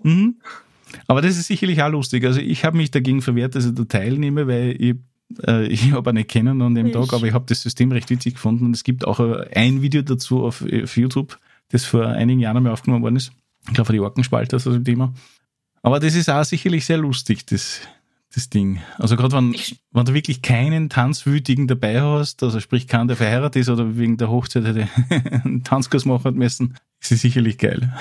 Mhm. 0.05 0.35
Aber 1.07 1.21
das 1.21 1.37
ist 1.37 1.47
sicherlich 1.47 1.81
auch 1.81 1.89
lustig. 1.89 2.25
Also 2.25 2.41
ich 2.41 2.65
habe 2.65 2.75
mich 2.75 2.91
dagegen 2.91 3.21
verwehrt, 3.21 3.55
dass 3.55 3.65
ich 3.65 3.73
da 3.73 3.85
teilnehme, 3.85 4.47
weil 4.47 4.75
ich, 4.77 4.95
äh, 5.47 5.65
ich 5.67 5.91
habe 5.93 6.09
auch 6.09 6.13
nicht 6.13 6.29
kennen 6.29 6.61
an 6.61 6.75
dem 6.75 6.87
Ich. 6.87 6.93
Tag, 6.93 7.13
aber 7.13 7.25
ich 7.25 7.33
habe 7.33 7.45
das 7.47 7.61
System 7.61 7.91
recht 7.91 8.09
witzig 8.09 8.33
gefunden. 8.33 8.65
Und 8.65 8.75
es 8.75 8.83
gibt 8.83 9.05
auch 9.07 9.19
ein 9.19 9.81
Video 9.81 10.01
dazu 10.01 10.43
auf, 10.43 10.61
auf 10.61 10.97
YouTube, 10.97 11.39
das 11.69 11.85
vor 11.85 12.07
einigen 12.07 12.41
Jahren 12.41 12.57
einmal 12.57 12.73
aufgenommen 12.73 13.03
worden 13.03 13.15
ist. 13.15 13.31
Ich 13.67 13.73
glaube, 13.73 13.93
die 13.93 13.99
Orkenspalter 13.99 14.57
ist 14.57 14.65
das 14.65 14.75
ein 14.75 14.85
Thema. 14.85 15.13
Aber 15.81 15.99
das 15.99 16.15
ist 16.15 16.29
auch 16.29 16.43
sicherlich 16.43 16.85
sehr 16.85 16.97
lustig, 16.97 17.45
das, 17.45 17.81
das 18.33 18.49
Ding. 18.49 18.81
Also 18.97 19.15
gerade 19.15 19.35
wenn, 19.35 19.55
wenn 19.91 20.05
du 20.05 20.13
wirklich 20.13 20.41
keinen 20.41 20.89
Tanzwütigen 20.89 21.67
dabei 21.67 22.01
hast, 22.01 22.41
also 22.43 22.59
sprich 22.59 22.87
keinen, 22.87 23.07
der 23.07 23.17
verheiratet 23.17 23.61
ist 23.61 23.69
oder 23.69 23.97
wegen 23.97 24.17
der 24.17 24.29
Hochzeit 24.29 24.65
hätte 24.65 24.87
einen 25.43 25.63
Tanzkurs 25.63 26.05
machen 26.05 26.35
müssen, 26.35 26.75
ist 27.01 27.11
es 27.11 27.21
sicherlich 27.21 27.57
geil. 27.57 27.93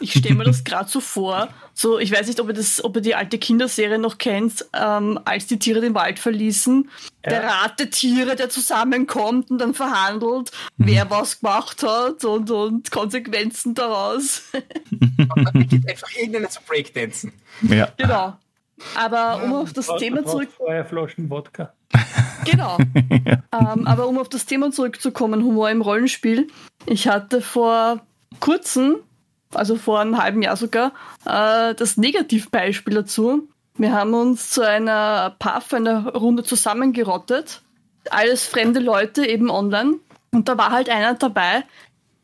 Ich 0.00 0.12
stelle 0.12 0.34
mir 0.34 0.44
das 0.44 0.64
gerade 0.64 0.88
so 0.88 1.00
vor. 1.00 1.48
So, 1.74 1.98
ich 1.98 2.12
weiß 2.12 2.26
nicht, 2.26 2.40
ob 2.40 2.48
ihr, 2.48 2.54
das, 2.54 2.82
ob 2.84 2.96
ihr 2.96 3.02
die 3.02 3.14
alte 3.14 3.38
Kinderserie 3.38 3.98
noch 3.98 4.18
kennt, 4.18 4.66
ähm, 4.74 5.18
als 5.24 5.46
die 5.46 5.58
Tiere 5.58 5.80
den 5.80 5.94
Wald 5.94 6.18
verließen. 6.18 6.90
Der 7.24 7.44
Rat 7.44 7.78
der 7.78 7.90
Tiere, 7.90 8.36
der 8.36 8.48
zusammenkommt 8.50 9.50
und 9.50 9.58
dann 9.58 9.74
verhandelt, 9.74 10.50
wer 10.76 11.10
was 11.10 11.40
gemacht 11.40 11.82
hat 11.82 12.24
und, 12.24 12.50
und 12.50 12.90
Konsequenzen 12.90 13.74
daraus. 13.74 14.42
Und 14.90 15.44
dann 15.44 15.52
beginnt 15.52 15.88
einfach 15.88 16.10
irgendeiner 16.16 16.50
zu 16.50 16.60
Breakdancen. 16.66 17.32
Ja. 17.62 17.88
genau. 17.96 18.36
Aber 18.94 19.42
um 19.44 19.52
auf 19.54 19.72
das 19.72 19.88
ich. 19.88 19.96
Thema 19.96 20.24
zurück 20.24 20.48
braucht 20.48 20.56
Vorher 20.56 20.84
Flaschen 20.84 21.30
Wodka. 21.30 21.72
Genau. 22.44 22.78
ähm, 23.10 23.86
aber 23.86 24.08
um 24.08 24.18
auf 24.18 24.28
das 24.28 24.46
Thema 24.46 24.70
zurückzukommen, 24.70 25.44
Humor 25.44 25.70
im 25.70 25.82
Rollenspiel. 25.82 26.48
Ich 26.86 27.08
hatte 27.08 27.42
vor 27.42 28.00
kurzem, 28.40 28.96
also 29.54 29.76
vor 29.76 30.00
einem 30.00 30.22
halben 30.22 30.42
Jahr 30.42 30.56
sogar, 30.56 30.92
äh, 31.24 31.74
das 31.74 31.96
Negativbeispiel 31.96 32.94
dazu. 32.94 33.48
Wir 33.76 33.92
haben 33.92 34.14
uns 34.14 34.50
zu 34.50 34.66
einer 34.66 35.34
Pathfinder-Runde 35.38 36.42
zusammengerottet. 36.42 37.62
Alles 38.10 38.46
fremde 38.46 38.80
Leute 38.80 39.26
eben 39.26 39.50
online. 39.50 39.96
Und 40.32 40.48
da 40.48 40.58
war 40.58 40.70
halt 40.70 40.88
einer 40.88 41.14
dabei, 41.14 41.64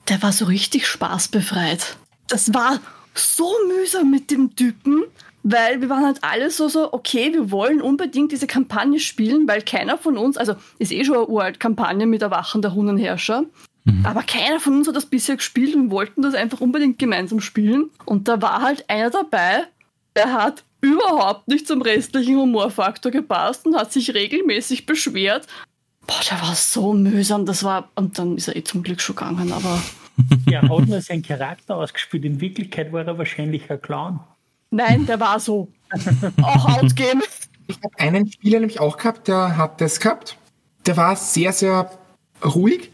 der 0.09 0.23
war 0.23 0.33
so 0.33 0.45
richtig 0.45 0.87
spaßbefreit. 0.87 1.97
Das 2.29 2.55
war 2.55 2.79
so 3.15 3.53
mühsam 3.69 4.11
mit 4.11 4.31
dem 4.31 4.55
Typen, 4.55 5.05
weil 5.43 5.81
wir 5.81 5.89
waren 5.89 6.05
halt 6.05 6.23
alle 6.23 6.51
so, 6.51 6.69
so, 6.69 6.93
okay, 6.93 7.33
wir 7.33 7.51
wollen 7.51 7.81
unbedingt 7.81 8.33
diese 8.33 8.47
Kampagne 8.47 9.01
spielen, 9.01 9.49
weil 9.49 9.63
keiner 9.63 9.99
von 9.99 10.17
uns, 10.17 10.37
also 10.37 10.55
ist 10.79 10.93
eh 10.93 11.05
schon 11.05 11.17
eine 11.17 11.27
uralt 11.27 11.61
Kampagne 11.61 12.07
mit 12.07 12.23
Erwachen 12.23 12.63
der 12.63 12.75
Hundenherrscher, 12.75 13.45
aber 14.05 14.23
keiner 14.23 14.61
von 14.61 14.75
uns 14.75 14.89
hat 14.89 14.97
das 14.97 15.07
bisher 15.07 15.37
gespielt 15.37 15.75
und 15.75 15.91
wollten 15.91 16.23
das 16.23 16.35
einfach 16.35 16.61
unbedingt 16.61 16.99
gemeinsam 16.99 17.41
spielen. 17.41 17.91
Und 18.05 18.29
da 18.29 18.43
war 18.43 18.63
halt 18.63 18.89
einer 18.89 19.11
dabei, 19.11 19.65
der 20.15 20.33
hat 20.33 20.65
überhaupt 20.81 21.49
nicht 21.49 21.67
zum 21.67 21.83
restlichen 21.83 22.37
Humorfaktor 22.37 23.13
gepasst 23.13 23.67
und 23.67 23.77
hat 23.77 23.93
sich 23.93 24.15
regelmäßig 24.15 24.87
beschwert. 24.87 25.47
Boah, 26.07 26.21
der 26.31 26.41
war 26.41 26.55
so 26.55 26.93
mühsam, 26.93 27.47
das 27.47 27.65
war, 27.65 27.91
und 27.97 28.19
dann 28.19 28.37
ist 28.37 28.49
er 28.49 28.57
eh 28.57 28.65
zum 28.65 28.83
Glück 28.83 29.01
schon 29.01 29.17
gegangen, 29.17 29.53
aber 29.53 29.81
Ja, 30.49 30.63
hat 30.63 30.87
nur 30.87 31.01
seinen 31.01 31.23
Charakter 31.23 31.77
ausgespielt. 31.77 32.25
In 32.25 32.41
Wirklichkeit 32.41 32.93
war 32.93 33.07
er 33.07 33.19
wahrscheinlich 33.19 33.71
ein 33.71 33.81
Clown. 33.81 34.21
nein, 34.71 35.07
der 35.07 35.21
war 35.21 35.41
so. 35.41 35.69
Auch 36.43 36.83
outgame. 36.83 37.23
Ich 37.69 37.77
habe 37.83 37.99
einen 37.99 38.31
Spieler 38.31 38.61
nämlich 38.61 38.81
auch 38.81 38.97
gehabt, 38.97 39.29
der 39.29 39.57
hat 39.57 39.81
das 39.81 39.99
gehabt. 39.99 40.37
der 40.87 40.97
war 40.97 41.17
sehr, 41.17 41.53
sehr 41.53 41.91
ruhig 42.45 42.91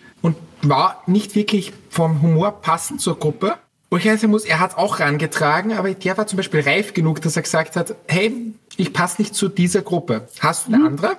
war 0.63 1.03
nicht 1.07 1.35
wirklich 1.35 1.73
vom 1.91 2.23
Humor 2.23 2.61
passend 2.61 3.01
zur 3.01 3.19
Gruppe. 3.19 3.57
Wo 3.91 3.99
ich 3.99 4.05
sagen 4.05 4.31
muss, 4.31 4.45
er 4.45 4.59
hat 4.59 4.79
auch 4.79 5.01
rangetragen, 5.01 5.75
aber 5.75 5.93
der 5.93 6.17
war 6.17 6.27
zum 6.27 6.39
Beispiel 6.39 6.61
reif 6.61 6.95
genug, 6.95 7.21
dass 7.21 7.37
er 7.37 7.43
gesagt 7.43 7.77
hat, 7.77 7.95
hey, 8.09 8.55
ich 8.77 8.93
passe 8.93 9.21
nicht 9.21 9.35
zu 9.35 9.49
dieser 9.49 9.83
Gruppe. 9.83 10.29
Hast 10.41 10.67
du 10.67 10.73
eine 10.73 10.79
mhm. 10.79 10.87
andere? 10.87 11.17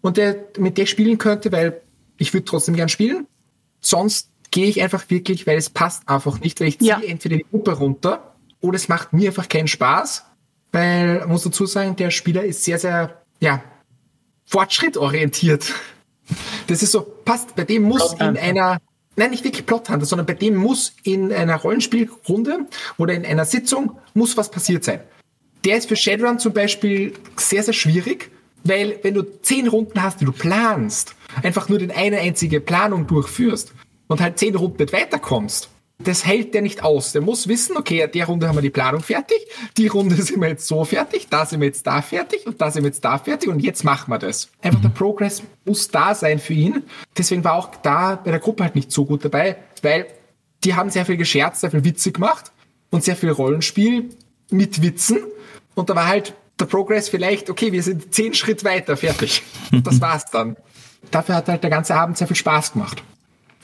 Und 0.00 0.16
der 0.16 0.36
mit 0.58 0.78
der 0.78 0.86
spielen 0.86 1.18
könnte, 1.18 1.52
weil 1.52 1.82
ich 2.16 2.32
würde 2.32 2.44
trotzdem 2.44 2.76
gern 2.76 2.88
spielen. 2.88 3.26
Sonst 3.80 4.30
gehe 4.50 4.66
ich 4.66 4.80
einfach 4.80 5.10
wirklich, 5.10 5.46
weil 5.46 5.58
es 5.58 5.68
passt 5.68 6.08
einfach 6.08 6.40
nicht, 6.40 6.60
weil 6.60 6.68
ich 6.68 6.78
ziehe 6.78 6.90
ja. 6.90 7.00
entweder 7.00 7.36
die 7.36 7.46
Gruppe 7.50 7.72
runter 7.72 8.34
oder 8.60 8.76
es 8.76 8.88
macht 8.88 9.12
mir 9.12 9.28
einfach 9.28 9.48
keinen 9.48 9.68
Spaß, 9.68 10.24
weil, 10.72 11.26
muss 11.26 11.42
dazu 11.42 11.66
sagen, 11.66 11.96
der 11.96 12.10
Spieler 12.10 12.44
ist 12.44 12.64
sehr, 12.64 12.78
sehr, 12.78 13.22
ja, 13.40 13.62
fortschrittorientiert. 14.46 15.72
Das 16.66 16.82
ist 16.82 16.92
so, 16.92 17.02
passt, 17.02 17.54
bei 17.56 17.64
dem 17.64 17.82
muss 17.82 18.14
in 18.14 18.36
einer, 18.36 18.78
nein, 19.16 19.30
nicht 19.30 19.44
wirklich 19.44 19.66
Plothunter, 19.66 20.06
sondern 20.06 20.26
bei 20.26 20.34
dem 20.34 20.56
muss 20.56 20.94
in 21.02 21.32
einer 21.32 21.56
Rollenspielrunde 21.56 22.66
oder 22.96 23.14
in 23.14 23.24
einer 23.26 23.44
Sitzung 23.44 23.98
muss 24.14 24.36
was 24.36 24.50
passiert 24.50 24.84
sein. 24.84 25.00
Der 25.64 25.76
ist 25.76 25.88
für 25.88 25.96
Shadowrun 25.96 26.38
zum 26.38 26.52
Beispiel 26.52 27.14
sehr, 27.36 27.62
sehr 27.62 27.74
schwierig, 27.74 28.30
weil 28.64 28.98
wenn 29.02 29.14
du 29.14 29.22
zehn 29.42 29.68
Runden 29.68 30.02
hast, 30.02 30.20
die 30.20 30.24
du 30.24 30.32
planst, 30.32 31.14
einfach 31.42 31.68
nur 31.68 31.78
den 31.78 31.90
eine 31.90 32.18
einzige 32.18 32.60
Planung 32.60 33.06
durchführst 33.06 33.72
und 34.08 34.20
halt 34.20 34.38
zehn 34.38 34.54
Runden 34.54 34.78
nicht 34.78 34.92
weiterkommst, 34.92 35.68
das 35.98 36.26
hält 36.26 36.54
der 36.54 36.62
nicht 36.62 36.82
aus. 36.82 37.12
Der 37.12 37.22
muss 37.22 37.46
wissen, 37.46 37.76
okay, 37.76 38.08
der 38.08 38.26
Runde 38.26 38.48
haben 38.48 38.56
wir 38.56 38.62
die 38.62 38.70
Planung 38.70 39.00
fertig, 39.00 39.38
die 39.76 39.86
Runde 39.86 40.16
sind 40.22 40.40
wir 40.40 40.48
jetzt 40.48 40.66
so 40.66 40.84
fertig, 40.84 41.28
da 41.30 41.46
sind 41.46 41.60
wir 41.60 41.66
jetzt 41.66 41.86
da 41.86 42.02
fertig 42.02 42.46
und 42.46 42.60
da 42.60 42.70
sind 42.70 42.82
wir 42.82 42.88
jetzt 42.88 43.04
da 43.04 43.18
fertig 43.18 43.48
und 43.48 43.60
jetzt 43.60 43.84
machen 43.84 44.10
wir 44.10 44.18
das. 44.18 44.50
Einfach 44.62 44.80
der 44.80 44.88
Progress 44.88 45.42
muss 45.64 45.88
da 45.88 46.14
sein 46.14 46.38
für 46.38 46.54
ihn. 46.54 46.82
Deswegen 47.16 47.44
war 47.44 47.54
auch 47.54 47.70
da 47.82 48.16
bei 48.16 48.30
der 48.30 48.40
Gruppe 48.40 48.64
halt 48.64 48.74
nicht 48.74 48.90
so 48.90 49.04
gut 49.04 49.24
dabei, 49.24 49.56
weil 49.82 50.06
die 50.64 50.74
haben 50.74 50.90
sehr 50.90 51.06
viel 51.06 51.16
gescherzt, 51.16 51.60
sehr 51.60 51.70
viel 51.70 51.84
Witze 51.84 52.10
gemacht 52.10 52.50
und 52.90 53.04
sehr 53.04 53.16
viel 53.16 53.30
Rollenspiel 53.30 54.10
mit 54.50 54.82
Witzen. 54.82 55.18
Und 55.74 55.90
da 55.90 55.96
war 55.96 56.08
halt 56.08 56.34
der 56.58 56.66
Progress 56.66 57.08
vielleicht, 57.08 57.50
okay, 57.50 57.72
wir 57.72 57.82
sind 57.82 58.14
zehn 58.14 58.34
Schritt 58.34 58.64
weiter, 58.64 58.96
fertig. 58.96 59.42
Das 59.82 60.00
war's 60.00 60.26
dann. 60.30 60.56
Dafür 61.10 61.34
hat 61.34 61.48
halt 61.48 61.62
der 61.62 61.70
ganze 61.70 61.96
Abend 61.96 62.16
sehr 62.16 62.28
viel 62.28 62.36
Spaß 62.36 62.72
gemacht 62.72 63.02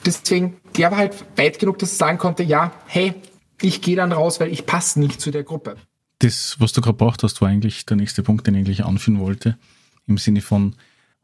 deswegen, 0.05 0.57
der 0.77 0.91
war 0.91 0.97
halt 0.97 1.25
weit 1.37 1.59
genug, 1.59 1.79
dass 1.79 1.93
er 1.93 1.97
sagen 1.97 2.17
konnte, 2.17 2.43
ja, 2.43 2.71
hey, 2.87 3.13
ich 3.61 3.81
gehe 3.81 3.95
dann 3.95 4.11
raus, 4.11 4.39
weil 4.39 4.51
ich 4.51 4.65
passe 4.65 4.99
nicht 4.99 5.21
zu 5.21 5.31
der 5.31 5.43
Gruppe. 5.43 5.75
Das, 6.19 6.55
was 6.59 6.71
du 6.73 6.81
gerade 6.81 6.97
braucht 6.97 7.23
hast, 7.23 7.41
war 7.41 7.49
eigentlich 7.49 7.85
der 7.85 7.97
nächste 7.97 8.23
Punkt, 8.23 8.45
den 8.45 8.55
ich 8.55 8.59
eigentlich 8.59 8.85
anführen 8.85 9.19
wollte. 9.19 9.57
Im 10.07 10.17
Sinne 10.17 10.41
von 10.41 10.75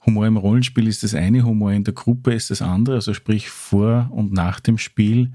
Humor 0.05 0.25
im 0.25 0.38
Rollenspiel 0.38 0.88
ist 0.88 1.03
das 1.03 1.13
eine, 1.13 1.43
Humor 1.43 1.71
in 1.73 1.84
der 1.84 1.93
Gruppe 1.93 2.34
ist 2.34 2.49
das 2.49 2.61
andere, 2.61 2.95
also 2.95 3.13
sprich 3.13 3.49
vor 3.49 4.09
und 4.11 4.32
nach 4.32 4.59
dem 4.59 4.78
Spiel. 4.78 5.32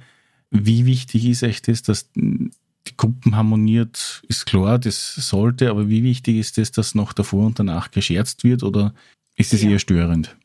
Wie 0.51 0.87
wichtig 0.87 1.27
ist 1.27 1.43
euch 1.43 1.63
das, 1.63 1.83
dass 1.83 2.11
die 2.15 2.97
Gruppen 2.97 3.37
harmoniert, 3.37 4.23
ist 4.29 4.47
klar, 4.47 4.79
das 4.79 5.15
sollte, 5.15 5.71
aber 5.71 5.89
wie 5.89 6.03
wichtig 6.03 6.37
ist 6.37 6.59
es, 6.59 6.73
dass 6.73 6.95
noch 6.95 7.13
davor 7.13 7.47
und 7.47 7.59
danach 7.59 7.91
gescherzt 7.91 8.45
wird 8.45 8.63
oder 8.63 8.95
ist 9.37 9.53
es 9.53 9.63
ja. 9.63 9.71
eher 9.71 9.79
störend? 9.79 10.37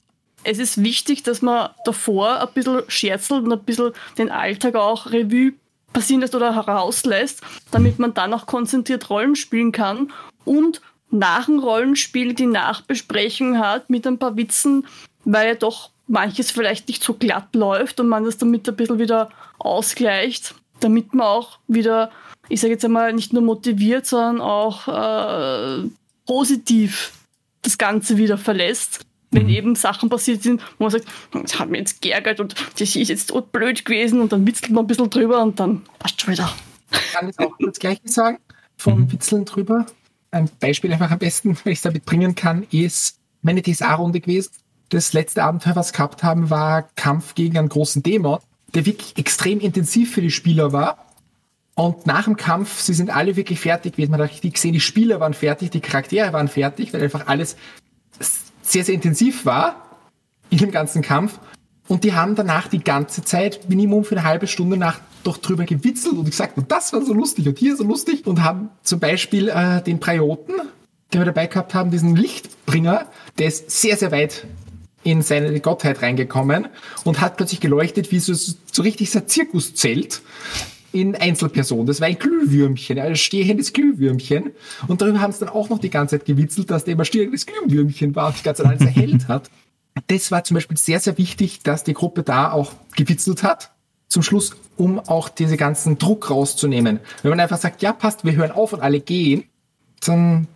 Es 0.48 0.60
ist 0.60 0.82
wichtig, 0.82 1.24
dass 1.24 1.42
man 1.42 1.72
davor 1.84 2.42
ein 2.42 2.54
bisschen 2.54 2.84
scherzelt 2.88 3.44
und 3.44 3.52
ein 3.52 3.64
bisschen 3.64 3.92
den 4.18 4.32
Alltag 4.32 4.76
auch 4.76 5.08
Revue 5.08 5.54
passieren 5.92 6.22
lässt 6.22 6.36
oder 6.36 6.56
herauslässt, 6.56 7.42
damit 7.72 8.00
man 8.00 8.14
dann 8.14 8.34
auch 8.34 8.46
konzentriert 8.46 9.10
Rollen 9.10 9.36
spielen 9.36 9.74
kann 9.74 10.12
und 10.46 10.82
nach 11.10 11.46
dem 11.48 11.60
Rollenspiel 11.60 12.34
die 12.34 12.46
Nachbesprechung 12.46 13.60
hat 13.60 13.90
mit 13.90 14.08
ein 14.08 14.20
paar 14.20 14.38
Witzen, 14.38 14.88
weil 15.26 15.50
ja 15.50 15.56
doch 15.56 15.92
manches 16.08 16.52
vielleicht 16.52 16.88
nicht 16.88 17.04
so 17.04 17.14
glatt 17.14 17.54
läuft 17.54 18.00
und 18.00 18.08
man 18.08 18.24
das 18.24 18.38
damit 18.38 18.68
ein 18.70 18.76
bisschen 18.76 19.00
wieder 19.00 19.30
ausgleicht, 19.60 20.56
damit 20.80 21.14
man 21.14 21.28
auch 21.28 21.60
wieder, 21.68 22.10
ich 22.48 22.62
sage 22.62 22.74
jetzt 22.74 22.86
einmal, 22.86 23.12
nicht 23.12 23.34
nur 23.34 23.44
motiviert, 23.44 24.06
sondern 24.06 24.40
auch 24.40 24.88
äh, 24.88 25.90
positiv 26.26 27.12
das 27.64 27.78
Ganze 27.78 28.16
wieder 28.16 28.38
verlässt 28.38 29.06
wenn 29.32 29.44
mhm. 29.44 29.50
eben 29.50 29.76
Sachen 29.76 30.10
passiert 30.10 30.44
sind, 30.44 30.62
wo 30.78 30.86
man 30.86 30.92
sagt, 30.92 31.06
das 31.32 31.60
hat 31.60 31.70
mir 31.70 31.80
jetzt 31.80 32.02
geärgert 32.02 32.40
und 32.40 32.56
das 32.78 32.96
ist 32.96 33.10
jetzt 33.10 33.28
tot 33.28 33.52
blöd 33.52 33.84
gewesen 33.84 34.22
und 34.22 34.32
dann 34.32 34.48
witzelt 34.48 34.72
man 34.72 34.86
ein 34.86 34.88
bisschen 34.88 35.10
drüber 35.10 35.42
und 35.42 35.60
dann 35.60 35.84
passt 36.00 36.22
schon 36.22 36.34
wieder. 36.34 36.54
Ich 36.92 37.14
kann 37.14 37.28
das 37.28 37.38
auch 37.40 37.54
das 37.60 37.80
Gleiche 37.80 38.02
sagen, 38.06 38.38
vom 38.78 39.02
mhm. 39.02 39.12
Witzeln 39.12 39.46
drüber. 39.46 39.86
Ein 40.32 40.50
Beispiel 40.60 40.92
einfach 40.94 41.12
am 41.12 41.20
besten, 41.20 41.58
wenn 41.64 41.74
ich 41.74 41.80
es 41.80 41.84
damit 41.84 42.06
bringen 42.06 42.36
kann, 42.36 42.66
ist 42.72 43.20
meine 43.42 43.62
DSA-Runde 43.62 44.22
gewesen. 44.22 44.52
Das 44.90 45.12
letzte 45.12 45.44
Abenteuer, 45.44 45.76
was 45.76 45.92
wir 45.92 45.98
gehabt 45.98 46.24
haben, 46.24 46.50
war 46.50 46.84
Kampf 46.96 47.36
gegen 47.36 47.58
einen 47.58 47.70
großen 47.70 48.04
Dämon, 48.04 48.40
der 48.74 48.86
wirklich 48.86 49.18
extrem 49.18 49.60
intensiv 49.60 50.14
für 50.14 50.22
die 50.22 50.32
Spieler 50.32 50.72
war. 50.72 51.06
Und 51.76 52.08
nach 52.08 52.24
dem 52.24 52.38
Kampf, 52.38 52.80
sie 52.80 52.94
sind 52.94 53.10
alle 53.10 53.36
wirklich 53.36 53.60
fertig 53.60 53.94
gewesen. 53.94 54.12
Man 54.12 54.22
hat 54.22 54.32
richtig 54.32 54.56
gesehen, 54.56 54.74
die 54.74 54.80
Spieler 54.80 55.20
waren 55.20 55.34
fertig, 55.34 55.70
die 55.72 55.82
Charaktere 55.82 56.34
waren 56.34 56.48
fertig, 56.48 56.94
weil 56.94 57.04
einfach 57.04 57.28
alles 57.28 57.58
sehr, 58.68 58.84
sehr 58.84 58.96
intensiv 58.96 59.46
war 59.46 59.88
in 60.50 60.58
dem 60.58 60.72
ganzen 60.72 61.02
Kampf. 61.02 61.40
Und 61.88 62.04
die 62.04 62.14
haben 62.14 62.36
danach 62.36 62.68
die 62.68 62.84
ganze 62.84 63.24
Zeit, 63.24 63.70
Minimum 63.70 64.04
für 64.04 64.18
eine 64.18 64.28
halbe 64.28 64.48
Stunde 64.48 64.76
nach, 64.76 65.00
doch 65.24 65.38
drüber 65.38 65.64
gewitzelt 65.64 66.16
und 66.16 66.26
gesagt, 66.26 66.58
und 66.58 66.72
das 66.72 66.92
war 66.92 67.02
so 67.02 67.14
lustig 67.14 67.48
und 67.48 67.58
hier 67.58 67.76
so 67.78 67.84
lustig. 67.84 68.28
Und 68.28 68.44
haben 68.44 68.70
zum 68.84 69.00
Beispiel 69.00 69.50
äh, 69.50 69.82
den 69.82 70.00
Prioten, 70.00 70.54
den 71.14 71.22
wir 71.22 71.26
dabei 71.26 71.48
gehabt 71.48 71.74
haben, 71.74 71.92
diesen 71.92 72.16
Lichtbringer, 72.16 73.08
der 73.38 73.48
ist 73.48 73.72
sehr, 73.72 73.96
sehr 73.96 74.12
weit 74.12 74.46
in 75.04 75.22
seine 75.22 75.58
Gottheit 75.62 76.02
reingekommen 76.02 76.68
und 77.06 77.22
hat 77.22 77.38
plötzlich 77.38 77.62
geleuchtet 77.62 78.12
wie 78.12 78.20
so, 78.20 78.34
so 78.34 78.82
richtig 78.82 79.10
so 79.10 79.20
ein 79.20 79.28
Zirkuszelt 79.28 80.22
in 80.92 81.16
Einzelperson. 81.16 81.86
Das 81.86 82.02
war 82.02 82.08
ein 82.08 82.18
Glühwürmchen, 82.18 83.00
ein 83.00 83.16
stehendes 83.16 83.74
Glühwürmchen. 83.74 84.52
Und 84.88 85.02
darüber 85.02 85.22
haben 85.22 85.34
sie 85.34 85.40
dann 85.40 85.50
auch 85.50 85.70
noch 85.70 85.80
die 85.80 85.90
ganze 85.90 86.18
Zeit 86.18 86.26
gewitzelt, 86.26 86.70
dass 86.72 86.86
der 86.86 86.94
immer 86.94 87.06
stehendes 87.06 87.46
Glühwürmchen 87.46 88.16
war 88.16 88.28
und 88.28 88.40
die 88.40 88.44
ganze 88.44 88.64
Zeit 88.64 88.72
alles 88.72 88.82
erhellt 88.82 89.28
hat. 89.28 89.50
Das 90.08 90.32
war 90.32 90.44
zum 90.44 90.56
Beispiel 90.56 90.78
sehr, 90.78 91.00
sehr 91.00 91.18
wichtig, 91.18 91.62
dass 91.64 91.84
die 91.84 91.94
Gruppe 91.94 92.24
da 92.24 92.52
auch 92.52 92.74
gewitzelt 92.96 93.44
hat. 93.44 93.72
Zum 94.08 94.24
Schluss, 94.24 94.56
um 94.78 95.00
auch 95.00 95.28
diese 95.28 95.58
ganzen 95.58 95.98
Druck 95.98 96.30
rauszunehmen. 96.30 97.00
Wenn 97.24 97.30
man 97.30 97.40
einfach 97.40 97.58
sagt, 97.58 97.82
ja, 97.82 97.92
passt, 97.92 98.24
wir 98.24 98.36
hören 98.36 98.52
auf 98.52 98.74
und 98.74 98.82
alle 98.82 99.02
gehen, 99.02 99.44
dann 100.06 100.48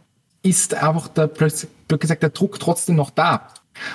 ist 0.43 0.73
einfach 0.73 1.07
der, 1.09 1.27
plötzlich 1.27 1.69
gesagt, 1.87 2.23
der 2.23 2.29
Druck 2.29 2.59
trotzdem 2.59 2.95
noch 2.95 3.09
da. 3.09 3.49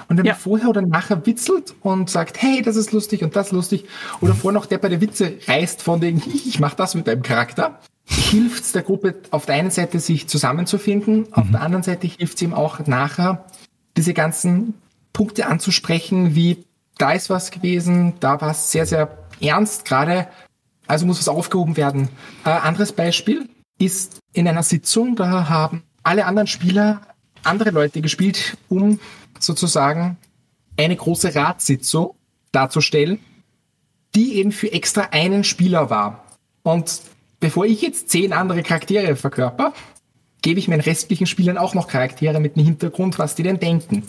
Und 0.09 0.19
wenn 0.19 0.25
ja. 0.25 0.33
man 0.33 0.41
vorher 0.41 0.69
oder 0.69 0.83
nachher 0.83 1.27
witzelt 1.27 1.75
und 1.83 2.11
sagt, 2.11 2.41
hey, 2.43 2.63
das 2.63 2.77
ist 2.77 2.93
lustig 2.93 3.23
und 3.23 3.37
das 3.37 3.53
lustig, 3.53 3.85
oder 4.21 4.35
vorher 4.35 4.59
noch 4.59 4.67
der 4.67 4.79
bei 4.79 4.89
der 4.89 5.01
Witze 5.01 5.35
reißt 5.47 5.83
von 5.83 6.01
dem, 6.01 6.23
ich 6.47 6.61
mach 6.61 6.75
das 6.75 6.95
mit 6.95 7.07
deinem 7.07 7.23
Charakter, 7.23 7.79
hilft 8.05 8.65
es 8.65 8.73
der 8.73 8.83
Gruppe 8.83 9.17
auf 9.31 9.47
der 9.47 9.57
einen 9.57 9.71
Seite 9.71 9.99
sich 10.01 10.29
zusammenzufinden, 10.29 11.21
mhm. 11.21 11.33
auf 11.33 11.51
der 11.51 11.61
anderen 11.61 11.83
Seite 11.83 12.07
hilft 12.07 12.37
es 12.37 12.43
ihm 12.43 12.55
auch 12.55 12.87
nachher, 12.87 13.45
diese 13.97 14.15
ganzen 14.15 14.75
Punkte 15.13 15.47
anzusprechen, 15.47 16.35
wie 16.35 16.65
da 16.99 17.13
ist 17.13 17.31
was 17.31 17.51
gewesen, 17.51 18.15
da 18.21 18.41
war 18.41 18.51
es 18.51 18.71
sehr, 18.71 18.87
sehr 18.87 19.17
ernst 19.41 19.85
gerade, 19.85 20.29
also 20.87 21.07
muss 21.07 21.19
was 21.19 21.29
aufgehoben 21.29 21.77
werden. 21.77 22.09
Äh, 22.45 22.51
anderes 22.51 22.93
Beispiel 22.93 23.49
ist 23.79 24.19
in 24.33 24.49
einer 24.49 24.63
Sitzung, 24.63 25.17
da 25.17 25.49
haben 25.49 25.83
alle 26.03 26.27
anderen 26.27 26.47
Spieler 26.47 27.01
andere 27.43 27.71
Leute 27.71 28.01
gespielt, 28.01 28.57
um 28.69 28.99
sozusagen 29.43 30.17
eine 30.77 30.97
große 30.97 31.35
Ratssitzung 31.35 32.15
darzustellen, 32.53 33.21
die 34.15 34.35
eben 34.37 34.53
für 34.53 34.73
extra 34.73 35.09
einen 35.13 35.45
Spieler 35.45 35.91
war. 35.91 36.25
Und 36.63 37.01
bevor 37.41 37.67
ich 37.67 37.83
jetzt 37.83 38.11
zehn 38.11 38.33
andere 38.33 38.63
Charaktere 38.63 39.17
verkörper, 39.17 39.73
gebe 40.43 40.59
ich 40.59 40.69
meinen 40.69 40.81
restlichen 40.81 41.27
Spielern 41.27 41.59
auch 41.59 41.75
noch 41.75 41.89
Charaktere 41.89 42.41
mit 42.41 42.57
dem 42.57 42.65
Hintergrund, 42.65 43.19
was 43.19 43.35
die 43.35 43.43
denn 43.43 43.59
denken. 43.59 44.05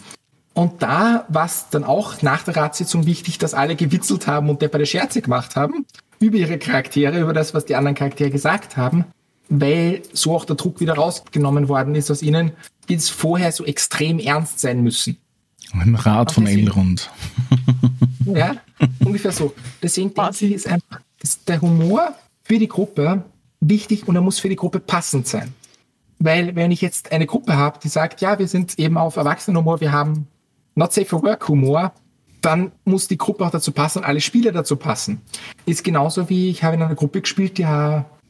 Und 0.54 0.82
da 0.82 1.26
war 1.30 1.46
es 1.46 1.70
dann 1.70 1.84
auch 1.84 2.22
nach 2.22 2.44
der 2.44 2.56
Ratssitzung 2.56 3.06
wichtig, 3.06 3.38
dass 3.38 3.54
alle 3.54 3.76
gewitzelt 3.76 4.28
haben 4.28 4.50
und 4.50 4.62
depperte 4.62 4.86
Scherze 4.86 5.22
gemacht 5.22 5.56
haben 5.56 5.86
über 6.20 6.38
ihre 6.38 6.58
Charaktere, 6.58 7.20
über 7.20 7.34
das, 7.34 7.54
was 7.54 7.66
die 7.66 7.76
anderen 7.76 7.96
Charaktere 7.96 8.32
gesagt 8.32 8.76
haben, 8.76 9.06
weil 9.50 10.02
so 10.14 10.36
auch 10.36 10.46
der 10.46 10.56
Druck 10.56 10.80
wieder 10.80 10.96
rausgenommen 10.96 11.68
worden 11.68 11.96
ist 11.96 12.12
aus 12.12 12.22
ihnen, 12.22 12.52
die 12.90 12.96
es 12.96 13.10
vorher 13.10 13.52
so 13.52 13.66
extrem 13.66 14.20
ernst 14.20 14.60
sein 14.60 14.82
müssen. 14.82 15.18
Ein 15.74 15.96
Rad 15.96 16.32
von 16.32 16.48
Elrond. 16.48 17.10
ja, 18.26 18.56
ungefähr 19.04 19.32
so. 19.32 19.54
Deswegen 19.82 20.14
denke 20.14 20.46
ich, 20.46 20.54
ist 20.54 20.68
einfach 20.68 21.02
ist 21.22 21.50
der 21.50 21.62
Humor 21.62 22.16
für 22.44 22.60
die 22.60 22.68
Gruppe 22.68 23.24
wichtig 23.60 24.08
und 24.08 24.16
er 24.16 24.22
muss 24.22 24.40
für 24.40 24.50
die 24.50 24.56
Gruppe 24.56 24.80
passend 24.80 25.28
sein. 25.28 25.54
Weil 26.20 26.56
wenn 26.56 26.72
ich 26.72 26.82
jetzt 26.82 27.12
eine 27.12 27.26
Gruppe 27.26 27.58
habe, 27.58 27.80
die 27.84 27.90
sagt, 27.90 28.22
ja, 28.22 28.40
wir 28.40 28.48
sind 28.48 28.80
eben 28.80 28.98
auf 28.98 29.18
Erwachsenenhumor, 29.18 29.82
wir 29.82 29.92
haben 29.92 30.28
Not 30.76 30.94
Safe 30.94 31.06
for 31.06 31.24
Work 31.24 31.48
Humor, 31.48 31.94
dann 32.42 32.72
muss 32.86 33.08
die 33.08 33.18
Gruppe 33.18 33.46
auch 33.46 33.52
dazu 33.52 33.72
passen 33.72 34.00
und 34.00 34.06
alle 34.06 34.22
Spieler 34.22 34.52
dazu 34.52 34.78
passen. 34.78 35.22
Ist 35.66 35.84
genauso 35.84 36.30
wie 36.30 36.50
ich 36.50 36.64
habe 36.64 36.76
in 36.76 36.82
einer 36.82 36.96
Gruppe 36.96 37.22
gespielt, 37.22 37.58
die, 37.58 37.66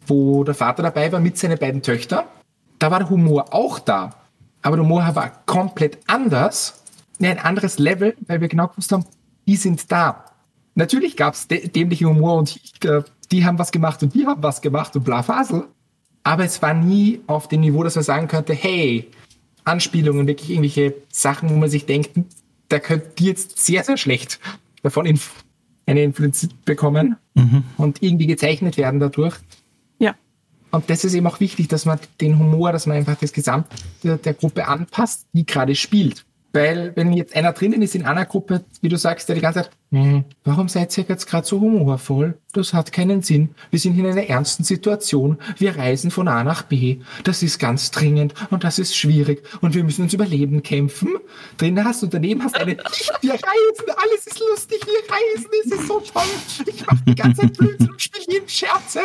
wo 0.08 0.44
der 0.44 0.56
Vater 0.56 0.84
dabei 0.84 1.12
war 1.12 1.20
mit 1.20 1.38
seinen 1.38 1.58
beiden 1.58 1.82
Töchtern. 1.82 2.26
Da 2.80 2.92
war 2.92 3.00
der 3.00 3.10
Humor 3.10 3.54
auch 3.54 3.80
da. 3.80 4.16
Aber 4.62 4.78
der 4.78 4.86
Humor 4.86 5.16
war 5.16 5.32
komplett 5.46 6.00
anders 6.08 6.84
ein 7.20 7.40
anderes 7.40 7.80
Level, 7.80 8.16
weil 8.28 8.42
wir 8.42 8.48
genau 8.48 8.68
gewusst 8.68 8.92
haben, 8.92 9.06
die 9.48 9.56
sind 9.56 9.92
da. 9.92 10.26
Natürlich 10.76 11.18
gab 11.18 11.34
es 11.34 11.48
dämliche 11.48 12.06
Humor 12.06 12.36
und 12.38 12.60
äh, 12.86 13.02
die 13.32 13.46
haben 13.46 13.58
was 13.58 13.72
gemacht 13.72 14.04
und 14.04 14.14
die 14.14 14.28
haben 14.28 14.44
was 14.44 14.62
gemacht 14.62 14.96
und 14.96 15.04
bla 15.04 15.24
Fasel. 15.24 15.66
Aber 16.24 16.44
es 16.44 16.62
war 16.62 16.74
nie 16.74 17.22
auf 17.26 17.48
dem 17.48 17.62
Niveau, 17.62 17.84
dass 17.84 17.96
man 17.96 18.04
sagen 18.04 18.28
könnte, 18.28 18.54
hey, 18.54 19.10
Anspielungen, 19.64 20.28
wirklich 20.28 20.52
irgendwelche 20.52 20.94
Sachen, 21.12 21.50
wo 21.50 21.56
man 21.56 21.70
sich 21.70 21.86
denkt, 21.86 22.12
da 22.70 22.80
könnt 22.80 23.20
ihr 23.20 23.28
jetzt 23.28 23.58
sehr, 23.58 23.84
sehr 23.84 23.98
schlecht 23.98 24.40
davon 24.84 25.06
inf 25.06 25.44
eine 25.86 26.04
Influenz 26.04 26.50
bekommen 26.66 27.16
mhm. 27.34 27.64
und 27.78 28.04
irgendwie 28.04 28.28
gezeichnet 28.28 28.78
werden 28.78 29.00
dadurch. 29.00 29.36
Und 30.72 30.90
das 30.90 31.04
ist 31.04 31.14
eben 31.14 31.28
auch 31.28 31.40
wichtig, 31.40 31.68
dass 31.70 31.86
man 31.86 32.00
den 32.22 32.38
Humor, 32.38 32.72
dass 32.72 32.86
man 32.86 32.98
einfach 32.98 33.18
das 33.20 33.32
Gesamte 33.32 33.76
der 34.04 34.34
Gruppe 34.34 34.68
anpasst, 34.68 35.26
die 35.34 35.46
gerade 35.46 35.76
spielt. 35.76 36.26
Weil 36.58 36.92
wenn 36.96 37.14
jetzt 37.14 37.36
einer 37.36 37.54
drinnen 37.54 37.84
ist 37.84 37.94
in 37.94 38.04
einer 38.04 38.26
Gruppe, 38.26 38.66
wie 38.82 38.90
du 38.90 38.98
sagst, 38.98 39.30
der 39.30 39.36
die 39.36 39.42
ganze 39.42 39.62
Zeit, 39.62 39.70
hm, 39.92 40.26
warum 40.44 40.68
seid 40.68 40.98
ihr 40.98 41.06
jetzt 41.08 41.28
gerade 41.28 41.46
so 41.46 41.62
humorvoll? 41.62 42.40
Das 42.52 42.74
hat 42.74 42.92
keinen 42.92 43.22
Sinn. 43.22 43.50
Wir 43.70 43.80
sind 43.80 43.96
in 43.96 44.08
einer 44.08 44.28
ernsten 44.28 44.64
Situation. 44.64 45.38
Wir 45.60 45.78
reisen 45.78 46.10
von 46.10 46.28
A 46.28 46.44
nach 46.44 46.64
B. 46.64 46.98
Das 47.24 47.44
ist 47.44 47.60
ganz 47.60 47.92
dringend 47.92 48.34
und 48.50 48.64
das 48.64 48.80
ist 48.80 48.98
schwierig 48.98 49.44
und 49.62 49.76
wir 49.76 49.84
müssen 49.84 50.02
uns 50.02 50.16
Überleben 50.16 50.64
kämpfen. 50.64 51.10
Drinnen 51.58 51.86
hast 51.86 52.02
du 52.02 52.08
daneben 52.08 52.44
hast 52.44 52.56
eine, 52.56 52.76
wir 53.22 53.34
reisen, 53.34 53.92
alles 53.96 54.26
ist 54.26 54.40
lustig, 54.40 54.80
wir 54.84 55.14
reisen, 55.14 55.50
es 55.64 55.72
ist 55.74 55.88
so 55.88 56.00
toll. 56.00 56.24
Ich 56.66 56.88
mache 56.88 57.04
die 57.06 57.14
ganze 57.14 57.42
Zeit 57.42 57.58
Blödsinn 57.58 57.92
und 57.92 58.02
spiele 58.02 58.26
jeden 58.30 58.50
Scherze. 58.50 59.02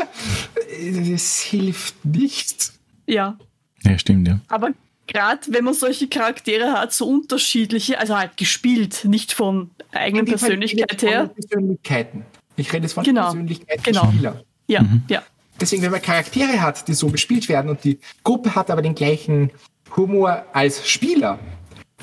Es 1.14 1.40
hilft 1.40 2.02
nichts. 2.02 2.80
Ja. 3.06 3.36
Ja, 3.84 3.98
stimmt, 3.98 4.26
ja. 4.26 4.40
Aber 4.48 4.70
gerade 5.06 5.40
wenn 5.48 5.64
man 5.64 5.74
solche 5.74 6.08
Charaktere 6.08 6.72
hat, 6.72 6.92
so 6.92 7.06
unterschiedliche, 7.06 7.98
also 7.98 8.16
halt 8.16 8.36
gespielt, 8.36 9.04
nicht 9.04 9.32
von 9.32 9.70
eigenen 9.92 10.26
Persönlichkeit 10.26 11.02
her. 11.02 11.28
Persönlichkeiten. 11.28 12.24
Ich 12.56 12.72
rede 12.72 12.84
jetzt 12.84 12.94
von 12.94 13.04
genau. 13.04 13.24
Persönlichkeiten 13.24 13.82
genau. 13.82 14.06
Spieler. 14.06 14.44
Ja, 14.66 14.82
mhm. 14.82 15.02
ja. 15.08 15.22
Deswegen, 15.60 15.82
wenn 15.82 15.92
man 15.92 16.02
Charaktere 16.02 16.60
hat, 16.60 16.88
die 16.88 16.94
so 16.94 17.08
gespielt 17.08 17.48
werden 17.48 17.70
und 17.70 17.84
die 17.84 17.98
Gruppe 18.24 18.54
hat 18.54 18.70
aber 18.70 18.82
den 18.82 18.94
gleichen 18.94 19.50
Humor 19.96 20.44
als 20.52 20.88
Spieler, 20.88 21.38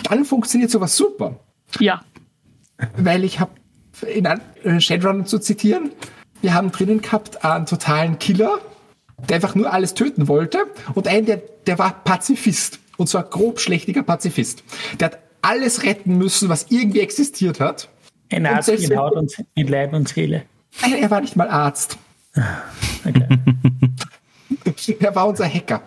dann 0.03 0.25
funktioniert 0.25 0.71
sowas 0.71 0.95
super. 0.95 1.39
Ja. 1.79 2.03
Weil 2.95 3.23
ich 3.23 3.39
habe, 3.39 3.51
in 4.13 4.25
äh, 4.25 4.79
Shadowrun 4.79 5.25
zu 5.25 5.39
zitieren, 5.39 5.91
wir 6.41 6.53
haben 6.53 6.71
drinnen 6.71 7.01
gehabt 7.01 7.43
einen 7.43 7.65
totalen 7.65 8.17
Killer, 8.17 8.59
der 9.27 9.35
einfach 9.35 9.55
nur 9.55 9.73
alles 9.73 9.93
töten 9.93 10.27
wollte 10.27 10.59
und 10.95 11.07
einen, 11.07 11.25
der, 11.25 11.41
der 11.67 11.77
war 11.77 12.01
Pazifist. 12.03 12.79
Und 12.99 13.07
zwar 13.07 13.23
grob 13.23 13.61
schlechtiger 13.61 14.03
Pazifist. 14.03 14.61
Der 14.99 15.05
hat 15.05 15.19
alles 15.41 15.83
retten 15.83 16.17
müssen, 16.17 16.49
was 16.49 16.65
irgendwie 16.69 16.99
existiert 16.99 17.61
hat. 17.61 17.87
Ein 18.29 18.45
Arzt 18.45 18.67
mit 18.67 18.95
Haut 18.95 19.13
und 19.13 19.33
mit 19.55 19.69
Leib 19.69 19.93
und 19.93 20.09
Seele. 20.09 20.43
Nein, 20.81 20.95
er 20.95 21.09
war 21.09 21.21
nicht 21.21 21.37
mal 21.37 21.47
Arzt. 21.47 21.97
Okay. 23.07 23.39
er 24.99 25.15
war 25.15 25.29
unser 25.29 25.47
Hacker. 25.47 25.81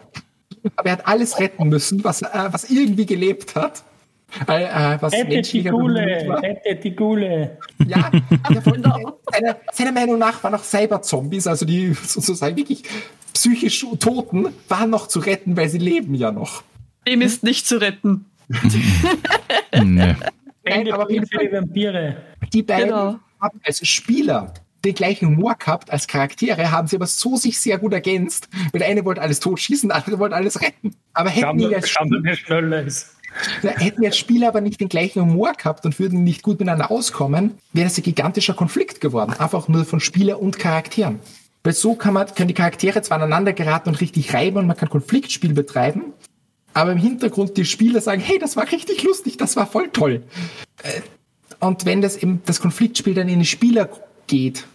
Aber 0.77 0.89
er 0.89 0.93
hat 0.93 1.07
alles 1.07 1.39
retten 1.39 1.69
müssen, 1.69 2.03
was, 2.03 2.23
äh, 2.23 2.29
was 2.51 2.71
irgendwie 2.71 3.05
gelebt 3.05 3.57
hat. 3.57 3.83
Äh, 4.49 4.65
äh 4.65 4.97
was 5.03 5.13
rettet 5.13 5.53
die 5.53 5.65
Gule, 5.65 6.01
rettet 6.43 6.85
die 6.85 6.97
Gule. 6.97 7.59
Ja, 7.87 8.11
seiner, 9.31 9.57
seiner 9.71 9.93
Meinung 9.93 10.19
nach 10.19 10.43
waren 10.43 10.55
auch 10.55 10.65
Cyber-Zombies, 10.65 11.47
also 11.47 11.67
die 11.67 11.93
sozusagen 11.93 12.57
wirklich 12.57 12.85
psychisch 13.35 13.85
Toten, 14.01 14.49
waren 14.69 14.89
noch 14.89 15.09
zu 15.09 15.19
retten, 15.19 15.59
weil 15.59 15.69
sie 15.69 15.77
leben 15.77 16.15
ja 16.15 16.33
noch. 16.33 16.63
Dem 17.07 17.20
ist 17.23 17.43
nicht 17.43 17.66
zu 17.66 17.81
retten. 17.81 18.27
nee. 19.83 20.15
Nein, 20.65 20.93
aber 20.93 21.07
für 21.07 21.20
die 21.20 21.53
Vampire. 21.53 22.16
Die 22.53 22.62
beiden 22.62 22.89
genau. 22.89 23.19
haben 23.41 23.61
als 23.65 23.87
Spieler 23.87 24.55
den 24.85 24.95
gleichen 24.95 25.29
Humor 25.29 25.55
gehabt 25.55 25.91
als 25.91 26.07
Charaktere, 26.07 26.70
haben 26.70 26.89
sie 26.89 26.97
aber 26.97 27.07
so 27.07 27.37
sich 27.37 27.59
sehr 27.59 27.79
gut 27.79 27.93
ergänzt, 27.93 28.49
weil 28.73 28.81
der 28.81 28.89
eine 28.89 29.05
wollte 29.05 29.23
alles 29.23 29.41
totschießen, 29.41 29.89
der 29.89 29.97
andere 29.99 30.19
wollte 30.19 30.35
alles 30.35 30.61
retten. 30.61 30.95
Aber 31.12 31.31
hätten 31.31 31.59
die 31.59 31.74
als 31.74 31.89
Spieler, 31.89 32.23
hätten 33.62 34.03
jetzt 34.03 34.19
Spieler 34.19 34.49
aber 34.49 34.61
nicht 34.61 34.81
den 34.81 34.89
gleichen 34.89 35.23
Humor 35.23 35.53
gehabt 35.53 35.85
und 35.87 35.99
würden 35.99 36.24
nicht 36.24 36.43
gut 36.43 36.59
miteinander 36.59 36.91
auskommen, 36.91 37.55
wäre 37.73 37.87
das 37.87 37.97
ein 37.99 38.03
gigantischer 38.03 38.55
Konflikt 38.55 39.01
geworden. 39.01 39.33
Einfach 39.39 39.69
nur 39.69 39.85
von 39.85 40.01
Spieler 40.01 40.41
und 40.41 40.59
Charakteren. 40.59 41.20
Weil 41.65 41.74
so 41.74 41.95
kann 41.95 42.15
man, 42.15 42.27
können 42.35 42.49
die 42.49 42.55
Charaktere 42.55 43.03
zwar 43.03 43.19
aneinander 43.19 43.53
geraten 43.53 43.91
und 43.91 44.01
richtig 44.01 44.35
reiben 44.35 44.59
und 44.59 44.66
man 44.66 44.77
kann 44.77 44.91
Konfliktspiel 44.91 45.55
betreiben, 45.55 46.12
aber 46.74 46.93
im 46.93 46.99
Hintergrund 46.99 47.57
die 47.57 47.65
Spieler 47.65 48.01
sagen, 48.01 48.20
hey, 48.20 48.39
das 48.39 48.57
war 48.57 48.70
richtig 48.70 49.03
lustig, 49.03 49.36
das 49.36 49.57
war 49.57 49.66
voll 49.66 49.89
toll. 49.90 50.23
Äh, 50.82 51.01
und 51.61 51.85
wenn 51.85 52.01
das 52.01 52.16
eben 52.16 52.43
das 52.44 52.61
Konfliktspiel 52.61 53.15
dann 53.15 53.28
in 53.28 53.39
die 53.39 53.47
Spieler 53.47 53.89
geht, 54.27 54.66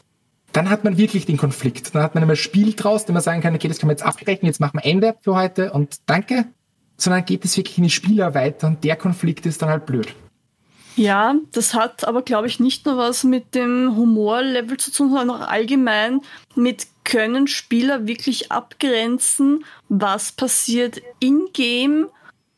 dann 0.54 0.70
hat 0.70 0.84
man 0.84 0.98
wirklich 0.98 1.26
den 1.26 1.38
Konflikt. 1.38 1.94
Dann 1.94 2.02
hat 2.02 2.16
man 2.16 2.24
immer 2.24 2.34
ein 2.34 2.38
Spiel 2.38 2.74
draus, 2.74 3.06
dem 3.06 3.14
man 3.14 3.22
sagen 3.22 3.42
kann, 3.42 3.54
okay, 3.54 3.68
das 3.68 3.80
kann 3.80 3.88
man 3.88 3.96
jetzt 3.96 4.06
abbrechen, 4.06 4.46
jetzt 4.46 4.60
machen 4.60 4.80
wir 4.80 4.86
Ende 4.86 5.16
für 5.22 5.36
heute 5.36 5.72
und 5.72 5.98
danke. 6.06 6.46
Sondern 6.96 7.26
geht 7.26 7.46
es 7.46 7.56
wirklich 7.58 7.78
in 7.78 7.84
die 7.84 7.90
Spieler 7.92 8.34
weiter 8.34 8.68
und 8.68 8.84
der 8.84 8.96
Konflikt 8.96 9.46
ist 9.46 9.62
dann 9.62 9.70
halt 9.70 9.86
blöd. 9.86 10.16
Ja, 10.98 11.36
das 11.52 11.76
hat 11.76 12.08
aber, 12.08 12.24
glaube 12.24 12.48
ich, 12.48 12.60
nicht 12.60 12.88
nur 12.88 12.98
was 12.98 13.24
mit 13.24 13.54
dem 13.54 13.96
Humorlevel 13.96 14.78
zu 14.78 14.92
tun, 14.92 15.12
sondern 15.12 15.30
auch 15.30 15.48
allgemein 15.48 16.22
mit 16.56 16.88
können 17.04 17.48
Spieler 17.48 18.08
wirklich 18.08 18.52
abgrenzen, 18.52 19.64
was 19.90 20.32
passiert 20.32 21.02
in-game 21.20 22.08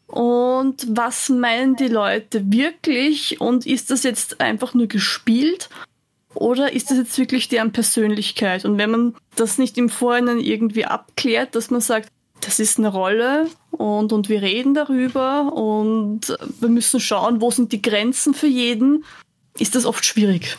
und 0.07 0.88
was 0.90 1.28
meinen 1.28 1.76
die 1.76 1.90
Leute 1.90 2.49
wirklich 2.52 3.41
und 3.41 3.68
ist 3.68 3.91
das 3.91 4.03
jetzt 4.03 4.40
einfach 4.40 4.74
nur 4.74 4.88
gespielt 4.88 5.70
oder 6.34 6.72
ist 6.72 6.90
das 6.90 6.98
jetzt 6.98 7.18
wirklich 7.18 7.49
deren 7.49 7.74
Persönlichkeit? 7.74 8.64
Und 8.64 8.78
wenn 8.78 8.91
man 8.91 9.16
das 9.36 9.57
nicht 9.57 9.78
im 9.78 9.90
Vorhinein 9.90 10.40
irgendwie 10.40 10.86
abklärt, 10.86 11.56
dass 11.56 11.70
man 11.72 11.82
sagt, 11.82 12.10
das 12.50 12.60
ist 12.60 12.80
eine 12.80 12.88
Rolle 12.88 13.48
und, 13.70 14.12
und 14.12 14.28
wir 14.28 14.42
reden 14.42 14.74
darüber 14.74 15.54
und 15.54 16.36
wir 16.60 16.70
müssen 16.70 17.00
schauen, 17.00 17.42
wo 17.42 17.52
sind 17.52 17.72
die 17.72 17.82
Grenzen 17.82 18.34
für 18.34 18.48
jeden, 18.48 19.06
ist 19.60 19.76
das 19.76 19.86
oft 19.86 20.04
schwierig. 20.04 20.58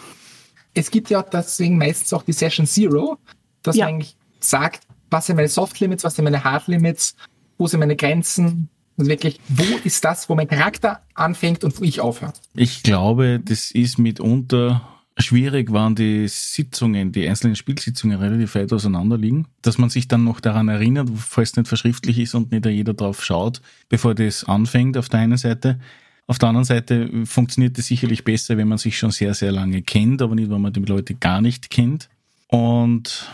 Es 0.72 0.92
gibt 0.92 1.10
ja 1.10 1.20
deswegen 1.20 1.78
meistens 1.78 2.12
auch 2.12 2.22
die 2.22 2.32
Session 2.32 2.64
Zero, 2.64 3.18
dass 3.64 3.74
ja. 3.74 3.86
man 3.86 3.94
eigentlich 3.94 4.16
sagt, 4.38 4.84
was 5.10 5.26
sind 5.26 5.34
meine 5.34 5.48
Soft 5.48 5.80
Limits, 5.80 6.04
was 6.04 6.14
sind 6.14 6.24
meine 6.24 6.44
Hard 6.44 6.68
Limits, 6.68 7.16
wo 7.58 7.66
sind 7.66 7.80
meine 7.80 7.96
Grenzen, 7.96 8.68
also 8.96 9.10
wirklich, 9.10 9.40
wo 9.48 9.64
ist 9.82 10.04
das, 10.04 10.28
wo 10.28 10.36
mein 10.36 10.46
Charakter 10.46 11.02
anfängt 11.14 11.64
und 11.64 11.80
wo 11.80 11.82
ich 11.82 12.00
aufhöre? 12.00 12.34
Ich 12.54 12.84
glaube, 12.84 13.40
das 13.40 13.72
ist 13.72 13.98
mitunter 13.98 14.99
Schwierig 15.20 15.72
waren 15.72 15.94
die 15.94 16.26
Sitzungen, 16.28 17.12
die 17.12 17.28
einzelnen 17.28 17.56
Spielsitzungen 17.56 18.18
relativ 18.18 18.54
weit 18.54 18.72
auseinander 18.72 19.18
liegen, 19.18 19.46
dass 19.62 19.78
man 19.78 19.90
sich 19.90 20.08
dann 20.08 20.24
noch 20.24 20.40
daran 20.40 20.68
erinnert, 20.68 21.10
falls 21.16 21.50
es 21.50 21.56
nicht 21.56 21.68
verschriftlich 21.68 22.18
ist 22.18 22.34
und 22.34 22.52
nicht 22.52 22.64
jeder 22.66 22.94
drauf 22.94 23.24
schaut, 23.24 23.60
bevor 23.88 24.14
das 24.14 24.44
anfängt 24.44 24.96
auf 24.96 25.08
der 25.08 25.20
einen 25.20 25.36
Seite. 25.36 25.78
Auf 26.26 26.38
der 26.38 26.48
anderen 26.48 26.64
Seite 26.64 27.26
funktioniert 27.26 27.78
es 27.78 27.88
sicherlich 27.88 28.24
besser, 28.24 28.56
wenn 28.56 28.68
man 28.68 28.78
sich 28.78 28.96
schon 28.96 29.10
sehr, 29.10 29.34
sehr 29.34 29.52
lange 29.52 29.82
kennt, 29.82 30.22
aber 30.22 30.34
nicht, 30.34 30.50
wenn 30.50 30.60
man 30.60 30.72
die 30.72 30.80
Leute 30.80 31.14
gar 31.14 31.40
nicht 31.40 31.70
kennt. 31.70 32.08
Und 32.46 33.30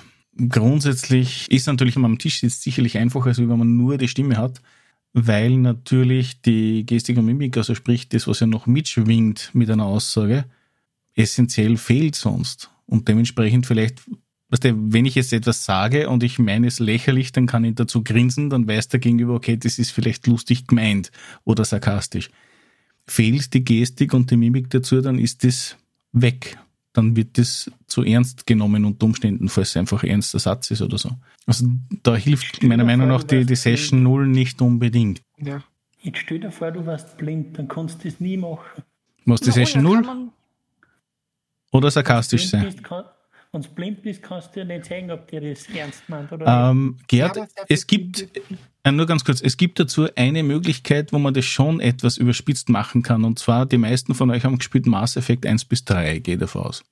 grundsätzlich 0.49 1.51
ist 1.51 1.67
natürlich, 1.67 1.95
wenn 1.97 2.03
man 2.03 2.13
am 2.13 2.19
Tisch 2.19 2.41
sitzt, 2.41 2.63
sicherlich 2.63 2.99
einfacher, 2.99 3.29
als 3.29 3.39
wenn 3.39 3.49
man 3.49 3.77
nur 3.77 3.99
die 3.99 4.09
Stimme 4.09 4.39
hat, 4.39 4.63
weil 5.13 5.57
natürlich 5.57 6.43
die 6.43 6.85
Gestik 6.85 7.19
und 7.19 7.27
Mimik, 7.27 7.57
also 7.57 7.75
sprich 7.75 8.09
das, 8.09 8.27
was 8.27 8.41
ja 8.41 8.47
noch 8.47 8.67
mitschwingt 8.67 9.51
mit 9.53 9.71
einer 9.71 9.87
Aussage, 9.87 10.47
essentiell 11.17 11.77
fehlt 11.77 12.15
sonst. 12.15 12.71
Und 12.87 13.09
dementsprechend 13.09 13.67
vielleicht, 13.67 14.03
weißt 14.51 14.65
du, 14.65 14.93
wenn 14.93 15.07
ich 15.07 15.17
jetzt 15.17 15.33
etwas 15.33 15.65
sage 15.65 16.09
und 16.09 16.23
ich 16.23 16.39
meine 16.39 16.69
es 16.69 16.79
lächerlich, 16.79 17.33
dann 17.33 17.47
kann 17.47 17.65
ich 17.65 17.75
dazu 17.75 18.05
grinsen, 18.05 18.51
dann 18.51 18.69
weiß 18.69 18.89
der 18.89 19.01
Gegenüber, 19.01 19.35
okay, 19.35 19.57
das 19.57 19.79
ist 19.79 19.91
vielleicht 19.91 20.27
lustig 20.27 20.69
gemeint 20.69 21.11
oder 21.45 21.65
sarkastisch. 21.65 22.31
Fehlt 23.09 23.55
die 23.55 23.65
Gestik 23.65 24.15
und 24.15 24.31
die 24.31 24.37
Mimik 24.37 24.71
dazu, 24.71 25.01
dann 25.01 25.19
ist 25.19 25.43
das 25.43 25.77
weg. 26.13 26.59
Dann 26.93 27.15
wird 27.15 27.39
das 27.39 27.71
zu 27.87 28.03
ernst 28.05 28.47
genommen 28.47 28.85
unter 28.85 29.07
Umständen, 29.07 29.49
falls 29.49 29.71
es 29.71 29.77
einfach 29.77 30.03
ernster 30.03 30.39
Satz 30.39 30.71
ist 30.71 30.81
oder 30.81 30.97
so. 30.97 31.11
Also 31.47 31.67
da 32.03 32.17
hilft 32.17 32.63
meiner 32.63 32.85
Meinung 32.85 33.09
nach 33.09 33.23
die, 33.23 33.45
die 33.45 33.57
Session 33.57 34.03
0 34.03 34.27
nicht 34.29 34.63
unbedingt. 34.63 35.21
Ja. 35.39 35.63
Jetzt 36.01 36.19
stell 36.19 36.41
dir 36.41 36.53
vor, 36.53 36.71
du 36.71 36.87
warst 36.87 37.19
blind, 37.19 37.59
dann 37.59 37.69
kannst 37.69 38.05
du 38.05 38.09
das 38.09 38.21
nie 38.21 38.37
machen. 38.37 38.83
Was, 39.25 39.41
die 39.41 39.51
Session 39.51 39.83
0? 39.83 40.31
Oder 41.77 41.91
sarkastisch 41.91 42.49
sein. 42.49 42.75
Wenn 43.53 43.63
du 43.63 43.69
blind 43.71 44.03
bist, 44.03 44.23
kannst 44.23 44.55
du 44.55 44.61
ja 44.61 44.67
nicht 44.67 44.87
sagen, 44.87 45.11
ob 45.11 45.29
dir 45.29 45.41
das 45.41 45.67
ernst 45.69 46.09
meint 46.09 46.31
oder 46.33 46.71
ähm, 46.71 46.97
Gerd, 47.07 47.39
es 47.69 47.87
gibt, 47.87 48.29
äh, 48.83 48.93
nur 48.93 49.07
ganz 49.07 49.25
kurz, 49.25 49.41
es 49.41 49.57
gibt 49.57 49.79
dazu 49.79 50.09
eine 50.15 50.43
Möglichkeit, 50.43 51.13
wo 51.13 51.19
man 51.19 51.33
das 51.33 51.45
schon 51.45 51.81
etwas 51.81 52.19
überspitzt 52.19 52.69
machen 52.69 53.03
kann. 53.03 53.25
Und 53.25 53.39
zwar, 53.39 53.65
die 53.65 53.79
meisten 53.79 54.15
von 54.15 54.31
euch 54.31 54.45
haben 54.45 54.59
gespielt 54.59 54.87
Mass 54.87 55.17
Effect 55.17 55.47
1 55.47 55.65
bis 55.65 55.85
3, 55.85 56.19
gehe 56.19 56.37
davon 56.37 56.63
aus. 56.63 56.85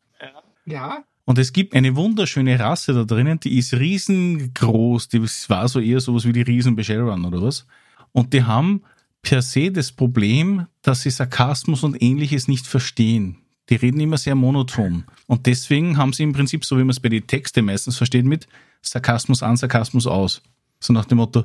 Ja. 0.64 1.04
Und 1.26 1.38
es 1.38 1.52
gibt 1.52 1.74
eine 1.74 1.96
wunderschöne 1.96 2.58
Rasse 2.58 2.92
da 2.92 3.04
drinnen, 3.04 3.40
die 3.40 3.58
ist 3.58 3.74
riesengroß, 3.74 5.08
die 5.08 5.22
war 5.22 5.68
so 5.68 5.80
eher 5.80 6.00
sowas 6.00 6.24
wie 6.24 6.32
die 6.32 6.42
Riesen 6.42 6.76
bei 6.76 6.82
Shadowrun 6.82 7.24
oder 7.24 7.42
was. 7.42 7.66
Und 8.12 8.32
die 8.32 8.44
haben 8.44 8.82
per 9.22 9.42
se 9.42 9.70
das 9.70 9.90
Problem, 9.90 10.66
dass 10.82 11.02
sie 11.02 11.10
Sarkasmus 11.10 11.82
und 11.82 12.00
ähnliches 12.00 12.46
nicht 12.46 12.66
verstehen. 12.66 13.43
Die 13.70 13.76
reden 13.76 14.00
immer 14.00 14.18
sehr 14.18 14.34
monoton. 14.34 15.04
Und 15.26 15.46
deswegen 15.46 15.96
haben 15.96 16.12
sie 16.12 16.22
im 16.22 16.32
Prinzip, 16.32 16.64
so 16.64 16.76
wie 16.76 16.82
man 16.82 16.90
es 16.90 17.00
bei 17.00 17.08
den 17.08 17.26
Texten 17.26 17.64
meistens 17.64 17.96
versteht, 17.96 18.24
mit 18.24 18.46
Sarkasmus 18.82 19.42
an, 19.42 19.56
Sarkasmus 19.56 20.06
aus. 20.06 20.42
So 20.80 20.92
nach 20.92 21.06
dem 21.06 21.18
Motto, 21.18 21.44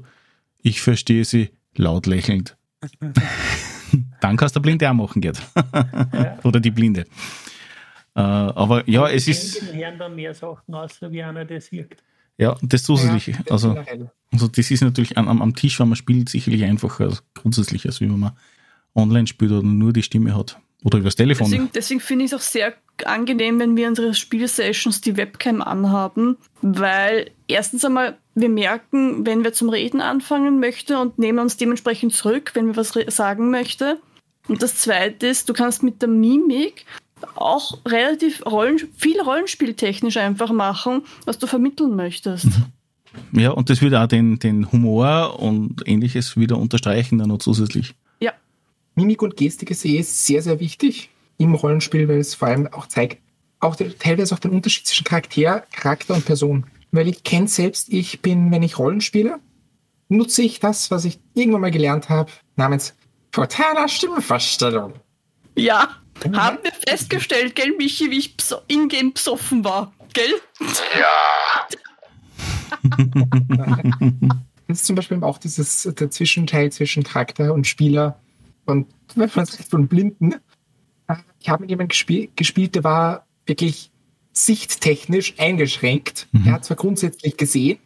ich 0.62 0.82
verstehe 0.82 1.24
sie 1.24 1.52
laut 1.76 2.06
lächelnd. 2.06 2.58
Dann 4.22 4.38
kannst 4.38 4.56
du 4.56 4.60
Blinde 4.60 4.90
auch 4.90 4.94
machen, 4.94 5.22
Gerd. 5.22 5.42
Oder 6.44 6.60
die 6.60 6.72
Blinde. 6.72 7.06
Äh, 8.16 8.22
aber 8.22 8.88
ja, 8.90 9.08
es 9.08 9.28
ist. 9.28 9.62
Herren 9.74 9.98
dann 9.98 10.16
mehr 10.16 10.34
Sachen 10.34 10.74
aus, 10.74 11.02
wie 11.02 11.24
einer 11.24 11.46
das 11.46 11.72
wirkt. 11.72 12.04
Ja, 12.38 12.58
das 12.62 12.84
zusätzlich. 12.84 13.28
Ja, 13.28 13.36
also, 13.50 13.78
also 14.32 14.48
das 14.48 14.72
ist 14.72 14.82
natürlich 14.82 15.18
am, 15.18 15.42
am 15.42 15.56
Tisch, 15.56 15.80
wenn 15.80 15.90
man 15.90 15.98
spielt, 15.98 16.30
sicherlich 16.30 16.64
einfacher 16.64 17.06
als 17.06 17.24
grundsätzlich, 17.34 17.86
als 17.86 18.00
wenn 18.00 18.18
man 18.18 18.32
online 18.96 19.28
spielt 19.28 19.52
oder 19.52 19.64
nur 19.68 19.92
die 19.92 20.04
Stimme 20.04 20.36
hat. 20.36 20.60
Oder 20.84 21.00
übers 21.00 21.16
Telefon. 21.16 21.50
Deswegen, 21.50 21.70
deswegen 21.74 22.00
finde 22.00 22.26
ich 22.26 22.32
es 22.32 22.38
auch 22.38 22.44
sehr 22.44 22.74
angenehm, 23.06 23.60
wenn 23.60 23.76
wir 23.76 23.88
unsere 23.88 24.14
Spielsessions 24.14 25.02
die 25.02 25.18
Webcam 25.18 25.62
anhaben, 25.62 26.38
weil 26.62 27.32
erstens 27.48 27.84
einmal 27.84 28.18
wir 28.36 28.50
merken, 28.50 29.26
wenn 29.26 29.44
wir 29.44 29.54
zum 29.54 29.70
Reden 29.70 30.02
anfangen 30.02 30.60
möchten 30.60 30.96
und 30.96 31.20
nehmen 31.20 31.40
uns 31.40 31.58
dementsprechend 31.58 32.14
zurück, 32.14 32.52
wenn 32.54 32.68
wir 32.68 32.78
was 32.78 32.94
sagen 33.08 33.52
möchte. 33.52 34.00
Und 34.48 34.64
das 34.64 34.76
zweite 34.76 35.28
ist, 35.28 35.50
du 35.50 35.54
kannst 35.54 35.84
mit 35.84 36.02
der 36.02 36.10
Mimik 36.10 36.86
auch 37.36 37.80
relativ 37.86 38.46
Rollen, 38.46 38.80
viel 38.96 39.20
rollenspieltechnisch 39.22 40.18
einfach 40.18 40.52
machen, 40.52 41.04
was 41.26 41.38
du 41.38 41.48
vermitteln 41.48 41.96
möchtest. 41.96 42.48
Ja, 43.32 43.52
und 43.52 43.70
das 43.70 43.82
würde 43.82 44.00
auch 44.02 44.08
den, 44.08 44.40
den 44.40 44.72
Humor 44.72 45.40
und 45.40 45.82
ähnliches 45.86 46.38
wieder 46.38 46.58
unterstreichen, 46.58 47.18
dann 47.18 47.30
noch 47.30 47.40
zusätzlich. 47.40 47.94
Ja. 49.00 49.00
Mimik 49.00 49.22
und 49.22 49.38
Gestik 49.38 49.72
ist 49.72 49.86
eh 49.86 50.02
sehr, 50.02 50.42
sehr 50.42 50.60
wichtig 50.60 51.10
im 51.38 51.54
Rollenspiel, 51.54 52.08
weil 52.08 52.20
es 52.20 52.36
vor 52.36 52.50
allem 52.50 52.68
auch 52.68 52.88
zeigt, 52.88 53.20
auch 53.60 53.76
teilweise 53.76 54.36
auch 54.36 54.40
den 54.40 54.52
Unterschied 54.52 54.88
zwischen 54.88 55.04
Charakter, 55.04 55.66
Charakter 55.72 56.16
und 56.16 56.26
Person. 56.26 56.66
Weil 56.92 57.08
ich 57.08 57.24
kenne 57.24 57.48
selbst, 57.48 57.90
ich 57.90 58.22
bin, 58.22 58.52
wenn 58.52 58.64
ich 58.64 58.80
Rollen 58.80 59.02
spiele, 59.02 59.40
nutze 60.08 60.42
ich 60.42 60.60
das, 60.60 60.92
was 60.92 61.06
ich 61.06 61.20
irgendwann 61.34 61.62
mal 61.62 61.72
gelernt 61.72 62.10
habe, 62.10 62.32
namens 62.56 62.96
Portana 63.32 63.88
Stimmenverstellung. 63.88 64.94
Ja, 65.56 65.90
haben 66.34 66.58
wir 66.64 66.72
festgestellt, 66.88 67.56
gell, 67.56 67.74
Michi, 67.78 68.12
wie 68.12 68.20
ich 68.20 68.36
in-game 68.68 69.14
besoffen 69.14 69.64
war, 69.64 69.94
gell? 70.14 70.34
Das 74.70 74.82
ist 74.82 74.86
zum 74.86 74.96
Beispiel 74.96 75.24
auch 75.24 75.40
dieses, 75.40 75.82
der 75.82 76.12
Zwischenteil 76.12 76.72
zwischen 76.72 77.02
Charakter 77.02 77.56
und 77.56 77.66
Spieler. 77.66 78.20
Man 79.16 79.30
sagt 79.46 79.70
von 79.70 79.88
Blinden, 79.88 80.34
äh, 81.08 81.16
ich 81.40 81.50
habe 81.50 81.62
mit 81.62 81.70
jemandem 81.70 81.90
gespiel 81.90 82.30
gespielt, 82.36 82.76
der 82.76 82.84
war 82.84 83.26
wirklich 83.46 83.92
sichttechnisch 84.34 85.34
eingeschränkt. 85.38 86.28
Mhm. 86.32 86.46
Er 86.48 86.54
hat 86.54 86.66
zwar 86.66 86.78
grundsätzlich 86.78 87.38
gesehen, 87.38 87.80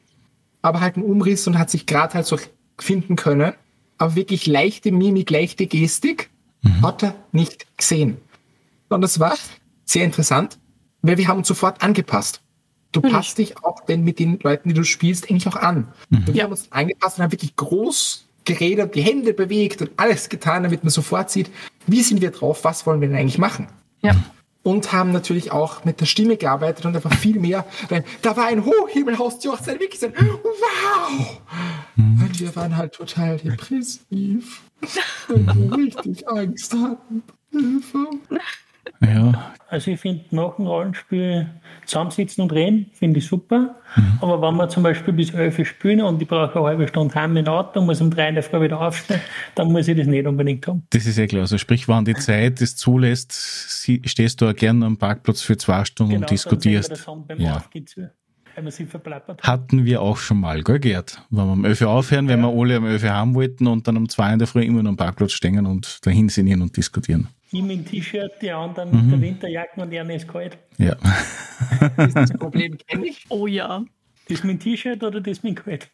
aber 0.61 0.81
halt 0.81 0.95
einen 0.95 1.05
Umriss 1.05 1.47
und 1.47 1.57
hat 1.57 1.69
sich 1.69 1.85
gerade 1.85 2.13
halt 2.13 2.25
so 2.25 2.37
finden 2.79 3.15
können. 3.15 3.53
Aber 3.97 4.15
wirklich 4.15 4.47
leichte 4.47 4.91
Mimik, 4.91 5.29
leichte 5.29 5.67
Gestik 5.67 6.29
hat 6.81 7.03
er 7.03 7.15
nicht 7.33 7.65
gesehen. 7.77 8.17
Und 8.89 9.01
das 9.01 9.19
war 9.19 9.35
sehr 9.85 10.05
interessant, 10.05 10.57
weil 11.01 11.17
wir 11.17 11.27
haben 11.27 11.39
uns 11.39 11.47
sofort 11.47 11.83
angepasst. 11.83 12.41
Du 12.93 12.99
Natürlich. 12.99 13.15
passt 13.15 13.37
dich 13.37 13.63
auch 13.63 13.81
denn 13.85 14.03
mit 14.03 14.19
den 14.19 14.39
Leuten, 14.39 14.69
die 14.69 14.75
du 14.75 14.83
spielst, 14.83 15.29
eigentlich 15.29 15.47
auch 15.47 15.55
an. 15.57 15.87
Wir 16.09 16.33
Ja. 16.35 16.43
haben 16.45 16.51
uns 16.51 16.71
angepasst 16.71 17.17
und 17.17 17.23
haben 17.23 17.31
wirklich 17.31 17.55
groß 17.55 18.25
geredet, 18.45 18.95
die 18.95 19.01
Hände 19.01 19.33
bewegt 19.33 19.81
und 19.81 19.91
alles 19.97 20.29
getan, 20.29 20.63
damit 20.63 20.83
man 20.83 20.91
sofort 20.91 21.29
sieht, 21.29 21.49
wie 21.87 22.01
sind 22.01 22.21
wir 22.21 22.31
drauf, 22.31 22.63
was 22.63 22.85
wollen 22.85 23.01
wir 23.01 23.07
denn 23.07 23.17
eigentlich 23.17 23.37
machen. 23.37 23.67
Ja. 24.01 24.15
Und 24.63 24.93
haben 24.93 25.11
natürlich 25.11 25.51
auch 25.51 25.83
mit 25.83 25.99
der 25.99 26.05
Stimme 26.05 26.37
gearbeitet 26.37 26.85
und 26.85 26.95
einfach 26.95 27.13
viel 27.13 27.39
mehr, 27.39 27.65
weil 27.89 28.05
da 28.21 28.37
war 28.37 28.45
ein 28.45 28.63
Hochhimmelhaus, 28.63 29.39
die 29.39 29.49
Hochzeit 29.49 29.79
wirklich 29.79 29.99
so, 29.99 30.07
wow! 30.07 31.41
Und 31.97 32.39
wir 32.39 32.55
waren 32.55 32.77
halt 32.77 32.93
total 32.93 33.37
depressiv. 33.37 34.61
weil 35.27 35.45
wir 35.45 35.77
richtig 35.77 36.27
Angst 36.27 36.73
hatten. 36.73 37.23
Hilfe. 37.51 38.07
Ja, 39.01 39.53
Also 39.69 39.91
ich 39.91 39.99
finde 39.99 40.23
nach 40.31 40.55
dem 40.57 40.67
Rollenspiel 40.67 41.49
zusammensitzen 41.85 42.41
und 42.43 42.53
reden, 42.53 42.87
finde 42.93 43.19
ich 43.19 43.27
super. 43.27 43.75
Aber 44.21 44.41
wenn 44.41 44.55
wir 44.57 44.67
zum 44.69 44.83
Beispiel 44.83 45.13
bis 45.13 45.31
11 45.33 45.59
Uhr 45.59 45.65
spielen 45.65 46.01
und 46.01 46.21
ich 46.21 46.27
brauche 46.27 46.55
eine 46.57 46.65
halbe 46.67 46.87
Stunde 46.87 47.13
heim 47.15 47.33
dem 47.35 47.47
Auto 47.47 47.79
und 47.79 47.85
muss 47.87 48.01
um 48.01 48.09
3 48.11 48.29
in 48.29 48.35
der 48.35 48.43
Früh 48.43 48.61
wieder 48.61 48.79
aufstehen, 48.79 49.19
dann 49.55 49.71
muss 49.71 49.87
ich 49.87 49.97
das 49.97 50.07
nicht 50.07 50.25
unbedingt 50.27 50.67
haben. 50.67 50.83
das 50.89 51.05
ist 51.05 51.17
ja 51.17 51.27
klar. 51.27 51.41
Also 51.41 51.57
sprich, 51.57 51.87
wenn 51.87 52.05
die 52.05 52.13
Zeit 52.15 52.61
das 52.61 52.75
zulässt, 52.75 53.31
stehst 54.05 54.41
du 54.41 54.47
auch 54.47 54.55
gerne 54.55 54.85
am 54.85 54.97
Parkplatz 54.97 55.41
für 55.41 55.57
zwei 55.57 55.85
Stunden 55.85 56.13
und 56.13 56.27
Genau, 56.27 56.27
dann 56.27 56.37
sehen 56.37 56.51
wir 56.51 56.77
diskutierst. 56.77 56.91
das 56.91 57.07
Ja. 57.39 57.55
Hat. 59.27 59.41
Hatten 59.41 59.83
wir 59.85 60.01
auch 60.01 60.17
schon 60.17 60.39
mal, 60.39 60.61
gell, 60.61 60.79
Gerd? 60.79 61.19
Wenn 61.31 61.61
wir 61.61 61.69
11 61.69 61.81
Uhr 61.81 61.89
aufhören, 61.89 62.27
wenn 62.27 62.41
wir 62.41 62.49
alle 62.49 62.75
11 62.75 63.03
Uhr 63.03 63.09
haben 63.09 63.33
wollten 63.33 63.65
und 63.65 63.87
dann 63.87 63.97
um 63.97 64.07
2 64.07 64.33
in 64.33 64.39
der 64.39 64.47
Früh 64.47 64.61
immer 64.63 64.83
noch 64.83 64.91
am 64.91 64.97
Parkplatz 64.97 65.31
stehen 65.31 65.65
und 65.65 66.05
dahin 66.05 66.29
sinnieren 66.29 66.61
und 66.61 66.77
diskutieren. 66.77 67.29
Ich 67.53 67.61
mit 67.61 67.71
dem 67.77 67.85
T-Shirt, 67.85 68.31
die 68.41 68.51
anderen 68.51 68.89
Mhm. 68.89 69.01
mit 69.03 69.11
der 69.11 69.21
Winterjacke 69.21 69.81
und 69.81 69.93
einer 69.93 70.13
ist 70.15 70.27
kalt. 70.27 70.57
Ja. 70.77 70.95
Dieses 72.07 72.33
Problem 72.33 72.77
kenne 72.87 73.05
ich. 73.07 73.25
Oh 73.29 73.47
ja. 73.47 73.83
Das 74.27 74.43
mit 74.43 74.53
dem 74.55 74.59
T-Shirt 74.59 75.03
oder 75.03 75.21
das 75.21 75.43
mit 75.43 75.57
dem 75.57 75.63
Kalt? 75.63 75.89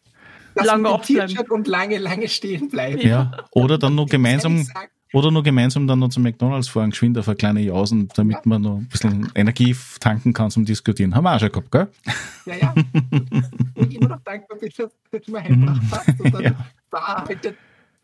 Das 0.54 0.66
Lange 0.66 0.90
mit. 0.90 1.02
T-Shirt 1.02 1.50
und 1.50 1.66
lange, 1.68 1.98
lange 1.98 2.28
stehen 2.28 2.68
bleiben. 2.70 3.00
ja. 3.06 3.30
Oder 3.52 3.76
dann 3.78 3.94
noch 3.94 4.08
gemeinsam, 4.08 4.66
oder 5.12 5.30
nur 5.30 5.42
gemeinsam 5.42 5.86
dann 5.86 5.98
noch 5.98 6.08
zum 6.08 6.22
McDonalds 6.22 6.68
fahren, 6.68 6.90
geschwind 6.90 7.18
auf 7.18 7.28
eine 7.28 7.36
kleine 7.36 7.60
Jausen, 7.60 8.08
damit 8.14 8.46
man 8.46 8.62
noch 8.62 8.76
ein 8.78 8.88
bisschen 8.88 9.30
Energie 9.34 9.76
tanken 10.00 10.32
kann 10.32 10.50
zum 10.50 10.64
Diskutieren. 10.64 11.14
Haben 11.14 11.24
wir 11.24 11.34
auch 11.36 11.40
schon 11.40 11.52
gehabt, 11.52 11.70
gell? 11.70 11.88
Ja, 12.46 12.54
ja. 12.56 12.74
Und 13.74 13.94
immer 13.94 14.08
noch 14.08 14.20
dankbar 14.20 14.58
bin, 14.58 14.70
dass 14.76 15.22
du 15.24 15.30
mir 15.32 15.42
heimgebracht 15.42 15.82
hast. 16.08 16.20
Und 16.20 16.34
dann 16.34 16.42
Ja. 16.44 16.54
war 16.90 17.24
halt 17.28 17.44
der 17.44 17.54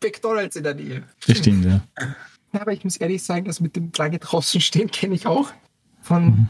McDonalds 0.03 0.55
in 0.57 0.63
der 0.63 0.75
Nähe. 0.75 1.03
Das 1.25 1.37
stimmt, 1.39 1.65
ja. 1.65 1.81
Ja, 2.53 2.61
aber 2.61 2.73
ich 2.73 2.83
muss 2.83 2.97
ehrlich 2.97 3.23
sagen, 3.23 3.45
das 3.45 3.59
mit 3.59 3.75
dem 3.75 3.91
lange 3.97 4.19
draußen 4.19 4.61
stehen 4.61 4.91
kenne 4.91 5.15
ich 5.15 5.27
auch 5.27 5.51
von 6.01 6.47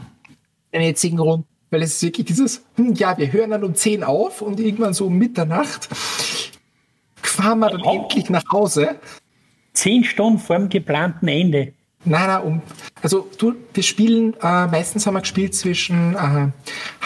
den 0.72 0.82
jetzigen 0.82 1.18
Runden. 1.18 1.46
Weil 1.70 1.82
es 1.82 1.96
ist 1.96 2.02
wirklich 2.02 2.26
dieses, 2.26 2.64
hm, 2.76 2.94
ja, 2.94 3.18
wir 3.18 3.30
hören 3.30 3.50
dann 3.50 3.62
um 3.62 3.74
10 3.74 4.02
auf 4.02 4.40
und 4.40 4.58
irgendwann 4.58 4.94
so 4.94 5.06
um 5.06 5.18
Mitternacht 5.18 5.88
fahren 7.38 7.60
wir 7.60 7.70
dann 7.70 7.84
endlich 7.84 8.30
nach 8.30 8.44
Hause. 8.50 8.96
Zehn 9.72 10.02
Stunden 10.02 10.38
vor 10.38 10.56
dem 10.56 10.68
geplanten 10.68 11.28
Ende. 11.28 11.72
Nein, 12.04 12.26
nein, 12.26 12.42
um, 12.42 12.62
also 13.02 13.28
du, 13.38 13.54
wir 13.74 13.82
spielen, 13.82 14.34
äh, 14.40 14.66
meistens 14.66 15.06
haben 15.06 15.14
wir 15.14 15.20
gespielt 15.20 15.54
zwischen 15.54 16.14
äh, 16.14 16.48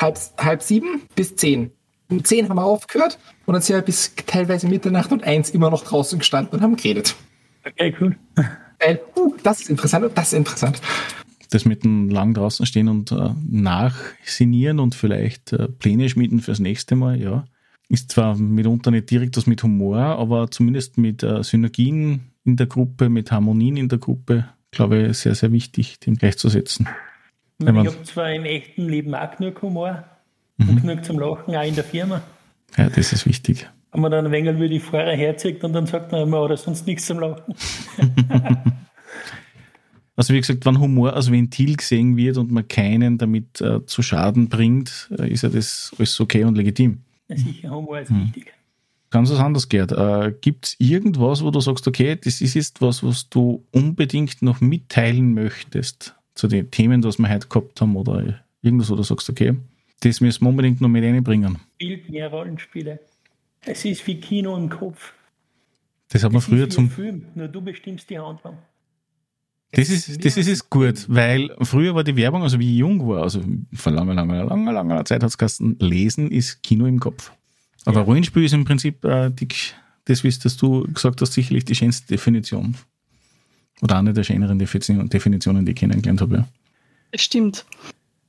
halb, 0.01 0.19
halb 0.39 0.63
sieben 0.63 1.03
bis 1.15 1.37
zehn. 1.37 1.73
Um 2.09 2.25
zehn 2.25 2.49
haben 2.49 2.57
wir 2.57 2.65
aufgehört 2.65 3.19
und 3.47 3.55
dann 3.55 3.63
sind 3.63 3.77
wir 3.77 3.83
bis 3.83 4.15
teilweise 4.27 4.69
Mitternacht 4.69 5.13
und 5.13 5.25
eins 5.25 5.51
immer 5.51 5.71
noch 5.71 5.83
draußen 5.85 6.19
gestanden 6.19 6.55
und 6.55 6.63
haben 6.63 6.77
geredet. 6.77 7.15
Okay, 7.67 7.95
cool. 8.01 8.17
Weil, 8.85 9.01
uh, 9.17 9.35
das 9.43 9.61
ist 9.61 9.71
interessant 9.71 10.05
und 10.05 10.17
das 10.17 10.33
ist 10.33 10.39
interessant. 10.39 10.81
Das 11.51 11.65
mit 11.65 11.85
dem 11.85 12.09
lang 12.09 12.35
draußen 12.35 12.65
stehen 12.67 12.89
und 12.89 13.13
äh, 13.13 13.31
nachsinieren 13.49 14.81
und 14.81 14.95
vielleicht 14.95 15.53
äh, 15.53 15.69
Pläne 15.69 16.09
schmieden 16.09 16.41
fürs 16.41 16.61
nächste 16.61 16.97
Mal, 16.97 17.21
ja. 17.21 17.45
Ist 17.89 18.11
zwar 18.11 18.37
mitunter 18.37 18.91
nicht 18.91 19.11
direkt 19.11 19.37
das 19.37 19.47
mit 19.47 19.63
Humor, 19.63 19.99
aber 19.99 20.51
zumindest 20.51 20.97
mit 20.97 21.23
äh, 21.23 21.43
Synergien 21.43 22.33
in 22.45 22.57
der 22.57 22.67
Gruppe, 22.67 23.11
mit 23.11 23.31
Harmonien 23.31 23.77
in 23.77 23.89
der 23.89 23.99
Gruppe, 23.99 24.47
glaube 24.71 25.09
ich, 25.09 25.19
sehr, 25.19 25.35
sehr 25.35 25.53
wichtig, 25.53 26.01
dem 26.01 26.17
gleichzusetzen. 26.17 26.89
Ich 27.59 27.69
habe 27.69 28.03
zwar 28.05 28.33
im 28.33 28.45
echten 28.45 28.89
Leben 28.89 29.15
auch 29.15 29.37
genug 29.37 29.61
Humor 29.61 30.05
Mhm. 30.63 30.69
und 30.69 30.83
genug 30.83 31.05
zum 31.05 31.19
Lachen, 31.19 31.55
auch 31.55 31.63
in 31.63 31.75
der 31.75 31.85
Firma. 31.85 32.23
Ja, 32.77 32.89
das 32.89 33.13
ist 33.13 33.27
wichtig. 33.27 33.69
Wenn 33.93 34.01
man 34.01 34.11
dann 34.11 34.27
ein 34.27 34.33
wenig 34.33 34.55
über 34.55 34.69
die 34.69 34.81
Fahrer 34.81 35.15
herzieht 35.15 35.63
und 35.65 35.73
dann 35.75 35.87
sagt 35.87 36.13
man 36.13 36.23
immer, 36.23 36.43
oder 36.43 36.57
sonst 36.57 36.87
nichts 36.87 37.07
zum 37.07 37.21
Lachen. 37.21 37.55
Also 40.15 40.35
wie 40.35 40.41
gesagt, 40.41 40.67
wenn 40.67 40.79
Humor 40.79 41.15
als 41.15 41.31
Ventil 41.33 41.75
gesehen 41.77 42.19
wird 42.19 42.37
und 42.37 42.51
man 42.51 42.69
keinen 42.69 43.17
damit 43.17 43.63
äh, 43.63 43.85
zu 43.87 44.03
Schaden 44.03 44.51
bringt, 44.51 45.11
äh, 45.19 45.31
ist 45.33 45.43
ja 45.43 45.49
das 45.49 45.91
alles 45.99 46.21
okay 46.21 46.45
und 46.45 46.57
legitim. 46.57 46.99
Ja, 47.29 47.37
Sicher, 47.39 47.71
Humor 47.71 47.99
ist 48.01 48.11
Mhm. 48.11 48.27
wichtig. 48.27 48.53
Ganz 49.09 49.31
was 49.31 49.39
anderes, 49.39 49.69
Gerd. 49.71 49.93
Äh, 49.93 50.35
Gibt 50.41 50.67
es 50.67 50.77
irgendwas, 50.79 51.43
wo 51.43 51.51
du 51.51 51.61
sagst, 51.61 51.89
okay, 51.89 52.17
das 52.23 52.43
ist 52.43 52.55
jetzt 52.55 52.83
was, 52.83 53.03
was 53.03 53.31
du 53.31 53.65
unbedingt 53.73 54.43
noch 54.43 54.61
mitteilen 54.61 55.33
möchtest 55.33 56.15
zu 56.35 56.47
den 56.47 56.71
Themen, 56.71 57.03
was 57.05 57.19
wir 57.19 57.29
heute 57.31 57.49
gehabt 57.49 57.81
haben 57.81 57.97
oder 57.97 58.43
irgendwas, 58.61 58.91
wo 58.91 58.97
du 58.97 59.03
sagst, 59.03 59.29
okay, 59.31 59.55
das 60.01 60.21
müssen 60.21 60.45
wir 60.45 60.49
unbedingt 60.51 60.81
noch 60.83 60.89
mit 60.89 61.05
reinbringen. 61.05 61.59
Spielt 61.77 62.11
mehr 62.11 62.29
Rollenspiele. 62.29 63.01
Es 63.65 63.85
ist 63.85 64.07
wie 64.07 64.21
Kino 64.21 64.57
im 64.57 64.69
Kopf. 64.69 65.13
Das 66.09 66.25
hat 66.25 66.33
man 66.33 66.41
Es 66.41 66.45
früher 66.47 66.67
ist 66.67 66.77
wie 66.77 66.83
ein 66.83 66.89
zum... 66.89 66.91
Film, 66.91 67.27
nur 67.35 67.49
du 67.49 67.61
bestimmst 67.61 68.11
die 68.11 68.19
Handlung. 68.19 68.59
Das 69.75 69.89
ist, 69.89 70.23
das 70.23 70.37
ist 70.37 70.49
es 70.49 70.69
gut, 70.69 71.07
weil 71.09 71.57
früher 71.63 71.95
war 71.95 72.05
die 72.05 72.15
Werbung, 72.15 72.43
also 72.43 72.59
wie 72.59 72.73
ich 72.73 72.79
jung 72.79 73.09
war, 73.09 73.23
also 73.23 73.43
vor 73.73 73.93
langer, 73.93 74.13
langer, 74.13 74.45
langer, 74.45 74.73
langer 74.73 75.05
Zeit 75.07 75.23
hat 75.23 75.31
es 75.31 75.39
geheißen, 75.39 75.79
Lesen 75.79 76.31
ist 76.31 76.63
Kino 76.63 76.85
im 76.85 77.01
Kopf. 77.01 77.33
Aber 77.87 78.01
Ja. 78.01 78.03
Rollenspiel 78.03 78.45
ist 78.45 78.53
im 78.53 78.67
Prinzip 78.67 79.03
äh, 79.05 79.31
die, 79.31 79.49
das 80.05 80.21
dass 80.21 80.59
du 80.59 80.83
gesagt 80.93 81.23
hast, 81.23 81.33
sicherlich 81.33 81.65
die 81.65 81.75
schönste 81.75 82.07
Definition. 82.07 82.77
Oder 83.81 83.99
eine 83.99 84.13
der 84.13 84.25
schöneren 84.25 84.59
Definitionen, 84.59 85.65
die 85.65 85.73
ich 85.73 85.77
kennengelernt 85.77 86.21
habe. 86.21 86.37
Ja. 86.37 86.49
Stimmt. 87.15 87.65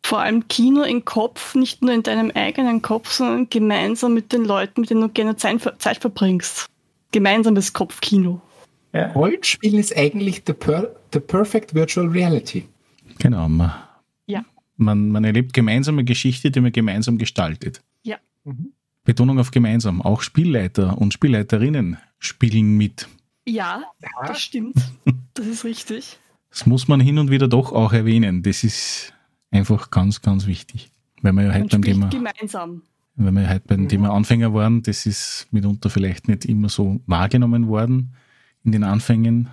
Vor 0.06 0.20
allem 0.20 0.48
Kino 0.50 0.84
im 0.84 1.06
Kopf, 1.06 1.56
nicht 1.56 1.82
nur 1.82 1.94
in 1.94 2.04
deinem 2.04 2.30
eigenen 2.32 2.82
Kopf, 2.82 3.12
sondern 3.12 3.50
gemeinsam 3.50 4.14
mit 4.14 4.34
den 4.34 4.44
Leuten, 4.44 4.82
mit 4.82 4.90
denen 4.90 5.02
du 5.02 5.10
gerne 5.10 5.38
Zeit, 5.38 5.62
Zeit 5.80 5.98
verbringst. 5.98 6.68
Gemeinsames 7.12 7.72
Kopfkino. 7.72 8.42
Ja. 8.92 9.12
Rollenspielen 9.14 9.80
ist 9.80 9.96
eigentlich 9.96 10.44
the, 10.46 10.54
per 10.54 10.96
the 11.14 11.20
perfect 11.20 11.74
virtual 11.74 12.08
reality. 12.08 12.66
Genau. 13.20 13.48
Man, 13.48 13.72
ja. 14.28 14.44
man, 14.76 15.10
man 15.10 15.24
erlebt 15.24 15.54
gemeinsame 15.54 16.04
Geschichte, 16.04 16.52
die 16.52 16.60
man 16.60 16.74
gemeinsam 16.74 17.18
gestaltet. 17.18 17.82
Ja. 18.04 18.18
Mhm. 18.44 18.74
Betonung 19.06 19.40
auf 19.40 19.52
gemeinsam. 19.52 20.02
Auch 20.02 20.22
Spielleiter 20.22 20.98
und 20.98 21.14
Spielleiterinnen 21.14 21.98
spielen 22.20 22.78
mit. 22.78 23.08
Ja, 23.46 23.84
ja. 24.02 24.28
das 24.28 24.42
stimmt. 24.42 24.76
Das 25.36 25.48
ist 25.48 25.64
richtig. 25.64 26.20
Das 26.52 26.68
muss 26.68 26.88
man 26.88 27.00
hin 27.00 27.18
und 27.18 27.32
wieder 27.32 27.48
doch 27.48 27.72
auch 27.72 27.92
erwähnen. 27.92 28.44
Das 28.44 28.64
ist 28.64 29.14
einfach 29.54 29.92
ganz, 29.92 30.22
ganz 30.22 30.48
wichtig. 30.48 30.90
Weil 31.22 31.34
wir 31.34 31.44
ja 31.44 31.54
heute 31.54 31.68
beim 31.68 31.82
Thema. 31.82 32.10
Gemeinsam. 32.10 32.82
Weil 33.16 33.32
wir 33.32 33.50
heute 33.50 33.64
beim 33.68 33.84
ja. 33.84 33.88
Thema 33.88 34.12
Anfänger 34.12 34.54
waren, 34.54 34.82
das 34.84 35.06
ist 35.06 35.48
mitunter 35.52 35.90
vielleicht 35.90 36.28
nicht 36.28 36.46
immer 36.46 36.70
so 36.70 37.00
wahrgenommen 37.06 37.68
worden 37.68 38.16
in 38.64 38.72
den 38.72 38.84
Anfängen 38.84 39.50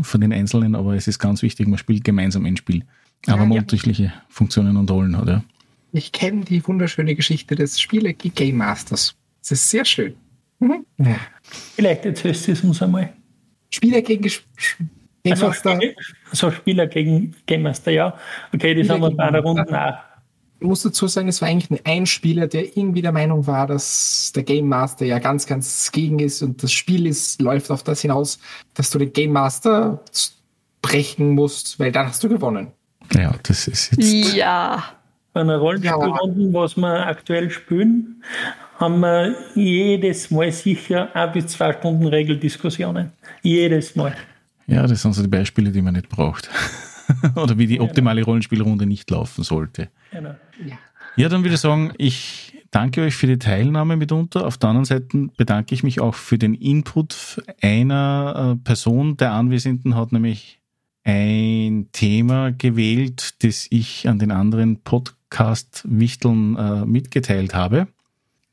von 0.00 0.20
den 0.20 0.32
Einzelnen, 0.32 0.74
aber 0.74 0.94
es 0.96 1.06
ist 1.06 1.18
ganz 1.18 1.42
wichtig, 1.42 1.68
man 1.68 1.78
spielt 1.78 2.02
gemeinsam 2.02 2.44
ein 2.44 2.56
Spiel. 2.56 2.84
Aber 3.26 3.38
ja, 3.38 3.44
man 3.44 3.52
ja. 3.52 3.60
unterschiedliche 3.62 4.12
Funktionen 4.28 4.76
und 4.76 4.90
Rollen 4.90 5.16
hat, 5.16 5.28
ja. 5.28 5.44
Ich 5.92 6.10
kenne 6.10 6.44
die 6.44 6.66
wunderschöne 6.66 7.14
Geschichte 7.14 7.54
des 7.54 7.80
Spiele 7.80 8.14
Game 8.14 8.56
Masters. 8.56 9.14
Das 9.40 9.52
ist 9.52 9.70
sehr 9.70 9.84
schön. 9.84 10.14
Mhm. 10.58 10.84
Ja. 10.98 11.16
Vielleicht 11.42 12.04
erzählst 12.04 12.48
du 12.48 12.52
es 12.52 12.64
uns 12.64 12.82
einmal. 12.82 13.12
Spieler 13.70 14.02
gegen 14.02 14.28
Game 15.24 15.32
also, 15.32 15.46
Master. 15.46 15.80
Also 16.30 16.50
Spieler 16.50 16.86
gegen 16.86 17.34
Game 17.46 17.62
Master, 17.62 17.90
ja. 17.90 18.14
Okay, 18.52 18.74
das 18.74 18.90
haben 18.90 19.00
wir 19.00 19.10
bei 19.10 19.24
einer 19.24 19.40
Runde 19.40 19.64
nach. 19.70 19.98
Ich 20.60 20.66
muss 20.66 20.82
dazu 20.82 21.08
sagen, 21.08 21.28
es 21.28 21.40
war 21.40 21.48
eigentlich 21.48 21.80
ein 21.84 22.06
Spieler, 22.06 22.46
der 22.46 22.76
irgendwie 22.76 23.02
der 23.02 23.12
Meinung 23.12 23.46
war, 23.46 23.66
dass 23.66 24.32
der 24.34 24.44
Game 24.44 24.68
Master 24.68 25.04
ja 25.04 25.18
ganz, 25.18 25.46
ganz 25.46 25.90
gegen 25.92 26.18
ist 26.18 26.42
und 26.42 26.62
das 26.62 26.72
Spiel 26.72 27.06
ist, 27.06 27.40
läuft 27.40 27.70
auf 27.70 27.82
das 27.82 28.02
hinaus, 28.02 28.38
dass 28.74 28.90
du 28.90 28.98
den 28.98 29.12
Game 29.12 29.32
Master 29.32 30.02
brechen 30.82 31.30
musst, 31.30 31.80
weil 31.80 31.90
dann 31.90 32.06
hast 32.06 32.22
du 32.22 32.28
gewonnen. 32.28 32.68
Ja, 33.14 33.34
das 33.42 33.66
ist 33.66 33.96
jetzt. 33.96 34.34
Ja. 34.34 34.84
Bei 35.32 35.40
einer 35.40 35.56
Rollenspielrunde, 35.56 36.42
ja. 36.42 36.52
was 36.52 36.76
wir 36.76 37.06
aktuell 37.06 37.50
spielen, 37.50 38.22
haben 38.78 39.00
wir 39.00 39.34
jedes 39.54 40.30
Mal 40.30 40.52
sicher 40.52 41.08
ein 41.14 41.32
bis 41.32 41.48
zwei 41.48 41.72
Stunden 41.72 42.06
Regeldiskussionen. 42.06 43.12
Jedes 43.42 43.96
Mal. 43.96 44.14
Ja, 44.66 44.86
das 44.86 45.02
sind 45.02 45.12
so 45.12 45.22
die 45.22 45.28
Beispiele, 45.28 45.70
die 45.70 45.82
man 45.82 45.94
nicht 45.94 46.08
braucht. 46.08 46.48
Oder 47.36 47.58
wie 47.58 47.66
die 47.66 47.74
genau. 47.74 47.88
optimale 47.88 48.22
Rollenspielrunde 48.22 48.86
nicht 48.86 49.10
laufen 49.10 49.44
sollte. 49.44 49.90
Genau. 50.10 50.34
Ja. 50.64 50.78
ja, 51.16 51.28
dann 51.28 51.42
würde 51.42 51.54
ich 51.54 51.60
sagen, 51.60 51.92
ich 51.98 52.58
danke 52.70 53.02
euch 53.02 53.14
für 53.14 53.26
die 53.26 53.38
Teilnahme 53.38 53.96
mitunter. 53.96 54.46
Auf 54.46 54.58
der 54.58 54.70
anderen 54.70 54.84
Seite 54.84 55.28
bedanke 55.36 55.74
ich 55.74 55.82
mich 55.82 56.00
auch 56.00 56.14
für 56.14 56.38
den 56.38 56.54
Input 56.54 57.42
einer 57.60 58.54
äh, 58.54 58.64
Person. 58.64 59.16
Der 59.16 59.32
Anwesenden 59.32 59.94
hat 59.96 60.12
nämlich 60.12 60.60
ein 61.04 61.88
Thema 61.92 62.50
gewählt, 62.50 63.44
das 63.44 63.66
ich 63.70 64.08
an 64.08 64.18
den 64.18 64.30
anderen 64.30 64.80
Podcast-Wichteln 64.80 66.56
äh, 66.56 66.86
mitgeteilt 66.86 67.54
habe, 67.54 67.88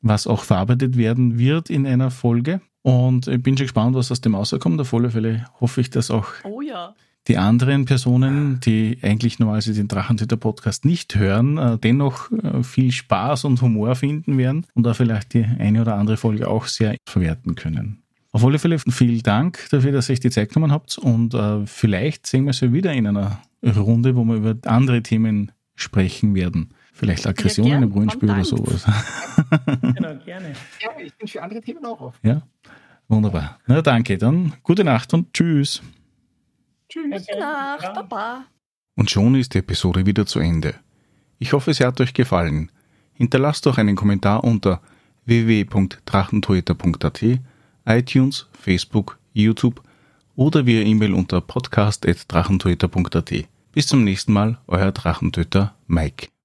was 0.01 0.27
auch 0.27 0.43
verarbeitet 0.43 0.97
werden 0.97 1.39
wird 1.39 1.69
in 1.69 1.87
einer 1.87 2.11
Folge. 2.11 2.61
Und 2.83 3.27
ich 3.27 3.41
bin 3.41 3.57
schon 3.57 3.65
gespannt, 3.65 3.95
was 3.95 4.11
aus 4.11 4.21
dem 4.21 4.35
rauskommt. 4.35 4.79
Auf 4.81 4.93
alle 4.93 5.11
Fälle 5.11 5.45
hoffe 5.59 5.81
ich, 5.81 5.89
dass 5.89 6.09
auch 6.09 6.27
oh 6.43 6.61
ja. 6.61 6.95
die 7.27 7.37
anderen 7.37 7.85
Personen, 7.85 8.59
die 8.59 8.97
eigentlich 9.01 9.39
normalerweise 9.39 9.73
den 9.73 9.87
Drachentöter 9.87 10.37
Podcast 10.37 10.85
nicht 10.85 11.15
hören, 11.15 11.57
äh, 11.57 11.77
dennoch 11.77 12.31
äh, 12.31 12.63
viel 12.63 12.91
Spaß 12.91 13.45
und 13.45 13.61
Humor 13.61 13.95
finden 13.95 14.37
werden 14.37 14.65
und 14.73 14.83
da 14.83 14.93
vielleicht 14.93 15.33
die 15.33 15.43
eine 15.43 15.81
oder 15.81 15.95
andere 15.95 16.17
Folge 16.17 16.47
auch 16.47 16.65
sehr 16.65 16.95
verwerten 17.05 17.55
können. 17.55 18.01
Auf 18.31 18.45
alle 18.45 18.59
Fälle 18.59 18.79
vielen 18.79 19.21
Dank 19.23 19.67
dafür, 19.71 19.91
dass 19.91 20.09
ihr 20.09 20.13
euch 20.13 20.21
die 20.21 20.29
Zeit 20.29 20.53
genommen 20.53 20.71
habt 20.71 20.97
und 20.97 21.33
äh, 21.33 21.65
vielleicht 21.65 22.25
sehen 22.25 22.45
wir 22.45 22.53
sie 22.53 22.73
wieder 22.73 22.93
in 22.93 23.05
einer 23.05 23.41
Runde, 23.63 24.15
wo 24.15 24.23
wir 24.23 24.35
über 24.35 24.55
andere 24.65 25.03
Themen 25.03 25.51
sprechen 25.75 26.33
werden. 26.33 26.73
Vielleicht 26.91 27.25
Aggressionen 27.25 27.71
ja, 27.71 27.77
im 27.79 27.91
Rollenspiel 27.91 28.29
oder 28.29 28.43
sowas. 28.43 28.85
genau, 29.81 30.15
gerne. 30.25 30.53
Ja, 30.81 30.89
ich 30.99 31.13
bin 31.15 31.27
für 31.27 31.41
andere 31.41 31.61
Themen 31.61 31.85
auch 31.85 31.99
offen. 31.99 32.19
Ja, 32.21 32.41
wunderbar. 33.07 33.59
Na 33.65 33.81
danke, 33.81 34.17
dann 34.17 34.53
gute 34.61 34.83
Nacht 34.83 35.13
und 35.13 35.33
tschüss. 35.33 35.81
Tschüss. 36.89 37.25
Gute 37.27 37.39
Nacht, 37.39 37.93
Baba. 37.93 38.45
Und 38.95 39.09
schon 39.09 39.35
ist 39.35 39.53
die 39.53 39.59
Episode 39.59 40.05
wieder 40.05 40.25
zu 40.25 40.39
Ende. 40.39 40.75
Ich 41.39 41.53
hoffe, 41.53 41.73
sie 41.73 41.85
hat 41.85 42.01
euch 42.01 42.13
gefallen. 42.13 42.69
Hinterlasst 43.13 43.65
doch 43.65 43.77
einen 43.77 43.95
Kommentar 43.95 44.43
unter 44.43 44.81
www.drachentoeter.at, 45.25 47.23
iTunes, 47.85 48.47
Facebook, 48.53 49.17
YouTube 49.33 49.81
oder 50.35 50.65
via 50.65 50.81
E-Mail 50.81 51.13
unter 51.13 51.39
podcast.drachentöter.at. 51.41 53.33
Bis 53.71 53.87
zum 53.87 54.03
nächsten 54.03 54.33
Mal, 54.33 54.57
euer 54.67 54.91
Drachentöter 54.91 55.75
Mike. 55.87 56.30